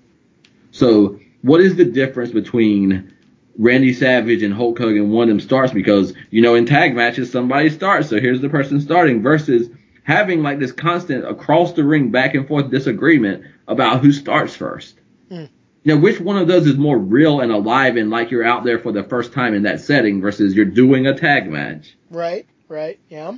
[0.71, 3.13] So, what is the difference between
[3.57, 5.11] Randy Savage and Hulk Hogan?
[5.11, 8.09] One of them starts because, you know, in tag matches, somebody starts.
[8.09, 9.69] So here's the person starting versus
[10.03, 14.95] having like this constant across the ring back and forth disagreement about who starts first.
[15.29, 15.45] Hmm.
[15.85, 18.79] Now, which one of those is more real and alive and like you're out there
[18.79, 21.97] for the first time in that setting versus you're doing a tag match?
[22.09, 23.33] Right, right, yeah.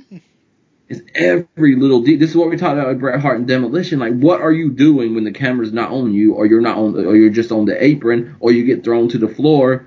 [0.88, 3.98] It's every little de- This is what we talked about with Bret Hart and Demolition.
[3.98, 6.96] Like, what are you doing when the camera's not on you, or you're not on,
[7.06, 9.86] or you're just on the apron, or you get thrown to the floor?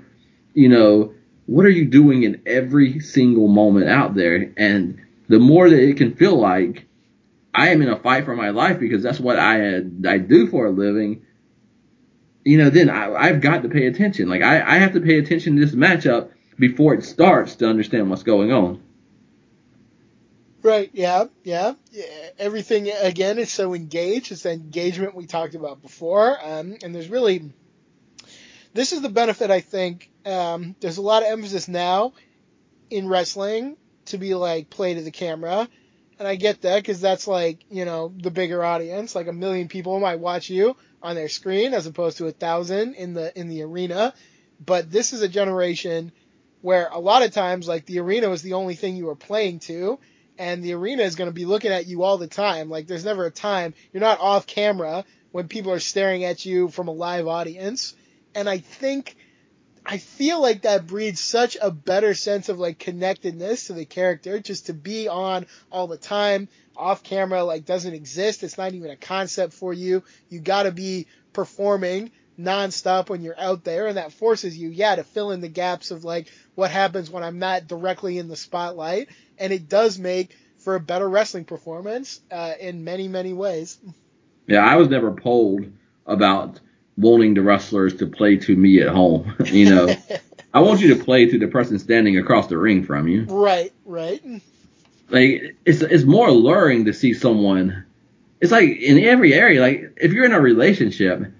[0.54, 4.52] You know, what are you doing in every single moment out there?
[4.56, 6.86] And the more that it can feel like
[7.54, 9.78] I am in a fight for my life because that's what I
[10.08, 11.22] I do for a living.
[12.46, 14.28] You know, then I, I've got to pay attention.
[14.28, 18.08] Like I, I have to pay attention to this matchup before it starts to understand
[18.08, 18.80] what's going on.
[20.62, 21.74] Right, yeah, yeah.
[21.90, 22.04] yeah.
[22.38, 24.30] Everything, again, is so engaged.
[24.30, 26.38] It's the engagement we talked about before.
[26.40, 27.50] Um, and there's really,
[28.72, 30.08] this is the benefit, I think.
[30.24, 32.12] Um, there's a lot of emphasis now
[32.90, 35.68] in wrestling to be like play to the camera.
[36.20, 39.16] And I get that because that's like, you know, the bigger audience.
[39.16, 42.94] Like a million people might watch you on their screen as opposed to a thousand
[42.94, 44.14] in the, in the arena.
[44.64, 46.12] But this is a generation
[46.62, 49.60] where a lot of times, like the arena was the only thing you were playing
[49.60, 49.98] to
[50.38, 52.68] and the arena is going to be looking at you all the time.
[52.68, 56.68] Like there's never a time you're not off camera when people are staring at you
[56.68, 57.94] from a live audience.
[58.34, 59.16] And I think
[59.84, 64.40] I feel like that breeds such a better sense of like connectedness to the character
[64.40, 66.48] just to be on all the time.
[66.76, 68.42] Off camera like doesn't exist.
[68.42, 70.02] It's not even a concept for you.
[70.28, 74.94] You got to be performing nonstop when you're out there and that forces you yeah
[74.94, 78.36] to fill in the gaps of like what happens when I'm not directly in the
[78.36, 83.78] spotlight and it does make for a better wrestling performance uh, in many many ways.
[84.46, 85.66] Yeah, I was never polled
[86.06, 86.60] about
[86.96, 89.34] wanting the wrestlers to play to me at home.
[89.44, 89.94] you know,
[90.54, 93.24] I want you to play to the person standing across the ring from you.
[93.24, 94.22] right, right.
[95.08, 97.84] Like it's it's more alluring to see someone.
[98.40, 99.60] It's like in every area.
[99.60, 101.32] Like if you're in a relationship.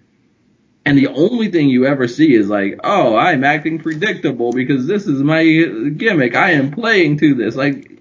[0.84, 5.08] And the only thing you ever see is like, oh, I'm acting predictable because this
[5.08, 6.36] is my gimmick.
[6.36, 7.56] I am playing to this.
[7.56, 8.00] Like,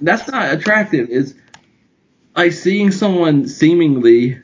[0.00, 1.08] that's not attractive.
[1.10, 1.34] It's
[2.34, 4.40] like seeing someone seemingly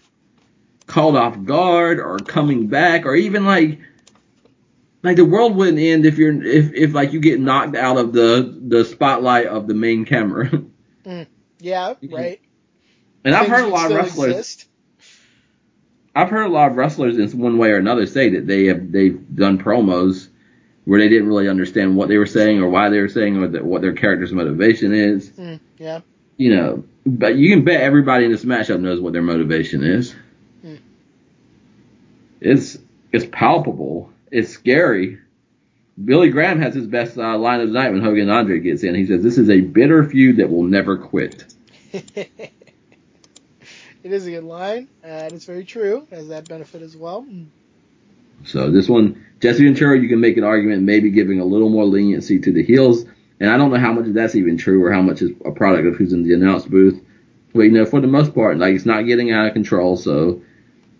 [0.86, 3.80] called off guard or coming back or even like
[5.02, 8.12] like the world wouldn't end if you're if if like you get knocked out of
[8.12, 10.50] the the spotlight of the main camera.
[11.62, 12.40] Yeah, right.
[13.22, 14.30] And I've Things heard a lot of wrestlers.
[14.30, 14.66] exist.
[16.14, 18.90] I've heard a lot of wrestlers in one way or another say that they have
[18.90, 20.28] they've done promos
[20.86, 23.48] where they didn't really understand what they were saying or why they were saying or
[23.48, 25.28] that what their character's motivation is.
[25.30, 26.00] Mm, yeah.
[26.38, 30.14] You know, but you can bet everybody in this matchup knows what their motivation is.
[30.62, 30.76] Hmm.
[32.40, 32.78] It's
[33.12, 34.10] it's palpable.
[34.30, 35.18] It's scary.
[36.02, 38.82] Billy Graham has his best uh, line of the night when Hogan and Andre gets
[38.84, 38.94] in.
[38.94, 41.52] He says, "This is a bitter feud that will never quit."
[41.92, 42.52] it
[44.04, 46.06] is a good line, and it's very true.
[46.10, 47.26] It has that benefit as well.
[48.44, 51.84] So this one, Jesse Ventura, you can make an argument maybe giving a little more
[51.84, 53.04] leniency to the heels,
[53.40, 55.50] and I don't know how much of that's even true or how much is a
[55.50, 57.02] product of who's in the announce booth.
[57.52, 59.96] But you know, for the most part, like it's not getting out of control.
[59.96, 60.40] So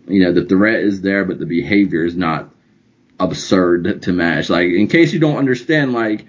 [0.07, 2.53] you know the threat is there, but the behavior is not
[3.23, 4.49] absurd to match.
[4.49, 6.25] Like in case you don't understand, like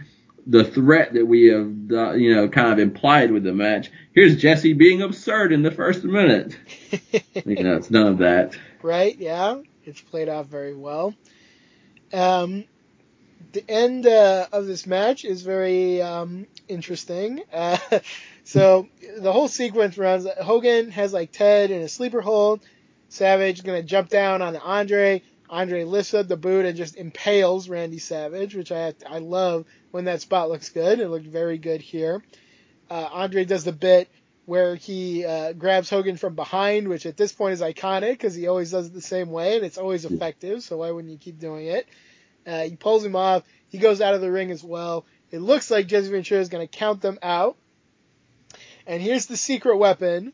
[0.46, 3.90] the threat that we have, uh, you know, kind of implied with the match.
[4.12, 6.56] Here's Jesse being absurd in the first minute.
[7.44, 8.56] you know, it's none of that.
[8.82, 9.16] Right?
[9.16, 11.14] Yeah, it's played off very well.
[12.12, 12.64] Um,
[13.52, 17.42] the end uh, of this match is very um, interesting.
[17.52, 17.78] Uh,
[18.44, 18.88] so
[19.18, 20.26] the whole sequence runs.
[20.42, 22.60] Hogan has like Ted in a sleeper hold.
[23.08, 25.22] Savage is gonna jump down on Andre.
[25.52, 30.06] Andre lifts up the boot and just impales Randy Savage, which I I love when
[30.06, 30.98] that spot looks good.
[30.98, 32.24] It looked very good here.
[32.90, 34.08] Uh, Andre does the bit
[34.46, 38.48] where he uh, grabs Hogan from behind, which at this point is iconic because he
[38.48, 40.62] always does it the same way and it's always effective.
[40.62, 41.86] So why wouldn't you keep doing it?
[42.46, 43.44] Uh, he pulls him off.
[43.68, 45.04] He goes out of the ring as well.
[45.30, 47.56] It looks like Jesse Ventura is going to count them out.
[48.86, 50.32] And here's the secret weapon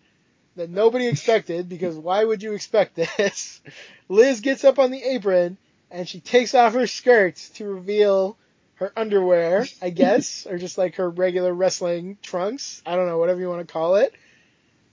[0.58, 3.60] that nobody expected because why would you expect this?
[4.08, 5.56] Liz gets up on the apron
[5.90, 8.36] and she takes off her skirts to reveal
[8.74, 12.82] her underwear, I guess, or just like her regular wrestling trunks.
[12.84, 14.12] I don't know, whatever you want to call it.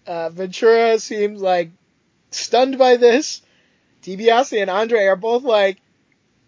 [0.08, 1.72] Uh, Ventura seems like
[2.32, 3.42] stunned by this.
[4.04, 5.82] DiBiase and Andre are both like,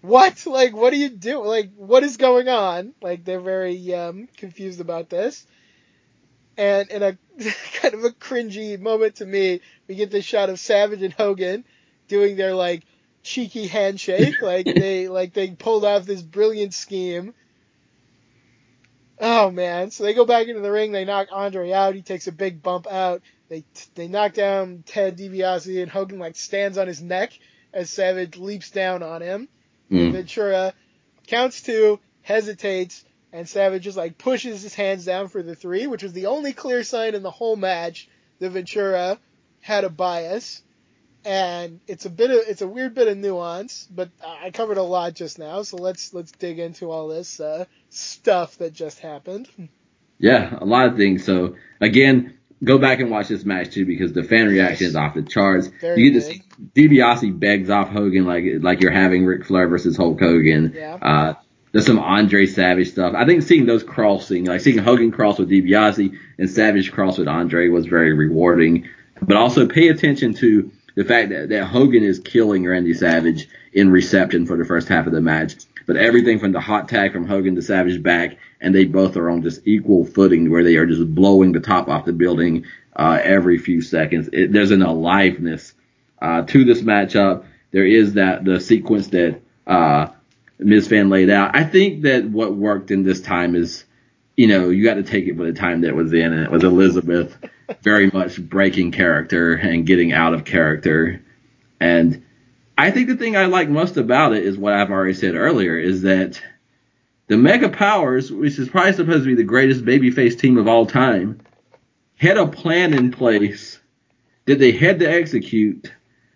[0.01, 0.45] what?
[0.45, 1.43] Like, what do you do?
[1.43, 2.93] Like, what is going on?
[3.01, 5.45] Like, they're very um, confused about this.
[6.57, 7.17] And in a
[7.81, 11.63] kind of a cringy moment to me, we get this shot of Savage and Hogan
[12.07, 12.83] doing their like
[13.23, 17.33] cheeky handshake, like they like they pulled off this brilliant scheme.
[19.19, 19.91] Oh man!
[19.91, 20.91] So they go back into the ring.
[20.91, 21.95] They knock Andre out.
[21.95, 23.21] He takes a big bump out.
[23.49, 23.63] They
[23.95, 27.33] they knock down Ted DiBiase, and Hogan like stands on his neck
[27.73, 29.47] as Savage leaps down on him.
[29.91, 30.11] Mm.
[30.11, 30.73] Ventura
[31.27, 36.03] counts two, hesitates, and Savage just like pushes his hands down for the three, which
[36.03, 39.19] was the only clear sign in the whole match that Ventura
[39.61, 40.61] had a bias
[41.27, 44.83] and it's a bit of it's a weird bit of nuance, but I covered a
[44.83, 49.49] lot just now, so let's let's dig into all this uh, stuff that just happened.
[50.19, 51.25] Yeah, a lot of things.
[51.25, 54.91] So again, go back and watch this match too because the fan reaction yes.
[54.91, 55.67] is off the charts.
[55.67, 56.43] Very you get to see
[56.75, 60.71] DiBiase begs off Hogan like like you're having Ric Flair versus Hulk Hogan.
[60.73, 60.95] Yeah.
[60.95, 61.33] Uh,
[61.71, 63.13] there's some Andre Savage stuff.
[63.15, 67.27] I think seeing those crossing, like seeing Hogan cross with DiBiase and Savage cross with
[67.27, 68.87] Andre was very rewarding.
[69.21, 73.91] But also pay attention to the fact that, that Hogan is killing Randy Savage in
[73.91, 75.55] reception for the first half of the match.
[75.85, 79.29] But everything from the hot tag from Hogan to Savage back, and they both are
[79.29, 82.65] on just equal footing where they are just blowing the top off the building
[82.95, 84.29] uh, every few seconds.
[84.33, 85.73] It, there's an aliveness
[86.21, 87.45] uh, to this matchup.
[87.71, 90.07] There is that the sequence that uh,
[90.59, 90.87] Ms.
[90.87, 91.55] Van laid out.
[91.55, 93.85] I think that what worked in this time is,
[94.35, 96.51] you know, you got to take it for the time that was in, and it
[96.51, 97.37] was Elizabeth
[97.81, 101.23] very much breaking character and getting out of character.
[101.79, 102.23] And
[102.77, 105.77] I think the thing I like most about it is what I've already said earlier
[105.77, 106.41] is that
[107.27, 110.85] the Mega Powers, which is probably supposed to be the greatest babyface team of all
[110.85, 111.41] time,
[112.15, 113.79] had a plan in place
[114.45, 115.91] that they had to execute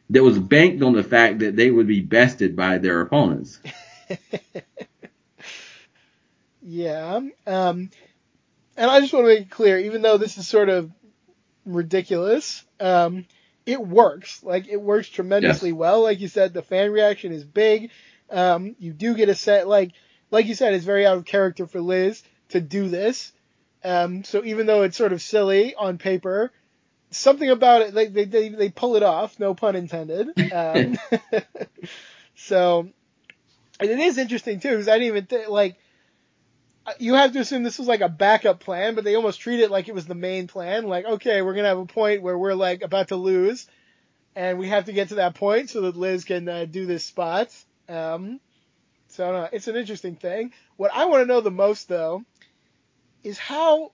[0.10, 3.60] that was banked on the fact that they would be bested by their opponents.
[6.62, 7.20] yeah.
[7.48, 7.90] Um,
[8.78, 10.92] and I just want to make it clear, even though this is sort of
[11.66, 12.64] ridiculous.
[12.80, 13.26] Um,
[13.66, 14.44] it works.
[14.44, 15.78] Like it works tremendously yes.
[15.78, 16.04] well.
[16.04, 17.92] Like you said, the fan reaction is big.
[18.30, 19.92] Um, you do get a set like
[20.32, 23.32] like you said, it's very out of character for Liz to do this.
[23.84, 26.52] Um, so even though it's sort of silly on paper,
[27.12, 29.40] something about it like they they, they pull it off.
[29.40, 30.30] No pun intended.
[30.54, 30.98] Um,
[32.36, 32.90] so
[33.82, 35.78] and it is interesting too because I didn't even think like
[37.00, 39.72] you have to assume this was like a backup plan, but they almost treat it
[39.72, 40.88] like it was the main plan.
[40.88, 43.68] Like, okay, we're gonna have a point where we're like about to lose,
[44.36, 47.04] and we have to get to that point so that Liz can uh, do this
[47.04, 47.56] spot.
[47.88, 48.40] Um,
[49.10, 50.54] so know, it's an interesting thing.
[50.78, 52.24] What I want to know the most though
[53.24, 53.92] is how,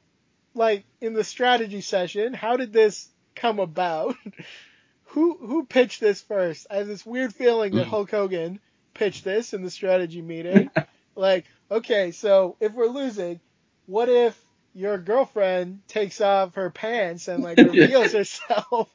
[0.54, 4.16] like in the strategy session, how did this come about?
[5.06, 6.68] who who pitched this first?
[6.70, 7.90] I have this weird feeling that hmm.
[7.90, 8.60] Hulk Hogan
[8.98, 10.70] pitched this in the strategy meeting.
[11.16, 13.40] like, okay, so if we're losing,
[13.86, 14.40] what if
[14.74, 18.90] your girlfriend takes off her pants and like reveals herself?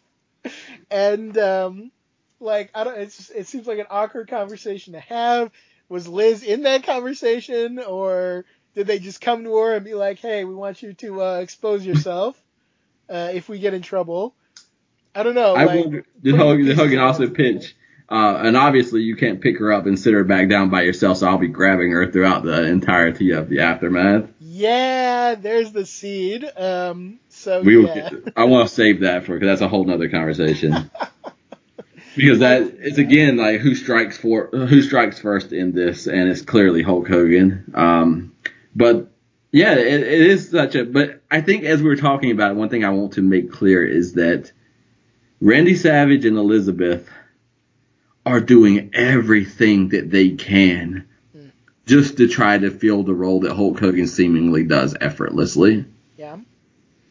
[0.91, 1.91] and um,
[2.41, 5.51] like I don't, it's it seems like an awkward conversation to have.
[5.89, 10.19] Was Liz in that conversation, or did they just come to her and be like,
[10.19, 12.41] "Hey, we want you to uh, expose yourself
[13.11, 14.35] uh, if we get in trouble"?
[15.15, 15.55] I don't know.
[15.55, 17.75] I like, wonder, did Hogan, did Hogan also pitch?
[18.09, 21.19] Uh, and obviously you can't pick her up and sit her back down by yourself,
[21.19, 24.29] so I'll be grabbing her throughout the entirety of the aftermath.
[24.41, 26.45] Yeah, there's the seed.
[26.57, 28.11] Um, so we yeah.
[28.37, 30.91] I want to save that for because that's a whole nother conversation.
[32.17, 36.43] because that it's again like who strikes for who strikes first in this, and it's
[36.43, 37.73] clearly Hulk Hogan.
[37.75, 38.35] Um,
[38.75, 39.11] but
[39.53, 40.85] yeah, it, it is such a.
[40.85, 43.51] But I think as we were talking about it, one thing I want to make
[43.51, 44.53] clear is that
[45.41, 47.09] Randy Savage and Elizabeth
[48.25, 51.07] are doing everything that they can
[51.87, 55.85] just to try to fill the role that Hulk Hogan seemingly does effortlessly.
[56.17, 56.37] Yeah.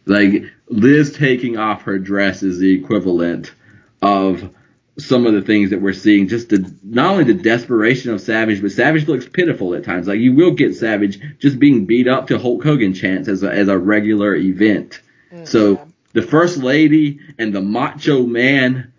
[0.05, 3.53] Like Liz taking off her dress is the equivalent
[4.01, 4.49] of
[4.97, 6.27] some of the things that we're seeing.
[6.27, 10.07] Just the not only the desperation of Savage, but Savage looks pitiful at times.
[10.07, 13.51] Like you will get Savage just being beat up to Hulk Hogan chants as a,
[13.51, 15.01] as a regular event.
[15.31, 15.85] Mm, So yeah.
[16.13, 18.90] the first lady and the macho man,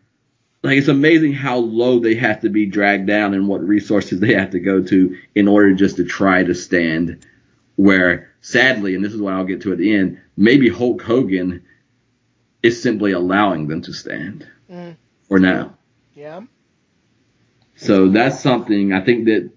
[0.62, 4.34] like it's amazing how low they have to be dragged down and what resources they
[4.34, 7.26] have to go to in order just to try to stand.
[7.76, 11.64] Where sadly, and this is what I'll get to at the end, maybe Hulk Hogan
[12.62, 14.96] is simply allowing them to stand Mm,
[15.28, 15.76] for now.
[16.14, 16.42] yeah.
[17.76, 19.50] So that's something I think that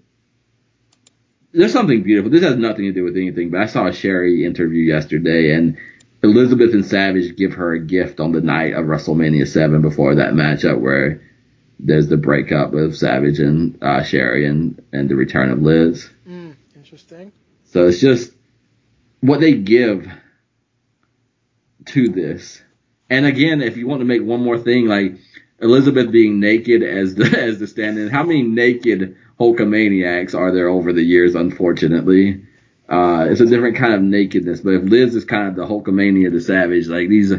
[1.54, 2.32] there's something beautiful.
[2.32, 5.78] This has nothing to do with anything, but I saw a Sherri interview yesterday, and
[6.26, 10.34] Elizabeth and Savage give her a gift on the night of WrestleMania 7 before that
[10.34, 11.22] matchup where
[11.80, 16.10] there's the breakup of Savage and uh, Sherri and, and the return of Liz.
[16.28, 17.32] Mm, interesting.
[17.66, 18.32] So it's just
[19.22, 20.12] what they give
[21.88, 22.62] to this.
[23.08, 25.18] And again, if you want to make one more thing, like
[25.60, 30.92] Elizabeth being naked as the as the stand-in, how many naked Hulkamaniacs are there over
[30.92, 31.36] the years?
[31.36, 32.44] Unfortunately,
[32.90, 34.62] uh, it's a different kind of nakedness.
[34.62, 37.34] But if Liz is kind of the Hulkamania, the Savage, like these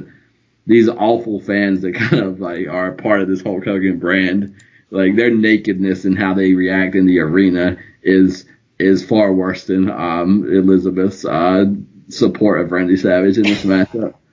[0.66, 4.56] these awful fans that kind of like are part of this Hulk Hogan brand,
[4.90, 8.44] like their nakedness and how they react in the arena is
[8.78, 11.64] is far worse than um, Elizabeth's uh,
[12.08, 14.14] support of Randy Savage in this matchup.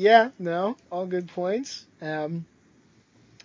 [0.00, 1.84] Yeah, no, all good points.
[2.00, 2.46] Um,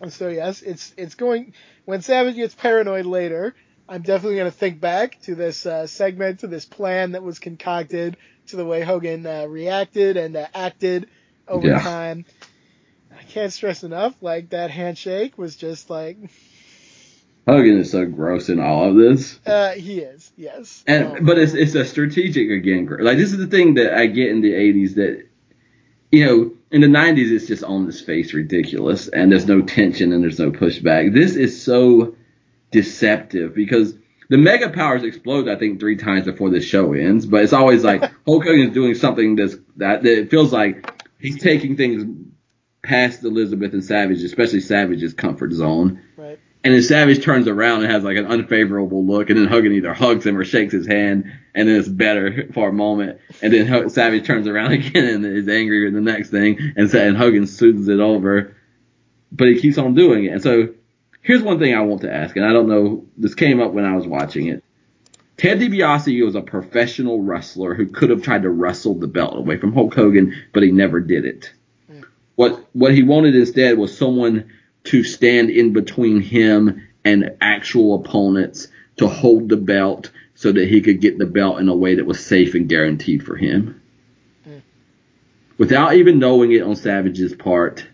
[0.07, 3.53] so yes, it's it's going when Savage gets paranoid later.
[3.87, 7.39] I'm definitely going to think back to this uh, segment, to this plan that was
[7.39, 11.07] concocted, to the way Hogan uh, reacted and uh, acted
[11.47, 11.81] over Yeah.
[11.81, 12.25] time.
[13.11, 16.17] I can't stress enough, like that handshake was just like
[17.47, 19.39] Hogan is so gross in all of this.
[19.45, 20.83] uh, he is, yes.
[20.87, 22.87] And Um, but it's it's a strategic again.
[22.99, 25.27] Like this is the thing that I get in the '80s that
[26.11, 30.11] you know in the '90s it's just on its face ridiculous and there's no tension
[30.11, 31.13] and there's no pushback.
[31.13, 32.15] This is so
[32.75, 33.95] deceptive because
[34.29, 37.85] the mega powers explode I think three times before the show ends, but it's always
[37.85, 42.03] like Hulk Hogan is doing something that's that, that it feels like he's taking things
[42.83, 46.01] past Elizabeth and Savage, especially Savage's comfort zone.
[46.17, 46.37] right.
[46.65, 49.93] And then Savage turns around and has like an unfavorable look, and then Hogan either
[49.93, 53.21] hugs him or shakes his hand, and then it's better for a moment.
[53.41, 56.93] And then Ho- Savage turns around again and is angry with the next thing, and,
[56.93, 58.57] and Hogan soothes it over.
[59.31, 60.29] But he keeps on doing it.
[60.29, 60.73] And so
[61.25, 63.83] here's one thing I want to ask, and I don't know, this came up when
[63.83, 64.63] I was watching it.
[65.37, 69.57] Ted DiBiase was a professional wrestler who could have tried to wrestle the belt away
[69.57, 71.51] from Hulk Hogan, but he never did it.
[71.91, 72.01] Hmm.
[72.35, 74.51] What what he wanted instead was someone
[74.85, 80.79] to stand in between him and actual opponents to hold the belt so that he
[80.79, 83.81] could get the belt in a way that was safe and guaranteed for him.
[84.45, 84.59] Hmm.
[85.57, 87.85] Without even knowing it on Savage's part,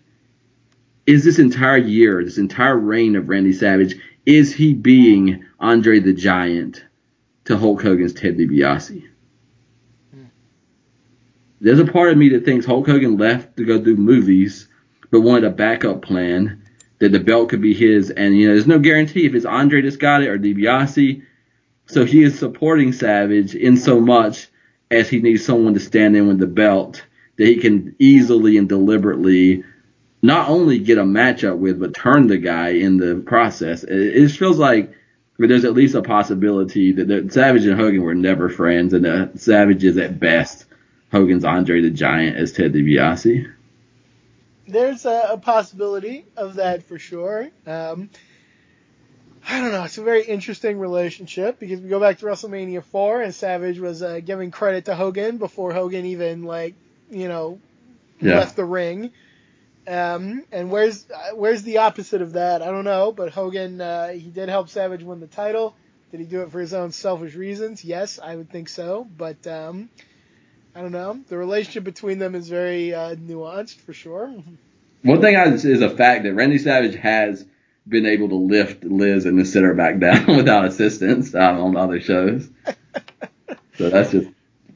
[1.06, 6.12] is this entire year, this entire reign of Randy Savage, is he being Andre the
[6.12, 6.84] Giant
[7.44, 9.08] to Hulk Hogan's Ted DiBiase?
[11.60, 14.68] There's a part of me that thinks Hulk Hogan left to go do movies,
[15.12, 16.60] but wanted a backup plan
[16.98, 18.10] that the belt could be his.
[18.10, 21.22] And you know, there's no guarantee if it's Andre that's got it or DiBiase.
[21.86, 24.48] So he is supporting Savage in so much
[24.90, 27.04] as he needs someone to stand in with the belt
[27.36, 29.64] that he can easily and deliberately
[30.22, 33.82] not only get a matchup with, but turn the guy in the process.
[33.84, 34.92] It, it just feels like
[35.38, 39.40] there's at least a possibility that, that Savage and Hogan were never friends, and that
[39.40, 40.66] Savage is at best
[41.10, 43.52] Hogan's Andre the Giant as Ted DiBiase.
[44.68, 47.48] there's a, a possibility of that for sure.
[47.66, 48.08] Um,
[49.48, 49.82] I don't know.
[49.82, 54.00] It's a very interesting relationship because we go back to WrestleMania 4 and Savage was
[54.02, 56.74] uh, giving credit to Hogan before Hogan even like
[57.10, 57.58] you know
[58.20, 58.36] Yeah.
[58.38, 59.10] left the ring.
[59.86, 62.62] Um, and where's uh, where's the opposite of that?
[62.62, 63.12] I don't know.
[63.12, 65.74] But Hogan uh, he did help Savage win the title.
[66.10, 67.84] Did he do it for his own selfish reasons?
[67.84, 69.06] Yes, I would think so.
[69.16, 69.88] But um,
[70.74, 71.20] I don't know.
[71.28, 74.32] The relationship between them is very uh, nuanced for sure.
[75.02, 77.44] One thing I, is a fact that Randy Savage has
[77.88, 81.76] been able to lift Liz and then sit her back down without assistance um, on
[81.76, 82.48] other shows.
[83.78, 84.28] So that's just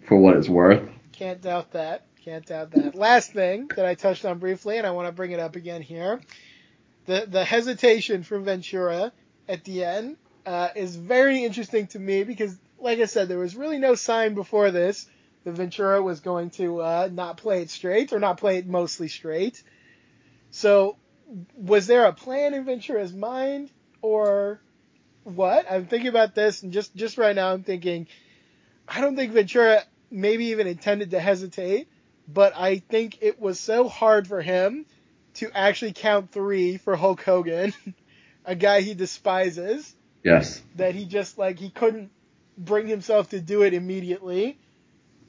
[0.07, 0.89] for what it's worth.
[1.13, 2.07] Can't doubt that.
[2.27, 2.97] Can't doubt that.
[2.97, 5.81] Last thing that I touched on briefly, and I want to bring it up again
[5.81, 6.21] here.
[7.05, 9.13] The the hesitation from Ventura
[9.49, 13.55] at the end uh, is very interesting to me because, like I said, there was
[13.55, 15.07] really no sign before this
[15.45, 19.07] that Ventura was going to uh, not play it straight or not play it mostly
[19.07, 19.63] straight.
[20.51, 20.97] So,
[21.57, 23.71] was there a plan in Ventura's mind,
[24.03, 24.61] or
[25.23, 25.71] what?
[25.71, 28.09] I'm thinking about this, and just just right now, I'm thinking,
[28.89, 31.89] I don't think Ventura maybe even intended to hesitate,
[32.29, 34.87] but I think it was so hard for him
[35.35, 37.75] to actually count three for Hulk Hogan,
[38.45, 39.95] a guy he despises.
[40.23, 40.61] Yes.
[40.77, 42.11] That he just like he couldn't
[42.59, 44.59] bring himself to do it immediately.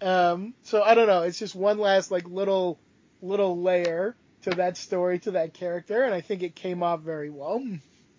[0.01, 1.23] Um, so I don't know.
[1.23, 2.79] It's just one last like little
[3.21, 7.29] little layer to that story to that character, and I think it came off very
[7.29, 7.63] well.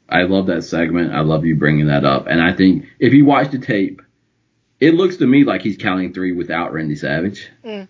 [0.08, 1.12] I love that segment.
[1.12, 4.02] I love you bringing that up, and I think if you watch the tape,
[4.81, 7.48] it looks to me like he's counting three without Randy Savage.
[7.65, 7.89] Mm.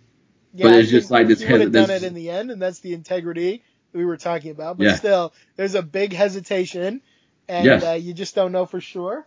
[0.55, 2.61] Yeah, But it's just like this He would have done it in the end, and
[2.61, 3.63] that's the integrity
[3.93, 4.79] we were talking about.
[4.79, 4.95] But Yeah.
[4.95, 7.01] still, there's a big hesitation,
[7.49, 7.85] and Yes.
[7.85, 9.27] uh, you just don't know for sure.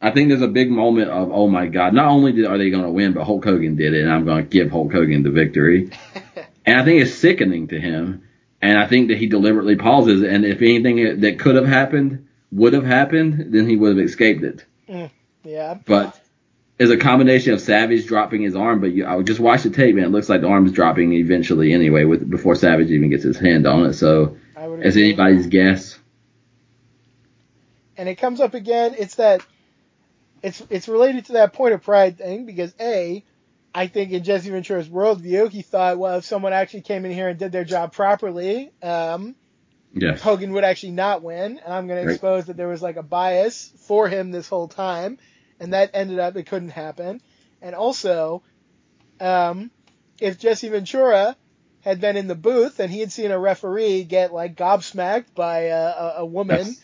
[0.00, 2.70] I think there's a big moment of oh my god, not only did, are they
[2.70, 5.22] going to win, but Hulk Hogan did it, and I'm going to give Hulk Hogan
[5.22, 5.90] the victory.
[6.66, 8.22] and I think it's sickening to him,
[8.60, 12.74] and I think that he deliberately pauses, and if anything that could have happened would
[12.74, 14.64] have happened, then he would have escaped it.
[15.44, 15.78] Yeah.
[15.86, 16.20] But
[16.78, 19.70] it's a combination of Savage dropping his arm, but you, I would just watch the
[19.70, 23.24] tape, and it looks like the arm's dropping eventually anyway, with before Savage even gets
[23.24, 23.94] his hand on it.
[23.94, 25.98] So it's anybody's guess.
[27.96, 28.94] and it comes up again.
[28.98, 29.40] It's that
[30.42, 33.24] it's it's related to that point of pride thing because a,
[33.74, 37.28] I think in Jesse Ventura's worldview, he thought, well, if someone actually came in here
[37.28, 39.34] and did their job properly, um,
[39.98, 40.20] Yes.
[40.20, 43.02] Hogan would actually not win, and I'm going to expose that there was like a
[43.02, 45.16] bias for him this whole time,
[45.60, 47.20] and that ended up it couldn't happen.
[47.62, 48.42] And also,
[49.20, 49.70] um,
[50.20, 51.36] if Jesse Ventura
[51.80, 55.60] had been in the booth and he had seen a referee get like gobsmacked by
[55.66, 56.80] a, a, a woman, Yes.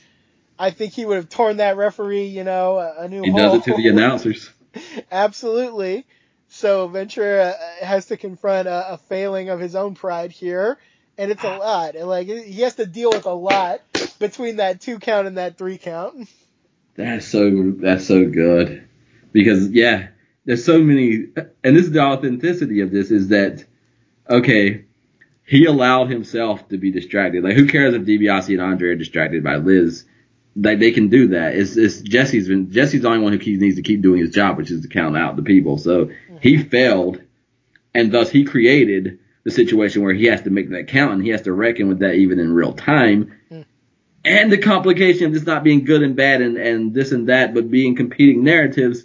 [0.59, 3.39] I think he would have torn that referee, you know, a, a new He hole.
[3.39, 4.51] does it to the announcers.
[5.11, 6.07] Absolutely.
[6.49, 10.79] So Ventura uh, has to confront a, a failing of his own pride here,
[11.19, 11.95] and it's a lot.
[11.97, 13.81] And like he has to deal with a lot
[14.19, 16.29] between that two count and that three count.
[16.95, 18.87] That's so that's so good
[19.33, 20.09] because yeah,
[20.45, 21.27] there's so many,
[21.65, 23.65] and this is the authenticity of this is that
[24.29, 24.85] okay,
[25.47, 27.45] he allowed himself to be distracted.
[27.45, 30.05] Like who cares if DiBiase and Andre are distracted by Liz?
[30.55, 31.55] Like they can do that.
[31.55, 34.31] It's, it's Jesse's been Jesse's the only one who keeps, needs to keep doing his
[34.31, 35.79] job, which is to count out the people.
[35.79, 36.69] So he mm-hmm.
[36.69, 37.23] failed,
[37.95, 41.31] and thus he created the situation where he has to make that count and he
[41.31, 43.65] has to reckon with that even in real time mm.
[44.25, 47.55] And the complication of this not being good and bad and, and this and that,
[47.55, 49.05] but being competing narratives,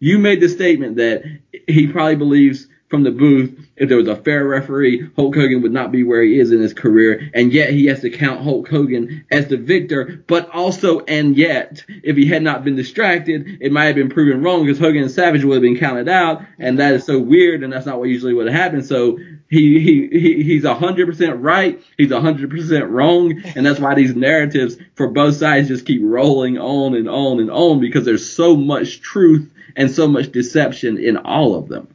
[0.00, 1.22] you made the statement that
[1.66, 5.72] he probably believes from the booth if there was a fair referee, Hulk Hogan would
[5.72, 8.68] not be where he is in his career, and yet he has to count Hulk
[8.68, 13.72] Hogan as the victor, but also and yet, if he had not been distracted, it
[13.72, 16.78] might have been proven wrong because Hogan and Savage would have been counted out, and
[16.78, 18.86] that is so weird, and that's not what usually would have happened.
[18.86, 19.18] So
[19.48, 24.14] he he, he he's hundred percent right, he's hundred percent wrong, and that's why these
[24.14, 28.56] narratives for both sides just keep rolling on and on and on because there's so
[28.56, 31.88] much truth and so much deception in all of them.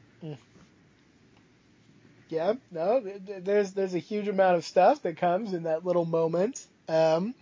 [2.33, 5.85] Yeah, no, th- th- there's there's a huge amount of stuff that comes in that
[5.85, 7.35] little moment, um,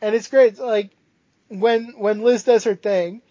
[0.00, 0.58] and it's great.
[0.58, 0.90] Like
[1.46, 3.22] when when Liz does her thing,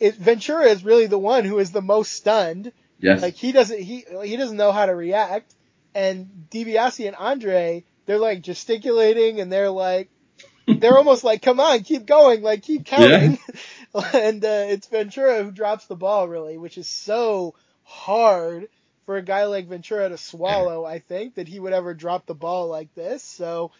[0.00, 2.72] it, Ventura is really the one who is the most stunned.
[3.02, 3.20] Yes.
[3.20, 5.52] Like he doesn't he he doesn't know how to react,
[5.94, 10.08] and DiBiase and Andre they're like gesticulating and they're like
[10.66, 13.38] they're almost like come on keep going like keep counting,
[14.14, 18.68] and uh, it's Ventura who drops the ball really, which is so hard
[19.04, 20.84] for a guy like Ventura to swallow.
[20.84, 23.22] I think that he would ever drop the ball like this.
[23.22, 23.72] So.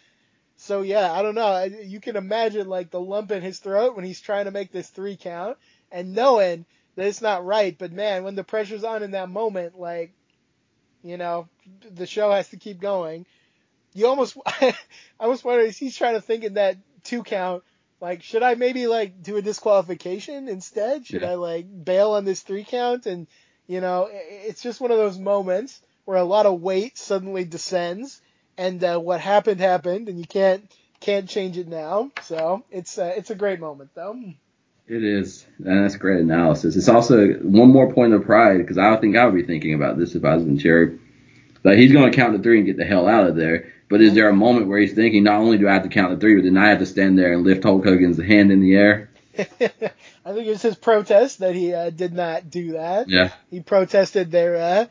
[0.55, 1.63] So yeah, I don't know.
[1.63, 4.87] You can imagine like the lump in his throat when he's trying to make this
[4.87, 5.57] three count
[5.91, 7.77] and knowing that it's not right.
[7.77, 10.13] But man, when the pressure's on in that moment, like,
[11.03, 11.47] you know,
[11.91, 13.25] the show has to keep going.
[13.93, 14.75] You almost, I
[15.19, 17.63] almost wonder if he's trying to think in that two count.
[18.01, 21.05] Like, should I maybe like do a disqualification instead?
[21.05, 21.31] Should Yeah.
[21.31, 23.05] I like bail on this three count?
[23.05, 23.27] And
[23.67, 28.21] you know, it's just one of those moments where a lot of weight suddenly descends,
[28.57, 32.11] and uh, what happened happened, and you can't can't change it now.
[32.23, 34.19] So it's uh, it's a great moment though.
[34.87, 36.75] It is, and that's great analysis.
[36.75, 39.73] It's also one more point of pride because I don't think I would be thinking
[39.73, 40.97] about this if I was Ventura.
[41.63, 43.71] Like he's going to count to three and get the hell out of there.
[43.89, 46.11] But is there a moment where he's thinking, not only do I have to count
[46.11, 48.59] to three, but then I have to stand there and lift Hulk Hogan's hand in
[48.59, 49.09] the air?
[49.39, 53.09] I think it was his protest that he uh, did not do that.
[53.09, 53.31] Yeah.
[53.49, 54.85] He protested their uh,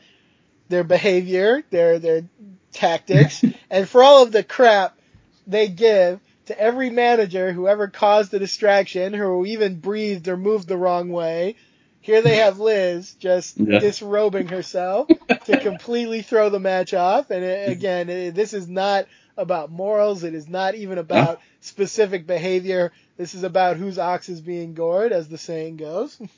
[0.69, 2.23] their behavior, their their
[2.71, 4.97] tactics, and for all of the crap
[5.45, 10.67] they give to every manager who ever caused a distraction, who even breathed or moved
[10.67, 11.55] the wrong way.
[12.01, 13.79] Here they have Liz just Yeah.
[13.79, 15.09] disrobing herself
[15.45, 17.31] to completely throw the match off.
[17.31, 19.07] And it, again, it, this is not
[19.37, 20.23] about morals.
[20.23, 22.91] It is not even about specific behavior.
[23.17, 26.19] This is about whose ox is being gored, as the saying goes.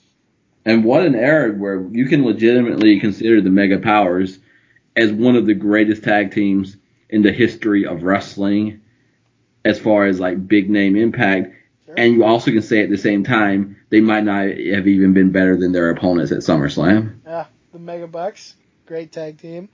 [0.65, 4.39] And what an era where you can legitimately consider the Mega Powers
[4.95, 6.77] as one of the greatest tag teams
[7.09, 8.81] in the history of wrestling,
[9.65, 11.51] as far as like big name impact.
[11.85, 11.95] Sure.
[11.97, 15.31] And you also can say at the same time they might not have even been
[15.31, 17.19] better than their opponents at SummerSlam.
[17.27, 19.67] Ah, the Mega Bucks, great tag team.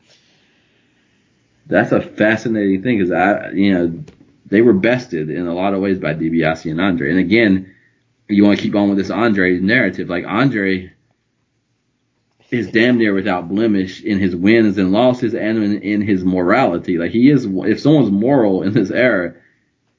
[1.68, 4.04] That's a fascinating thing because I, you know,
[4.48, 7.12] they were bested in a lot of ways by DiBiase and Andre.
[7.12, 7.76] And again,
[8.28, 10.10] you want to keep on with this Andre narrative.
[10.10, 10.92] Like Andre
[12.50, 16.98] is damn near without blemish in his wins and losses and in, in his morality.
[16.98, 19.36] Like he is, if someone's moral in this era,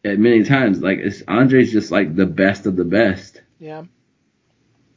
[0.05, 3.41] at many times, like it's, Andre's just like the best of the best.
[3.59, 3.85] Yeah.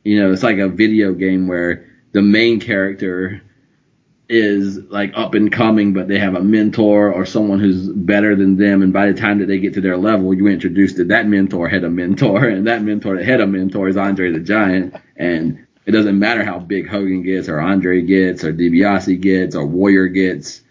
[0.03, 3.41] You know, it's like a video game where the main character
[4.27, 8.57] is like up and coming, but they have a mentor or someone who's better than
[8.57, 8.81] them.
[8.81, 11.67] And by the time that they get to their level, you introduce that that mentor
[11.67, 14.95] had a mentor, and that mentor that had a mentor is Andre the Giant.
[15.15, 19.65] And it doesn't matter how big Hogan gets, or Andre gets, or DiBiase gets, or
[19.65, 20.61] Warrior gets.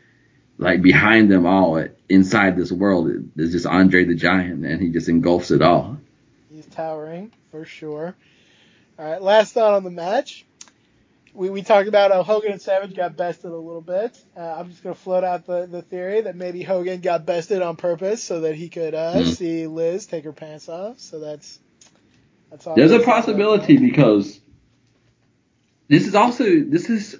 [0.57, 5.09] Like behind them all, inside this world, is just Andre the Giant, and he just
[5.09, 5.99] engulfs it all.
[6.51, 8.15] He's towering for sure.
[8.99, 10.45] All right, last thought on the match.
[11.35, 14.17] We, we talked about how Hogan and Savage got bested a little bit.
[14.37, 17.61] Uh, I'm just going to float out the, the theory that maybe Hogan got bested
[17.61, 19.35] on purpose so that he could uh, Mhm.
[19.35, 21.01] see Liz take her pants off.
[21.01, 21.59] So that's
[22.51, 22.77] that's all.
[22.77, 24.39] There's a possibility because
[25.89, 27.17] this is also this is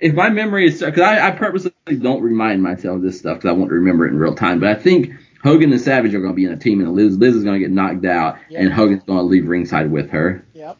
[0.00, 3.50] if my memory is because I, I purposely don't remind myself of this stuff because
[3.50, 4.60] I want to remember it in real time.
[4.60, 5.12] But I think
[5.42, 7.54] Hogan and Savage are going to be in a team, and Liz Liz is going
[7.54, 8.60] to get knocked out, Yeah.
[8.60, 10.44] and Hogan's going to leave ringside with her.
[10.54, 10.76] Yep.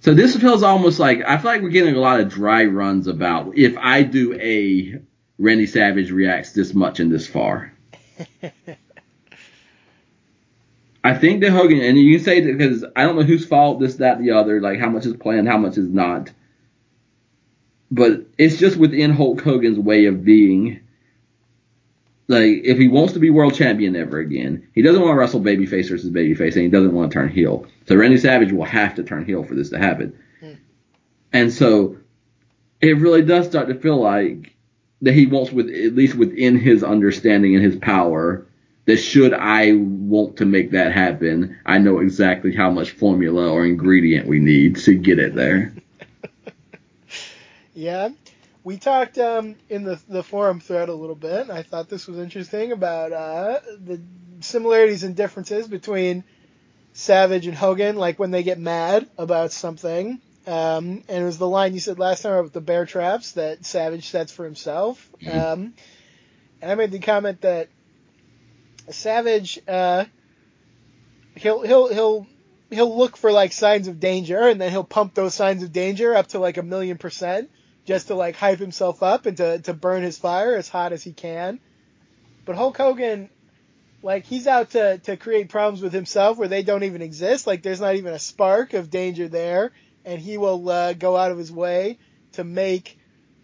[0.00, 3.06] So this feels almost like I feel like we're getting a lot of dry runs
[3.06, 5.00] about if I do A,
[5.38, 7.72] Randy Savage reacts this much and this far.
[11.02, 13.80] I think that Hogan, and you can say that because I don't know whose fault
[13.80, 16.30] this, that, the other, like how much is planned, how much is not.
[17.90, 20.80] But it's just within Hulk Hogan's way of being.
[22.28, 25.40] Like, if he wants to be world champion ever again, he doesn't want to wrestle
[25.40, 27.66] babyface versus babyface, and he doesn't want to turn heel.
[27.88, 30.16] So Randy Savage will have to turn heel for this to happen.
[30.38, 30.52] Hmm.
[31.32, 31.96] And so
[32.80, 34.54] it really does start to feel like
[35.02, 38.46] that he wants, with at least within his understanding and his power,
[38.86, 43.64] that should I want to make that happen, I know exactly how much formula or
[43.64, 45.74] ingredient we need to get it there.
[47.74, 48.10] Yeah.
[48.62, 51.48] We talked um, in the the forum thread a little bit.
[51.48, 54.00] I thought this was interesting about uh, the
[54.40, 56.24] similarities and differences between
[56.92, 60.20] Savage and Hogan, like when they get mad about something.
[60.46, 63.64] Um, and it was the line you said last time about the bear traps that
[63.64, 65.08] Savage sets for himself.
[65.30, 65.74] Um,
[66.60, 67.68] and I made the comment that
[68.90, 70.04] Savage, uh,
[71.34, 72.26] he'll he'll he'll
[72.70, 76.14] he'll look for like signs of danger, and then he'll pump those signs of danger
[76.14, 77.50] up to like a million percent
[77.90, 81.02] just to like hype himself up and to, to burn his fire as hot as
[81.02, 81.58] he can.
[82.46, 83.28] But Hulk Hogan,
[84.00, 87.48] like he's out to, to create problems with himself where they don't even exist.
[87.48, 89.72] Like there's not even a spark of danger there,
[90.04, 91.98] and he will uh, go out of his way
[92.34, 92.96] to make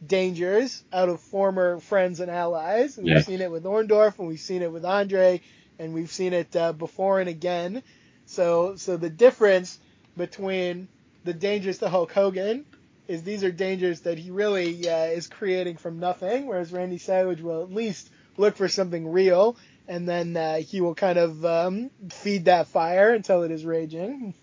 [0.05, 2.99] dangers out of former friends and allies.
[2.99, 3.17] And Yeah.
[3.17, 5.41] we've seen it with Orndorff, and we've seen it with Andre,
[5.81, 7.83] and we've seen it uh, before and again.
[8.27, 9.77] So so the difference
[10.17, 10.89] between
[11.25, 12.65] the dangers to Hulk Hogan
[13.09, 17.41] is these are dangers that he really uh, is creating from nothing, whereas Randy Savage
[17.41, 19.57] will at least look for something real,
[19.89, 24.35] and then uh, he will kind of um, feed that fire until it is raging.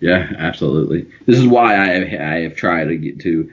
[0.00, 1.08] Yeah, absolutely.
[1.24, 3.50] This is why I have, I have tried to get to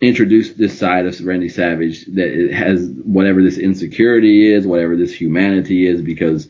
[0.00, 5.14] introduce this side of Randy Savage that it has whatever this insecurity is, whatever this
[5.14, 6.48] humanity is, because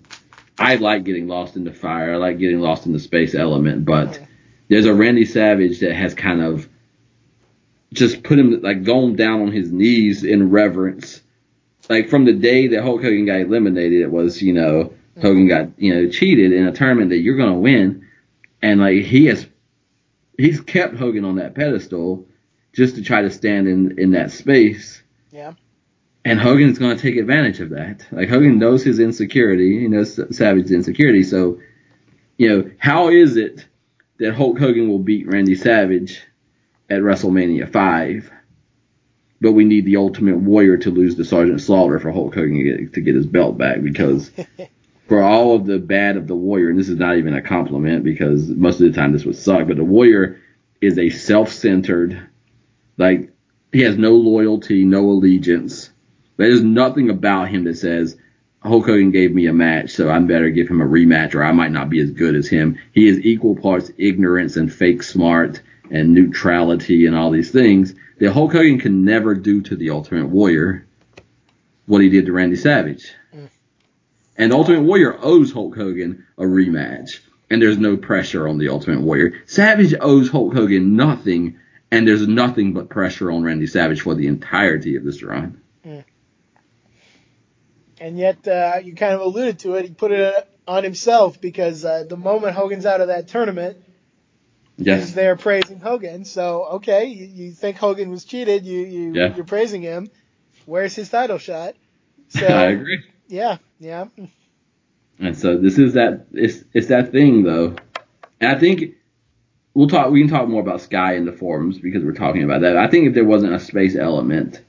[0.59, 2.15] I like getting lost in the fire.
[2.15, 4.21] I like getting lost in the space element, but
[4.69, 6.69] there's a Randy Savage that has kind of
[7.95, 11.23] just put him like gone down on his knees in reverence.
[11.89, 15.79] Like from the day that Hulk Hogan got eliminated, it was, you know, Hogan got,
[15.79, 18.07] you know, cheated in a tournament that you're gonna win.
[18.63, 19.47] And like he has
[20.37, 22.27] he's kept Hogan on that pedestal
[22.73, 25.03] just to try to stand in, in that space.
[25.31, 25.55] Yeah.
[26.25, 28.07] And Hogan's going to take advantage of that.
[28.11, 31.23] Like Hogan knows his insecurity, he knows Savage's insecurity.
[31.23, 31.61] So,
[32.39, 33.67] you know, how is it
[34.19, 36.23] that Hulk Hogan will beat Randy Savage
[36.91, 38.31] at WrestleMania 5?
[39.45, 42.63] but we need the Ultimate Warrior to lose to Sergeant Slaughter for Hulk Hogan to
[42.63, 44.31] get, to get his belt back because
[45.07, 48.05] for all of the bad of the Warrior, and this is not even a compliment
[48.05, 50.41] because most of the time this would suck, but the Warrior
[50.81, 52.27] is a self-centered,
[52.97, 53.31] like
[53.71, 55.91] he has no loyalty, no allegiance.
[56.39, 58.17] There's nothing about him that says
[58.63, 61.53] Hulk Hogan gave me a match, so I better give him a rematch, or I
[61.53, 62.79] might not be as good as him.
[62.93, 68.33] He is equal parts ignorance and fake smart and neutrality and all these things that
[68.33, 70.87] Hulk Hogan can never do to the Ultimate Warrior
[71.87, 73.13] what he did to Randy Savage.
[73.35, 73.49] Mm.
[74.37, 79.03] And Ultimate Warrior owes Hulk Hogan a rematch, and there's no pressure on the Ultimate
[79.03, 79.43] Warrior.
[79.47, 81.59] Savage owes Hulk Hogan nothing,
[81.91, 85.61] and there's nothing but pressure on Randy Savage for the entirety of this run.
[88.05, 89.87] And yet, uh, you kind of alluded to it.
[89.87, 93.79] He put it on himself because uh, the moment Hogan's out of that tournament,
[94.77, 95.05] Yes.
[95.05, 96.25] is there praising Hogan.
[96.25, 99.35] So okay, you, you think Hogan was cheated, you you Yeah.
[99.37, 100.09] you're praising him.
[100.67, 101.75] Where's his title shot?
[102.31, 103.01] So I agree.
[103.29, 104.07] yeah, yeah,
[105.21, 107.77] And so this is that it's it's that thing though.
[108.41, 108.95] And I think
[109.75, 112.63] we'll talk we can talk more about Sky in the forums because we're talking about
[112.63, 112.77] that.
[112.77, 114.63] I think if there wasn't a space element,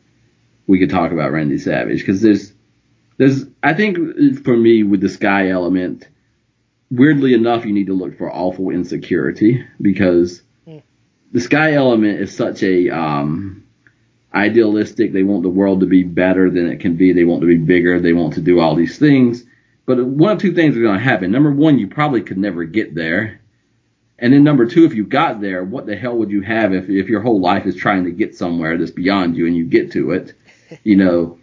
[0.67, 2.53] we could talk about Randy Savage because there's
[3.17, 3.97] there's I think
[4.43, 6.07] for me with the Sky element,
[6.91, 10.77] weirdly enough, you need to look for awful insecurity because Hmm.
[11.31, 13.63] the Sky element is such a um
[14.33, 15.13] idealistic.
[15.13, 17.13] They want the world to be better than it can be.
[17.13, 17.99] They want to be bigger.
[17.99, 19.45] They want to do all these things.
[19.85, 21.31] But one of two things are going to happen.
[21.31, 23.39] Number one, you probably could never get there.
[24.17, 26.89] And then number two, if you got there, what the hell would you have if,
[26.89, 29.91] if your whole life is trying to get somewhere that's beyond you and you get
[29.91, 30.33] to it?
[30.83, 31.37] You know,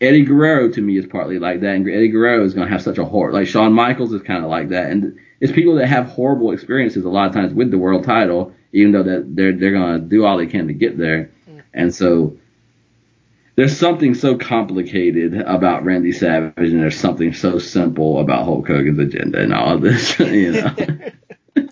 [0.00, 1.74] Eddie Guerrero to me is partly like that.
[1.74, 3.32] And Eddie Guerrero is going to have such a horror.
[3.32, 4.90] Like Shawn Michaels is kind of like that.
[4.90, 8.54] And it's people that have horrible experiences a lot of times with the world title,
[8.72, 11.30] even though that they're, they're going to do all they can to get there.
[11.72, 12.36] And so
[13.56, 18.98] there's something so complicated about Randy Savage, and there's something so simple about Hulk Hogan's
[18.98, 20.18] agenda and all of this.
[20.18, 20.74] You know,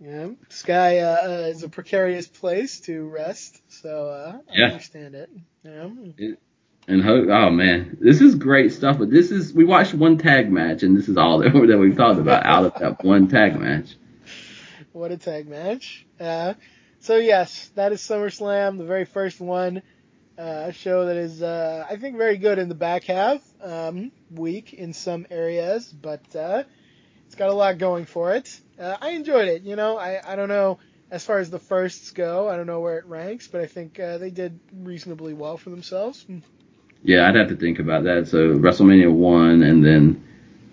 [0.00, 0.28] yeah.
[0.48, 4.66] Sky uh, uh, is a precarious place to rest, so uh, I Yeah.
[4.68, 5.30] understand it.
[5.64, 5.88] Yeah.
[6.88, 8.98] And oh man, this is great stuff.
[8.98, 11.96] But this is we watched one tag match, and this is all that, that we've
[11.96, 13.96] talked about out of that one tag match.
[14.92, 16.06] What a tag match.
[16.18, 16.54] Uh,
[17.00, 19.82] so yes, that is SummerSlam, the very first one.
[20.36, 23.42] Uh, show that is, uh, I think, very good in the back half.
[23.62, 26.62] Um, weak in some areas, but uh,
[27.26, 28.58] it's got a lot going for it.
[28.78, 29.62] Uh, I enjoyed it.
[29.62, 30.78] You know, I, I don't know
[31.10, 32.48] as far as the firsts go.
[32.48, 35.70] I don't know where it ranks, but I think uh, they did reasonably well for
[35.70, 36.24] themselves.
[37.02, 38.28] Yeah, I'd have to think about that.
[38.28, 40.24] So WrestleMania one, and then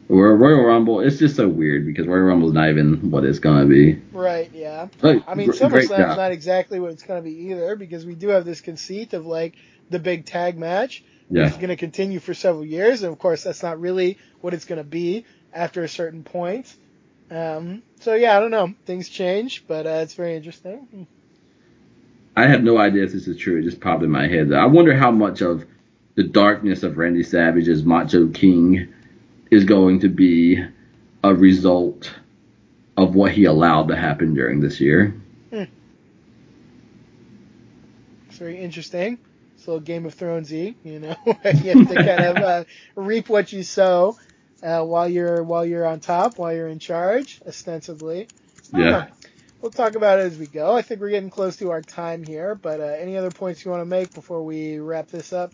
[0.10, 1.02] Royal Rumble.
[1.02, 4.02] It's just so weird because Royal Rumble's not even what it's gonna be.
[4.12, 4.50] Right.
[4.54, 4.88] Yeah.
[5.00, 8.30] But I mean, SummerSlam's not exactly what it's going to be either because we do
[8.30, 9.56] have this conceit of like
[9.90, 11.04] the big tag match.
[11.30, 11.48] Yeah.
[11.48, 14.64] It's going to continue for several years, and of course, that's not really what it's
[14.64, 16.74] going to be after a certain point.
[17.30, 18.74] Um, so yeah, I don't know.
[18.86, 21.08] Things change, but uh, it's very interesting.
[22.36, 23.60] I have no idea if this is true.
[23.60, 24.54] It just popped in my head.
[24.54, 25.66] I wonder how much of
[26.18, 28.92] the darkness of Randy Savage's Macho King
[29.52, 30.66] is going to be
[31.24, 32.12] a result
[32.98, 35.16] of what he allowed to happen during this year.
[35.52, 35.70] It's
[38.40, 39.20] very interesting.
[39.56, 41.16] It's a little Game of Thronesy, you know.
[41.26, 42.64] you have to kind of uh,
[42.96, 44.18] reap what you sow
[44.64, 48.28] uh, while you're while you're on top, while you're in charge, ostensibly.
[48.74, 48.90] Yeah.
[48.90, 49.06] know.
[49.62, 50.76] We'll talk about it as we go.
[50.76, 53.72] I think we're getting close to our time here, but uh, any other points you
[53.72, 55.52] want to make before we wrap this up?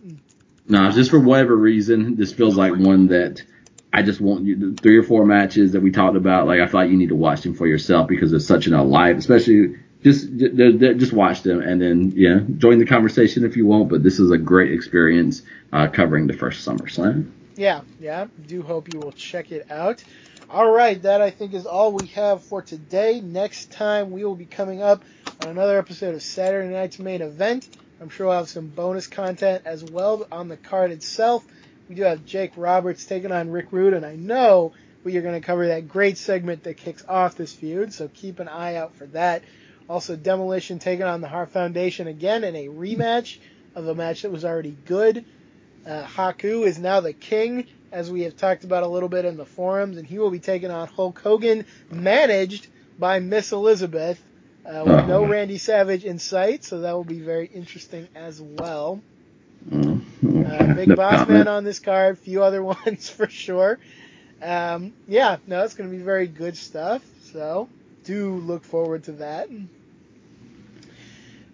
[0.68, 3.42] No, just for whatever reason, this feels like one that
[3.92, 4.76] I just want you.
[4.76, 7.16] Three or four matches that we talked about, like I feel like you need to
[7.16, 11.44] watch them for yourself because it's such an alive, especially just ju- ju- just watch
[11.44, 13.90] them and then yeah, join the conversation if you want.
[13.90, 17.32] But this is a great experience uh, covering the first SummerSlam.
[17.56, 18.28] Yeah, yeah.
[18.48, 20.04] Do hope you will check it out.
[20.50, 23.22] All right, that I think is all we have for today.
[23.22, 25.04] Next time we will be coming up
[25.42, 27.68] on another episode of Saturday Night's Main Event.
[28.04, 31.46] I'm sure we'll have some bonus content as well on the card itself.
[31.88, 34.74] We do have Jake Roberts taking on Rick Rude, and I know
[35.06, 38.42] we are going to cover that great segment that kicks off this feud, so keep
[38.42, 39.42] an eye out for that.
[39.90, 43.38] Also, Demolition taking on the Hart Foundation again in a rematch
[43.74, 45.24] of a match that was already good.
[45.88, 49.38] Uh, Haku is now the king, as we have talked about a little bit in
[49.38, 52.68] the forums, and he will be taking on Hulk Hogan, managed
[53.00, 54.22] by Miss Elizabeth,
[54.66, 55.28] uh, with no Oh.
[55.28, 59.02] Randy Savage in sight, so that will be very interesting as well.
[59.70, 61.30] Mm, Uh, Big no Boss comment.
[61.30, 63.80] Man on this card, few other ones for sure.
[64.42, 67.02] Um, yeah, no, it's going to be very good stuff,
[67.32, 67.70] so
[68.04, 69.48] do look forward to that.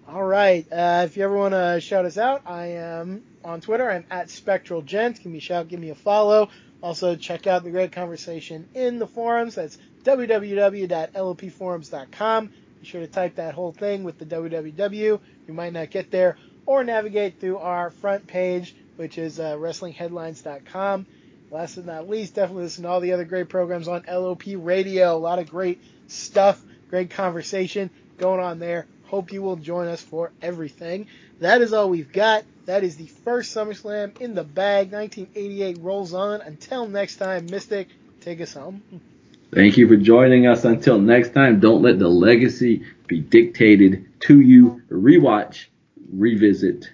[0.07, 0.65] All right.
[0.71, 3.87] Uh, if you ever want to shout us out, I am on Twitter.
[3.89, 5.17] I'm at Spectral Gent.
[5.21, 5.67] Give me a shout.
[5.67, 6.49] Give me a follow.
[6.81, 9.53] Also, check out the great conversation in the forums.
[9.55, 12.49] That's www.lopforums.com.
[12.79, 15.19] Be sure to type that whole thing with the www.
[15.47, 16.37] You might not get there.
[16.65, 21.05] Or navigate through our front page, which is uh, WrestlingHeadlines.com.
[21.51, 25.15] Last but not least, definitely listen to all the other great programs on LOP Radio.
[25.15, 28.85] A lot of great stuff, great conversation going on there.
[29.05, 31.07] Hope you will join us for everything.
[31.39, 32.43] That is all we've got.
[32.65, 34.91] That is the first SummerSlam in the bag.
[34.91, 36.41] 1988 rolls on.
[36.41, 37.87] Until next time, Mystic,
[38.21, 38.83] take us home.
[39.53, 40.63] Thank you for joining us.
[40.63, 44.83] Until next time, don't let the legacy be dictated to you.
[44.91, 45.65] Rewatch,
[46.11, 46.91] revisit,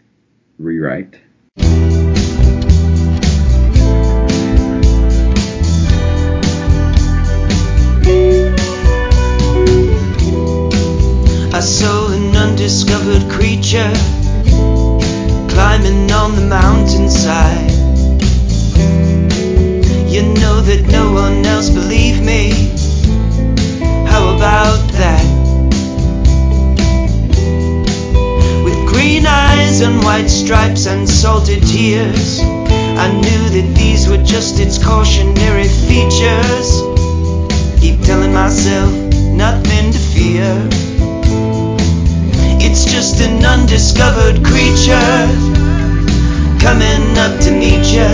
[0.58, 1.19] rewrite.
[31.36, 36.70] Salted tears, I knew that these were just its cautionary features.
[37.82, 38.90] Keep telling myself
[39.36, 40.48] nothing to fear.
[42.64, 45.20] It's just an undiscovered creature
[46.64, 48.12] coming up to meet you.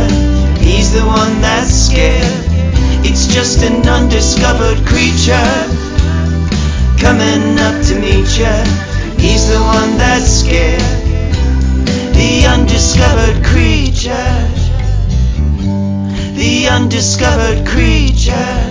[0.57, 2.25] He's the one that's scared.
[3.05, 5.53] It's just an undiscovered creature
[6.97, 8.57] coming up to meet you.
[9.21, 11.00] He's the one that's scared.
[12.21, 14.37] The undiscovered creature.
[16.37, 18.61] The undiscovered creature.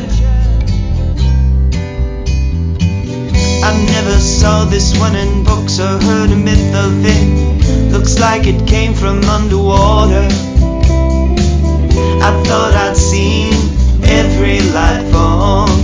[3.69, 7.93] I never saw this one in books or heard a myth of it.
[7.93, 10.29] Looks like it came from underwater.
[12.29, 13.53] I thought I'd seen
[14.05, 15.75] every life form.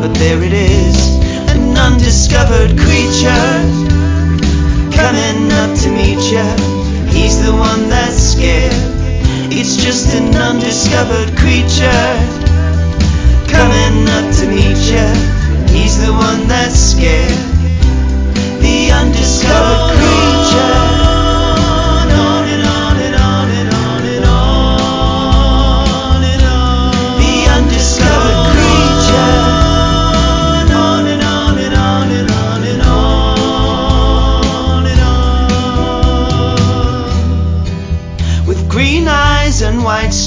[0.00, 0.96] But there it is,
[1.50, 4.03] an undiscovered creature
[5.04, 6.48] coming up to meet you.
[7.12, 8.72] He's the one that's scared.
[9.52, 12.08] It's just an undiscovered creature
[13.52, 15.08] coming up to meet you.
[15.76, 17.38] He's the one that's scared.
[18.64, 20.93] The undiscovered creature.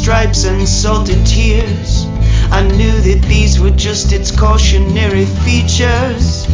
[0.07, 2.05] Stripes and salted tears.
[2.49, 6.47] I knew that these were just its cautionary features.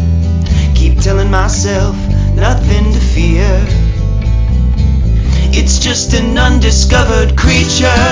[0.74, 1.96] Keep telling myself
[2.34, 3.54] nothing to fear.
[5.54, 8.10] It's just an undiscovered creature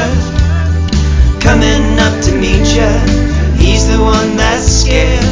[1.42, 2.94] coming up to meet you.
[3.58, 5.26] He's the one that's scared.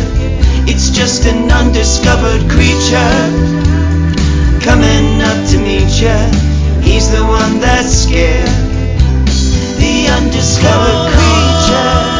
[0.67, 3.21] It's just an undiscovered creature
[4.65, 6.49] coming up to meet you
[10.09, 12.18] undiscovered creature.